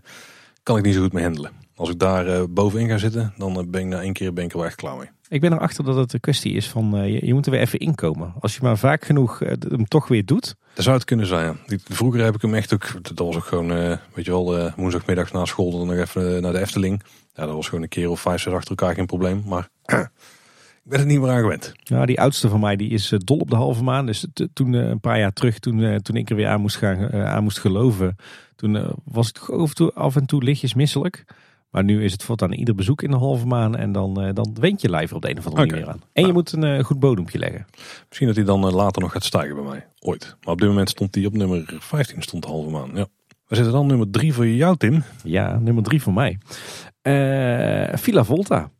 kan 0.63 0.77
ik 0.77 0.83
niet 0.83 0.93
zo 0.93 1.01
goed 1.01 1.13
mee 1.13 1.23
handelen. 1.23 1.51
Als 1.75 1.89
ik 1.89 1.99
daar 1.99 2.49
bovenin 2.49 2.89
ga 2.89 2.97
zitten, 2.97 3.33
dan 3.37 3.67
ben 3.69 3.81
ik 3.81 3.87
na 3.87 4.01
één 4.01 4.13
keer 4.13 4.33
ben 4.33 4.43
ik 4.43 4.51
er 4.51 4.57
wel 4.57 4.65
echt 4.65 4.75
klaar 4.75 4.97
mee. 4.97 5.09
Ik 5.27 5.41
ben 5.41 5.53
erachter 5.53 5.83
dat 5.83 5.95
het 5.95 6.13
een 6.13 6.19
kwestie 6.19 6.53
is 6.53 6.69
van 6.69 7.11
je, 7.11 7.25
je, 7.25 7.33
moet 7.33 7.45
er 7.45 7.51
weer 7.51 7.61
even 7.61 7.79
inkomen. 7.79 8.33
Als 8.39 8.55
je 8.55 8.59
maar 8.61 8.77
vaak 8.77 9.05
genoeg 9.05 9.39
hem 9.39 9.87
toch 9.87 10.07
weer 10.07 10.25
doet. 10.25 10.55
Dat 10.73 10.83
zou 10.83 10.95
het 10.95 11.05
kunnen 11.05 11.25
zijn. 11.25 11.57
Ja. 11.67 11.77
Vroeger 11.83 12.23
heb 12.23 12.35
ik 12.35 12.41
hem 12.41 12.53
echt 12.53 12.73
ook, 12.73 12.91
dat 13.01 13.27
was 13.27 13.35
ook 13.35 13.45
gewoon, 13.45 13.67
weet 14.13 14.25
je 14.25 14.31
wel, 14.31 14.71
woensdagmiddag 14.75 15.31
na 15.31 15.45
school 15.45 15.71
dan 15.71 15.87
nog 15.87 15.95
even 15.95 16.41
naar 16.41 16.51
de 16.51 16.59
Efteling. 16.59 17.03
Ja, 17.35 17.45
dat 17.45 17.55
was 17.55 17.67
gewoon 17.67 17.83
een 17.83 17.89
keer 17.89 18.09
of 18.09 18.21
vijf, 18.21 18.41
zes 18.41 18.53
achter 18.53 18.69
elkaar 18.69 18.95
geen 18.95 19.05
probleem. 19.05 19.43
Maar 19.45 19.69
ik 20.83 20.89
ben 20.89 20.99
er 20.99 21.05
niet 21.05 21.19
meer 21.19 21.29
aan 21.29 21.41
gewend. 21.41 21.71
Ja, 21.83 22.05
die 22.05 22.21
oudste 22.21 22.49
van 22.49 22.59
mij 22.59 22.75
die 22.75 22.89
is 22.89 23.13
dol 23.17 23.37
op 23.37 23.49
de 23.49 23.55
halve 23.55 23.83
maan. 23.83 24.05
Dus 24.05 24.27
toen 24.53 24.73
een 24.73 24.99
paar 24.99 25.19
jaar 25.19 25.33
terug, 25.33 25.59
toen, 25.59 26.01
toen 26.01 26.15
ik 26.15 26.29
er 26.29 26.35
weer 26.35 26.47
aan 26.47 26.61
moest, 26.61 26.75
gaan, 26.75 27.11
aan 27.11 27.43
moest 27.43 27.59
geloven, 27.59 28.15
toen 28.55 28.95
was 29.03 29.31
toe, 29.73 29.93
af 29.93 30.15
en 30.15 30.25
toe 30.25 30.43
lichtjes 30.43 30.73
misselijk. 30.73 31.25
Maar 31.73 31.83
nu 31.83 32.03
is 32.03 32.11
het 32.11 32.23
voortaan 32.23 32.51
ieder 32.51 32.75
bezoek 32.75 33.01
in 33.01 33.11
de 33.11 33.17
halve 33.17 33.45
maan. 33.45 33.75
En 33.75 33.91
dan, 33.91 34.25
uh, 34.25 34.33
dan 34.33 34.55
wend 34.59 34.81
je 34.81 34.89
lijf 34.89 35.13
op 35.13 35.21
de 35.21 35.29
een 35.29 35.37
of 35.37 35.45
andere 35.45 35.63
okay. 35.63 35.79
manier 35.79 35.93
aan. 35.93 36.01
En 36.01 36.09
nou. 36.13 36.27
je 36.27 36.33
moet 36.33 36.51
een 36.51 36.63
uh, 36.63 36.83
goed 36.83 36.99
bodempje 36.99 37.39
leggen. 37.39 37.65
Misschien 38.07 38.27
dat 38.27 38.35
hij 38.35 38.45
dan 38.45 38.67
uh, 38.67 38.73
later 38.73 39.01
nog 39.01 39.11
gaat 39.11 39.23
stijgen 39.23 39.55
bij 39.55 39.63
mij. 39.63 39.87
Ooit. 39.99 40.35
Maar 40.43 40.53
op 40.53 40.59
dit 40.59 40.69
moment 40.69 40.89
stond 40.89 41.15
hij 41.15 41.25
op 41.25 41.33
nummer 41.33 41.75
15 41.79 42.21
stond 42.21 42.43
de 42.43 42.49
halve 42.49 42.69
maan. 42.69 42.91
Ja. 42.93 43.07
We 43.47 43.55
zitten 43.55 43.73
dan 43.73 43.87
nummer 43.87 44.09
3 44.09 44.33
voor 44.33 44.47
jou 44.47 44.77
Tim. 44.77 45.03
Ja, 45.23 45.59
nummer 45.59 45.83
3 45.83 46.01
voor 46.01 46.13
mij. 46.13 46.37
Villa 47.97 48.23
Volta. 48.23 48.71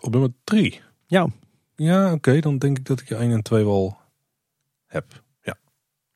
Op 0.00 0.12
nummer 0.12 0.30
3? 0.44 0.80
Ja. 1.06 1.28
Ja, 1.76 2.04
oké. 2.04 2.14
Okay, 2.14 2.40
dan 2.40 2.58
denk 2.58 2.78
ik 2.78 2.86
dat 2.86 3.00
ik 3.00 3.08
je 3.08 3.14
1 3.14 3.30
en 3.30 3.42
2 3.42 3.64
wel 3.64 3.96
heb. 4.86 5.22
Ja. 5.42 5.56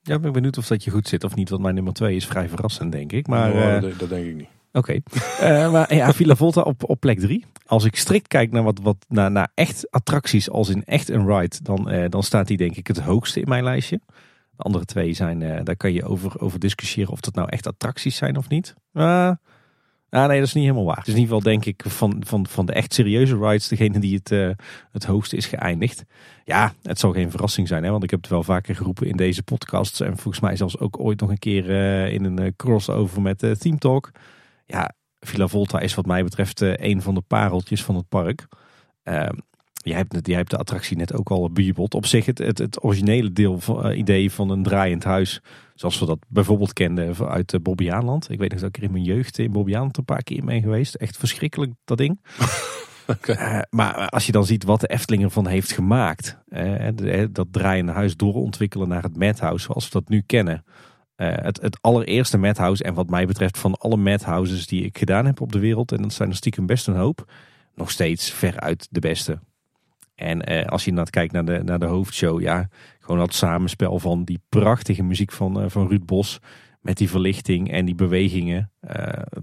Ja, 0.03 0.15
ik 0.15 0.21
ben 0.21 0.33
benieuwd 0.33 0.59
of 0.59 0.67
dat 0.67 0.85
je 0.85 0.91
goed 0.91 1.09
zit 1.09 1.25
of 1.25 1.35
niet. 1.35 1.49
Want 1.49 1.63
mijn 1.63 1.75
nummer 1.75 1.93
2 1.93 2.17
is 2.17 2.27
vrij 2.27 2.49
verrassend 2.49 2.93
denk 2.93 3.13
ik. 3.13 3.27
Maar, 3.27 3.53
oh, 3.53 3.81
dat, 3.81 3.99
dat 3.99 4.09
denk 4.09 4.27
ik 4.27 4.35
niet. 4.35 4.49
Oké, 4.77 5.01
uh, 5.41 5.73
maar 5.73 5.95
ja, 5.95 6.13
Villa 6.13 6.35
Volta 6.35 6.61
op, 6.61 6.89
op 6.91 7.01
plek 7.01 7.19
3. 7.19 7.45
Als 7.67 7.85
ik 7.85 7.97
strikt 7.97 8.29
kijk 8.29 8.53
naar, 8.53 8.63
wat, 8.63 8.81
wat, 8.83 8.97
naar, 9.09 9.31
naar 9.31 9.49
echt 9.55 9.91
attracties 9.91 10.51
als 10.51 10.69
in 10.69 10.85
echt 10.85 11.09
een 11.09 11.27
ride, 11.27 11.57
dan, 11.63 11.93
uh, 11.93 12.05
dan 12.09 12.23
staat 12.23 12.47
die 12.47 12.57
denk 12.57 12.77
ik 12.77 12.87
het 12.87 13.01
hoogste 13.01 13.41
in 13.41 13.49
mijn 13.49 13.65
lijstje. 13.65 14.01
De 14.57 14.63
andere 14.63 14.85
twee 14.85 15.13
zijn, 15.13 15.41
uh, 15.41 15.61
daar 15.63 15.77
kan 15.77 15.93
je 15.93 16.05
over, 16.05 16.41
over 16.41 16.59
discussiëren 16.59 17.13
of 17.13 17.21
dat 17.21 17.35
nou 17.35 17.49
echt 17.49 17.67
attracties 17.67 18.17
zijn 18.17 18.37
of 18.37 18.49
niet. 18.49 18.75
Ah, 18.93 20.27
nee, 20.29 20.39
dat 20.39 20.47
is 20.47 20.55
niet 20.55 20.65
helemaal 20.65 20.85
waar. 20.85 21.03
Is 21.07 21.15
in 21.15 21.21
ieder 21.21 21.37
geval 21.37 21.53
denk 21.53 21.65
ik 21.65 21.85
van, 21.87 22.23
van, 22.27 22.47
van 22.47 22.67
de 22.67 22.73
echt 22.73 22.95
serieuze 22.95 23.39
rides 23.39 23.69
degene 23.69 23.99
die 23.99 24.21
het, 24.23 24.57
het 24.93 25.05
hoogste 25.05 25.37
is 25.37 25.47
geëindigd. 25.47 26.05
Ja, 26.45 26.75
het 26.83 26.99
zal 26.99 27.13
geen 27.13 27.31
verrassing 27.31 27.69
zijn, 27.69 27.85
hè, 27.85 27.91
want 27.91 28.03
ik 28.03 28.11
heb 28.11 28.21
het 28.21 28.31
wel 28.31 28.43
vaker 28.43 28.77
geroepen 28.77 29.07
in 29.07 29.17
deze 29.17 29.43
podcasts. 29.43 30.01
En 30.01 30.17
volgens 30.17 30.41
mij 30.41 30.57
zelfs 30.57 30.79
ook 30.79 31.01
ooit 31.01 31.21
nog 31.21 31.31
een 31.31 31.39
keer 31.39 31.71
in 32.11 32.25
een 32.25 32.57
crossover 32.57 33.23
met 33.23 33.39
Team 33.59 33.79
Talk 33.79 34.13
ja, 34.67 34.93
Villa 35.21 35.49
Volta 35.49 35.81
is 35.81 35.95
wat 35.95 36.07
mij 36.07 36.25
betreft 36.25 36.61
uh, 36.61 36.73
een 36.77 37.03
van 37.03 37.15
de 37.15 37.21
pareltjes 37.21 37.85
van 37.85 37.97
het 37.97 38.09
park. 38.09 38.47
Uh, 39.05 39.29
jij, 39.75 39.97
hebt, 39.97 40.27
jij 40.27 40.37
hebt 40.37 40.51
de 40.51 40.57
attractie 40.57 40.97
net 40.97 41.15
ook 41.15 41.31
al 41.31 41.51
bejubeld. 41.51 41.95
Op 41.95 42.07
zich 42.07 42.27
het, 42.27 42.39
het, 42.39 42.59
het 42.59 42.85
originele 42.85 43.33
deel 43.33 43.61
van, 43.61 43.91
uh, 43.91 43.99
idee 43.99 44.33
van 44.33 44.51
een 44.51 44.63
draaiend 44.63 45.05
huis. 45.05 45.41
Zoals 45.75 45.99
we 45.99 46.07
dat 46.07 46.19
bijvoorbeeld 46.29 46.73
kenden 46.73 47.29
uit 47.29 47.53
uh, 47.53 47.61
Bobbejaanland. 47.61 48.31
Ik 48.31 48.39
weet 48.39 48.51
nog 48.51 48.61
dat 48.61 48.69
ik 48.69 48.77
er 48.77 48.83
in 48.83 48.93
mijn 48.93 49.05
jeugd 49.05 49.39
in 49.39 49.53
Bobbejaanland 49.53 49.97
een 49.97 50.05
paar 50.05 50.23
keer 50.23 50.45
mee 50.45 50.61
geweest. 50.61 50.95
Echt 50.95 51.17
verschrikkelijk 51.17 51.73
dat 51.85 51.99
ding. 51.99 52.21
okay. 53.07 53.65
maar 53.71 54.09
als 54.09 54.27
je 54.27 54.33
dan 54.33 54.47
ziet 54.47 54.65
wat 54.65 54.81
de 54.81 54.87
Efteling 54.87 55.23
ervan 55.23 55.47
heeft 55.47 55.73
gemaakt. 55.73 56.39
dat 57.31 57.47
draaiende 57.51 57.93
huis 57.93 58.17
doorontwikkelen 58.17 58.89
naar 58.89 59.03
het 59.03 59.17
madhouse 59.17 59.65
zoals 59.65 59.85
we 59.85 59.91
dat 59.91 60.09
nu 60.09 60.23
kennen. 60.27 60.65
Uh, 61.17 61.29
het, 61.35 61.63
het 61.63 61.79
allereerste 61.81 62.39
madhouse 62.39 62.85
en 62.85 62.95
wat 62.95 63.11
mij 63.11 63.27
betreft 63.27 63.59
van 63.59 63.75
alle 63.75 63.97
madhouses 63.97 64.67
die 64.67 64.85
ik 64.85 64.99
gedaan 64.99 65.27
heb 65.27 65.41
op 65.41 65.53
de 65.53 65.59
wereld, 65.59 65.93
en 65.93 66.03
dat 66.03 66.13
zijn 66.13 66.29
er 66.29 66.37
stiekem 66.37 66.67
best 66.67 66.87
een 66.87 66.97
hoop, 66.97 67.33
nog 67.75 67.91
steeds 67.91 68.31
veruit 68.31 68.89
de 68.91 69.01
beste. 69.01 69.39
En 70.15 70.53
uh, 70.53 70.65
als 70.65 70.83
je 70.83 70.89
inderdaad 70.89 71.13
kijkt 71.15 71.33
naar 71.33 71.45
de, 71.45 71.63
naar 71.65 71.79
de 71.79 71.87
hoofdshow, 71.87 72.41
ja, 72.41 72.69
gewoon 73.01 73.19
dat 73.19 73.35
samenspel 73.35 73.99
van 73.99 74.25
die 74.25 74.41
prachtige 74.49 75.03
muziek 75.03 75.33
van, 75.33 75.63
uh, 75.63 75.69
van 75.69 75.89
Ruud 75.89 76.05
Bos, 76.05 76.39
met 76.81 76.97
die 76.97 77.11
verlichting 77.11 77.71
en 77.71 77.85
die 77.85 77.95
bewegingen. 77.95 78.71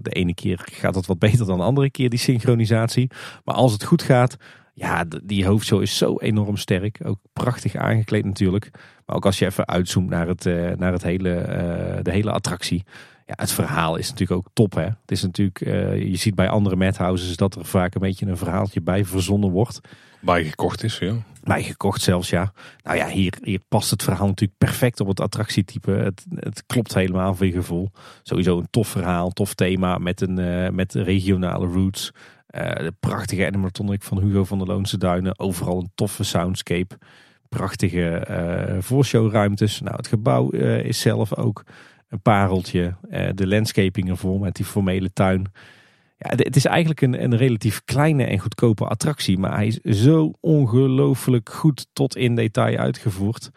de 0.00 0.10
ene 0.10 0.34
keer 0.34 0.60
gaat 0.72 0.94
het 0.94 1.06
wat 1.06 1.18
beter 1.18 1.46
dan 1.46 1.58
de 1.58 1.64
andere 1.64 1.90
keer, 1.90 2.10
die 2.10 2.18
synchronisatie. 2.18 3.10
Maar 3.44 3.54
als 3.54 3.72
het 3.72 3.84
goed 3.84 4.02
gaat, 4.02 4.36
ja, 4.74 5.04
die 5.24 5.46
hoofdshow 5.46 5.82
is 5.82 5.96
zo 5.96 6.18
enorm 6.18 6.56
sterk. 6.56 7.00
Ook 7.04 7.18
prachtig 7.32 7.74
aangekleed 7.74 8.24
natuurlijk. 8.24 8.70
Maar 9.06 9.16
ook 9.16 9.26
als 9.26 9.38
je 9.38 9.46
even 9.46 9.68
uitzoomt 9.68 10.08
naar, 10.10 10.28
het, 10.28 10.44
uh, 10.44 10.70
naar 10.70 10.92
het 10.92 11.02
hele, 11.02 11.30
uh, 11.30 12.02
de 12.02 12.10
hele 12.10 12.30
attractie. 12.30 12.84
Ja, 13.26 13.34
het 13.36 13.52
verhaal 13.52 13.96
is 13.96 14.10
natuurlijk 14.10 14.40
ook 14.40 14.50
top. 14.52 14.74
Hè? 14.74 14.82
Het 14.82 15.10
is 15.10 15.22
natuurlijk, 15.22 15.60
uh, 15.60 15.98
je 15.98 16.16
ziet 16.16 16.34
bij 16.34 16.48
andere 16.48 16.76
madhouses 16.76 17.36
dat 17.36 17.54
er 17.54 17.64
vaak 17.64 17.94
een 17.94 18.00
beetje 18.00 18.26
een 18.26 18.36
verhaaltje 18.36 18.80
bij 18.80 19.04
verzonnen 19.04 19.50
wordt. 19.50 19.80
Bijgekocht 20.20 20.82
is, 20.82 20.98
ja. 20.98 21.14
Bijgekocht 21.42 22.02
zelfs, 22.02 22.30
ja. 22.30 22.52
Nou 22.82 22.96
ja, 22.96 23.08
hier, 23.08 23.34
hier 23.42 23.60
past 23.68 23.90
het 23.90 24.02
verhaal 24.02 24.26
natuurlijk 24.26 24.58
perfect 24.58 25.00
op 25.00 25.08
het 25.08 25.20
attractietype. 25.20 25.90
Het, 25.90 26.24
het 26.34 26.64
klopt 26.66 26.94
helemaal 26.94 27.34
voor 27.34 27.46
je 27.46 27.52
gevoel. 27.52 27.90
Sowieso 28.22 28.58
een 28.58 28.70
tof 28.70 28.88
verhaal, 28.88 29.30
tof 29.30 29.54
thema 29.54 29.98
met, 29.98 30.20
een, 30.20 30.74
met 30.74 30.94
regionale 30.94 31.66
roots. 31.66 32.12
de 32.46 32.94
prachtige 33.00 33.46
animatronic 33.46 34.02
van 34.02 34.20
Hugo 34.20 34.44
van 34.44 34.58
der 34.58 34.66
Loonse 34.66 34.98
Duinen. 34.98 35.38
Overal 35.38 35.78
een 35.78 35.90
toffe 35.94 36.24
soundscape 36.24 36.98
prachtige 37.54 38.26
uh, 38.30 38.82
voorshowruimtes. 38.82 39.80
Nou, 39.80 39.96
het 39.96 40.06
gebouw 40.06 40.52
uh, 40.52 40.84
is 40.84 41.00
zelf 41.00 41.36
ook 41.36 41.64
een 42.08 42.20
pareltje. 42.20 42.94
Uh, 43.10 43.28
de 43.34 43.46
landscaping 43.46 44.08
ervoor 44.08 44.40
met 44.40 44.56
die 44.56 44.64
formele 44.64 45.12
tuin. 45.12 45.52
Ja, 46.18 46.30
het 46.36 46.56
is 46.56 46.64
eigenlijk 46.64 47.00
een, 47.00 47.22
een 47.22 47.36
relatief 47.36 47.84
kleine 47.84 48.24
en 48.24 48.38
goedkope 48.38 48.86
attractie. 48.86 49.38
Maar 49.38 49.54
hij 49.54 49.66
is 49.66 50.02
zo 50.02 50.32
ongelooflijk 50.40 51.48
goed 51.48 51.86
tot 51.92 52.16
in 52.16 52.34
detail 52.34 52.78
uitgevoerd. 52.78 53.50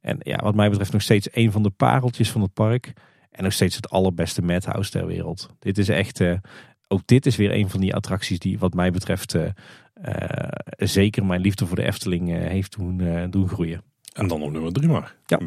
En 0.00 0.16
ja, 0.20 0.36
wat 0.36 0.54
mij 0.54 0.68
betreft 0.68 0.92
nog 0.92 1.02
steeds 1.02 1.28
een 1.32 1.52
van 1.52 1.62
de 1.62 1.70
pareltjes 1.70 2.30
van 2.30 2.42
het 2.42 2.52
park. 2.52 2.92
En 3.30 3.44
nog 3.44 3.52
steeds 3.52 3.76
het 3.76 3.90
allerbeste 3.90 4.42
madhouse 4.42 4.90
ter 4.90 5.06
wereld. 5.06 5.48
Dit 5.58 5.78
is 5.78 5.88
echt, 5.88 6.22
ook 6.88 7.02
dit 7.04 7.26
is 7.26 7.36
weer 7.36 7.54
een 7.54 7.70
van 7.70 7.80
die 7.80 7.94
attracties 7.94 8.38
die 8.38 8.58
wat 8.58 8.74
mij 8.74 8.90
betreft 8.90 9.34
zeker 10.76 11.24
mijn 11.24 11.40
liefde 11.40 11.66
voor 11.66 11.76
de 11.76 11.84
Efteling 11.84 12.28
heeft 12.28 12.76
doen, 12.76 13.30
doen 13.30 13.48
groeien. 13.48 13.82
En 14.12 14.28
dan 14.28 14.42
op 14.42 14.50
nummer 14.50 14.72
3 14.72 14.88
maar. 14.88 15.14
Ja. 15.26 15.40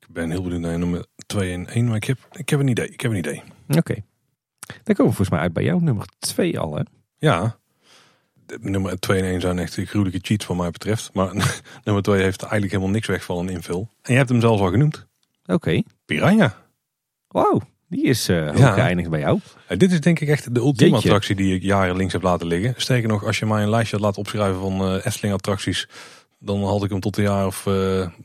Ik 0.00 0.12
ben 0.12 0.30
heel 0.30 0.42
benieuwd 0.42 0.60
naar 0.60 0.78
nummer 0.78 1.06
2 1.26 1.52
en 1.52 1.66
1, 1.66 1.86
maar 1.86 1.96
ik 1.96 2.04
heb, 2.04 2.18
ik 2.32 2.48
heb 2.48 2.60
een 2.60 2.68
idee. 2.68 2.88
Ik 2.88 3.00
heb 3.00 3.10
een 3.10 3.16
idee. 3.16 3.42
Oké. 3.68 3.78
Okay. 3.78 4.04
Dan 4.82 4.94
komen 4.94 5.12
we 5.12 5.16
volgens 5.16 5.30
mij 5.30 5.40
uit 5.40 5.52
bij 5.52 5.64
jou 5.64 5.82
nummer 5.82 6.06
2 6.18 6.58
al 6.58 6.76
hè? 6.76 6.82
Ja. 7.18 7.58
Nummer 8.60 8.98
2 9.00 9.20
en 9.20 9.28
1 9.28 9.40
zijn 9.40 9.58
echt 9.58 9.74
gruwelijke 9.74 10.18
cheats 10.22 10.46
wat 10.46 10.56
mij 10.56 10.70
betreft. 10.70 11.12
Maar 11.12 11.60
nummer 11.84 12.02
2 12.02 12.22
heeft 12.22 12.42
eigenlijk 12.42 12.72
helemaal 12.72 12.92
niks 12.92 13.06
weg 13.06 13.24
van 13.24 13.38
een 13.38 13.48
invul. 13.48 13.88
En 14.02 14.12
je 14.12 14.18
hebt 14.18 14.28
hem 14.28 14.40
zelfs 14.40 14.60
al 14.60 14.70
genoemd. 14.70 15.06
Oké. 15.42 15.52
Okay. 15.52 15.84
Piranha. 16.04 16.56
Wauw. 17.28 17.60
Die 17.94 18.04
is 18.04 18.28
uh, 18.28 18.48
ook 18.48 18.74
geëindigd 18.74 19.10
bij 19.10 19.20
jou. 19.20 19.40
Uh, 19.68 19.78
dit 19.78 19.92
is 19.92 20.00
denk 20.00 20.20
ik 20.20 20.28
echt 20.28 20.54
de 20.54 20.60
ultieme 20.60 20.96
attractie 20.96 21.34
die 21.34 21.54
ik 21.54 21.62
jaren 21.62 21.96
links 21.96 22.12
heb 22.12 22.22
laten 22.22 22.46
liggen. 22.46 22.74
Sterker 22.76 23.08
nog, 23.08 23.24
als 23.24 23.38
je 23.38 23.46
mij 23.46 23.62
een 23.62 23.70
lijstje 23.70 23.96
had 23.96 24.04
laten 24.04 24.20
opschrijven 24.20 24.60
van 24.60 24.94
uh, 24.94 25.06
Efteling 25.06 25.34
attracties 25.34 25.88
dan 26.38 26.64
had 26.64 26.84
ik 26.84 26.90
hem 26.90 27.00
tot 27.00 27.16
een 27.16 27.22
jaar 27.22 27.46
of 27.46 27.68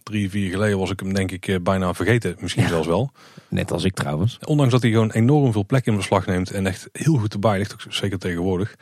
drie, 0.04 0.30
vier 0.30 0.50
geleden 0.50 0.78
was 0.78 0.90
ik 0.90 1.00
hem 1.00 1.14
denk 1.14 1.32
ik 1.32 1.64
bijna 1.64 1.94
vergeten. 1.94 2.36
Misschien 2.40 2.68
zelfs 2.68 2.88
wel. 2.88 3.12
Net 3.50 3.72
als 3.72 3.84
ik 3.84 3.94
trouwens. 3.94 4.38
Ondanks 4.46 4.72
dat 4.72 4.82
hij 4.82 4.92
gewoon 4.92 5.12
enorm 5.12 5.52
veel 5.52 5.66
plek 5.66 5.86
in 5.86 5.96
beslag 5.96 6.26
neemt 6.26 6.52
en 6.52 6.68
echt 6.68 6.90
heel 6.92 7.18
goed 7.18 7.34
erbij 7.34 7.58
ligt. 7.58 7.74
Ook 7.74 7.82
zeker 7.90 8.20
tegenwoordig. 8.20 8.76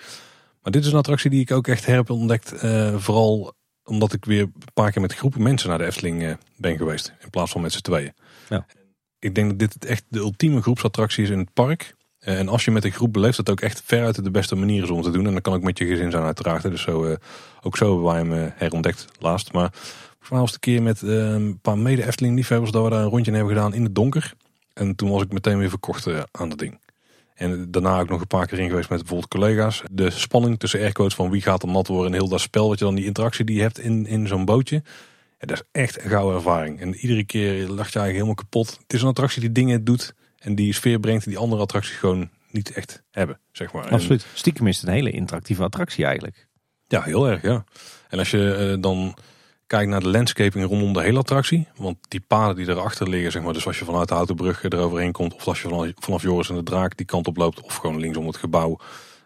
Maar 0.61 0.71
dit 0.71 0.85
is 0.85 0.91
een 0.91 0.97
attractie 0.97 1.29
die 1.29 1.41
ik 1.41 1.51
ook 1.51 1.67
echt 1.67 1.85
heb 1.85 2.09
ontdekt. 2.09 2.53
Vooral 2.95 3.53
omdat 3.83 4.13
ik 4.13 4.25
weer 4.25 4.41
een 4.41 4.53
paar 4.73 4.91
keer 4.91 5.01
met 5.01 5.13
groepen 5.13 5.43
mensen 5.43 5.69
naar 5.69 5.77
de 5.77 5.85
Efteling 5.85 6.37
ben 6.55 6.77
geweest. 6.77 7.13
In 7.23 7.29
plaats 7.29 7.51
van 7.51 7.61
met 7.61 7.73
z'n 7.73 7.81
tweeën. 7.81 8.13
Ja. 8.49 8.65
Ik 9.27 9.35
denk 9.35 9.49
dat 9.49 9.59
dit 9.59 9.85
echt 9.85 10.03
de 10.07 10.19
ultieme 10.19 10.61
groepsattractie 10.61 11.23
is 11.23 11.29
in 11.29 11.39
het 11.39 11.53
park. 11.53 11.95
En 12.19 12.47
als 12.47 12.65
je 12.65 12.71
met 12.71 12.85
een 12.85 12.91
groep 12.91 13.13
beleeft, 13.13 13.37
dat 13.37 13.49
ook 13.49 13.61
echt 13.61 13.81
veruit 13.85 14.23
de 14.23 14.31
beste 14.31 14.55
manier 14.55 14.83
is 14.83 14.89
om 14.89 15.01
te 15.01 15.11
doen. 15.11 15.25
En 15.25 15.31
dan 15.31 15.41
kan 15.41 15.53
ook 15.53 15.63
met 15.63 15.77
je 15.77 15.85
gezin 15.85 16.11
zijn 16.11 16.23
uiteraard. 16.23 16.61
Dus 16.61 16.81
zo, 16.81 17.05
uh, 17.05 17.15
ook 17.61 17.77
zo 17.77 18.05
hebben 18.11 18.31
wij 18.31 18.43
uh, 18.43 18.51
herontdekt 18.55 19.07
laatst. 19.19 19.53
Maar 19.53 19.69
volgens 19.71 20.29
mij 20.29 20.39
was 20.39 20.51
het 20.51 20.65
een 20.65 20.73
keer 20.73 20.81
met 20.81 21.01
uh, 21.01 21.31
een 21.31 21.59
paar 21.59 21.77
mede 21.77 22.05
Efteling 22.05 22.35
liefhebbers 22.35 22.71
dat 22.71 22.83
we 22.83 22.89
daar 22.89 23.01
een 23.01 23.09
rondje 23.09 23.31
hebben 23.31 23.53
gedaan 23.53 23.73
in 23.73 23.83
het 23.83 23.95
donker. 23.95 24.33
En 24.73 24.95
toen 24.95 25.09
was 25.09 25.21
ik 25.21 25.31
meteen 25.31 25.57
weer 25.57 25.69
verkocht 25.69 26.07
aan 26.31 26.49
dat 26.49 26.57
ding. 26.57 26.79
En 27.33 27.71
daarna 27.71 27.99
ook 27.99 28.09
nog 28.09 28.21
een 28.21 28.27
paar 28.27 28.47
keer 28.47 28.59
in 28.59 28.69
geweest 28.69 28.89
met 28.89 28.99
bijvoorbeeld 28.99 29.29
collega's. 29.29 29.83
De 29.91 30.09
spanning 30.09 30.59
tussen 30.59 30.79
aircodes 30.79 31.15
van 31.15 31.29
wie 31.29 31.41
gaat 31.41 31.63
er 31.63 31.69
nat 31.69 31.87
worden 31.87 32.11
en 32.11 32.17
heel 32.19 32.29
dat 32.29 32.39
spel. 32.39 32.67
Wat 32.67 32.79
je 32.79 32.85
dan 32.85 32.95
die 32.95 33.05
interactie 33.05 33.45
die 33.45 33.55
je 33.55 33.61
hebt 33.61 33.79
in, 33.79 34.05
in 34.05 34.27
zo'n 34.27 34.45
bootje. 34.45 34.83
Dat 35.37 35.51
is 35.51 35.63
echt 35.71 36.03
een 36.03 36.09
gouden 36.09 36.35
ervaring. 36.35 36.79
En 36.79 36.95
iedere 36.95 37.23
keer 37.23 37.53
lacht 37.53 37.93
je 37.93 37.99
eigenlijk 37.99 38.13
helemaal 38.13 38.33
kapot. 38.33 38.77
Het 38.81 38.93
is 38.93 39.01
een 39.01 39.07
attractie 39.07 39.41
die 39.41 39.51
dingen 39.51 39.83
doet 39.83 40.13
en 40.37 40.55
die 40.55 40.73
sfeer 40.73 40.99
brengt 40.99 41.25
die 41.25 41.37
andere 41.37 41.61
attracties 41.61 41.95
gewoon 41.95 42.29
niet 42.51 42.71
echt 42.71 43.03
hebben, 43.11 43.39
zeg 43.51 43.73
maar. 43.73 43.89
Absoluut. 43.89 44.23
En, 44.23 44.29
Stiekem 44.33 44.67
is 44.67 44.77
het 44.77 44.87
een 44.87 44.93
hele 44.93 45.11
interactieve 45.11 45.63
attractie 45.63 46.05
eigenlijk. 46.05 46.47
Ja, 46.87 47.01
heel 47.01 47.27
erg, 47.27 47.41
ja. 47.41 47.63
En 48.09 48.19
als 48.19 48.31
je 48.31 48.73
uh, 48.75 48.81
dan 48.81 49.17
kijkt 49.67 49.89
naar 49.89 49.99
de 49.99 50.09
landscaping 50.09 50.65
rondom 50.65 50.93
de 50.93 51.01
hele 51.01 51.19
attractie, 51.19 51.67
want 51.75 51.97
die 52.07 52.23
paden 52.27 52.55
die 52.55 52.69
erachter 52.69 53.09
liggen, 53.09 53.31
zeg 53.31 53.41
maar, 53.41 53.53
dus 53.53 53.67
als 53.67 53.79
je 53.79 53.85
vanuit 53.85 54.07
de 54.07 54.13
Houtenbrug 54.13 54.63
eroverheen 54.63 55.11
komt, 55.11 55.33
of 55.33 55.47
als 55.47 55.61
je 55.61 55.67
vanaf, 55.67 55.91
vanaf 55.95 56.21
Joris 56.21 56.49
en 56.49 56.55
de 56.55 56.63
Draak 56.63 56.97
die 56.97 57.05
kant 57.05 57.27
op 57.27 57.37
loopt, 57.37 57.61
of 57.61 57.75
gewoon 57.75 57.99
linksom 57.99 58.27
het 58.27 58.37
gebouw, 58.37 58.79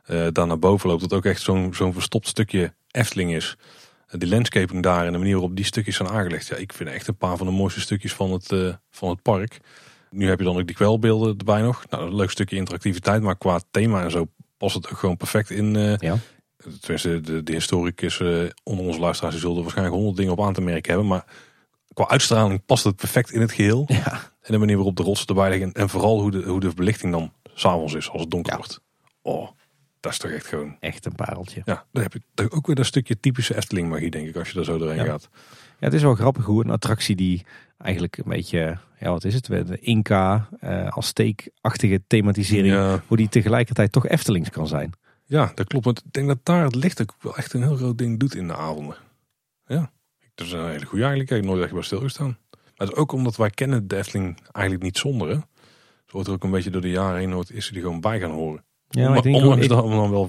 uh, 0.07 0.27
daar 0.31 0.47
naar 0.47 0.59
boven 0.59 0.89
loopt, 0.89 1.01
dat 1.01 1.13
ook 1.13 1.25
echt 1.25 1.41
zo'n 1.41 1.73
zo'n 1.73 1.93
verstopt 1.93 2.27
stukje 2.27 2.73
Efteling 2.91 3.33
is. 3.33 3.57
Die 4.11 4.29
landscaping 4.29 4.83
daar 4.83 5.05
en 5.05 5.11
de 5.11 5.17
manier 5.17 5.33
waarop 5.33 5.55
die 5.55 5.65
stukjes 5.65 5.95
zijn 5.95 6.09
aangelegd, 6.09 6.47
ja, 6.47 6.55
ik 6.55 6.73
vind 6.73 6.89
echt 6.89 7.07
een 7.07 7.17
paar 7.17 7.37
van 7.37 7.47
de 7.47 7.53
mooiste 7.53 7.79
stukjes 7.79 8.13
van 8.13 8.31
het, 8.31 8.77
van 8.89 9.09
het 9.09 9.21
park. 9.21 9.59
Nu 10.09 10.29
heb 10.29 10.39
je 10.39 10.45
dan 10.45 10.57
ook 10.57 10.67
die 10.67 10.75
kwelbeelden 10.75 11.37
erbij 11.37 11.61
nog. 11.61 11.83
Nou, 11.89 12.07
een 12.07 12.15
leuk 12.15 12.31
stukje 12.31 12.55
interactiviteit, 12.55 13.21
maar 13.21 13.37
qua 13.37 13.59
thema 13.71 14.03
en 14.03 14.11
zo 14.11 14.27
past 14.57 14.75
het 14.75 14.89
ook 14.89 14.97
gewoon 14.97 15.17
perfect 15.17 15.49
in. 15.49 15.75
Uh, 15.75 15.97
ja. 15.97 16.17
Tenminste, 16.79 17.21
de, 17.21 17.43
de 17.43 17.51
historicus 17.51 18.19
uh, 18.19 18.49
onder 18.63 18.85
onze 18.85 18.99
luisteraars 18.99 19.39
zullen 19.39 19.55
er 19.55 19.61
waarschijnlijk 19.61 19.95
honderd 19.95 20.17
dingen 20.17 20.31
op 20.31 20.41
aan 20.41 20.53
te 20.53 20.61
merken 20.61 20.91
hebben. 20.91 21.09
Maar 21.09 21.25
qua 21.93 22.07
uitstraling 22.07 22.65
past 22.65 22.83
het 22.83 22.95
perfect 22.95 23.31
in 23.31 23.41
het 23.41 23.51
geheel. 23.51 23.83
Ja. 23.87 24.13
En 24.41 24.51
de 24.51 24.57
manier 24.57 24.75
waarop 24.75 24.95
de 24.95 25.03
rotsen 25.03 25.27
erbij 25.27 25.49
liggen. 25.49 25.71
En 25.71 25.89
vooral 25.89 26.21
hoe 26.21 26.31
de, 26.31 26.43
hoe 26.43 26.59
de 26.59 26.73
belichting 26.73 27.11
dan 27.11 27.33
s'avonds 27.53 27.93
is, 27.93 28.09
als 28.09 28.21
het 28.21 28.31
donker 28.31 28.57
wordt. 28.57 28.81
Oh, 29.21 29.49
dat 30.01 30.11
is 30.11 30.17
toch 30.17 30.31
echt 30.31 30.45
gewoon... 30.45 30.77
Echt 30.79 31.05
een 31.05 31.15
pareltje. 31.15 31.61
Ja, 31.65 31.85
dan 31.91 32.03
heb 32.03 32.13
je 32.13 32.49
ook 32.49 32.65
weer 32.65 32.75
dat 32.75 32.85
stukje 32.85 33.19
typische 33.19 33.55
Efteling 33.55 33.89
magie, 33.89 34.11
denk 34.11 34.27
ik, 34.27 34.35
als 34.35 34.47
je 34.47 34.55
daar 34.55 34.63
zo 34.63 34.77
doorheen 34.77 34.97
ja. 34.97 35.05
gaat. 35.05 35.29
Ja, 35.79 35.87
het 35.87 35.93
is 35.93 36.01
wel 36.01 36.15
grappig 36.15 36.45
hoe 36.45 36.63
een 36.63 36.69
attractie 36.69 37.15
die 37.15 37.45
eigenlijk 37.77 38.17
een 38.17 38.29
beetje, 38.29 38.77
ja 38.99 39.09
wat 39.09 39.23
is 39.23 39.33
het, 39.33 39.45
de 39.45 39.79
Inca, 39.79 40.49
uh, 40.63 40.87
Azteek-achtige 40.87 42.01
thematisering, 42.07 43.01
hoe 43.07 43.17
die 43.17 43.29
tegelijkertijd 43.29 43.91
toch 43.91 44.07
Eftelings 44.07 44.49
kan 44.49 44.67
zijn. 44.67 44.93
Ja, 45.25 45.51
dat 45.55 45.67
klopt. 45.67 45.85
Want 45.85 46.03
ik 46.05 46.13
denk 46.13 46.27
dat 46.27 46.39
daar 46.43 46.63
het 46.63 46.75
licht 46.75 47.01
ook 47.01 47.15
wel 47.19 47.37
echt 47.37 47.53
een 47.53 47.61
heel 47.61 47.75
groot 47.75 47.97
ding 47.97 48.19
doet 48.19 48.35
in 48.35 48.47
de 48.47 48.55
avonden. 48.55 48.95
Ja, 49.65 49.91
dat 50.35 50.45
is 50.45 50.51
een 50.51 50.69
hele 50.69 50.85
goede 50.85 51.03
eigenlijk. 51.03 51.31
Ik 51.31 51.35
heb 51.35 51.45
nooit 51.45 51.63
echt 51.63 51.73
bij 51.73 51.81
stilgestaan. 51.81 52.37
Maar 52.49 52.87
het 52.87 52.91
is 52.91 52.95
ook 52.95 53.11
omdat 53.11 53.35
wij 53.35 53.49
kennen 53.49 53.87
de 53.87 53.97
Efteling 53.97 54.39
eigenlijk 54.51 54.83
niet 54.83 54.97
zonder. 54.97 55.27
Hè? 55.27 55.33
Zo 55.35 56.11
wordt 56.11 56.27
er 56.27 56.33
ook 56.33 56.43
een 56.43 56.51
beetje 56.51 56.69
door 56.69 56.81
de 56.81 56.89
jaren 56.89 57.19
heen 57.19 57.29
nooit 57.29 57.51
is 57.51 57.69
die 57.69 57.81
gewoon 57.81 58.01
bij 58.01 58.19
gaan 58.19 58.31
horen. 58.31 58.63
Ja, 58.91 59.07
maar 59.07 59.17
ik 59.17 59.23
denk 59.23 59.35
Ondanks 59.35 59.63
ook, 59.63 59.69
dat 59.69 59.83
we 59.83 59.89
dan 59.89 60.11
wel 60.11 60.27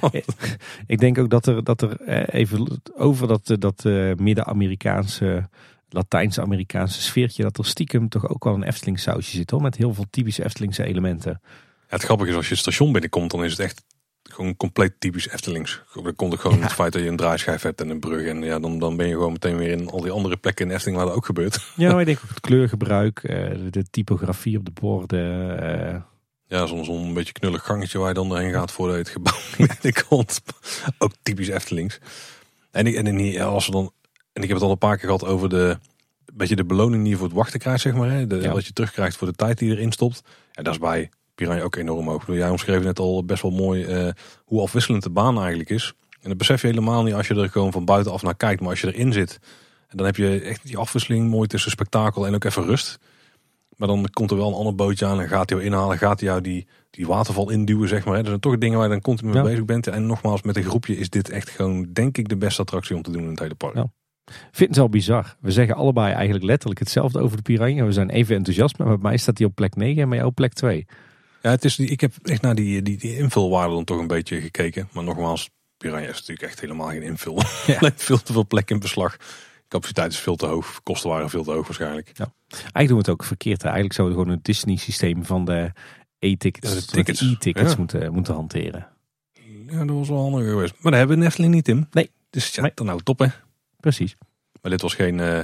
ik 0.86 0.98
denk 0.98 1.18
ook 1.18 1.30
dat 1.30 1.46
er, 1.46 1.64
dat 1.64 1.82
er 1.82 2.00
eh, 2.00 2.40
even 2.40 2.80
over 2.96 3.28
dat, 3.28 3.56
dat 3.58 3.84
uh, 3.86 4.14
Midden-Amerikaanse, 4.14 5.48
Latijns-Amerikaanse 5.88 7.02
sfeertje, 7.02 7.42
dat 7.42 7.58
er 7.58 7.66
stiekem 7.66 8.08
toch 8.08 8.28
ook 8.28 8.44
wel 8.44 8.54
een 8.54 8.62
Efteling 8.62 9.00
sausje 9.00 9.36
zit 9.36 9.50
hoor, 9.50 9.62
met 9.62 9.76
heel 9.76 9.94
veel 9.94 10.06
typische 10.10 10.44
Eftelingse 10.44 10.84
elementen. 10.84 11.40
Ja, 11.42 11.48
het 11.86 12.02
grappige 12.02 12.30
is 12.30 12.36
als 12.36 12.46
je 12.46 12.52
het 12.52 12.62
station 12.62 12.92
binnenkomt, 12.92 13.30
dan 13.30 13.44
is 13.44 13.50
het 13.50 13.60
echt 13.60 13.84
gewoon 14.22 14.56
compleet 14.56 14.94
typisch 14.98 15.28
Eftelings. 15.28 15.82
Dan 15.94 16.14
komt 16.14 16.32
er 16.32 16.38
gewoon 16.38 16.56
Ja. 16.56 16.62
het 16.62 16.72
feit 16.72 16.92
dat 16.92 17.02
je 17.02 17.08
een 17.08 17.16
draaischijf 17.16 17.62
hebt 17.62 17.80
en 17.80 17.88
een 17.88 18.00
brug. 18.00 18.26
En 18.26 18.42
ja, 18.42 18.58
dan, 18.58 18.78
dan 18.78 18.96
ben 18.96 19.06
je 19.06 19.12
gewoon 19.12 19.32
meteen 19.32 19.56
weer 19.56 19.70
in 19.70 19.90
al 19.90 20.00
die 20.00 20.10
andere 20.10 20.36
plekken 20.36 20.66
in 20.66 20.74
Efteling 20.74 20.96
waar 20.96 21.06
dat 21.06 21.16
ook 21.16 21.26
gebeurt. 21.26 21.72
Ja, 21.76 21.90
maar 21.90 22.00
ik 22.00 22.06
denk 22.06 22.20
ook 22.24 22.28
het 22.28 22.40
kleurgebruik, 22.40 23.18
eh, 23.22 23.50
de 23.70 23.84
typografie 23.90 24.58
op 24.58 24.64
de 24.64 24.70
borden. 24.80 26.06
Ja, 26.48 26.66
soms 26.66 26.88
een 26.88 27.14
beetje 27.14 27.32
knullig 27.32 27.64
gangetje 27.64 27.98
waar 27.98 28.08
je 28.08 28.14
dan 28.14 28.28
doorheen 28.28 28.52
gaat 28.52 28.72
voordat 28.72 28.96
je 28.96 29.02
het 29.02 29.10
gebouw 29.10 29.38
binnenkomt. 29.80 30.42
Ook 30.98 31.12
typisch 31.22 31.48
Eftelings. 31.48 31.98
En, 32.70 32.86
ik, 32.86 32.94
en 32.94 33.06
in 33.06 33.40
als 33.40 33.66
we 33.66 33.72
dan, 33.72 33.92
en 34.32 34.42
ik 34.42 34.48
heb 34.48 34.56
het 34.56 34.66
al 34.66 34.70
een 34.72 34.78
paar 34.78 34.96
keer 34.96 35.06
gehad 35.06 35.24
over 35.24 35.48
de, 35.48 35.78
beetje 36.36 36.56
de 36.56 36.64
beloning 36.64 37.02
die 37.02 37.10
je 37.10 37.16
voor 37.16 37.26
het 37.26 37.36
wachten 37.36 37.60
krijgt, 37.60 37.80
zeg 37.80 37.94
maar. 37.94 38.10
Hè? 38.10 38.26
De, 38.26 38.36
Ja. 38.36 38.52
Wat 38.52 38.66
je 38.66 38.72
terugkrijgt 38.72 39.16
voor 39.16 39.26
de 39.26 39.34
tijd 39.34 39.58
die 39.58 39.68
je 39.68 39.76
erin 39.76 39.92
stopt. 39.92 40.22
En 40.52 40.64
dat 40.64 40.72
is 40.72 40.78
bij 40.78 41.10
Piranha 41.34 41.62
ook 41.62 41.76
enorm 41.76 42.08
hoog. 42.08 42.28
Ik 42.28 42.34
Jij 42.34 42.50
omschreef 42.50 42.82
net 42.82 42.98
al 42.98 43.24
best 43.24 43.42
wel 43.42 43.50
mooi 43.50 43.84
eh, 43.84 44.08
hoe 44.44 44.62
afwisselend 44.62 45.02
de 45.02 45.10
baan 45.10 45.38
eigenlijk 45.38 45.70
is. 45.70 45.92
En 46.20 46.28
dat 46.28 46.38
besef 46.38 46.60
je 46.60 46.66
helemaal 46.66 47.02
niet 47.02 47.14
als 47.14 47.28
je 47.28 47.34
er 47.34 47.50
gewoon 47.50 47.72
van 47.72 47.84
buitenaf 47.84 48.22
naar 48.22 48.36
kijkt. 48.36 48.60
Maar 48.60 48.70
als 48.70 48.80
je 48.80 48.94
erin 48.94 49.12
zit, 49.12 49.38
en 49.88 49.96
dan 49.96 50.06
heb 50.06 50.16
je 50.16 50.40
echt 50.40 50.66
die 50.66 50.76
afwisseling 50.76 51.30
mooi 51.30 51.48
tussen 51.48 51.70
spektakel 51.70 52.26
en 52.26 52.34
ook 52.34 52.44
even 52.44 52.64
rust. 52.64 52.98
Maar 53.76 53.88
dan 53.88 54.08
komt 54.12 54.30
er 54.30 54.36
wel 54.36 54.48
een 54.48 54.54
ander 54.54 54.74
bootje 54.74 55.06
aan 55.06 55.20
en 55.20 55.28
gaat 55.28 55.50
hij 55.50 55.58
jou 55.58 55.70
inhalen. 55.70 55.98
Gaat 55.98 56.20
hij 56.20 56.28
jou 56.28 56.40
die, 56.40 56.66
die 56.90 57.06
waterval 57.06 57.50
induwen, 57.50 57.88
zeg 57.88 58.04
maar. 58.04 58.12
hè. 58.14 58.18
Dat 58.20 58.28
zijn 58.28 58.40
toch 58.40 58.58
dingen 58.58 58.76
waar 58.78 58.86
je 58.86 58.92
dan 58.92 59.02
continu 59.02 59.32
mee 59.32 59.42
Ja. 59.42 59.48
bezig 59.48 59.64
bent. 59.64 59.86
En 59.86 60.06
nogmaals, 60.06 60.42
met 60.42 60.56
een 60.56 60.64
groepje 60.64 60.96
is 60.98 61.10
dit 61.10 61.28
echt 61.30 61.48
gewoon, 61.50 61.92
denk 61.92 62.18
ik, 62.18 62.28
de 62.28 62.36
beste 62.36 62.60
attractie 62.60 62.96
om 62.96 63.02
te 63.02 63.10
doen 63.10 63.22
in 63.22 63.30
het 63.30 63.38
hele 63.38 63.54
park. 63.54 63.74
Ja. 63.74 63.86
vind 64.52 64.68
het 64.68 64.78
wel 64.78 64.88
bizar. 64.88 65.36
We 65.40 65.50
zeggen 65.50 65.74
allebei 65.74 66.12
eigenlijk 66.12 66.44
letterlijk 66.44 66.80
hetzelfde 66.80 67.20
over 67.20 67.36
de 67.36 67.42
Piranha. 67.42 67.84
We 67.84 67.92
zijn 67.92 68.10
even 68.10 68.36
enthousiast, 68.36 68.78
maar 68.78 68.86
bij 68.86 68.96
mij 69.00 69.16
staat 69.16 69.38
hij 69.38 69.46
op 69.46 69.54
plek 69.54 69.74
9 69.76 70.02
en 70.02 70.08
bij 70.08 70.16
jou 70.18 70.30
op 70.30 70.34
plek 70.36 70.52
2. 70.52 70.86
Ja, 71.42 71.50
het 71.50 71.64
is 71.64 71.76
die, 71.76 71.88
ik 71.88 72.00
heb 72.00 72.12
echt 72.22 72.42
naar 72.42 72.54
die, 72.54 72.82
die, 72.82 72.96
die 72.98 73.16
invulwaarde 73.18 73.74
dan 73.74 73.84
toch 73.84 73.98
een 73.98 74.06
beetje 74.06 74.40
gekeken. 74.40 74.88
Maar 74.92 75.04
nogmaals, 75.04 75.50
Piranha 75.76 76.06
is 76.08 76.18
natuurlijk 76.20 76.42
echt 76.42 76.60
helemaal 76.60 76.88
geen 76.88 77.02
invul. 77.02 77.40
Ja. 77.66 77.90
Veel 77.96 78.22
te 78.22 78.32
veel 78.32 78.46
plek 78.46 78.70
in 78.70 78.78
beslag. 78.78 79.16
Capaciteit 79.68 80.12
is 80.12 80.18
veel 80.18 80.36
te 80.36 80.46
hoog. 80.46 80.80
Kosten 80.82 81.10
waren 81.10 81.30
veel 81.30 81.44
te 81.44 81.50
hoog 81.50 81.66
waarschijnlijk. 81.66 82.12
Eigenlijk 82.48 82.86
doen 82.88 82.96
we 82.96 83.02
het 83.02 83.08
ook 83.10 83.24
verkeerd. 83.24 83.58
hè. 83.62 83.64
Eigenlijk 83.64 83.94
zouden 83.94 84.16
we 84.16 84.22
gewoon 84.22 84.36
een 84.38 84.42
Disney 84.44 84.76
systeem 84.76 85.24
van 85.24 85.44
de 85.44 85.72
e-tickets, 86.18 86.68
Ja, 86.68 86.74
de 86.74 86.80
met 86.80 86.88
tickets. 86.92 87.20
e-tickets 87.20 87.70
Ja. 87.70 87.78
moeten, 87.78 88.12
moeten 88.12 88.34
hanteren. 88.34 88.88
Ja, 89.66 89.84
dat 89.84 89.96
was 89.96 90.08
wel 90.08 90.20
handig 90.30 90.48
geweest. 90.48 90.72
Maar 90.72 90.90
dat 90.90 91.00
hebben 91.00 91.16
we 91.16 91.22
in 91.22 91.28
Efteling 91.28 91.54
niet, 91.54 91.64
Tim. 91.64 91.86
Nee. 91.90 92.10
Dus 92.30 92.54
ja, 92.54 92.62
Nee. 92.62 92.70
dan 92.74 92.86
nou 92.86 93.00
top 93.02 93.18
hè. 93.18 93.26
Precies. 93.80 94.16
Maar 94.62 94.70
dit 94.70 94.80
was 94.82 94.94
geen 94.94 95.20
eh, 95.20 95.38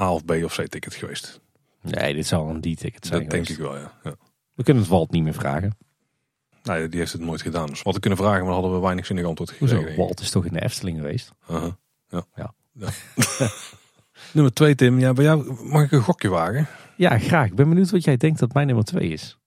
A 0.00 0.12
of 0.12 0.24
B 0.24 0.30
of 0.30 0.54
C 0.56 0.66
ticket 0.68 0.94
geweest. 0.94 1.40
Nee, 1.82 2.14
dit 2.14 2.26
zou 2.26 2.50
een 2.54 2.60
D-ticket 2.60 3.06
zijn 3.06 3.20
dat 3.20 3.30
denk 3.30 3.48
ik 3.48 3.56
wel, 3.56 3.76
ja. 3.76 3.92
ja. 4.04 4.14
We 4.54 4.62
kunnen 4.62 4.82
het 4.82 4.92
Walt 4.92 5.10
niet 5.10 5.22
meer 5.22 5.34
vragen. 5.34 5.76
Nee, 6.62 6.88
die 6.88 6.98
heeft 6.98 7.12
het 7.12 7.20
nooit 7.20 7.42
gedaan. 7.42 7.66
Dus 7.66 7.76
we 7.76 7.82
hadden 7.82 8.00
kunnen 8.00 8.18
vragen, 8.18 8.44
maar 8.44 8.52
hadden 8.52 8.72
we 8.74 8.78
weinig 8.80 9.06
zinnig 9.06 9.24
antwoord 9.24 9.58
Hoezo? 9.58 9.80
ik. 9.80 9.96
Walt 9.96 10.20
is 10.20 10.30
toch 10.30 10.44
in 10.44 10.52
de 10.52 10.62
Efteling 10.62 10.96
geweest? 10.98 11.32
Ja. 11.48 11.76
Ja. 12.08 12.26
Ja. 12.34 12.52
Nummer 14.36 14.54
twee, 14.54 14.74
Tim. 14.74 14.98
Ja, 14.98 15.12
bij 15.12 15.24
jou 15.24 15.56
mag 15.62 15.82
ik 15.82 15.92
een 15.92 16.02
gokje 16.02 16.28
wagen? 16.28 16.66
Ja, 16.96 17.18
graag. 17.18 17.46
Ik 17.46 17.54
ben 17.54 17.68
benieuwd 17.68 17.90
wat 17.90 18.04
jij 18.04 18.16
denkt 18.16 18.38
dat 18.38 18.52
mijn 18.52 18.66
nummer 18.66 18.84
2 18.84 19.08
is. 19.08 19.38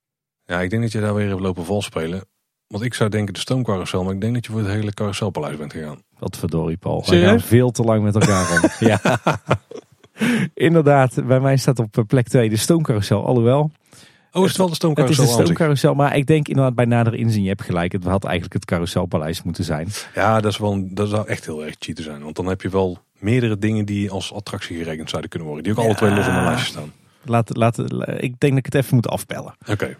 Ja, 0.46 0.62
ik 0.62 0.70
denk 0.70 0.82
dat 0.82 0.92
je 0.92 1.00
daar 1.00 1.14
weer 1.14 1.28
hebt 1.28 1.40
lopen 1.40 1.66
vals 1.66 1.86
spelen. 1.86 2.24
Want 2.68 2.84
ik 2.84 2.94
zou 2.94 3.10
denken 3.10 3.34
de 3.34 3.40
stoomcarousel, 3.40 4.04
maar 4.04 4.14
ik 4.14 4.22
denk 4.22 4.34
dat 4.34 4.46
je 4.46 4.52
voor 4.52 4.62
het 4.62 4.70
hele 4.70 4.94
carouselpaleis 4.94 5.58
bent 5.58 5.74
gegaan. 5.74 6.02
Wat 6.20 6.38
verdorie, 6.38 6.78
Paul. 6.78 7.04
Serieus? 7.04 7.30
gaan 7.30 7.40
veel 7.40 7.72
te 7.72 7.84
lang 7.84 8.04
met 8.04 8.16
elkaar 8.16 8.52
om. 8.52 8.70
ja. 8.88 9.20
Inderdaad, 10.54 11.28
bij 11.28 11.40
mij 11.40 11.58
staat 11.58 11.80
op 11.80 12.04
plek 12.08 12.28
2 12.28 12.50
de 12.50 12.58
stoomcarousel. 12.58 13.26
Alhoewel, 13.26 13.72
Oh, 14.32 14.44
is 14.44 14.48
het 14.48 14.58
wel 14.58 14.66
de 14.66 14.72
het 14.72 14.72
is 14.72 14.78
stoomcarousel 14.78 15.26
de 15.26 15.44
stoomcarousel. 15.44 15.94
Maar 15.94 16.16
ik 16.16 16.26
denk 16.26 16.48
inderdaad 16.48 16.76
bij 16.76 16.86
nader 16.86 17.16
inzien, 17.16 17.44
je 17.44 17.50
hebt 17.50 17.62
gelijk. 17.62 17.92
Het 17.92 18.04
had 18.04 18.24
eigenlijk 18.24 18.54
het 18.54 18.66
carouselpaleis 18.66 19.44
moeten 19.44 19.64
zijn. 19.64 19.88
Ja, 20.16 20.42
dat, 20.42 20.52
is 20.52 20.58
wel, 20.58 20.88
dat 20.94 21.10
zou 21.10 21.28
echt 21.28 21.46
heel 21.46 21.66
erg 21.66 21.76
cheaten 21.80 22.04
zijn. 22.04 22.24
Want 22.24 22.36
dan 22.36 22.46
heb 22.46 22.62
je 22.62 22.70
wel 22.70 22.98
meerdere 23.22 23.58
dingen 23.58 23.86
die 23.86 24.12
als 24.12 24.34
attractie 24.34 24.78
gerekend 24.78 25.10
zouden 25.10 25.30
kunnen 25.30 25.48
worden. 25.50 25.66
Die 25.66 25.74
ook 25.74 25.80
alle 25.80 25.90
Ja. 25.90 25.96
twee 25.96 26.10
los 26.12 26.28
op 26.28 26.34
een 26.34 26.44
lijstje 26.44 26.72
staan. 26.72 26.92
Laat, 27.24 27.56
laat, 27.58 27.78
ik 28.22 28.40
denk 28.40 28.54
dat 28.54 28.58
ik 28.58 28.66
het 28.66 28.76
even 28.76 28.96
moet 28.96 29.08
afbellen. 29.08 29.56
Oké. 29.68 29.98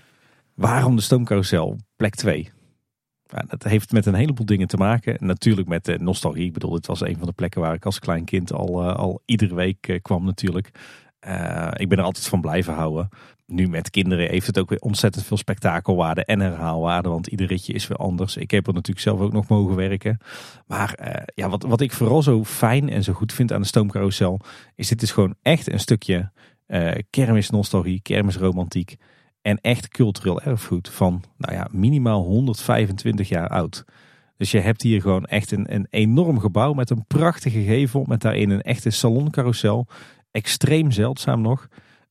Waarom 0.54 0.96
de 0.96 1.02
stoomcarousel 1.02 1.78
plek 1.96 2.16
2? 2.16 2.50
Ja, 3.26 3.44
dat 3.48 3.64
heeft 3.64 3.92
met 3.92 4.06
een 4.06 4.14
heleboel 4.14 4.46
dingen 4.46 4.68
te 4.68 4.78
maken. 4.78 5.18
Natuurlijk 5.20 5.68
met 5.68 5.86
de 5.86 5.98
nostalgie. 6.00 6.46
Ik 6.46 6.54
bedoel, 6.54 6.72
dit 6.72 6.86
was 6.88 7.02
een 7.02 7.18
van 7.18 7.28
de 7.28 7.34
plekken 7.34 7.62
waar 7.62 7.74
ik 7.74 7.86
als 7.86 8.00
klein 8.00 8.24
kind 8.26 8.54
al, 8.54 8.82
eh, 8.82 8.96
al 8.96 9.22
iedere 9.26 9.56
week 9.56 9.88
eh, 9.88 10.02
kwam 10.02 10.26
natuurlijk. 10.26 10.72
Eh, 11.20 11.72
ik 11.74 11.90
ben 11.90 11.98
er 11.98 12.04
altijd 12.04 12.28
van 12.28 12.42
blijven 12.42 12.74
houden. 12.74 13.10
Nu 13.46 13.68
met 13.68 13.90
kinderen 13.90 14.30
heeft 14.30 14.48
het 14.48 14.60
ook 14.60 14.70
weer 14.70 14.80
ontzettend 14.80 15.26
veel 15.26 15.38
spektakelwaarde 15.38 16.26
en 16.26 16.40
herhaalwaarde. 16.40 17.10
Want 17.10 17.28
ieder 17.28 17.48
ritje 17.48 17.74
is 17.74 17.88
weer 17.88 17.98
anders. 17.98 18.38
Ik 18.38 18.52
heb 18.52 18.68
er 18.68 18.74
natuurlijk 18.74 19.06
zelf 19.06 19.20
ook 19.20 19.34
nog 19.34 19.48
mogen 19.48 19.76
werken. 19.76 20.18
Maar 20.68 20.94
eh, 20.94 21.24
ja, 21.36 21.50
wat, 21.50 21.64
wat 21.64 21.82
ik 21.82 21.92
vooral 21.92 22.24
zo 22.24 22.44
fijn 22.44 22.90
en 22.90 23.04
zo 23.04 23.14
goed 23.14 23.34
vind 23.34 23.54
aan 23.54 23.62
de 23.62 23.68
stoomcarousel... 23.68 24.40
is 24.76 24.88
dit 24.88 25.02
is 25.02 25.12
gewoon 25.12 25.36
echt 25.42 25.72
een 25.72 25.80
stukje 25.80 26.32
eh 26.66 26.96
kermisnostalgie, 27.10 28.02
kermisromantiek... 28.02 28.98
En 29.42 29.62
echt 29.62 29.88
cultureel 29.88 30.42
erfgoed 30.42 30.90
van 30.90 31.24
nou 31.38 31.54
ja, 31.54 31.68
minimaal 31.72 32.24
125 32.24 33.30
jaar 33.30 33.48
oud. 33.48 33.86
Dus 34.38 34.52
je 34.52 34.60
hebt 34.60 34.82
hier 34.82 35.02
gewoon 35.02 35.26
echt 35.26 35.52
een, 35.52 35.74
een 35.74 35.88
enorm 35.90 36.40
gebouw 36.40 36.74
met 36.74 36.90
een 36.90 37.06
prachtige 37.08 37.62
gevel. 37.62 38.04
Met 38.08 38.22
daarin 38.22 38.50
een 38.50 38.62
echte 38.62 38.90
saloncarousel. 38.90 39.88
Extreem 40.32 40.92
zeldzaam 40.92 41.42
nog. 41.42 41.68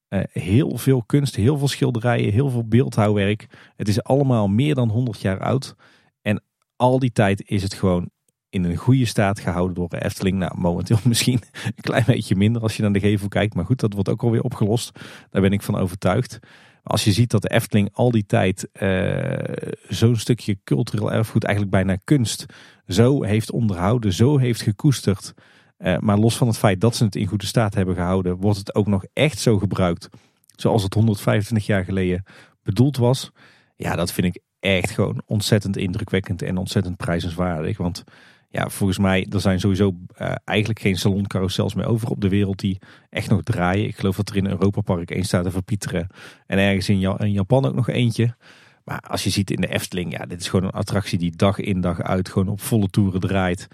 Eh, 0.09 0.21
heel 0.33 0.79
veel 0.79 1.03
kunst, 1.07 1.37
heel 1.37 1.59
veel 1.59 1.69
schilderijen, 1.69 2.33
heel 2.33 2.51
veel 2.51 2.69
beeldhouwwerk. 2.69 3.47
Het 3.77 3.89
is 3.89 4.03
allemaal 4.03 4.49
meer 4.49 4.75
dan 4.75 4.89
100 4.89 5.21
jaar 5.21 5.41
oud. 5.41 5.75
En 6.23 6.43
al 6.77 6.99
die 6.99 7.13
tijd 7.13 7.43
is 7.49 7.63
het 7.63 7.75
gewoon 7.75 8.11
in 8.51 8.65
een 8.65 8.77
goede 8.77 9.05
staat 9.05 9.41
gehouden 9.41 9.75
door 9.75 9.89
de 9.89 10.05
Efteling. 10.05 10.39
Nou, 10.39 10.53
momenteel 10.61 10.99
misschien 11.09 11.41
een 11.65 11.83
klein 11.83 12.05
beetje 12.07 12.37
minder 12.37 12.63
als 12.63 12.77
je 12.77 12.83
naar 12.83 12.93
de 12.93 13.01
gevel 13.01 13.29
kijkt. 13.29 13.55
Maar 13.55 13.65
goed, 13.65 13.81
dat 13.81 13.93
wordt 13.93 14.09
ook 14.09 14.23
alweer 14.23 14.43
opgelost. 14.43 14.99
Daar 15.31 15.43
ben 15.43 15.53
ik 15.53 15.63
van 15.63 15.77
overtuigd. 15.77 16.39
Als 16.83 17.05
je 17.05 17.13
ziet 17.13 17.31
dat 17.31 17.43
de 17.43 17.51
Efteling 17.51 17.89
al 17.93 18.11
die 18.11 18.27
tijd 18.27 18.69
eh, 18.73 19.69
zo'n 19.89 20.17
stukje 20.17 20.59
cultureel 20.65 21.13
erfgoed, 21.13 21.45
eigenlijk 21.45 21.75
bijna 21.77 22.01
kunst, 22.05 22.47
zo 22.87 23.23
heeft 23.23 23.51
onderhouden, 23.51 24.13
zo 24.13 24.39
heeft 24.39 24.61
gekoesterd. 24.63 25.35
Eh, 25.79 25.99
maar 25.99 26.19
los 26.19 26.37
van 26.37 26.47
het 26.47 26.59
feit 26.59 26.81
dat 26.81 26.97
ze 26.97 27.05
het 27.05 27.17
in 27.17 27.27
goede 27.27 27.47
staat 27.47 27.75
hebben 27.75 27.95
gehouden, 27.95 28.37
wordt 28.37 28.59
het 28.59 28.75
ook 28.75 28.87
nog 28.87 29.05
echt 29.13 29.39
zo 29.39 29.59
gebruikt. 29.59 30.09
Zoals 30.57 30.83
het 30.83 30.95
125 30.95 31.67
jaar 31.67 31.85
geleden 31.85 32.25
bedoeld 32.63 32.97
was. 32.97 33.31
Ja, 33.77 33.97
dat 33.97 34.13
vind 34.13 34.37
ik 34.37 34.43
echt 34.61 34.91
gewoon 34.91 35.23
ontzettend 35.27 35.77
indrukwekkend 35.77 36.43
en 36.43 36.57
ontzettend 36.57 36.97
prijzenswaardig. 36.97 37.79
Want 37.79 38.05
ja, 38.51 38.69
volgens 38.69 38.99
mij, 38.99 39.27
er 39.31 39.41
zijn 39.41 39.61
sowieso 39.61 39.95
eh, 40.15 40.35
eigenlijk 40.45 40.81
geen 40.81 40.97
saloncarousels 40.97 41.75
meer 41.75 41.87
over 41.87 42.09
op 42.09 42.21
de 42.21 42.29
wereld 42.29 42.59
die 42.59 42.79
echt 43.11 43.31
nog 43.31 43.43
draaien. 43.43 43.87
Ik 43.87 43.97
geloof 43.97 44.17
dat 44.17 44.29
er 44.29 44.37
in 44.37 44.47
Europa 44.47 44.81
Park 44.81 45.11
één 45.11 45.25
staat 45.25 45.45
te 45.45 45.51
verpieteren. 45.51 46.07
En 46.47 46.59
ergens 46.59 46.89
in, 46.89 47.01
in 47.19 47.33
Japan 47.33 47.67
ook 47.67 47.75
nog 47.75 47.89
eentje. 47.89 48.35
Maar 48.85 49.01
als 49.01 49.25
je 49.25 49.31
ziet 49.31 49.51
in 49.51 49.61
de 49.61 49.67
Efteling, 49.67 50.13
ja, 50.13 50.27
dit 50.27 50.41
is 50.41 50.49
gewoon 50.49 50.65
een 50.65 50.79
attractie 50.79 51.19
die 51.19 51.37
dag 51.37 51.59
in 51.59 51.81
dag 51.81 52.03
uit 52.03 52.29
gewoon 52.29 52.49
op 52.49 52.61
volle 52.61 52.89
toeren 52.89 53.21
draait. 53.21 53.69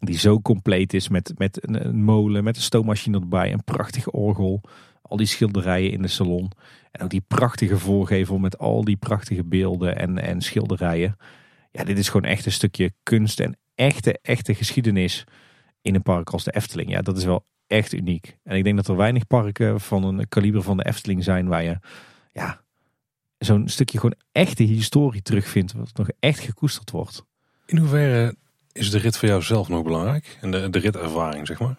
Die 0.00 0.18
zo 0.18 0.40
compleet 0.40 0.94
is 0.94 1.08
met, 1.08 1.32
met 1.36 1.68
een, 1.68 2.02
molen, 2.02 2.44
met 2.44 2.56
een 2.56 2.62
stoommachine 2.62 3.20
erbij, 3.20 3.52
een 3.52 3.64
prachtig 3.64 4.10
orgel. 4.10 4.60
Al 5.02 5.16
die 5.16 5.26
schilderijen 5.26 5.92
in 5.92 6.02
de 6.02 6.08
salon. 6.08 6.50
En 6.90 7.02
ook 7.02 7.10
die 7.10 7.24
prachtige 7.28 7.78
voorgevel 7.78 8.38
met 8.38 8.58
al 8.58 8.84
die 8.84 8.96
prachtige 8.96 9.44
beelden 9.44 9.96
en, 9.96 10.18
en 10.18 10.40
schilderijen. 10.40 11.16
Ja, 11.72 11.84
dit 11.84 11.98
is 11.98 12.08
gewoon 12.08 12.30
echt 12.30 12.46
een 12.46 12.52
stukje 12.52 12.92
kunst 13.02 13.40
en 13.40 13.58
echte, 13.74 14.18
echte 14.22 14.54
geschiedenis 14.54 15.24
in 15.82 15.94
een 15.94 16.02
park 16.02 16.30
als 16.30 16.44
de 16.44 16.52
Efteling. 16.52 16.90
Ja, 16.90 17.02
dat 17.02 17.16
is 17.16 17.24
wel 17.24 17.46
echt 17.66 17.92
uniek. 17.92 18.36
En 18.42 18.56
ik 18.56 18.64
denk 18.64 18.76
dat 18.76 18.88
er 18.88 18.96
weinig 18.96 19.26
parken 19.26 19.80
van 19.80 20.04
een 20.04 20.28
kaliber 20.28 20.62
van 20.62 20.76
de 20.76 20.86
Efteling 20.86 21.24
zijn 21.24 21.48
waar 21.48 21.62
je 21.62 21.78
ja, 22.32 22.60
zo'n 23.38 23.68
stukje 23.68 23.98
gewoon 23.98 24.16
echte 24.32 24.62
historie 24.62 25.22
terugvindt, 25.22 25.72
wat 25.72 25.96
nog 25.96 26.08
echt 26.18 26.40
gekoesterd 26.40 26.90
wordt. 26.90 27.24
In 27.66 27.76
hoeverre 27.76 28.36
is 28.72 28.90
de 28.90 28.98
rit 28.98 29.16
voor 29.16 29.28
jou 29.28 29.42
zelf 29.42 29.68
nog 29.68 29.82
belangrijk? 29.82 30.38
En 30.40 30.50
de, 30.50 30.70
de 30.70 30.78
ritervaring, 30.78 31.46
zeg 31.46 31.60
maar? 31.60 31.76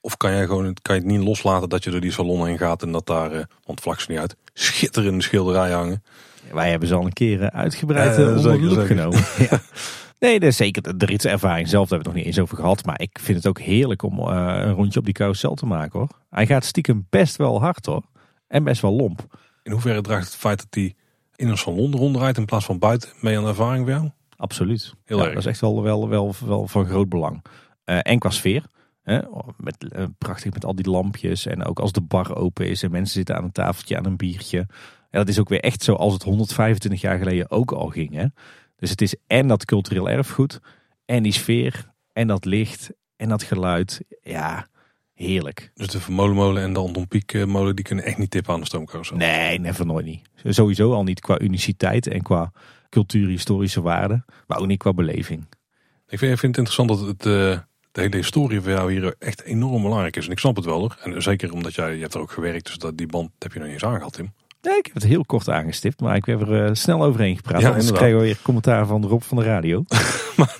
Of 0.00 0.16
kan 0.16 0.30
jij 0.30 0.46
gewoon 0.46 0.76
kan 0.82 0.94
je 0.94 1.00
het 1.00 1.10
niet 1.10 1.22
loslaten 1.22 1.68
dat 1.68 1.84
je 1.84 1.90
door 1.90 2.00
die 2.00 2.12
salon 2.12 2.46
heen 2.46 2.58
gaat 2.58 2.82
en 2.82 2.92
dat 2.92 3.06
daar, 3.06 3.32
eh, 3.32 3.44
want 3.64 3.80
vlak 3.80 4.00
ze 4.00 4.10
niet 4.10 4.20
uit, 4.20 4.36
schitterende 4.52 5.22
schilderijen 5.22 5.76
hangen? 5.76 6.02
Wij 6.52 6.70
hebben 6.70 6.88
ze 6.88 6.94
al 6.94 7.04
een 7.04 7.12
keer 7.12 7.42
eh, 7.42 7.60
uitgebreid 7.60 8.16
Ja, 8.16 8.22
eh, 8.22 8.36
onder 8.36 8.60
de 8.60 8.60
loep 8.60 8.86
genomen. 8.86 9.24
ja. 9.50 9.60
Nee, 10.18 10.40
dat 10.40 10.48
is 10.48 10.56
zeker. 10.56 10.98
De- 10.98 11.06
ritservaring 11.06 11.68
zelf 11.68 11.88
daar 11.88 11.98
hebben 11.98 11.98
we 11.98 12.04
het 12.04 12.06
nog 12.06 12.14
niet 12.14 12.26
eens 12.26 12.38
over 12.38 12.56
gehad. 12.56 12.84
Maar 12.84 13.00
ik 13.00 13.18
vind 13.20 13.36
het 13.36 13.46
ook 13.46 13.60
heerlijk 13.60 14.02
om 14.02 14.18
een 14.18 14.72
rondje 14.72 14.98
op 14.98 15.04
die 15.04 15.14
carousel 15.14 15.54
te 15.54 15.66
maken 15.66 15.98
hoor. 15.98 16.08
Hij 16.30 16.46
gaat 16.46 16.64
stiekem 16.64 17.06
best 17.10 17.36
wel 17.36 17.60
hard 17.60 17.86
hoor. 17.86 18.02
En 18.46 18.64
best 18.64 18.82
wel 18.82 18.92
lomp. 18.92 19.38
In 19.62 19.72
hoeverre 19.72 20.00
draagt 20.00 20.26
het 20.26 20.36
feit 20.36 20.58
dat 20.58 20.66
die 20.70 20.96
in 21.36 21.48
een 21.48 21.58
salon 21.58 21.96
ronddraait 21.96 22.36
in 22.36 22.44
plaats 22.44 22.64
van 22.64 22.78
buiten 22.78 23.10
mee 23.20 23.36
aan 23.36 23.42
de 23.42 23.48
ervaring 23.48 23.84
bij 23.84 23.94
jou? 23.94 24.10
Absoluut. 24.44 24.94
Heel 25.04 25.18
Ja, 25.18 25.24
erg. 25.24 25.34
Dat 25.34 25.42
is 25.42 25.48
echt 25.48 25.60
wel, 25.60 25.82
wel, 25.82 26.08
wel, 26.08 26.34
wel 26.46 26.66
van 26.66 26.86
groot 26.86 27.08
belang. 27.08 27.44
Eh, 27.84 27.98
en 28.02 28.18
qua 28.18 28.30
sfeer. 28.30 28.64
Hè, 29.02 29.20
met, 29.56 29.88
eh, 29.92 30.04
prachtig 30.18 30.52
met 30.52 30.64
al 30.64 30.74
die 30.74 30.90
lampjes. 30.90 31.46
En 31.46 31.64
ook 31.64 31.78
als 31.78 31.92
de 31.92 32.00
bar 32.00 32.36
open 32.36 32.68
is 32.68 32.82
en 32.82 32.90
mensen 32.90 33.14
zitten 33.14 33.36
aan 33.36 33.44
een 33.44 33.52
tafeltje 33.52 33.96
aan 33.96 34.06
een 34.06 34.16
biertje. 34.16 34.58
Ja, 35.10 35.18
dat 35.18 35.28
is 35.28 35.38
ook 35.40 35.48
weer 35.48 35.60
echt 35.60 35.82
zoals 35.82 36.12
het 36.12 36.22
125 36.22 37.00
jaar 37.00 37.18
geleden 37.18 37.50
ook 37.50 37.72
al 37.72 37.88
ging. 37.88 38.14
Hè? 38.14 38.26
Dus 38.76 38.90
het 38.90 39.00
is 39.00 39.16
en 39.26 39.48
dat 39.48 39.64
cultureel 39.64 40.08
erfgoed. 40.08 40.60
En 41.04 41.22
die 41.22 41.32
sfeer. 41.32 41.92
En 42.12 42.26
dat 42.26 42.44
licht. 42.44 42.90
En 43.16 43.28
dat 43.28 43.42
geluid. 43.42 44.00
Ja, 44.22 44.66
heerlijk. 45.14 45.70
Dus 45.74 45.86
de 45.88 46.00
Vermolenmolen 46.00 46.62
en 46.62 46.72
de 46.72 46.78
Anton 46.78 47.08
Pieck 47.08 47.32
eh, 47.32 47.44
molen 47.44 47.76
die 47.76 47.84
kunnen 47.84 48.04
echt 48.04 48.18
niet 48.18 48.30
tippen 48.30 48.54
aan 48.54 48.60
de 48.60 48.66
stoomcarousel. 48.66 49.16
Nee, 49.16 49.58
never 49.60 49.86
nooit 49.86 50.06
niet. 50.06 50.22
Sowieso 50.44 50.92
al 50.92 51.04
niet 51.04 51.20
qua 51.20 51.40
uniciteit 51.40 52.06
en 52.06 52.22
qua 52.22 52.52
cultuurhistorische 52.94 53.82
waarde. 53.82 54.24
Maar 54.46 54.58
ook 54.58 54.66
niet 54.66 54.78
qua 54.78 54.92
beleving. 54.92 55.46
Ik 56.08 56.18
vind, 56.18 56.32
ik 56.32 56.38
vind 56.38 56.56
het 56.56 56.66
interessant 56.66 56.88
dat 56.88 57.00
het, 57.00 57.26
eh, 57.26 57.58
de 57.92 58.00
hele 58.00 58.16
historie 58.16 58.60
voor 58.60 58.70
jou 58.70 58.92
hier 58.92 59.14
echt 59.18 59.42
enorm 59.42 59.82
belangrijk 59.82 60.16
is. 60.16 60.26
En 60.26 60.32
ik 60.32 60.38
snap 60.38 60.56
het 60.56 60.64
wel 60.64 60.78
hoor. 60.78 60.96
En 61.02 61.22
zeker 61.22 61.52
omdat 61.52 61.74
jij 61.74 61.94
je 61.94 62.00
hebt 62.00 62.14
er 62.14 62.20
ook 62.20 62.30
gewerkt, 62.30 62.66
dus 62.66 62.78
dat, 62.78 62.96
die 62.96 63.06
band 63.06 63.30
heb 63.38 63.52
je 63.52 63.58
nog 63.58 63.68
niet 63.68 63.82
eens 63.82 63.90
aangehad, 63.92 64.12
Tim. 64.12 64.32
Nee, 64.62 64.76
ik 64.78 64.86
heb 64.86 64.94
het 64.94 65.04
heel 65.04 65.24
kort 65.24 65.48
aangestipt, 65.48 66.00
maar 66.00 66.16
ik 66.16 66.24
heb 66.24 66.40
er 66.40 66.64
eh, 66.64 66.70
snel 66.72 67.04
overheen 67.04 67.36
gepraat. 67.36 67.60
Ja, 67.60 67.66
Anders 67.66 67.86
inderdaad. 67.86 68.02
krijgen 68.02 68.18
we 68.18 68.24
weer 68.24 68.42
commentaar 68.42 68.86
van 68.86 69.06
Rob 69.06 69.22
van 69.22 69.36
de 69.36 69.44
radio. 69.44 69.84
Maar 70.36 70.56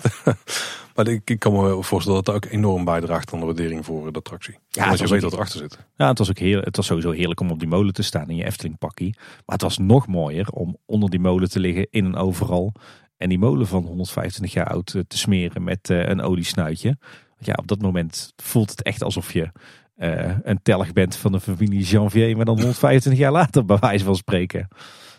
ik, 0.94 1.30
ik 1.30 1.38
kan 1.38 1.52
me 1.52 1.62
wel 1.62 1.82
voorstellen 1.82 2.22
dat 2.24 2.34
dat 2.34 2.44
ook 2.44 2.52
enorm 2.52 2.84
bijdraagt 2.84 3.32
aan 3.32 3.38
de 3.40 3.44
waardering 3.46 3.84
voor 3.84 4.12
de 4.12 4.18
attractie. 4.18 4.58
Ja, 4.68 4.88
als 4.88 5.00
je 5.00 5.06
weet 5.08 5.22
wat 5.22 5.32
erachter 5.32 5.58
zit. 5.58 5.78
Ja, 5.96 6.08
het 6.08 6.18
was 6.18 6.28
ook 6.30 6.38
heel, 6.38 6.60
het 6.60 6.76
was 6.76 6.86
sowieso 6.86 7.10
heerlijk 7.10 7.40
om 7.40 7.50
op 7.50 7.58
die 7.58 7.68
molen 7.68 7.92
te 7.92 8.02
staan 8.02 8.30
in 8.30 8.36
je 8.36 8.44
Efteling 8.44 8.78
pakkie. 8.78 9.14
Maar 9.18 9.42
het 9.56 9.62
was 9.62 9.78
nog 9.78 10.06
mooier 10.06 10.48
om 10.50 10.76
onder 10.86 11.10
die 11.10 11.20
molen 11.20 11.50
te 11.50 11.60
liggen 11.60 11.86
in 11.90 12.04
een 12.04 12.16
overal. 12.16 12.72
En 13.16 13.28
die 13.28 13.38
molen 13.38 13.66
van 13.66 13.82
125 13.84 14.52
jaar 14.54 14.66
oud 14.68 14.94
eh, 14.94 15.02
te 15.08 15.18
smeren 15.18 15.64
met 15.64 15.90
eh, 15.90 16.08
een 16.08 16.20
oliesnuitje. 16.20 16.96
Want 17.28 17.46
ja, 17.46 17.52
op 17.56 17.66
dat 17.68 17.82
moment 17.82 18.32
voelt 18.36 18.70
het 18.70 18.82
echt 18.82 19.02
alsof 19.02 19.32
je 19.32 19.50
eh, 19.94 20.36
een 20.42 20.62
telg 20.62 20.92
bent 20.92 21.16
van 21.16 21.32
de 21.32 21.40
familie 21.40 21.82
Janvier. 21.84 22.36
Maar 22.36 22.44
dan 22.44 22.54
125 22.56 23.22
jaar 23.22 23.32
later 23.32 23.64
bij 23.64 23.76
wijze 23.78 24.04
van 24.04 24.16
spreken. 24.16 24.68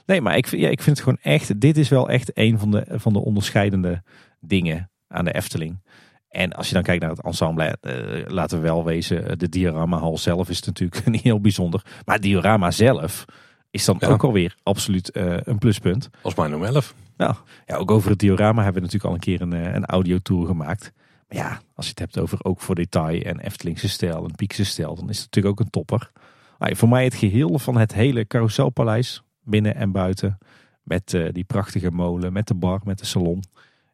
Nee, 0.05 0.21
maar 0.21 0.37
ik, 0.37 0.47
vind- 0.47 0.61
ja, 0.61 0.69
ik 0.69 0.81
vind 0.81 0.97
het 0.97 1.05
gewoon 1.05 1.33
echt, 1.33 1.59
dit 1.61 1.77
is 1.77 1.89
wel 1.89 2.09
echt 2.09 2.31
een 2.33 2.59
van 2.59 2.71
de, 2.71 2.85
van 2.89 3.13
de 3.13 3.19
onderscheidende 3.19 4.03
dingen 4.39 4.89
aan 5.07 5.25
de 5.25 5.33
Efteling. 5.33 5.83
En 6.29 6.53
als 6.53 6.67
je 6.67 6.73
dan 6.73 6.83
kijkt 6.83 7.01
naar 7.01 7.11
het 7.11 7.21
ensemble, 7.23 7.77
eh, 7.81 8.29
laten 8.31 8.57
we 8.57 8.63
wel 8.63 8.83
wezen, 8.85 9.29
eh, 9.29 9.37
de 9.37 9.49
dioramahal 9.49 10.17
zelf 10.17 10.49
is 10.49 10.61
natuurlijk 10.61 11.05
niet 11.15 11.21
heel 11.21 11.39
bijzonder. 11.41 11.81
Maar 12.05 12.15
het 12.15 12.23
diorama 12.23 12.71
zelf 12.71 13.25
is 13.71 13.85
dan 13.85 13.95
Ja. 13.99 14.07
ook 14.07 14.23
alweer 14.23 14.55
absoluut 14.63 15.11
eh, 15.11 15.37
een 15.43 15.57
pluspunt. 15.57 16.09
Als 16.21 16.35
mijn 16.35 16.49
nummer 16.49 16.67
11. 16.67 16.93
Nou, 17.17 17.35
ja, 17.65 17.75
ook 17.75 17.91
over 17.91 18.09
het 18.09 18.19
diorama 18.19 18.63
hebben 18.63 18.81
we 18.81 18.87
natuurlijk 18.87 19.05
al 19.05 19.13
een 19.13 19.19
keer 19.19 19.41
een, 19.41 19.75
een 19.75 19.85
audiotour 19.85 20.45
gemaakt. 20.47 20.91
Maar 21.27 21.37
ja, 21.37 21.59
als 21.75 21.85
je 21.85 21.91
het 21.91 21.99
hebt 21.99 22.19
over 22.19 22.43
ook 22.43 22.61
voor 22.61 22.75
detail 22.75 23.21
en 23.21 23.39
Eftelingse 23.39 23.89
stijl 23.89 24.23
en 24.25 24.35
Piekse 24.35 24.65
stijl, 24.65 24.95
dan 24.95 25.09
is 25.09 25.17
het 25.17 25.25
natuurlijk 25.25 25.59
ook 25.59 25.65
een 25.65 25.71
topper. 25.71 26.11
Maar 26.57 26.75
voor 26.75 26.89
mij 26.89 27.03
het 27.03 27.15
geheel 27.15 27.59
van 27.59 27.77
het 27.77 27.93
hele 27.93 28.27
carouselpaleis, 28.27 29.23
binnen 29.43 29.75
en 29.75 29.91
buiten, 29.91 30.37
met 30.83 31.17
die 31.31 31.43
prachtige 31.43 31.91
molen, 31.91 32.33
met 32.33 32.47
de 32.47 32.53
bar, 32.55 32.81
met 32.83 32.99
de 32.99 33.05
salon. 33.05 33.43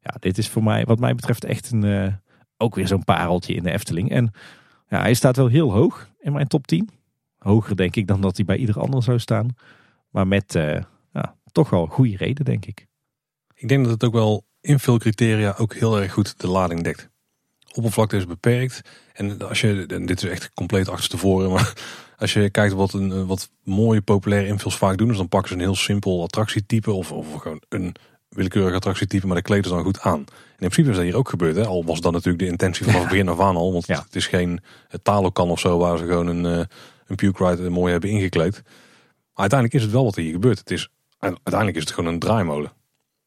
Ja, 0.02 0.16
dit 0.20 0.38
is 0.38 0.50
voor 0.50 0.64
mij, 0.64 0.86
wat 0.86 1.00
mij 1.00 1.16
betreft, 1.16 1.44
echt 1.44 1.72
een, 1.72 1.84
eh, 1.84 2.14
ook 2.58 2.76
weer 2.76 2.88
zo'n 2.88 3.04
pareltje 3.04 3.54
in 3.54 3.64
de 3.64 3.72
Efteling. 3.72 4.12
En 4.12 4.32
ja, 4.90 5.02
hij 5.02 5.14
staat 5.14 5.36
wel 5.36 5.48
heel 5.48 5.72
hoog 5.72 6.10
in 6.20 6.34
mijn 6.34 6.48
top 6.48 6.68
10. 6.68 6.90
Hoger 7.38 7.76
denk 7.76 7.96
ik 7.96 8.08
dan 8.08 8.22
dat 8.22 8.36
hij 8.36 8.46
bij 8.46 8.58
ieder 8.58 8.80
ander 8.80 9.04
zou 9.04 9.20
staan. 9.20 9.56
Maar 10.10 10.28
met 10.28 10.56
eh, 10.56 10.82
ja, 11.14 11.36
toch 11.52 11.70
wel 11.70 11.86
goede 11.86 12.18
reden, 12.18 12.46
denk 12.46 12.66
ik. 12.66 12.88
Ik 13.56 13.68
denk 13.68 13.84
dat 13.84 13.94
het 13.94 14.04
ook 14.04 14.14
wel 14.14 14.46
invulcriteria 14.62 15.56
ook 15.58 15.74
heel 15.74 16.02
erg 16.02 16.14
goed 16.14 16.40
de 16.40 16.48
lading 16.48 16.84
dekt. 16.84 17.10
Oppervlakte 17.74 18.18
is 18.18 18.26
beperkt. 18.26 18.82
En 19.14 19.48
als 19.48 19.62
je, 19.62 19.86
en 19.88 20.06
dit 20.06 20.24
is 20.24 20.30
echt 20.30 20.54
compleet 20.54 20.90
achterstevoren, 20.90 21.52
maar 21.52 21.74
als 22.18 22.34
je 22.34 22.50
kijkt 22.50 22.74
wat, 22.74 22.94
een, 22.94 23.26
wat 23.26 23.50
mooie 23.64 24.02
populaire 24.02 24.48
invuls 24.48 24.78
vaak 24.78 24.98
doen, 24.98 25.08
dus 25.08 25.18
dan 25.18 25.28
pakken 25.28 25.50
ze 25.50 25.56
een 25.56 25.62
heel 25.62 25.76
simpel 25.76 26.24
attractietype 26.24 26.92
of, 26.92 27.12
of 27.12 27.34
gewoon 27.34 27.62
een 27.70 27.96
willekeurig 28.36 28.76
attractietype, 28.76 29.28
maar 29.28 29.36
de 29.36 29.42
kleden 29.42 29.64
ze 29.64 29.70
dan 29.70 29.84
goed 29.84 30.00
aan. 30.00 30.20
En 30.20 30.68
in 30.68 30.70
principe 30.70 30.90
is 30.90 30.96
dat 30.96 31.06
hier 31.06 31.16
ook 31.16 31.30
gebeurd. 31.30 31.56
Hè? 31.56 31.66
Al 31.66 31.86
was 31.86 32.02
dat 32.02 32.12
natuurlijk 32.12 32.44
de 32.44 32.50
intentie 32.50 32.86
vanaf 32.86 33.00
het 33.00 33.10
begin 33.10 33.30
af 33.30 33.40
aan 33.40 33.56
al. 33.56 33.72
Want 33.74 33.88
Ja. 33.88 34.02
het 34.06 34.16
is 34.16 34.28
geen 34.28 34.60
talokan 35.04 35.50
of 35.50 35.60
zo 35.60 35.78
waar 35.78 35.98
ze 35.98 36.06
gewoon 36.06 36.28
een, 36.28 36.46
eh, 36.46 36.66
een 37.08 37.16
puke 37.16 37.48
ride 37.50 37.70
mooi 37.70 37.92
hebben 37.92 38.10
ingekleed. 38.10 38.62
Maar 38.64 39.50
uiteindelijk 39.50 39.74
is 39.80 39.84
het 39.84 39.92
wel 39.92 40.04
wat 40.04 40.16
er 40.16 40.22
hier 40.24 40.32
gebeurt. 40.32 40.60
Het 40.60 40.72
is, 40.72 40.90
uiteindelijk 41.20 41.76
is 41.78 41.84
het 41.84 41.92
gewoon 41.94 42.14
een 42.14 42.20
draaimolen. 42.20 42.72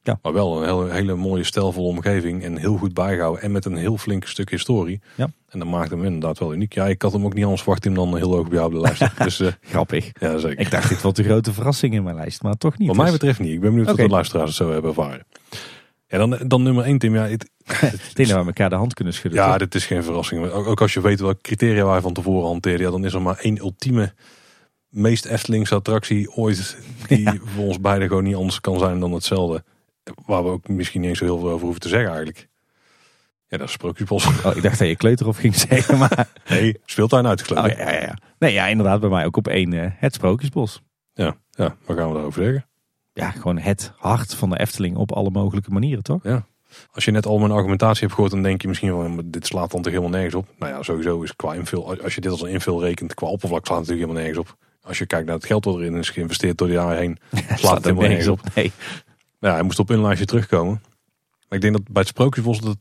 Ja. 0.04 0.18
Maar 0.22 0.32
wel 0.32 0.62
een 0.62 0.68
hele, 0.68 0.92
hele 0.92 1.14
mooie 1.14 1.44
stijlvolle 1.44 1.86
omgeving 1.88 2.42
en 2.42 2.56
heel 2.56 2.76
goed 2.76 2.94
bijgehouden. 2.94 3.42
En 3.42 3.52
met 3.52 3.64
een 3.64 3.76
heel 3.76 3.96
flink 3.96 4.26
stuk 4.26 4.50
historie. 4.50 5.00
Ja. 5.14 5.30
En 5.48 5.58
dat 5.58 5.68
maakt 5.68 5.90
hem 5.90 6.04
inderdaad 6.04 6.38
wel 6.38 6.52
uniek. 6.52 6.74
Ja, 6.74 6.86
ik 6.86 7.02
had 7.02 7.12
hem 7.12 7.24
ook 7.24 7.34
niet 7.34 7.42
anders 7.44 7.62
verwacht 7.62 7.84
hem 7.84 7.94
dan 7.94 8.16
heel 8.16 8.30
hoog 8.32 8.48
bij 8.48 8.58
jou 8.58 8.66
op 8.66 8.72
de 8.72 8.80
lijst. 8.80 9.18
dus 9.24 9.40
eh, 9.40 9.52
Grappig. 9.60 10.10
ja, 10.20 10.38
zeker. 10.38 10.58
Ik 10.58 10.70
dacht, 10.70 10.88
dit 10.88 11.02
wordt 11.02 11.16
de 11.16 11.24
grote 11.24 11.52
verrassing 11.52 11.94
in 11.94 12.02
mijn 12.02 12.16
lijst, 12.16 12.42
maar 12.42 12.54
toch 12.56 12.78
niet. 12.78 12.88
Wat 12.88 12.96
mij 12.96 13.04
Dus 13.04 13.14
betreft 13.14 13.38
niet. 13.38 13.52
Ik 13.52 13.60
ben 13.60 13.70
benieuwd 13.70 13.88
Oké. 13.90 14.00
of 14.00 14.06
de 14.06 14.12
luisteraars 14.12 14.48
het 14.48 14.56
zo 14.56 14.72
hebben 14.72 14.90
ervaren. 14.90 15.26
Ja, 16.06 16.18
dan, 16.18 16.38
dan 16.46 16.62
nummer 16.62 16.84
1, 16.84 16.98
Tim. 16.98 17.14
Ja, 17.14 17.26
het, 17.26 17.50
ik 17.64 18.14
denk 18.14 18.28
dat 18.28 18.38
we 18.40 18.46
elkaar 18.46 18.70
de 18.70 18.76
hand 18.76 18.94
kunnen 18.94 19.14
schudden. 19.14 19.40
ja 19.40 19.48
toch? 19.48 19.58
dit 19.58 19.74
is 19.74 19.86
geen 19.86 20.02
verrassing. 20.02 20.50
Ook, 20.50 20.66
ook 20.66 20.80
als 20.80 20.92
je 20.94 21.00
weet 21.00 21.20
welke 21.20 21.40
criteria 21.40 21.86
wij 21.86 22.00
van 22.00 22.12
tevoren 22.12 22.46
hanteren. 22.46 22.80
Ja, 22.80 22.90
dan 22.90 23.04
is 23.04 23.14
er 23.14 23.22
maar 23.22 23.38
één 23.38 23.58
ultieme, 23.58 24.14
meest 24.88 25.24
Eftelingse 25.24 25.74
attractie 25.74 26.32
ooit. 26.32 26.76
Die 27.08 27.28
voor 27.44 27.64
ons 27.64 27.80
beiden 27.80 28.08
gewoon 28.08 28.24
niet 28.24 28.34
anders 28.34 28.60
kan 28.60 28.78
zijn 28.78 29.00
dan 29.00 29.12
hetzelfde. 29.12 29.64
Waar 30.26 30.44
we 30.44 30.50
ook 30.50 30.68
misschien 30.68 31.00
niet 31.00 31.10
eens 31.10 31.18
zo 31.18 31.24
heel 31.24 31.38
veel 31.38 31.50
over 31.50 31.64
hoeven 31.64 31.80
te 31.80 31.88
zeggen 31.88 32.08
eigenlijk. 32.08 32.48
Ja, 33.46 33.56
dat 33.56 33.66
is 33.66 33.72
Sprookjesbos. 33.72 34.26
Oh, 34.26 34.56
ik 34.56 34.62
dacht 34.62 34.78
dat 34.78 34.88
je 34.88 34.96
kleuterhof 34.96 35.36
ging 35.36 35.54
zeggen, 35.54 35.98
maar... 35.98 36.28
Nee, 36.48 36.80
speeltuin 36.84 37.26
uitgekleed. 37.26 37.58
Oh, 37.72 37.78
ja, 37.78 37.92
ja, 37.92 38.00
ja. 38.00 38.18
Nee, 38.38 38.52
ja, 38.52 38.66
inderdaad, 38.66 39.00
bij 39.00 39.08
mij 39.08 39.24
ook 39.24 39.36
op 39.36 39.48
één 39.48 39.72
eh, 39.72 39.90
het 39.94 40.14
Sprookjesbos. 40.14 40.82
ja, 41.12 41.36
ja, 41.50 41.76
wat 41.84 41.96
gaan 41.96 42.08
we 42.08 42.14
daarover 42.14 42.42
zeggen? 42.42 42.66
Ja, 43.12 43.30
gewoon 43.30 43.58
het 43.58 43.92
hart 43.96 44.34
van 44.34 44.50
de 44.50 44.58
Efteling 44.58 44.96
op 44.96 45.12
alle 45.12 45.30
mogelijke 45.30 45.70
manieren, 45.70 46.02
toch? 46.02 46.22
Als 46.90 47.04
je 47.04 47.10
net 47.10 47.26
al 47.26 47.38
mijn 47.38 47.50
argumentatie 47.50 48.00
hebt 48.00 48.12
gehoord, 48.12 48.32
dan 48.32 48.42
denk 48.42 48.62
je 48.62 48.68
misschien 48.68 48.90
van, 48.90 49.22
dit 49.24 49.46
slaat 49.46 49.70
dan 49.70 49.82
toch 49.82 49.92
helemaal 49.92 50.12
nergens 50.12 50.34
op. 50.34 50.48
Nou 50.58 50.72
ja, 50.72 50.82
sowieso 50.82 51.22
is 51.22 51.36
qua 51.36 51.54
invul, 51.54 52.02
als 52.02 52.14
je 52.14 52.20
dit 52.20 52.30
als 52.30 52.42
een 52.42 52.48
invul 52.48 52.82
rekent, 52.82 53.14
qua 53.14 53.26
oppervlak 53.26 53.66
slaat 53.66 53.78
het 53.78 53.88
natuurlijk 53.88 54.18
helemaal 54.18 54.32
nergens 54.32 54.50
op. 54.50 54.72
Als 54.82 54.98
je 54.98 55.06
kijkt 55.06 55.26
naar 55.26 55.34
het 55.34 55.44
geld 55.44 55.64
wat 55.64 55.76
erin 55.76 55.96
is 55.96 56.10
geïnvesteerd 56.10 56.58
door 56.58 56.68
de 56.68 56.74
jaren 56.74 56.98
heen, 56.98 57.18
slaat 57.54 57.74
het 57.74 57.84
helemaal 57.84 58.08
nergens 58.08 58.28
op. 58.28 58.40
Nee. 58.54 58.72
Ja, 59.44 59.52
hij 59.52 59.62
moest 59.62 59.78
op 59.78 59.90
een 59.90 60.02
lijstje 60.02 60.26
terugkomen. 60.26 60.82
Maar 61.48 61.58
ik 61.58 61.60
denk 61.60 61.72
dat 61.72 61.82
bij 61.84 62.00
het 62.02 62.08
Sprookjesbos, 62.08 62.60
dat, 62.60 62.76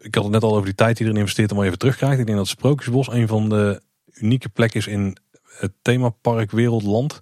ik 0.00 0.14
had 0.14 0.24
het 0.24 0.32
net 0.32 0.42
al 0.42 0.52
over 0.52 0.64
die 0.64 0.74
tijd 0.74 0.96
die 0.96 1.06
erin 1.06 1.18
investeert 1.18 1.50
om 1.50 1.56
maar 1.56 1.66
even 1.66 1.78
terugkrijgt. 1.78 2.18
Ik 2.18 2.26
denk 2.26 2.38
dat 2.38 2.48
het 2.48 2.58
Sprookjesbos 2.58 3.08
een 3.08 3.28
van 3.28 3.48
de 3.48 3.80
unieke 4.12 4.48
plekken 4.48 4.80
is 4.80 4.86
in 4.86 5.16
het 5.42 5.72
themapark 5.82 6.50
Wereldland. 6.50 7.20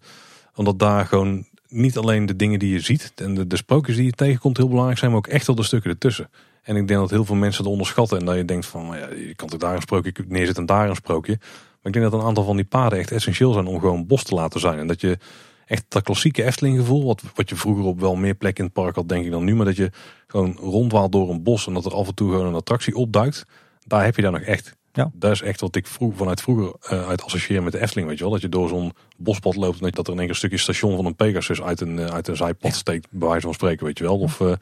Omdat 0.55 0.79
daar 0.79 1.07
gewoon 1.07 1.47
niet 1.69 1.97
alleen 1.97 2.27
de 2.27 2.37
dingen 2.37 2.59
die 2.59 2.73
je 2.73 2.81
ziet 2.81 3.13
en 3.17 3.35
de, 3.35 3.47
de 3.47 3.57
sprookjes 3.57 3.97
die 3.97 4.05
je 4.05 4.13
tegenkomt 4.13 4.57
heel 4.57 4.69
belangrijk 4.69 4.99
zijn, 4.99 5.11
maar 5.11 5.21
ook 5.21 5.27
echt 5.27 5.47
wel 5.47 5.57
de 5.57 5.63
stukken 5.63 5.91
ertussen. 5.91 6.31
En 6.63 6.77
ik 6.77 6.89
denk 6.89 7.01
dat 7.01 7.11
heel 7.11 7.25
veel 7.25 7.35
mensen 7.35 7.63
het 7.63 7.73
onderschatten 7.73 8.19
en 8.19 8.25
dat 8.25 8.37
je 8.37 8.45
denkt 8.45 8.67
van, 8.67 8.87
nou 8.87 8.97
ja, 8.97 9.09
je 9.09 9.35
kan 9.35 9.49
toch 9.49 9.59
daar 9.59 9.75
een 9.75 9.83
sprookje 9.83 10.13
neerzetten 10.27 10.63
en 10.63 10.75
daar 10.75 10.89
een 10.89 10.95
sprookje. 10.95 11.37
Maar 11.39 11.93
ik 11.93 11.93
denk 11.93 12.11
dat 12.11 12.21
een 12.21 12.27
aantal 12.27 12.45
van 12.45 12.57
die 12.57 12.65
paden 12.65 12.99
echt 12.99 13.11
essentieel 13.11 13.53
zijn 13.53 13.67
om 13.67 13.81
gewoon 13.81 14.07
bos 14.07 14.23
te 14.23 14.35
laten 14.35 14.61
zijn. 14.61 14.79
En 14.79 14.87
dat 14.87 15.01
je 15.01 15.19
echt 15.73 15.85
dat 15.89 16.03
klassieke 16.03 16.45
Efteling 16.45 16.77
gevoel, 16.79 17.05
wat, 17.05 17.23
wat 17.35 17.49
je 17.49 17.57
vroeger 17.57 17.85
op 17.85 18.01
wel 18.01 18.17
meer 18.17 18.35
plekken 18.35 18.65
in 18.65 18.71
het 18.75 18.83
park 18.83 18.95
had 18.95 19.09
denk 19.09 19.25
ik 19.25 19.31
dan 19.31 19.45
nu, 19.45 19.55
maar 19.55 19.67
dat 19.67 19.77
je 19.77 19.91
gewoon 20.27 20.57
rondwaalt 20.61 21.13
door 21.13 21.31
een 21.31 21.43
bos 21.43 21.67
en 21.67 21.75
dat 21.75 21.85
er 21.85 21.95
af 21.95 22.07
en 22.09 22.15
toe 22.15 22.31
gewoon 22.31 22.47
een 22.47 22.55
attractie 22.55 22.97
opduikt. 22.97 23.45
Daar 23.87 24.05
heb 24.05 24.17
je 24.17 24.23
daar 24.23 24.33
nog 24.33 24.41
echt. 24.41 24.77
Ja. 24.93 25.11
Dat 25.15 25.31
is 25.31 25.43
echt 25.43 25.61
wat 25.61 25.77
ik 25.77 25.87
vroeg, 25.87 26.17
vanuit 26.17 26.41
vroeger 26.41 26.75
eh, 26.81 27.09
uit 27.09 27.23
associeer 27.23 27.63
met 27.63 27.73
de 27.73 27.81
Efteling, 27.81 28.09
weet 28.09 28.19
je 28.19 28.25
wel. 28.25 28.33
Dat 28.33 28.43
je 28.43 28.49
door 28.49 28.69
zo'n 28.69 28.93
bospad 29.17 29.57
loopt 29.57 29.81
en 29.81 29.91
dat 29.91 30.07
er 30.07 30.13
in 30.13 30.19
één 30.19 30.27
keer 30.27 30.29
een 30.29 30.35
stukje 30.35 30.59
station 30.59 30.97
van 30.97 31.05
een 31.05 31.17
Pegasus 31.17 31.63
uit 31.63 31.81
een, 31.81 31.99
eh, 31.99 32.07
uit 32.07 32.29
een 32.29 32.37
zijpad 32.37 32.75
steekt, 32.75 33.07
bij 33.11 33.29
wijze 33.29 33.45
van 33.45 33.55
spreken, 33.55 33.87
weet 33.87 33.99
je 33.99 34.05
wel. 34.05 34.19
Of 34.19 34.41
eh, 34.41 34.53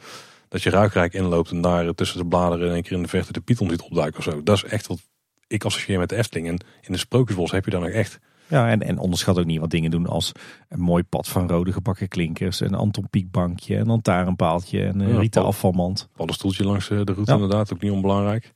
dat 0.48 0.62
je 0.62 0.70
Ruigrijk 0.70 1.12
inloopt 1.14 1.50
en 1.50 1.60
daar 1.60 1.94
tussen 1.94 2.18
de 2.18 2.26
bladeren 2.26 2.66
in 2.66 2.74
één 2.74 2.82
keer 2.82 2.92
in 2.92 3.02
de 3.02 3.08
verte 3.08 3.32
de 3.32 3.40
Python 3.40 3.70
ziet 3.70 3.82
opduiken 3.82 4.18
of 4.18 4.24
zo. 4.24 4.42
Dat 4.42 4.56
is 4.56 4.64
echt 4.64 4.86
wat 4.86 5.00
ik 5.46 5.64
associeer 5.64 5.98
met 5.98 6.08
de 6.08 6.16
Efteling. 6.16 6.46
En 6.48 6.58
in 6.80 6.92
de 6.92 6.98
Sprookjesbos 6.98 7.50
heb 7.50 7.64
je 7.64 7.70
daar 7.70 7.80
nog 7.80 7.90
echt. 7.90 8.18
Ja, 8.50 8.68
en, 8.70 8.82
en 8.82 8.98
onderschat 8.98 9.38
ook 9.38 9.44
niet 9.44 9.60
wat 9.60 9.70
dingen 9.70 9.90
doen 9.90 10.06
als 10.06 10.32
een 10.68 10.80
mooi 10.80 11.02
pad 11.02 11.28
van 11.28 11.48
rode 11.48 11.72
gebakken 11.72 12.08
klinkers, 12.08 12.60
een 12.60 12.74
Anton 12.74 13.08
Pieckbankje, 13.10 13.76
een 13.76 13.86
lantaarnpaaltje, 13.86 14.84
en 14.84 15.00
een 15.00 15.12
Ja, 15.12 15.18
rieten 15.18 15.44
afvalmand. 15.44 16.08
paddenstoeltje 16.16 16.64
langs 16.64 16.90
eh, 16.90 16.96
de 17.04 17.12
route 17.12 17.30
Ja. 17.30 17.34
inderdaad, 17.38 17.72
ook 17.72 17.80
niet 17.82 17.92
onbelangrijk. 17.92 18.52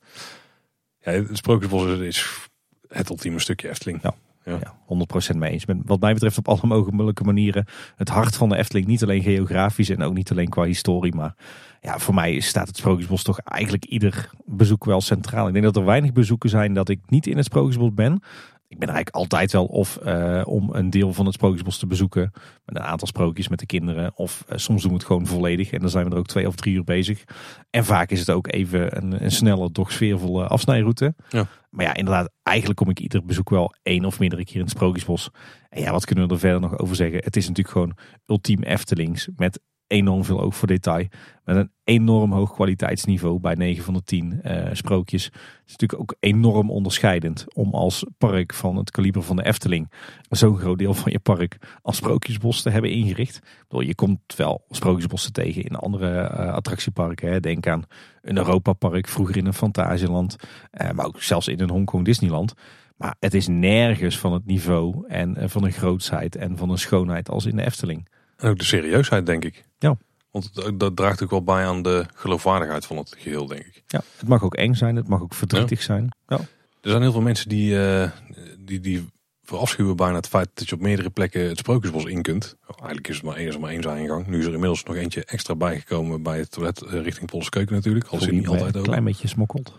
Ja, 1.01 1.13
het 1.13 1.29
Sprookjesbos 1.37 1.99
is, 1.99 2.49
het 2.89 3.09
ultieme 3.09 3.39
stukje 3.41 3.69
Efteling. 3.69 4.03
Ja. 4.03 4.15
Ja. 4.45 4.59
Ja, 4.63 4.75
100% 4.87 5.37
mee 5.39 5.51
eens. 5.51 5.65
Ben 5.65 5.83
wat 5.85 6.01
mij 6.01 6.13
betreft 6.13 6.39
op 6.39 6.49
alle 6.49 6.61
mogelijke 6.91 7.25
manieren 7.25 7.67
het 7.97 8.09
hart 8.09 8.37
van 8.37 8.49
de 8.49 8.57
Efteling. 8.57 8.87
Niet 8.87 9.03
alleen 9.03 9.23
geografisch 9.23 9.89
en 9.89 10.03
ook 10.03 10.15
niet 10.15 10.31
alleen 10.31 10.49
qua 10.49 10.63
historie. 10.65 11.15
Maar 11.15 11.35
ja, 11.81 11.99
voor 11.99 12.15
mij 12.15 12.41
staat 12.41 12.69
het 12.69 12.77
Sprookjesbos 12.77 13.23
toch 13.23 13.39
eigenlijk 13.39 13.85
ieder 13.85 14.31
bezoek 14.45 14.85
wel 14.85 15.01
centraal. 15.01 15.47
Ik 15.47 15.53
denk 15.53 15.65
dat 15.65 15.77
er 15.77 15.85
weinig 15.85 16.13
bezoeken 16.13 16.49
zijn 16.51 16.75
dat 16.75 16.89
ik 16.89 17.01
niet 17.07 17.27
in 17.27 17.37
het 17.37 17.45
Sprookjesbos 17.45 17.95
ben. 17.95 18.23
Ik 18.69 18.79
ben 18.79 18.89
eigenlijk 18.89 19.17
altijd 19.17 19.53
wel 19.53 19.65
of 19.65 19.97
eh, 19.97 20.43
om 20.45 20.75
een 20.75 20.91
deel 20.91 21.13
van 21.13 21.25
het 21.25 21.35
Sprookjesbos 21.35 21.79
te 21.79 21.87
bezoeken. 21.87 22.33
Met 22.65 22.77
een 22.77 22.83
aantal 22.83 23.07
sprookjes 23.07 23.49
met 23.49 23.59
de 23.59 23.67
kinderen. 23.67 24.13
Of 24.17 24.45
eh, 24.49 24.59
soms 24.59 24.83
doen 24.83 24.91
we 24.91 24.97
het 24.97 25.07
gewoon 25.07 25.27
volledig. 25.27 25.71
En 25.71 25.81
dan 25.81 25.91
zijn 25.91 26.05
we 26.05 26.11
er 26.11 26.19
ook 26.19 26.27
twee 26.27 26.47
of 26.47 26.55
drie 26.55 26.75
uur 26.75 26.85
bezig. 26.85 27.25
En 27.71 27.85
vaak 27.85 28.11
is 28.11 28.21
het 28.21 28.31
ook 28.31 28.53
even 28.53 28.97
een, 28.97 29.25
een 29.25 29.31
snelle, 29.31 29.71
doch 29.73 29.93
sfeervolle 29.93 30.47
afsnijroute. 30.47 31.15
Ja. 31.29 31.47
Maar 31.71 31.85
ja, 31.85 31.95
inderdaad, 31.95 32.31
eigenlijk 32.43 32.79
kom 32.79 32.91
ik 32.91 33.01
ieder 33.01 33.25
bezoek 33.25 33.51
wel 33.51 33.75
één 33.83 34.05
of 34.05 34.19
meerdere 34.19 34.45
keer 34.45 34.55
in 34.55 34.61
het 34.61 34.71
Sprookjesbos. 34.71 35.31
En 35.69 35.81
ja, 35.81 35.91
wat 35.91 36.05
kunnen 36.05 36.27
we 36.27 36.33
er 36.33 36.39
verder 36.41 36.61
nog 36.61 36.79
over 36.79 36.97
zeggen? 36.97 37.19
Het 37.25 37.37
is 37.37 37.49
natuurlijk 37.49 37.77
gewoon 37.77 37.97
ultiem 38.27 38.63
Eftelings. 38.63 39.29
Met 39.37 39.61
enorm 39.87 40.25
veel 40.25 40.41
oog 40.41 40.57
voor 40.57 40.69
detail. 40.69 41.07
Met 41.45 41.57
een 41.57 41.71
enorm 41.85 42.33
hoog 42.33 42.53
kwaliteitsniveau 42.53 43.41
bij 43.41 43.55
9 43.55 43.85
van 43.85 43.95
de 43.95 44.03
10 44.03 44.43
eh, 44.43 44.69
sprookjes. 44.73 45.25
Het 45.25 45.35
is 45.67 45.73
natuurlijk 45.73 46.01
ook 46.01 46.17
enorm 46.21 46.71
onderscheidend 46.71 47.55
om 47.55 47.75
als 47.75 48.07
park 48.19 48.55
van 48.55 48.77
het 48.77 48.91
kaliber 48.91 49.23
van 49.23 49.37
de 49.37 49.45
Efteling 49.45 49.93
zo'n 50.29 50.59
groot 50.59 50.79
deel 50.79 50.95
van 50.95 51.13
je 51.13 51.19
park 51.19 51.79
als 51.83 51.97
sprookjesbos 51.97 52.63
te 52.63 52.71
hebben 52.71 52.91
ingericht. 52.91 53.41
Bedoel, 53.69 53.87
je 53.87 53.95
komt 53.95 54.21
wel 54.37 54.65
sprookjesbossen 54.69 55.33
tegen 55.33 55.63
in 55.63 55.77
andere 55.77 56.21
eh, 56.21 56.53
attractieparken. 56.53 57.33
Hè. 57.33 57.41
Denk 57.41 57.67
aan 57.67 57.85
een 58.23 58.37
Europapark, 58.37 59.09
vroeger 59.09 59.37
in 59.37 59.47
een 59.47 59.55
Fantasieland, 59.55 60.37
eh, 60.71 60.91
maar 60.91 61.07
ook 61.07 61.23
zelfs 61.23 61.49
in 61.49 61.61
een 61.61 61.71
Hongkong 61.71 62.05
Disneyland. 62.05 62.55
Maar 62.97 63.17
het 63.19 63.35
is 63.35 63.49
nergens 63.49 64.19
van 64.19 64.33
het 64.33 64.47
niveau 64.47 65.05
en 65.09 65.51
van 65.51 65.63
de 65.63 65.71
grootsheid 65.71 66.37
en 66.37 66.57
van 66.57 66.69
de 66.69 66.77
schoonheid 66.77 67.29
als 67.29 67.47
in 67.47 67.57
de 67.57 67.65
Efteling. 67.65 68.09
En 68.37 68.49
ook 68.49 68.59
de 68.59 68.65
serieusheid, 68.65 69.27
denk 69.27 69.45
ik. 69.45 69.65
Ja. 69.79 69.97
Want 70.31 70.79
dat, 70.79 70.97
draagt 70.97 71.23
ook 71.23 71.31
wel 71.31 71.43
bij 71.43 71.65
aan 71.65 71.83
de 71.83 72.07
geloofwaardigheid 72.15 72.87
van 72.87 72.97
het 72.97 73.15
geheel, 73.19 73.47
denk 73.47 73.65
ik. 73.65 73.83
Ja, 73.87 74.03
het 74.17 74.29
mag 74.29 74.43
ook 74.43 74.55
eng 74.55 74.75
zijn, 74.75 74.97
het 74.97 75.09
mag 75.09 75.21
ook 75.21 75.35
verdrietig 75.35 75.83
zijn. 75.83 76.17
Ja. 76.27 76.39
Er 76.81 76.91
zijn 76.91 77.03
heel 77.03 77.13
veel 77.13 77.21
mensen 77.21 77.49
die, 77.49 77.87
eh, 77.87 78.11
die, 78.59 78.81
die 78.81 79.07
verafschuwen 79.43 79.97
bijna 79.97 80.15
het 80.15 80.29
feit 80.29 80.49
dat 80.55 80.69
je 80.69 80.75
op 80.75 80.81
meerdere 80.81 81.11
plekken 81.11 81.49
het 81.49 81.59
Sprookjesbos 81.59 82.05
in 82.05 82.23
kunt. 82.23 82.57
Oh, 82.67 82.77
eigenlijk 82.77 83.09
is 83.09 83.15
het 83.15 83.25
maar 83.25 83.37
één, 83.37 83.49
is 83.49 83.59
maar 83.59 83.71
één 83.71 83.99
ingang. 83.99 84.27
Nu 84.27 84.39
is 84.39 84.47
er 84.47 84.53
inmiddels 84.53 84.83
nog 84.83 84.97
eentje 84.97 85.25
extra 85.25 85.55
bijgekomen 85.55 86.23
bij 86.23 86.39
het 86.39 86.51
toilet 86.51 86.83
eh, 86.83 87.03
richting 87.03 87.31
Polskeuken 87.31 87.75
natuurlijk. 87.75 88.07
Al 88.07 88.19
is 88.19 88.25
het 88.25 88.35
niet 88.35 88.49
altijd 88.49 88.69
een 88.69 88.77
open. 88.77 88.83
klein 88.83 89.05
beetje 89.05 89.29
smokkelt. 89.29 89.73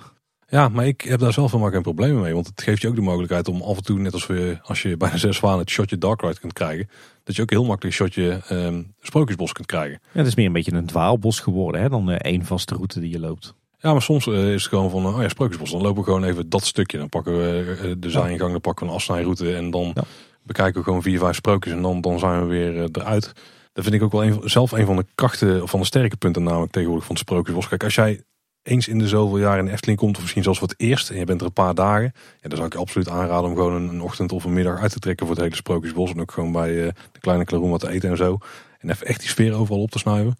Ja, 0.47 0.69
maar 0.69 0.87
ik 0.87 1.01
heb 1.01 1.19
daar 1.19 1.33
zelf 1.33 1.51
helemaal 1.51 1.71
geen 1.71 1.81
problemen 1.81 2.21
mee. 2.21 2.33
Want 2.33 2.47
het 2.47 2.61
geeft 2.61 2.81
je 2.81 2.87
ook 2.87 2.95
de 2.95 3.01
mogelijkheid 3.01 3.47
om 3.47 3.61
af 3.61 3.77
en 3.77 3.83
toe, 3.83 3.99
net 3.99 4.13
als 4.13 4.27
we, 4.27 4.57
als 4.63 4.81
je 4.81 4.97
bij 4.97 5.11
de 5.11 5.17
zes 5.17 5.37
zwanen 5.37 5.59
het 5.59 5.69
shotje 5.69 5.97
Dark 5.97 6.21
Ride 6.21 6.39
kunt 6.39 6.53
krijgen. 6.53 6.89
Dat 7.23 7.35
je 7.35 7.41
ook 7.41 7.49
heel 7.49 7.65
makkelijk 7.65 7.99
een 7.99 8.05
shotje 8.05 8.41
ehm, 8.47 8.81
Sprookjesbos 9.01 9.51
kunt 9.51 9.67
krijgen. 9.67 9.99
Ja, 10.11 10.17
het 10.19 10.27
is 10.27 10.35
meer 10.35 10.45
een 10.45 10.53
beetje 10.53 10.73
een 10.73 10.85
dwaalbos 10.85 11.39
geworden 11.39 11.81
hè, 11.81 11.89
dan 11.89 12.09
eh, 12.11 12.15
één 12.31 12.45
vaste 12.45 12.73
route 12.75 12.99
die 12.99 13.11
je 13.11 13.19
loopt. 13.19 13.53
Ja, 13.79 13.91
maar 13.91 14.01
soms 14.01 14.27
eh, 14.27 14.53
is 14.53 14.61
het 14.61 14.71
gewoon 14.71 14.89
van, 14.89 15.05
oh 15.05 15.21
ja, 15.21 15.29
Sprookjesbos. 15.29 15.71
Dan 15.71 15.81
lopen 15.81 15.97
we 15.97 16.03
gewoon 16.03 16.23
even 16.23 16.49
dat 16.49 16.65
stukje. 16.65 16.97
Dan 16.97 17.09
pakken 17.09 17.37
we 17.37 17.77
eh, 17.83 17.91
de 17.97 18.09
zijingang, 18.09 18.51
dan 18.51 18.61
pakken 18.61 18.85
we 18.85 18.91
een 18.91 18.97
afsnijroute. 18.97 19.55
En 19.55 19.69
dan 19.71 19.91
Ja. 19.95 20.03
bekijken 20.43 20.77
we 20.77 20.83
gewoon 20.83 21.01
vier, 21.01 21.19
vijf 21.19 21.35
sprookjes. 21.35 21.73
En 21.73 21.81
dan, 21.81 22.01
dan 22.01 22.19
zijn 22.19 22.39
we 22.41 22.45
weer 22.45 22.77
eh, 22.77 22.85
eruit. 22.91 23.31
Dat 23.73 23.83
vind 23.83 23.95
ik 23.95 24.03
ook 24.03 24.11
wel 24.11 24.23
een, 24.23 24.41
zelf 24.43 24.71
een 24.71 24.85
van 24.85 24.95
de 24.95 25.05
krachten, 25.15 25.63
of 25.63 25.69
van 25.69 25.79
de 25.79 25.85
sterke 25.85 26.17
punten 26.17 26.43
namelijk 26.43 26.71
tegenwoordig 26.71 27.05
van 27.05 27.15
het 27.15 27.23
Sprookjesbos. 27.23 27.67
Kijk, 27.67 27.83
als 27.83 27.95
jij 27.95 28.21
eens 28.65 28.87
in 28.87 28.99
de 28.99 29.07
zoveel 29.07 29.37
jaar 29.37 29.57
in 29.57 29.67
Efteling 29.67 29.99
komt, 29.99 30.15
of 30.15 30.21
misschien 30.21 30.43
zelfs 30.43 30.59
het 30.59 30.73
eerst, 30.77 31.09
en 31.09 31.17
je 31.17 31.25
bent 31.25 31.41
er 31.41 31.47
een 31.47 31.53
paar 31.53 31.75
dagen, 31.75 32.11
ja, 32.13 32.49
dan 32.49 32.55
zou 32.55 32.65
ik 32.65 32.73
je 32.73 32.79
absoluut 32.79 33.09
aanraden 33.09 33.49
om 33.49 33.55
gewoon 33.55 33.73
een, 33.73 33.89
een 33.89 34.01
ochtend 34.01 34.31
of 34.31 34.43
een 34.43 34.53
middag 34.53 34.79
uit 34.79 34.91
te 34.91 34.99
trekken 34.99 35.25
voor 35.25 35.35
het 35.35 35.43
hele 35.43 35.55
Sprookjesbos. 35.55 36.11
En 36.11 36.21
ook 36.21 36.31
gewoon 36.31 36.51
bij 36.51 36.85
eh, 36.85 36.93
de 37.11 37.19
kleine 37.19 37.45
Klaroen 37.45 37.69
wat 37.69 37.79
te 37.79 37.89
eten 37.89 38.09
en 38.09 38.17
zo. 38.17 38.37
En 38.79 38.89
even 38.89 39.07
echt 39.07 39.19
die 39.19 39.29
sfeer 39.29 39.53
overal 39.53 39.81
op 39.81 39.91
te 39.91 39.99
snuiven. 39.99 40.37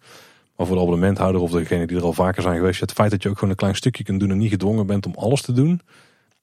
Maar 0.56 0.66
voor 0.66 0.76
de 0.76 0.82
abonnementhouder 0.82 1.40
of 1.40 1.50
degene 1.50 1.86
die 1.86 1.96
er 1.96 2.02
al 2.02 2.12
vaker 2.12 2.42
zijn 2.42 2.56
geweest, 2.56 2.80
het 2.80 2.92
feit 2.92 3.10
dat 3.10 3.22
je 3.22 3.28
ook 3.28 3.34
gewoon 3.34 3.50
een 3.50 3.56
klein 3.56 3.74
stukje 3.74 4.04
kunt 4.04 4.20
doen 4.20 4.30
en 4.30 4.38
niet 4.38 4.50
gedwongen 4.50 4.86
bent 4.86 5.06
om 5.06 5.14
alles 5.14 5.42
te 5.42 5.52
doen, 5.52 5.80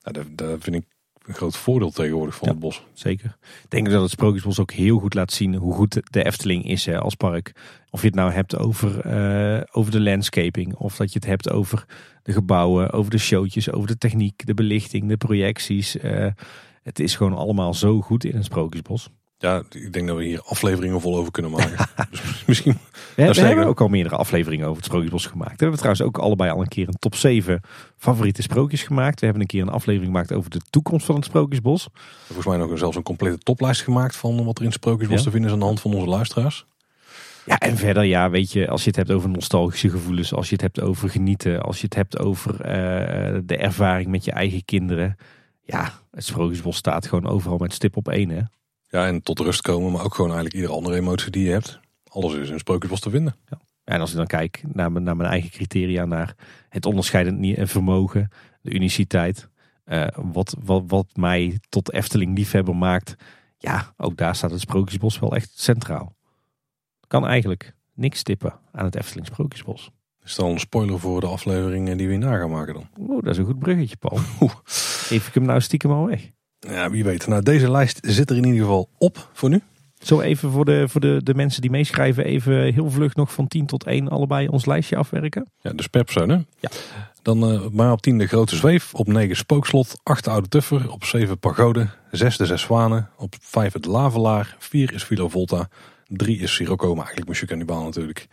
nou, 0.04 0.18
dat, 0.18 0.26
dat 0.38 0.64
vind 0.64 0.76
ik 0.76 0.86
een 1.24 1.34
groot 1.34 1.58
voordeel 1.58 1.92
tegenwoordig 1.92 2.36
van 2.36 2.48
Ja. 2.48 2.54
het 2.54 2.62
bos. 2.62 2.84
Zeker. 2.94 3.38
Ik 3.64 3.70
denk 3.70 3.90
dat 3.90 4.02
het 4.02 4.12
Sprookjesbos 4.12 4.60
ook 4.60 4.72
heel 4.72 5.00
goed 5.00 5.14
laat 5.14 5.32
zien 5.32 5.56
hoe 5.56 5.74
goed 5.74 6.02
de 6.12 6.24
Efteling 6.26 6.68
is 6.70 6.86
hè, 6.86 7.00
als 7.00 7.16
park. 7.16 7.52
Of 7.90 8.02
je 8.02 8.08
het 8.08 8.16
nou 8.16 8.32
hebt 8.32 8.58
over, 8.58 9.00
eh, 9.00 9.62
over 9.72 9.92
de 9.92 10.02
landscaping. 10.02 10.76
Of 10.76 10.96
dat 10.96 11.14
je 11.14 11.20
het 11.20 11.28
hebt 11.28 11.50
over 11.50 11.86
de 12.24 12.32
gebouwen, 12.34 12.92
over 12.92 13.12
de 13.12 13.18
showtjes, 13.18 13.72
over 13.72 13.88
de 13.88 13.98
techniek, 13.98 14.46
de 14.46 14.54
belichting, 14.54 15.08
de 15.08 15.18
projecties. 15.18 15.98
Eh, 15.98 16.28
het 16.84 17.00
is 17.00 17.16
gewoon 17.16 17.34
allemaal 17.34 17.74
zo 17.74 18.02
goed 18.02 18.24
in 18.24 18.36
een 18.36 18.44
Sprookjesbos. 18.44 19.10
Ja, 19.44 19.64
ik 19.72 19.94
denk 19.94 20.08
dat 20.08 20.18
we 20.18 20.24
hier 20.24 20.42
afleveringen 20.42 21.02
vol 21.02 21.18
over 21.18 21.32
kunnen 21.32 21.52
maken. 21.52 21.88
dus 22.12 22.46
misschien 22.48 22.78
We, 23.16 23.24
hebben 23.24 23.66
ook 23.66 23.82
al 23.82 23.88
meerdere 23.88 24.16
afleveringen 24.16 24.66
over 24.66 24.76
het 24.78 24.86
Sprookjesbos 24.86 25.26
gemaakt. 25.26 25.52
We 25.52 25.58
hebben 25.58 25.78
trouwens 25.78 26.06
ook 26.06 26.18
allebei 26.18 26.52
al 26.52 26.62
een 26.62 26.68
keer 26.68 26.88
een 26.88 27.00
top 27.00 27.16
7 27.16 27.62
favoriete 27.98 28.42
sprookjes 28.42 28.84
gemaakt. 28.84 29.20
We 29.20 29.26
hebben 29.26 29.42
een 29.42 29.48
keer 29.50 29.62
een 29.62 29.70
aflevering 29.70 30.12
gemaakt 30.12 30.34
over 30.34 30.50
de 30.50 30.62
toekomst 30.70 31.06
van 31.06 31.16
het 31.16 31.26
Sprookjesbos. 31.26 31.88
volgens 32.26 32.48
mij 32.48 32.58
nog 32.58 32.78
zelfs 32.78 32.96
een 32.96 33.04
complete 33.04 33.38
toplijst 33.38 33.82
gemaakt 33.82 34.16
van 34.16 34.46
wat 34.46 34.60
er 34.60 34.66
in 34.66 34.72
Sprookjesbos 34.72 35.18
Ja. 35.18 35.24
te 35.24 35.32
vinden 35.32 35.48
is 35.50 35.54
aan 35.54 35.60
de 35.62 35.66
hand 35.66 35.82
van 35.82 35.94
onze 35.94 36.08
luisteraars. 36.10 36.66
Ja, 37.46 37.58
en 37.58 37.78
verder, 37.78 38.04
ja, 38.04 38.30
weet 38.30 38.52
je, 38.52 38.68
als 38.68 38.82
je 38.82 38.88
het 38.88 38.96
hebt 38.96 39.12
over 39.12 39.30
nostalgische 39.30 39.90
gevoelens, 39.90 40.34
als 40.34 40.48
je 40.50 40.54
het 40.54 40.62
hebt 40.62 40.82
over 40.82 41.10
genieten, 41.10 41.62
als 41.62 41.78
je 41.78 41.86
het 41.86 41.96
hebt 41.96 42.20
over 42.20 42.62
eh, 42.62 43.40
de 43.46 43.58
ervaring 43.58 44.08
met 44.08 44.26
je 44.26 44.32
eigen 44.32 44.66
kinderen. 44.66 45.18
Ja, 45.64 45.92
het 46.12 46.26
Sprookjesbos 46.26 46.78
staat 46.78 47.08
gewoon 47.08 47.28
overal 47.28 47.58
met 47.58 47.74
stip 47.74 47.98
op 47.98 48.10
één, 48.10 48.30
hè. 48.30 48.42
Ja, 48.94 49.08
en 49.08 49.22
tot 49.22 49.40
rust 49.40 49.62
komen, 49.62 49.92
maar 49.92 50.04
ook 50.04 50.16
gewoon 50.16 50.32
eigenlijk 50.32 50.56
iedere 50.56 50.74
andere 50.74 50.96
emotie 50.96 51.32
die 51.32 51.44
je 51.44 51.52
hebt. 51.52 51.80
Alles 52.08 52.34
is 52.34 52.50
in 52.50 52.60
Sprookjesbos 52.60 53.00
te 53.00 53.10
vinden. 53.10 53.36
En 53.84 54.00
als 54.00 54.12
ik 54.12 54.18
dan 54.18 54.28
kijk 54.28 54.64
naar 54.74 54.92
mijn, 54.92 55.04
naar 55.04 55.16
mijn 55.16 55.30
eigen 55.30 55.50
criteria, 55.50 56.06
naar 56.06 56.36
het 56.70 56.86
onderscheidend 56.86 57.70
vermogen, 57.70 58.30
de 58.62 58.72
uniciteit, 58.72 59.50
eh, 59.84 60.08
wat, 60.16 60.56
wat, 60.64 60.84
wat 60.88 61.08
mij 61.16 61.60
tot 61.70 61.94
Efteling 61.94 62.38
liefhebber 62.38 62.76
maakt, 62.76 63.16
ja, 63.58 63.94
ook 63.98 64.18
daar 64.18 64.36
staat 64.36 64.52
het 64.52 64.60
Sprookjesbos 64.60 65.20
wel 65.20 65.36
echt 65.36 65.60
centraal. 65.60 66.16
Kan 67.08 67.28
eigenlijk 67.28 67.76
niks 67.94 68.24
tippen 68.24 68.60
aan 68.72 68.86
het 68.86 68.96
Efteling 68.96 69.28
Sprookjesbos. 69.28 69.92
Is 70.24 70.36
dat 70.36 70.46
al 70.46 70.52
een 70.52 70.60
spoiler 70.60 71.00
voor 71.00 71.20
de 71.20 71.28
afleveringen 71.28 71.98
die 71.98 72.08
we 72.08 72.14
hierna 72.14 72.38
gaan 72.38 72.52
maken 72.52 72.74
dan? 72.74 72.90
Oeh, 73.00 73.24
dat 73.24 73.32
is 73.32 73.38
een 73.38 73.46
goed 73.46 73.60
bruggetje, 73.60 73.98
Paul. 73.98 74.18
Geef 75.08 75.28
ik 75.28 75.34
hem 75.34 75.46
nou 75.46 75.62
stiekem 75.62 75.92
al 75.92 76.06
weg. 76.06 76.32
Ja, 76.68 76.90
wie 76.90 77.04
weet. 77.04 77.28
Nou, 77.28 77.44
deze 77.44 77.72
lijst 77.72 78.00
zit 78.02 78.30
er 78.30 78.38
in 78.38 78.44
ieder 78.44 78.60
geval 78.60 78.90
op 78.98 79.30
voor 79.34 79.50
nu. 79.50 79.62
Zo 80.00 80.22
even 80.22 80.52
voor, 80.52 80.66
de, 80.66 80.88
voor 80.88 81.02
de, 81.02 81.22
de 81.24 81.34
mensen 81.34 81.62
die 81.62 81.72
meeschrijven, 81.72 82.26
even 82.26 82.74
heel 82.74 82.90
vlug 82.90 83.16
nog 83.16 83.34
van 83.34 83.48
10 83.48 83.66
tot 83.66 83.84
1 83.84 84.08
allebei 84.08 84.48
ons 84.48 84.66
lijstje 84.66 84.96
afwerken. 84.96 85.52
Ja, 85.60 85.74
dus 85.74 85.88
per 85.88 86.04
persoon 86.04 86.30
hè? 86.30 86.36
Ja. 86.60 86.70
Dan 87.22 87.52
eh 87.52 87.70
maar 87.72 87.92
op 87.92 88.02
10 88.02 88.18
de 88.18 88.28
grote 88.28 88.56
zweef, 88.56 88.94
op 88.94 89.08
9 89.08 89.36
spookslot, 89.36 90.00
8 90.04 90.24
de 90.24 90.30
oude 90.30 90.48
tuffer, 90.48 90.92
op 90.92 91.04
7 91.04 91.40
pagode, 91.40 91.90
6 92.12 92.38
de 92.38 92.46
zes 92.46 92.62
zwanen, 92.62 93.10
op 93.18 93.36
5 93.42 93.74
het 93.74 93.86
lavelaar, 93.86 94.56
4 94.60 94.94
is 94.94 95.04
Villa 95.04 95.28
Volta, 95.28 95.70
3 96.08 96.40
is 96.40 96.54
Sirocco, 96.54 96.88
maar 96.88 97.06
eigenlijk 97.06 97.28
Monsieur 97.28 97.50
Cannibal 97.50 97.84
natuurlijk. 97.84 98.28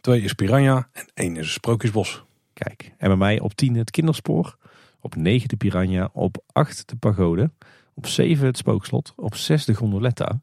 2 0.00 0.22
is 0.22 0.32
Piranha 0.32 0.88
en 0.92 1.06
1 1.14 1.36
is 1.36 1.52
Sprookjesbos. 1.52 2.22
Kijk, 2.52 2.92
en 2.98 3.08
bij 3.08 3.16
mij 3.16 3.40
op 3.40 3.54
10 3.54 3.76
het 3.76 3.90
kinderspoor, 3.90 4.56
op 5.00 5.16
9 5.16 5.48
de 5.48 5.56
piranha, 5.56 6.10
op 6.12 6.42
8 6.52 6.88
de 6.88 6.96
pagode, 6.96 7.50
op 7.94 8.06
7 8.06 8.46
het 8.46 8.56
spookslot, 8.56 9.12
op 9.16 9.34
6 9.34 9.64
de 9.64 9.74
gondoletta, 9.74 10.40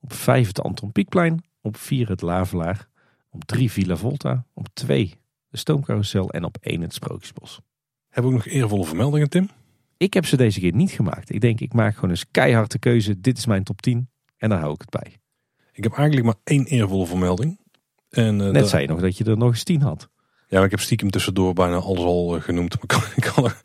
op 0.00 0.12
5 0.12 0.46
het 0.46 0.60
Anton 0.60 0.92
Pieckplein, 0.92 1.44
op 1.60 1.76
4 1.76 2.08
het 2.08 2.22
lavelaar, 2.22 2.88
op 3.30 3.44
3 3.44 3.70
Villa 3.72 3.96
Volta, 3.96 4.44
op 4.54 4.66
2 4.72 5.14
de 5.48 5.56
stoomcarousel 5.58 6.30
en 6.30 6.44
op 6.44 6.56
1 6.60 6.80
het 6.80 6.94
sprookjesbos. 6.94 7.60
Hebben 8.08 8.32
we 8.32 8.38
ook 8.38 8.44
nog 8.44 8.54
eervolle 8.54 8.84
vermeldingen, 8.84 9.30
Tim? 9.30 9.48
Ik 9.96 10.14
heb 10.14 10.26
ze 10.26 10.36
deze 10.36 10.60
keer 10.60 10.74
niet 10.74 10.90
gemaakt. 10.90 11.30
Ik 11.34 11.40
denk, 11.40 11.60
ik 11.60 11.72
maak 11.72 11.94
gewoon 11.94 12.10
eens 12.10 12.24
keihard 12.30 12.70
de 12.72 12.78
keuze. 12.78 13.20
Dit 13.20 13.38
is 13.38 13.46
mijn 13.46 13.64
top 13.64 13.82
10 13.82 14.08
en 14.36 14.48
daar 14.48 14.60
hou 14.60 14.72
ik 14.74 14.80
het 14.80 14.90
bij. 15.02 15.16
Ik 15.72 15.82
heb 15.82 15.92
eigenlijk 15.92 16.26
maar 16.26 16.36
één 16.44 16.64
eervolle 16.64 17.06
vermelding. 17.06 17.60
En, 18.10 18.40
eh, 18.40 18.44
Net 18.46 18.54
dat- 18.54 18.68
zei 18.68 18.82
je 18.82 18.88
nog 18.88 19.00
dat 19.00 19.16
je 19.16 19.24
er 19.24 19.36
nog 19.36 19.48
eens 19.48 19.64
10 19.64 19.80
had. 19.82 20.08
Ja, 20.52 20.58
maar 20.58 20.66
ik 20.66 20.70
heb 20.70 20.80
stiekem 20.80 21.10
tussendoor 21.10 21.52
bijna 21.52 21.76
alles 21.76 22.04
al 22.04 22.36
eh, 22.36 22.42
genoemd. 22.42 22.76
Maar 22.80 23.14
kan, 23.32 23.44
er, 23.44 23.60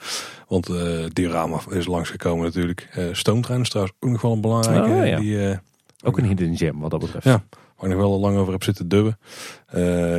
want 0.48 0.70
eh 0.70 1.06
diorama 1.14 1.60
is 1.70 1.86
langsgekomen 1.86 2.46
natuurlijk. 2.46 2.88
Eh 2.92 3.06
stoomtrein 3.12 3.62
is 3.62 3.70
trouwens 3.70 3.98
ook 4.00 4.10
nog 4.10 4.22
wel 4.22 4.32
een 4.32 4.42
belangrijke. 4.42 4.90
Oh, 4.90 5.08
ja. 5.08 5.20
Die, 5.20 5.60
Ook 6.04 6.18
een 6.18 6.26
hidden 6.26 6.58
gem 6.58 6.80
wat 6.80 6.92
dat 6.92 7.00
betreft. 7.00 7.26
Ja. 7.26 7.44
waar 7.50 7.90
ik 7.90 7.96
nog 7.96 8.08
wel 8.08 8.20
lang 8.20 8.38
over 8.38 8.52
heb 8.52 8.64
zitten 8.64 8.88
dubben. 8.88 9.18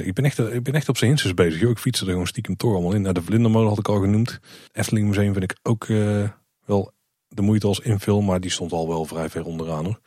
Ik, 0.04 0.14
ben 0.14 0.24
echt, 0.24 0.38
ik 0.38 0.62
ben 0.62 0.74
echt 0.74 0.88
op 0.88 0.96
zijn 0.96 1.10
hinses 1.10 1.34
bezig. 1.34 1.62
Ik 1.62 1.78
fiets 1.78 2.00
er 2.00 2.06
gewoon 2.06 2.26
stiekem 2.26 2.56
toch 2.56 2.72
allemaal 2.72 2.92
in. 2.92 3.02
Nou, 3.02 3.14
de 3.14 3.22
Vlindermolen 3.22 3.68
had 3.68 3.78
ik 3.78 3.88
al 3.88 4.00
genoemd. 4.00 4.40
Efteling 4.72 5.08
Museum 5.08 5.32
vind 5.32 5.52
ik 5.52 5.58
ook 5.62 5.86
wel 6.64 6.92
de 7.28 7.42
moeite 7.42 7.66
als 7.66 7.80
invul. 7.80 8.20
Maar 8.20 8.40
die 8.40 8.50
stond 8.50 8.72
al 8.72 8.88
wel 8.88 9.04
vrij 9.04 9.28
ver 9.28 9.44
onderaan 9.44 9.84
hoor. 9.84 10.00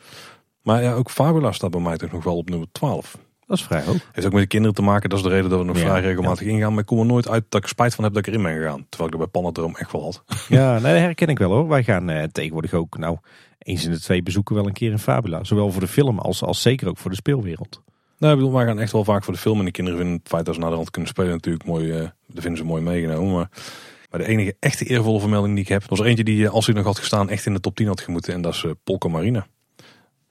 Maar 0.61 0.83
ja, 0.83 0.93
ook 0.93 1.09
Fabula 1.09 1.51
staat 1.51 1.71
bij 1.71 1.81
mij 1.81 1.97
toch 1.97 2.11
nog 2.11 2.23
wel 2.23 2.37
op 2.37 2.49
nummer 2.49 2.67
12. 2.71 3.17
Dat 3.51 3.59
is 3.59 3.65
vrij 3.65 3.83
hoog. 3.83 3.97
Heeft 4.11 4.27
ook 4.27 4.33
met 4.33 4.41
de 4.41 4.47
kinderen 4.47 4.75
te 4.75 4.81
maken. 4.81 5.09
Dat 5.09 5.17
is 5.19 5.23
de 5.25 5.29
reden 5.31 5.49
dat 5.49 5.59
we 5.59 5.65
nog 5.65 5.77
Ja, 5.77 5.81
vrij 5.81 6.01
regelmatig 6.01 6.47
ingaan. 6.47 6.69
Maar 6.71 6.79
ik 6.79 6.85
kom 6.85 6.99
er 6.99 7.05
nooit 7.05 7.29
uit 7.29 7.43
dat 7.49 7.61
ik 7.61 7.67
spijt 7.67 7.95
van 7.95 8.03
heb 8.03 8.13
dat 8.13 8.27
ik 8.27 8.33
erin 8.33 8.43
ben 8.45 8.55
gegaan. 8.57 8.85
Terwijl 8.89 9.09
ik 9.09 9.13
er 9.13 9.21
bij 9.23 9.41
Panadroom 9.41 9.75
echt 9.75 9.91
wel 9.91 10.03
had. 10.03 10.23
Ja, 10.47 10.71
nee, 10.79 10.93
dat 10.93 11.01
herken 11.01 11.27
ik 11.27 11.37
wel 11.37 11.49
hoor. 11.51 11.67
Wij 11.67 11.83
gaan 11.83 12.09
eh, 12.09 12.23
tegenwoordig 12.23 12.73
ook, 12.73 12.97
nou, 12.97 13.17
eens 13.59 13.85
in 13.85 13.91
de 13.91 13.99
twee 13.99 14.23
bezoeken 14.23 14.55
wel 14.55 14.65
een 14.67 14.73
keer 14.73 14.91
in 14.91 14.99
Fabula. 14.99 15.43
Zowel 15.43 15.71
voor 15.71 15.81
de 15.81 15.87
film 15.87 16.19
als, 16.19 16.43
als 16.43 16.61
zeker 16.61 16.87
ook 16.87 16.97
voor 16.97 17.09
de 17.09 17.15
speelwereld. 17.15 17.81
Nou, 18.17 18.33
ik 18.33 18.39
bedoel, 18.39 18.55
wij 18.55 18.65
gaan 18.65 18.79
echt 18.79 18.91
wel 18.91 19.03
vaak 19.03 19.23
voor 19.23 19.33
de 19.33 19.39
film. 19.39 19.59
En 19.59 19.65
de 19.65 19.71
kinderen 19.71 19.99
vinden 19.99 20.17
het 20.19 20.27
feit 20.27 20.45
dat 20.45 20.53
ze 20.55 20.59
naar 20.61 20.69
de 20.69 20.75
rand 20.75 20.89
kunnen 20.91 21.09
spelen 21.09 21.31
natuurlijk 21.31 21.65
mooi. 21.65 21.91
eh 21.91 21.99
dat 22.27 22.41
vinden 22.41 22.57
ze 22.57 22.63
mooi 22.65 22.81
meegenomen. 22.81 23.33
Maar, 23.33 23.49
maar 24.09 24.19
de 24.19 24.27
enige 24.27 24.55
echte 24.59 24.85
eervolle 24.85 25.19
vermelding 25.19 25.53
die 25.53 25.63
ik 25.63 25.69
heb. 25.69 25.83
was 25.89 25.99
er 25.99 26.05
eentje 26.05 26.23
die, 26.23 26.45
eh, 26.45 26.51
als 26.53 26.65
hij 26.65 26.75
nog 26.75 26.85
had 26.85 26.99
gestaan, 26.99 27.29
echt 27.29 27.45
in 27.45 27.53
de 27.53 27.59
top 27.59 27.75
10 27.75 27.87
had 27.87 28.01
gemoeten. 28.01 28.33
En 28.33 28.41
dat 28.41 28.53
is 28.53 28.63
eh, 28.63 28.71
Polka 28.83 29.07
Marina. 29.09 29.47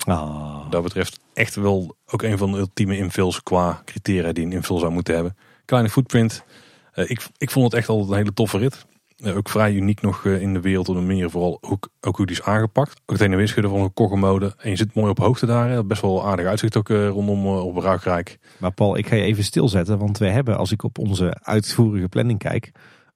Ah, 0.06 0.62
Wat 0.62 0.72
dat 0.72 0.82
betreft 0.82 1.20
echt 1.34 1.54
wel 1.54 1.96
ook 2.06 2.22
een 2.22 2.38
van 2.38 2.52
de 2.52 2.58
ultieme 2.58 2.96
invuls 2.96 3.42
qua 3.42 3.82
criteria 3.84 4.32
die 4.32 4.44
een 4.44 4.52
invul 4.52 4.78
zou 4.78 4.92
moeten 4.92 5.14
hebben. 5.14 5.36
Kleine 5.64 5.88
footprint. 5.90 6.44
Eh, 6.92 7.10
ik, 7.10 7.26
ik 7.36 7.50
vond 7.50 7.64
het 7.64 7.74
echt 7.74 7.88
altijd 7.88 8.10
een 8.10 8.16
hele 8.16 8.32
toffe 8.32 8.58
rit. 8.58 8.86
Eh, 9.16 9.36
ook 9.36 9.48
vrij 9.48 9.72
uniek 9.74 10.00
nog 10.00 10.26
eh, 10.26 10.40
in 10.40 10.52
de 10.52 10.60
wereld 10.60 10.88
op 10.88 10.96
een 10.96 11.06
manier. 11.06 11.30
Vooral 11.30 11.58
ook, 11.60 11.88
ook 12.00 12.16
hoe 12.16 12.26
die 12.26 12.36
is 12.36 12.42
aangepakt. 12.42 12.90
Ook 12.90 13.10
het 13.10 13.20
heen 13.20 13.30
en 13.30 13.36
weer 13.36 13.48
schudden 13.48 13.70
van 13.70 13.80
een 13.80 13.92
koggemode. 13.92 14.54
En 14.58 14.70
je 14.70 14.76
zit 14.76 14.94
mooi 14.94 15.10
op 15.10 15.18
hoogte 15.18 15.46
daar. 15.46 15.68
hè. 15.70 15.84
Best 15.84 16.02
wel 16.02 16.26
aardig 16.26 16.46
uitzicht 16.46 16.76
ook 16.76 16.88
rondom 16.88 17.46
op 17.46 17.76
Ruigrijk. 17.76 18.38
maar 18.58 18.72
Paul, 18.72 18.96
ik 18.96 19.06
ga 19.06 19.14
je 19.16 19.22
even 19.22 19.44
stilzetten, 19.44 19.98
want 19.98 20.18
we 20.18 20.26
hebben, 20.28 20.56
als 20.58 20.72
ik 20.72 20.82
op 20.82 20.98
onze 20.98 21.36
uitvoerige 21.42 22.08
planning 22.08 22.38
kijk, 22.38 22.72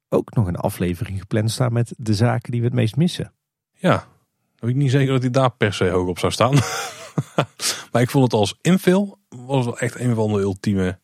ook 0.09 0.35
nog 0.35 0.47
een 0.47 0.55
aflevering 0.55 1.19
gepland 1.19 1.51
staan 1.51 1.73
met 1.73 1.93
de 1.97 2.13
zaken 2.13 2.51
die 2.51 2.59
we 2.61 2.65
het 2.67 2.75
meest 2.75 2.95
missen. 2.95 3.31
Ja, 3.73 4.07
weet 4.59 4.69
ik 4.71 4.75
niet 4.75 4.91
zeker 4.91 5.13
dat 5.13 5.21
hij 5.21 5.31
daar 5.31 5.51
per 5.51 5.73
se 5.73 5.89
hoog 5.89 6.07
op 6.07 6.19
zou 6.19 6.31
staan. 6.31 6.53
maar 7.91 8.01
ik 8.01 8.09
vond 8.09 8.23
het 8.23 8.33
als 8.33 8.57
invul 8.61 9.17
was 9.29 9.65
wel 9.65 9.79
echt 9.79 9.99
een 9.99 10.15
van 10.15 10.33
de 10.33 10.39
ultieme, 10.39 10.99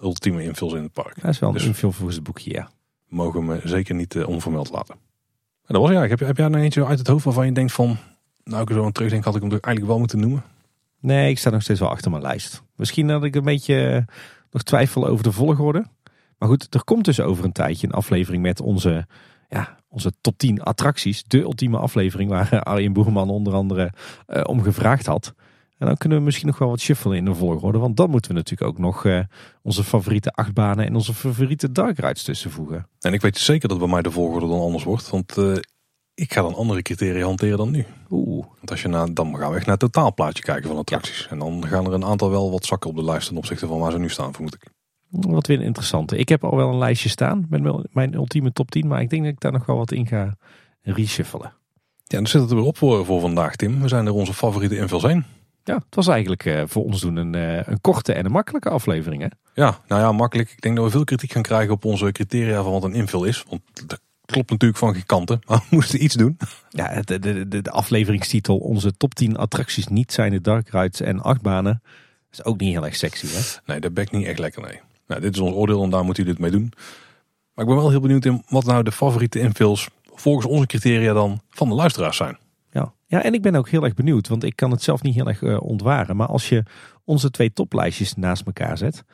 ultieme 0.00 0.42
invuls 0.42 0.72
in 0.72 0.82
het 0.82 0.92
park. 0.92 1.20
Dat 1.20 1.30
is 1.30 1.38
wel 1.38 1.48
een 1.48 1.54
Dus- 1.54 1.64
invul 1.64 1.92
voor 1.92 2.08
het 2.08 2.22
boekje, 2.22 2.52
ja. 2.52 2.70
Mogen 3.08 3.46
we 3.46 3.60
zeker 3.64 3.94
niet 3.94 4.14
eh, 4.14 4.28
onvermeld 4.28 4.70
laten. 4.70 4.94
En 5.64 5.74
dat 5.74 5.82
was 5.82 5.90
ja. 5.90 6.06
Heb, 6.06 6.18
heb 6.18 6.36
jij 6.36 6.48
nou 6.48 6.62
eentje 6.62 6.86
uit 6.86 6.98
het 6.98 7.08
hoofd 7.08 7.24
waarvan 7.24 7.46
je 7.46 7.52
denkt 7.52 7.72
van... 7.72 7.96
Nou, 8.44 8.62
ik 8.62 8.68
er 8.68 8.74
zo 8.74 8.84
aan 8.84 8.92
terugdenk, 8.92 9.24
had 9.24 9.34
ik 9.34 9.40
hem 9.40 9.50
toch 9.50 9.60
eigenlijk 9.60 9.94
wel 9.94 9.98
moeten 10.02 10.20
noemen. 10.20 10.44
Nee, 11.00 11.30
ik 11.30 11.38
sta 11.38 11.50
nog 11.50 11.62
steeds 11.62 11.80
wel 11.80 11.88
achter 11.88 12.10
mijn 12.10 12.22
lijst. 12.22 12.62
Misschien 12.76 13.06
dat 13.06 13.24
ik 13.24 13.34
een 13.34 13.42
beetje 13.42 13.88
eh, 13.88 14.14
nog 14.50 14.62
twijfel 14.62 15.06
over 15.06 15.24
de 15.24 15.32
volgorde. 15.32 15.84
Maar 16.38 16.48
goed, 16.48 16.74
er 16.74 16.84
komt 16.84 17.04
dus 17.04 17.20
over 17.20 17.44
een 17.44 17.52
tijdje 17.52 17.86
een 17.86 17.92
aflevering 17.92 18.42
met 18.42 18.60
onze, 18.60 19.06
ja, 19.48 19.76
onze 19.92 20.12
top 20.20 20.38
10 20.38 20.62
attracties. 20.62 21.24
De 21.24 21.40
ultieme 21.40 21.78
aflevering 21.78 22.30
waar 22.30 22.62
Arjen 22.62 22.92
Boerman 22.92 23.30
onder 23.30 23.54
andere 23.54 23.92
eh, 24.26 24.42
om 24.46 24.62
gevraagd 24.62 25.06
had. 25.06 25.34
En 25.78 25.88
dan 25.88 25.96
kunnen 25.96 26.18
we 26.18 26.24
misschien 26.24 26.46
nog 26.46 26.58
wel 26.58 26.68
wat 26.68 26.80
shuffelen 26.80 27.16
in 27.16 27.24
de 27.24 27.34
volgorde. 27.34 27.78
Want 27.78 27.96
dan 27.96 28.10
moeten 28.10 28.30
we 28.30 28.36
natuurlijk 28.36 28.70
ook 28.70 28.78
nog 28.78 29.04
eh, 29.04 29.20
onze 29.62 29.84
favoriete 29.84 30.30
achtbanen 30.30 30.86
en 30.86 30.94
onze 30.94 31.14
favoriete 31.14 31.72
dark 31.72 31.98
rides 31.98 32.22
tussenvoegen. 32.22 32.88
En 33.00 33.12
ik 33.12 33.20
weet 33.20 33.38
zeker 33.38 33.68
dat 33.68 33.78
bij 33.78 33.88
mij 33.88 34.02
de 34.02 34.10
volgorde 34.10 34.48
dan 34.48 34.60
anders 34.60 34.84
wordt. 34.84 35.10
Want 35.10 35.38
eh, 35.38 35.54
ik 36.14 36.32
ga 36.32 36.42
dan 36.42 36.54
andere 36.54 36.82
criteria 36.82 37.24
hanteren 37.24 37.58
dan 37.58 37.70
nu. 37.70 37.84
Oeh, 38.10 38.46
Want 38.56 38.70
als 38.70 38.82
je 38.82 38.88
naar, 38.88 39.14
dan 39.14 39.36
gaan 39.36 39.50
we 39.50 39.56
echt 39.56 39.66
naar 39.66 39.76
het 39.78 39.92
totaalplaatje 39.92 40.42
kijken 40.42 40.68
van 40.68 40.78
attracties. 40.78 41.26
En 41.30 41.38
dan 41.38 41.66
gaan 41.66 41.86
er 41.86 41.92
een 41.92 42.04
aantal 42.04 42.30
wel 42.30 42.50
wat 42.50 42.64
zakken 42.64 42.90
op 42.90 42.96
de 42.96 43.04
lijst 43.04 43.28
ten 43.28 43.36
opzichte 43.36 43.66
van 43.66 43.78
waar 43.78 43.92
ze 43.92 43.98
nu 43.98 44.08
staan, 44.08 44.32
vermoed 44.32 44.54
ik. 44.54 44.70
Wat 45.12 45.46
weer 45.46 45.58
een 45.58 45.64
interessante. 45.64 46.16
Ik 46.16 46.28
heb 46.28 46.44
al 46.44 46.56
wel 46.56 46.68
een 46.68 46.78
lijstje 46.78 47.08
staan 47.08 47.46
met 47.48 47.62
mijn- 47.92 48.14
ultieme 48.14 48.52
top 48.52 48.70
10. 48.70 48.86
Maar 48.86 49.00
ik 49.00 49.10
denk 49.10 49.22
dat 49.22 49.32
ik 49.32 49.40
daar 49.40 49.52
nog 49.52 49.66
wel 49.66 49.76
wat 49.76 49.92
in 49.92 50.06
ga 50.06 50.36
reshuffelen. 50.82 51.52
Ja, 52.04 52.18
dan 52.18 52.26
zit 52.26 52.40
het 52.40 52.50
er 52.50 52.56
weer 52.56 52.64
op 52.64 52.76
voor, 52.76 53.04
voor 53.04 53.20
vandaag, 53.20 53.56
Tim. 53.56 53.80
We 53.80 53.88
zijn 53.88 54.06
er 54.06 54.12
onze 54.12 54.34
favoriete 54.34 54.76
invuls 54.76 55.02
heen. 55.02 55.24
Ja, 55.64 55.74
het 55.74 55.94
was 55.94 56.08
eigenlijk 56.08 56.44
eh, 56.44 56.62
voor 56.66 56.84
ons 56.84 57.00
doen 57.00 57.16
een, 57.16 57.34
eh, 57.34 57.66
een 57.66 57.80
korte 57.80 58.12
en 58.12 58.24
een 58.24 58.30
makkelijke 58.32 58.68
aflevering. 58.70 59.22
Hè? 59.22 59.28
Ja, 59.54 59.78
nou 59.88 60.00
ja, 60.00 60.12
makkelijk. 60.12 60.50
Ik 60.50 60.60
denk 60.60 60.76
dat 60.76 60.84
we 60.84 60.90
veel 60.90 61.04
kritiek 61.04 61.32
gaan 61.32 61.42
krijgen 61.42 61.72
op 61.74 61.84
onze 61.84 62.12
criteria 62.12 62.62
van 62.62 62.72
wat 62.72 62.84
een 62.84 62.94
invul 62.94 63.24
is. 63.24 63.44
Want 63.48 63.62
dat 63.86 64.00
klopt 64.24 64.50
natuurlijk 64.50 64.80
van 64.80 64.92
geen 64.94 65.06
kanten. 65.06 65.40
Maar 65.46 65.58
we 65.58 65.64
moesten 65.70 66.04
iets 66.04 66.14
doen. 66.14 66.36
Ja, 66.70 67.00
de, 67.02 67.18
de, 67.18 67.48
de, 67.48 67.62
de 67.62 67.70
afleveringstitel 67.70 68.56
Onze 68.58 68.96
top 68.96 69.14
10 69.14 69.36
attracties 69.36 69.86
niet 69.86 70.12
zijn 70.12 70.30
de 70.30 70.40
dark 70.40 70.68
rides 70.68 71.00
en 71.00 71.20
achtbanen. 71.20 71.82
is 72.30 72.44
ook 72.44 72.60
niet 72.60 72.72
heel 72.72 72.84
erg 72.84 72.96
sexy. 72.96 73.26
Hè? 73.26 73.40
Nee, 73.66 73.80
dat 73.80 73.94
bekt 73.94 74.12
niet 74.12 74.26
echt 74.26 74.38
lekker, 74.38 74.62
nee. 74.62 74.80
Nou, 75.12 75.24
dit 75.24 75.34
is 75.34 75.40
ons 75.40 75.54
oordeel 75.54 75.82
en 75.82 75.90
daar 75.90 76.04
moet 76.04 76.18
u 76.18 76.24
dit 76.24 76.38
mee 76.38 76.50
doen. 76.50 76.72
Maar 77.54 77.64
ik 77.64 77.70
ben 77.70 77.80
wel 77.80 77.90
heel 77.90 78.00
benieuwd 78.00 78.24
in 78.24 78.42
wat 78.48 78.64
nou 78.64 78.82
de 78.82 78.92
favoriete 78.92 79.38
invuls 79.40 79.88
volgens 80.14 80.46
onze 80.46 80.66
criteria 80.66 81.12
dan 81.12 81.40
van 81.48 81.68
de 81.68 81.74
luisteraars 81.74 82.16
zijn. 82.16 82.38
Ja. 82.70 82.92
ja, 83.06 83.22
en 83.22 83.34
ik 83.34 83.42
ben 83.42 83.54
ook 83.54 83.68
heel 83.68 83.84
erg 83.84 83.94
benieuwd, 83.94 84.28
want 84.28 84.44
ik 84.44 84.56
kan 84.56 84.70
het 84.70 84.82
zelf 84.82 85.02
niet 85.02 85.14
heel 85.14 85.28
erg 85.28 85.40
uh, 85.40 85.60
ontwaren. 85.60 86.16
Maar 86.16 86.26
als 86.26 86.48
je 86.48 86.62
onze 87.04 87.30
twee 87.30 87.52
toplijstjes 87.52 88.14
naast 88.14 88.46
elkaar 88.46 88.78
zet, 88.78 89.04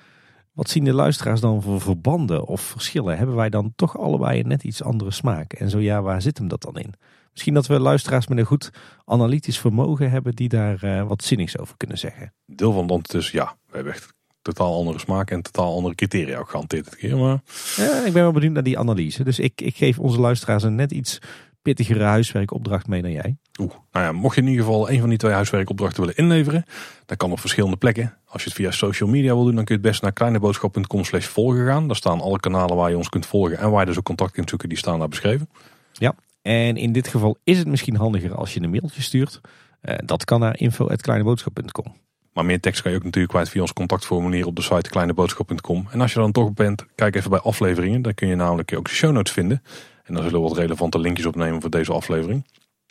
wat 0.52 0.70
zien 0.70 0.84
de 0.84 0.92
luisteraars 0.92 1.40
dan 1.40 1.62
voor 1.62 1.80
verbanden 1.80 2.46
of 2.46 2.60
verschillen? 2.60 3.18
Hebben 3.18 3.36
wij 3.36 3.50
dan 3.50 3.72
toch 3.76 3.98
allebei 3.98 4.40
een 4.40 4.48
net 4.48 4.64
iets 4.64 4.82
andere 4.82 5.10
smaak? 5.10 5.52
En 5.52 5.70
zo 5.70 5.78
ja, 5.78 6.02
waar 6.02 6.22
zit 6.22 6.38
hem 6.38 6.48
dat 6.48 6.62
dan 6.62 6.76
in? 6.76 6.94
Misschien 7.32 7.54
dat 7.54 7.66
we 7.66 7.80
luisteraars 7.80 8.26
met 8.26 8.38
een 8.38 8.44
goed 8.44 8.70
analytisch 9.04 9.58
vermogen 9.58 10.10
hebben 10.10 10.34
die 10.34 10.48
daar 10.48 10.84
uh, 10.84 11.02
wat 11.02 11.24
zinnigs 11.24 11.58
over 11.58 11.76
kunnen 11.76 11.98
zeggen. 11.98 12.32
Deel 12.46 12.72
van 12.72 12.86
dan 12.86 13.00
dus 13.02 13.30
ja, 13.30 13.56
we 13.66 13.74
hebben 13.74 13.92
echt 13.92 14.16
totaal 14.54 14.74
andere 14.74 14.98
smaak 14.98 15.30
en 15.30 15.42
totaal 15.42 15.74
andere 15.74 15.94
criteria 15.94 16.38
ook 16.38 16.50
gehanteerd 16.50 16.84
dit 16.84 16.96
keer. 16.96 17.16
Maar... 17.16 17.40
Ja, 17.76 18.04
ik 18.04 18.12
ben 18.12 18.22
wel 18.22 18.32
benieuwd 18.32 18.52
naar 18.52 18.62
die 18.62 18.78
analyse. 18.78 19.24
Dus 19.24 19.38
ik, 19.38 19.60
ik 19.60 19.76
geef 19.76 19.98
onze 19.98 20.20
luisteraars 20.20 20.62
een 20.62 20.74
net 20.74 20.92
iets 20.92 21.18
pittigere 21.62 22.04
huiswerkopdracht 22.04 22.86
mee 22.86 23.02
dan 23.02 23.12
jij. 23.12 23.36
Oeh, 23.60 23.72
nou 23.92 24.04
ja, 24.04 24.12
mocht 24.12 24.34
je 24.34 24.40
in 24.40 24.48
ieder 24.48 24.64
geval 24.64 24.90
een 24.90 25.00
van 25.00 25.08
die 25.08 25.18
twee 25.18 25.32
huiswerkopdrachten 25.32 26.00
willen 26.00 26.16
inleveren, 26.16 26.64
dan 27.06 27.16
kan 27.16 27.32
op 27.32 27.40
verschillende 27.40 27.76
plekken. 27.76 28.16
Als 28.24 28.42
je 28.42 28.48
het 28.48 28.58
via 28.58 28.70
social 28.70 29.08
media 29.08 29.34
wil 29.34 29.44
doen, 29.44 29.54
dan 29.54 29.64
kun 29.64 29.74
je 29.74 29.80
het 29.80 29.90
best 29.90 30.02
naar 30.02 30.12
kleineboodschap.com 30.12 31.04
slash 31.04 31.26
volgen 31.26 31.66
gaan. 31.66 31.86
Daar 31.86 31.96
staan 31.96 32.20
alle 32.20 32.40
kanalen 32.40 32.76
waar 32.76 32.90
je 32.90 32.96
ons 32.96 33.08
kunt 33.08 33.26
volgen 33.26 33.58
en 33.58 33.70
waar 33.70 33.80
je 33.80 33.86
dus 33.86 33.98
ook 33.98 34.04
contact 34.04 34.32
kunt 34.32 34.48
zoeken, 34.48 34.68
die 34.68 34.78
staan 34.78 34.98
daar 34.98 35.08
beschreven. 35.08 35.48
Ja, 35.92 36.14
en 36.42 36.76
in 36.76 36.92
dit 36.92 37.08
geval 37.08 37.36
is 37.44 37.58
het 37.58 37.66
misschien 37.66 37.96
handiger 37.96 38.34
als 38.34 38.54
je 38.54 38.62
een 38.62 38.70
mailtje 38.70 39.02
stuurt. 39.02 39.40
Uh, 39.82 39.94
dat 40.04 40.24
kan 40.24 40.40
naar 40.40 40.58
info.kleineboodschap.com. 40.58 41.96
Maar 42.38 42.46
meer 42.46 42.60
tekst 42.60 42.82
kan 42.82 42.90
je 42.90 42.96
ook 42.96 43.04
natuurlijk 43.04 43.32
kwijt 43.32 43.48
via 43.48 43.60
ons 43.60 43.72
contactformulier 43.72 44.46
op 44.46 44.56
de 44.56 44.62
site 44.62 44.90
kleineboodschap.com. 44.90 45.86
En 45.90 46.00
als 46.00 46.12
je 46.12 46.18
dan 46.18 46.32
toch 46.32 46.52
bent, 46.52 46.84
kijk 46.94 47.16
even 47.16 47.30
bij 47.30 47.38
afleveringen. 47.38 48.02
Dan 48.02 48.14
kun 48.14 48.28
je 48.28 48.34
namelijk 48.34 48.74
ook 48.76 48.84
de 48.84 48.94
show 48.94 49.12
notes 49.12 49.32
vinden. 49.32 49.62
En 50.04 50.14
dan 50.14 50.22
zullen 50.22 50.42
we 50.42 50.48
wat 50.48 50.56
relevante 50.56 50.98
linkjes 50.98 51.26
opnemen 51.26 51.60
voor 51.60 51.70
deze 51.70 51.92
aflevering. 51.92 52.46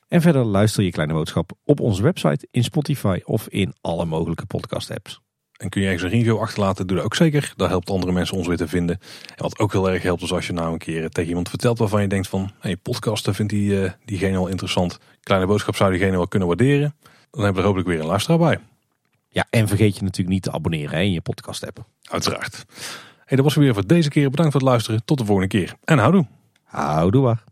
En 0.08 0.22
verder 0.22 0.44
luister 0.44 0.84
je 0.84 0.92
Kleine 0.92 1.14
Boodschap 1.14 1.52
op 1.64 1.80
onze 1.80 2.04
website, 2.04 2.48
in 2.52 2.64
Spotify 2.64 3.20
of 3.24 3.48
in 3.48 3.74
alle 3.82 4.06
mogelijke 4.06 4.46
podcast 4.46 4.92
apps. 4.92 5.22
En 5.58 5.70
kun 5.70 5.82
je 5.82 5.88
ergens 5.88 6.04
een 6.04 6.18
review 6.18 6.40
achterlaten, 6.40 6.88
doe 6.88 6.96
dat 6.96 7.06
ook 7.06 7.16
zeker. 7.16 7.54
Dat 7.56 7.70
helpt 7.70 7.90
andere 7.90 8.12
mensen 8.12 8.38
ons 8.38 8.48
weer 8.48 8.58
te 8.58 8.68
vinden. 8.68 9.00
En 9.36 9.44
wat 9.44 9.60
ook 9.60 9.72
heel 9.72 9.90
erg 9.90 10.04
helpt 10.04 10.22
is 10.22 10.34
als 10.34 10.48
je 10.48 10.54
nou 10.54 10.72
een 10.72 10.78
keer 10.78 11.10
tegen 11.10 11.30
iemand 11.30 11.50
vertelt 11.50 11.78
waarvan 11.78 12.02
je 12.02 12.08
denkt 12.08 12.28
van... 12.28 12.52
Hey, 12.60 12.78
podcasten 12.78 13.36
vindt 13.36 13.52
die, 13.52 13.72
uh, 13.72 13.92
diegene 14.06 14.32
wel 14.32 14.48
interessant. 14.48 15.00
Kleine 15.22 15.48
Boodschap 15.48 15.76
zou 15.76 15.92
diegene 15.92 16.18
wel 16.18 16.28
kunnen 16.28 16.48
waarderen. 16.48 16.96
Dan 17.32 17.44
hebben 17.44 17.54
we 17.54 17.60
er 17.60 17.66
hopelijk 17.66 17.88
weer 17.88 18.00
een 18.00 18.06
luisteraar 18.06 18.38
bij. 18.40 18.60
Ja, 19.38 19.46
en 19.50 19.68
vergeet 19.68 19.96
je 19.96 20.04
natuurlijk 20.04 20.30
niet 20.30 20.44
te 20.44 20.52
abonneren 20.52 20.98
hè, 20.98 21.04
in 21.04 21.12
je 21.12 21.22
podcast 21.22 21.66
app. 21.66 21.86
Uiteraard. 22.04 22.66
Hey, 23.26 23.38
dat 23.38 23.46
was 23.46 23.56
weer 23.56 23.74
voor 23.74 23.88
deze 23.88 24.10
keer. 24.10 24.30
Bedankt 24.30 24.52
voor 24.52 24.62
het 24.62 24.70
luisteren. 24.70 25.06
Tot 25.06 25.18
de 25.18 25.26
volgende 25.26 25.50
keer. 25.50 25.76
En 25.84 25.98
houdoe. 25.98 26.28
Houdoe 26.64 27.22
waar. 27.22 27.44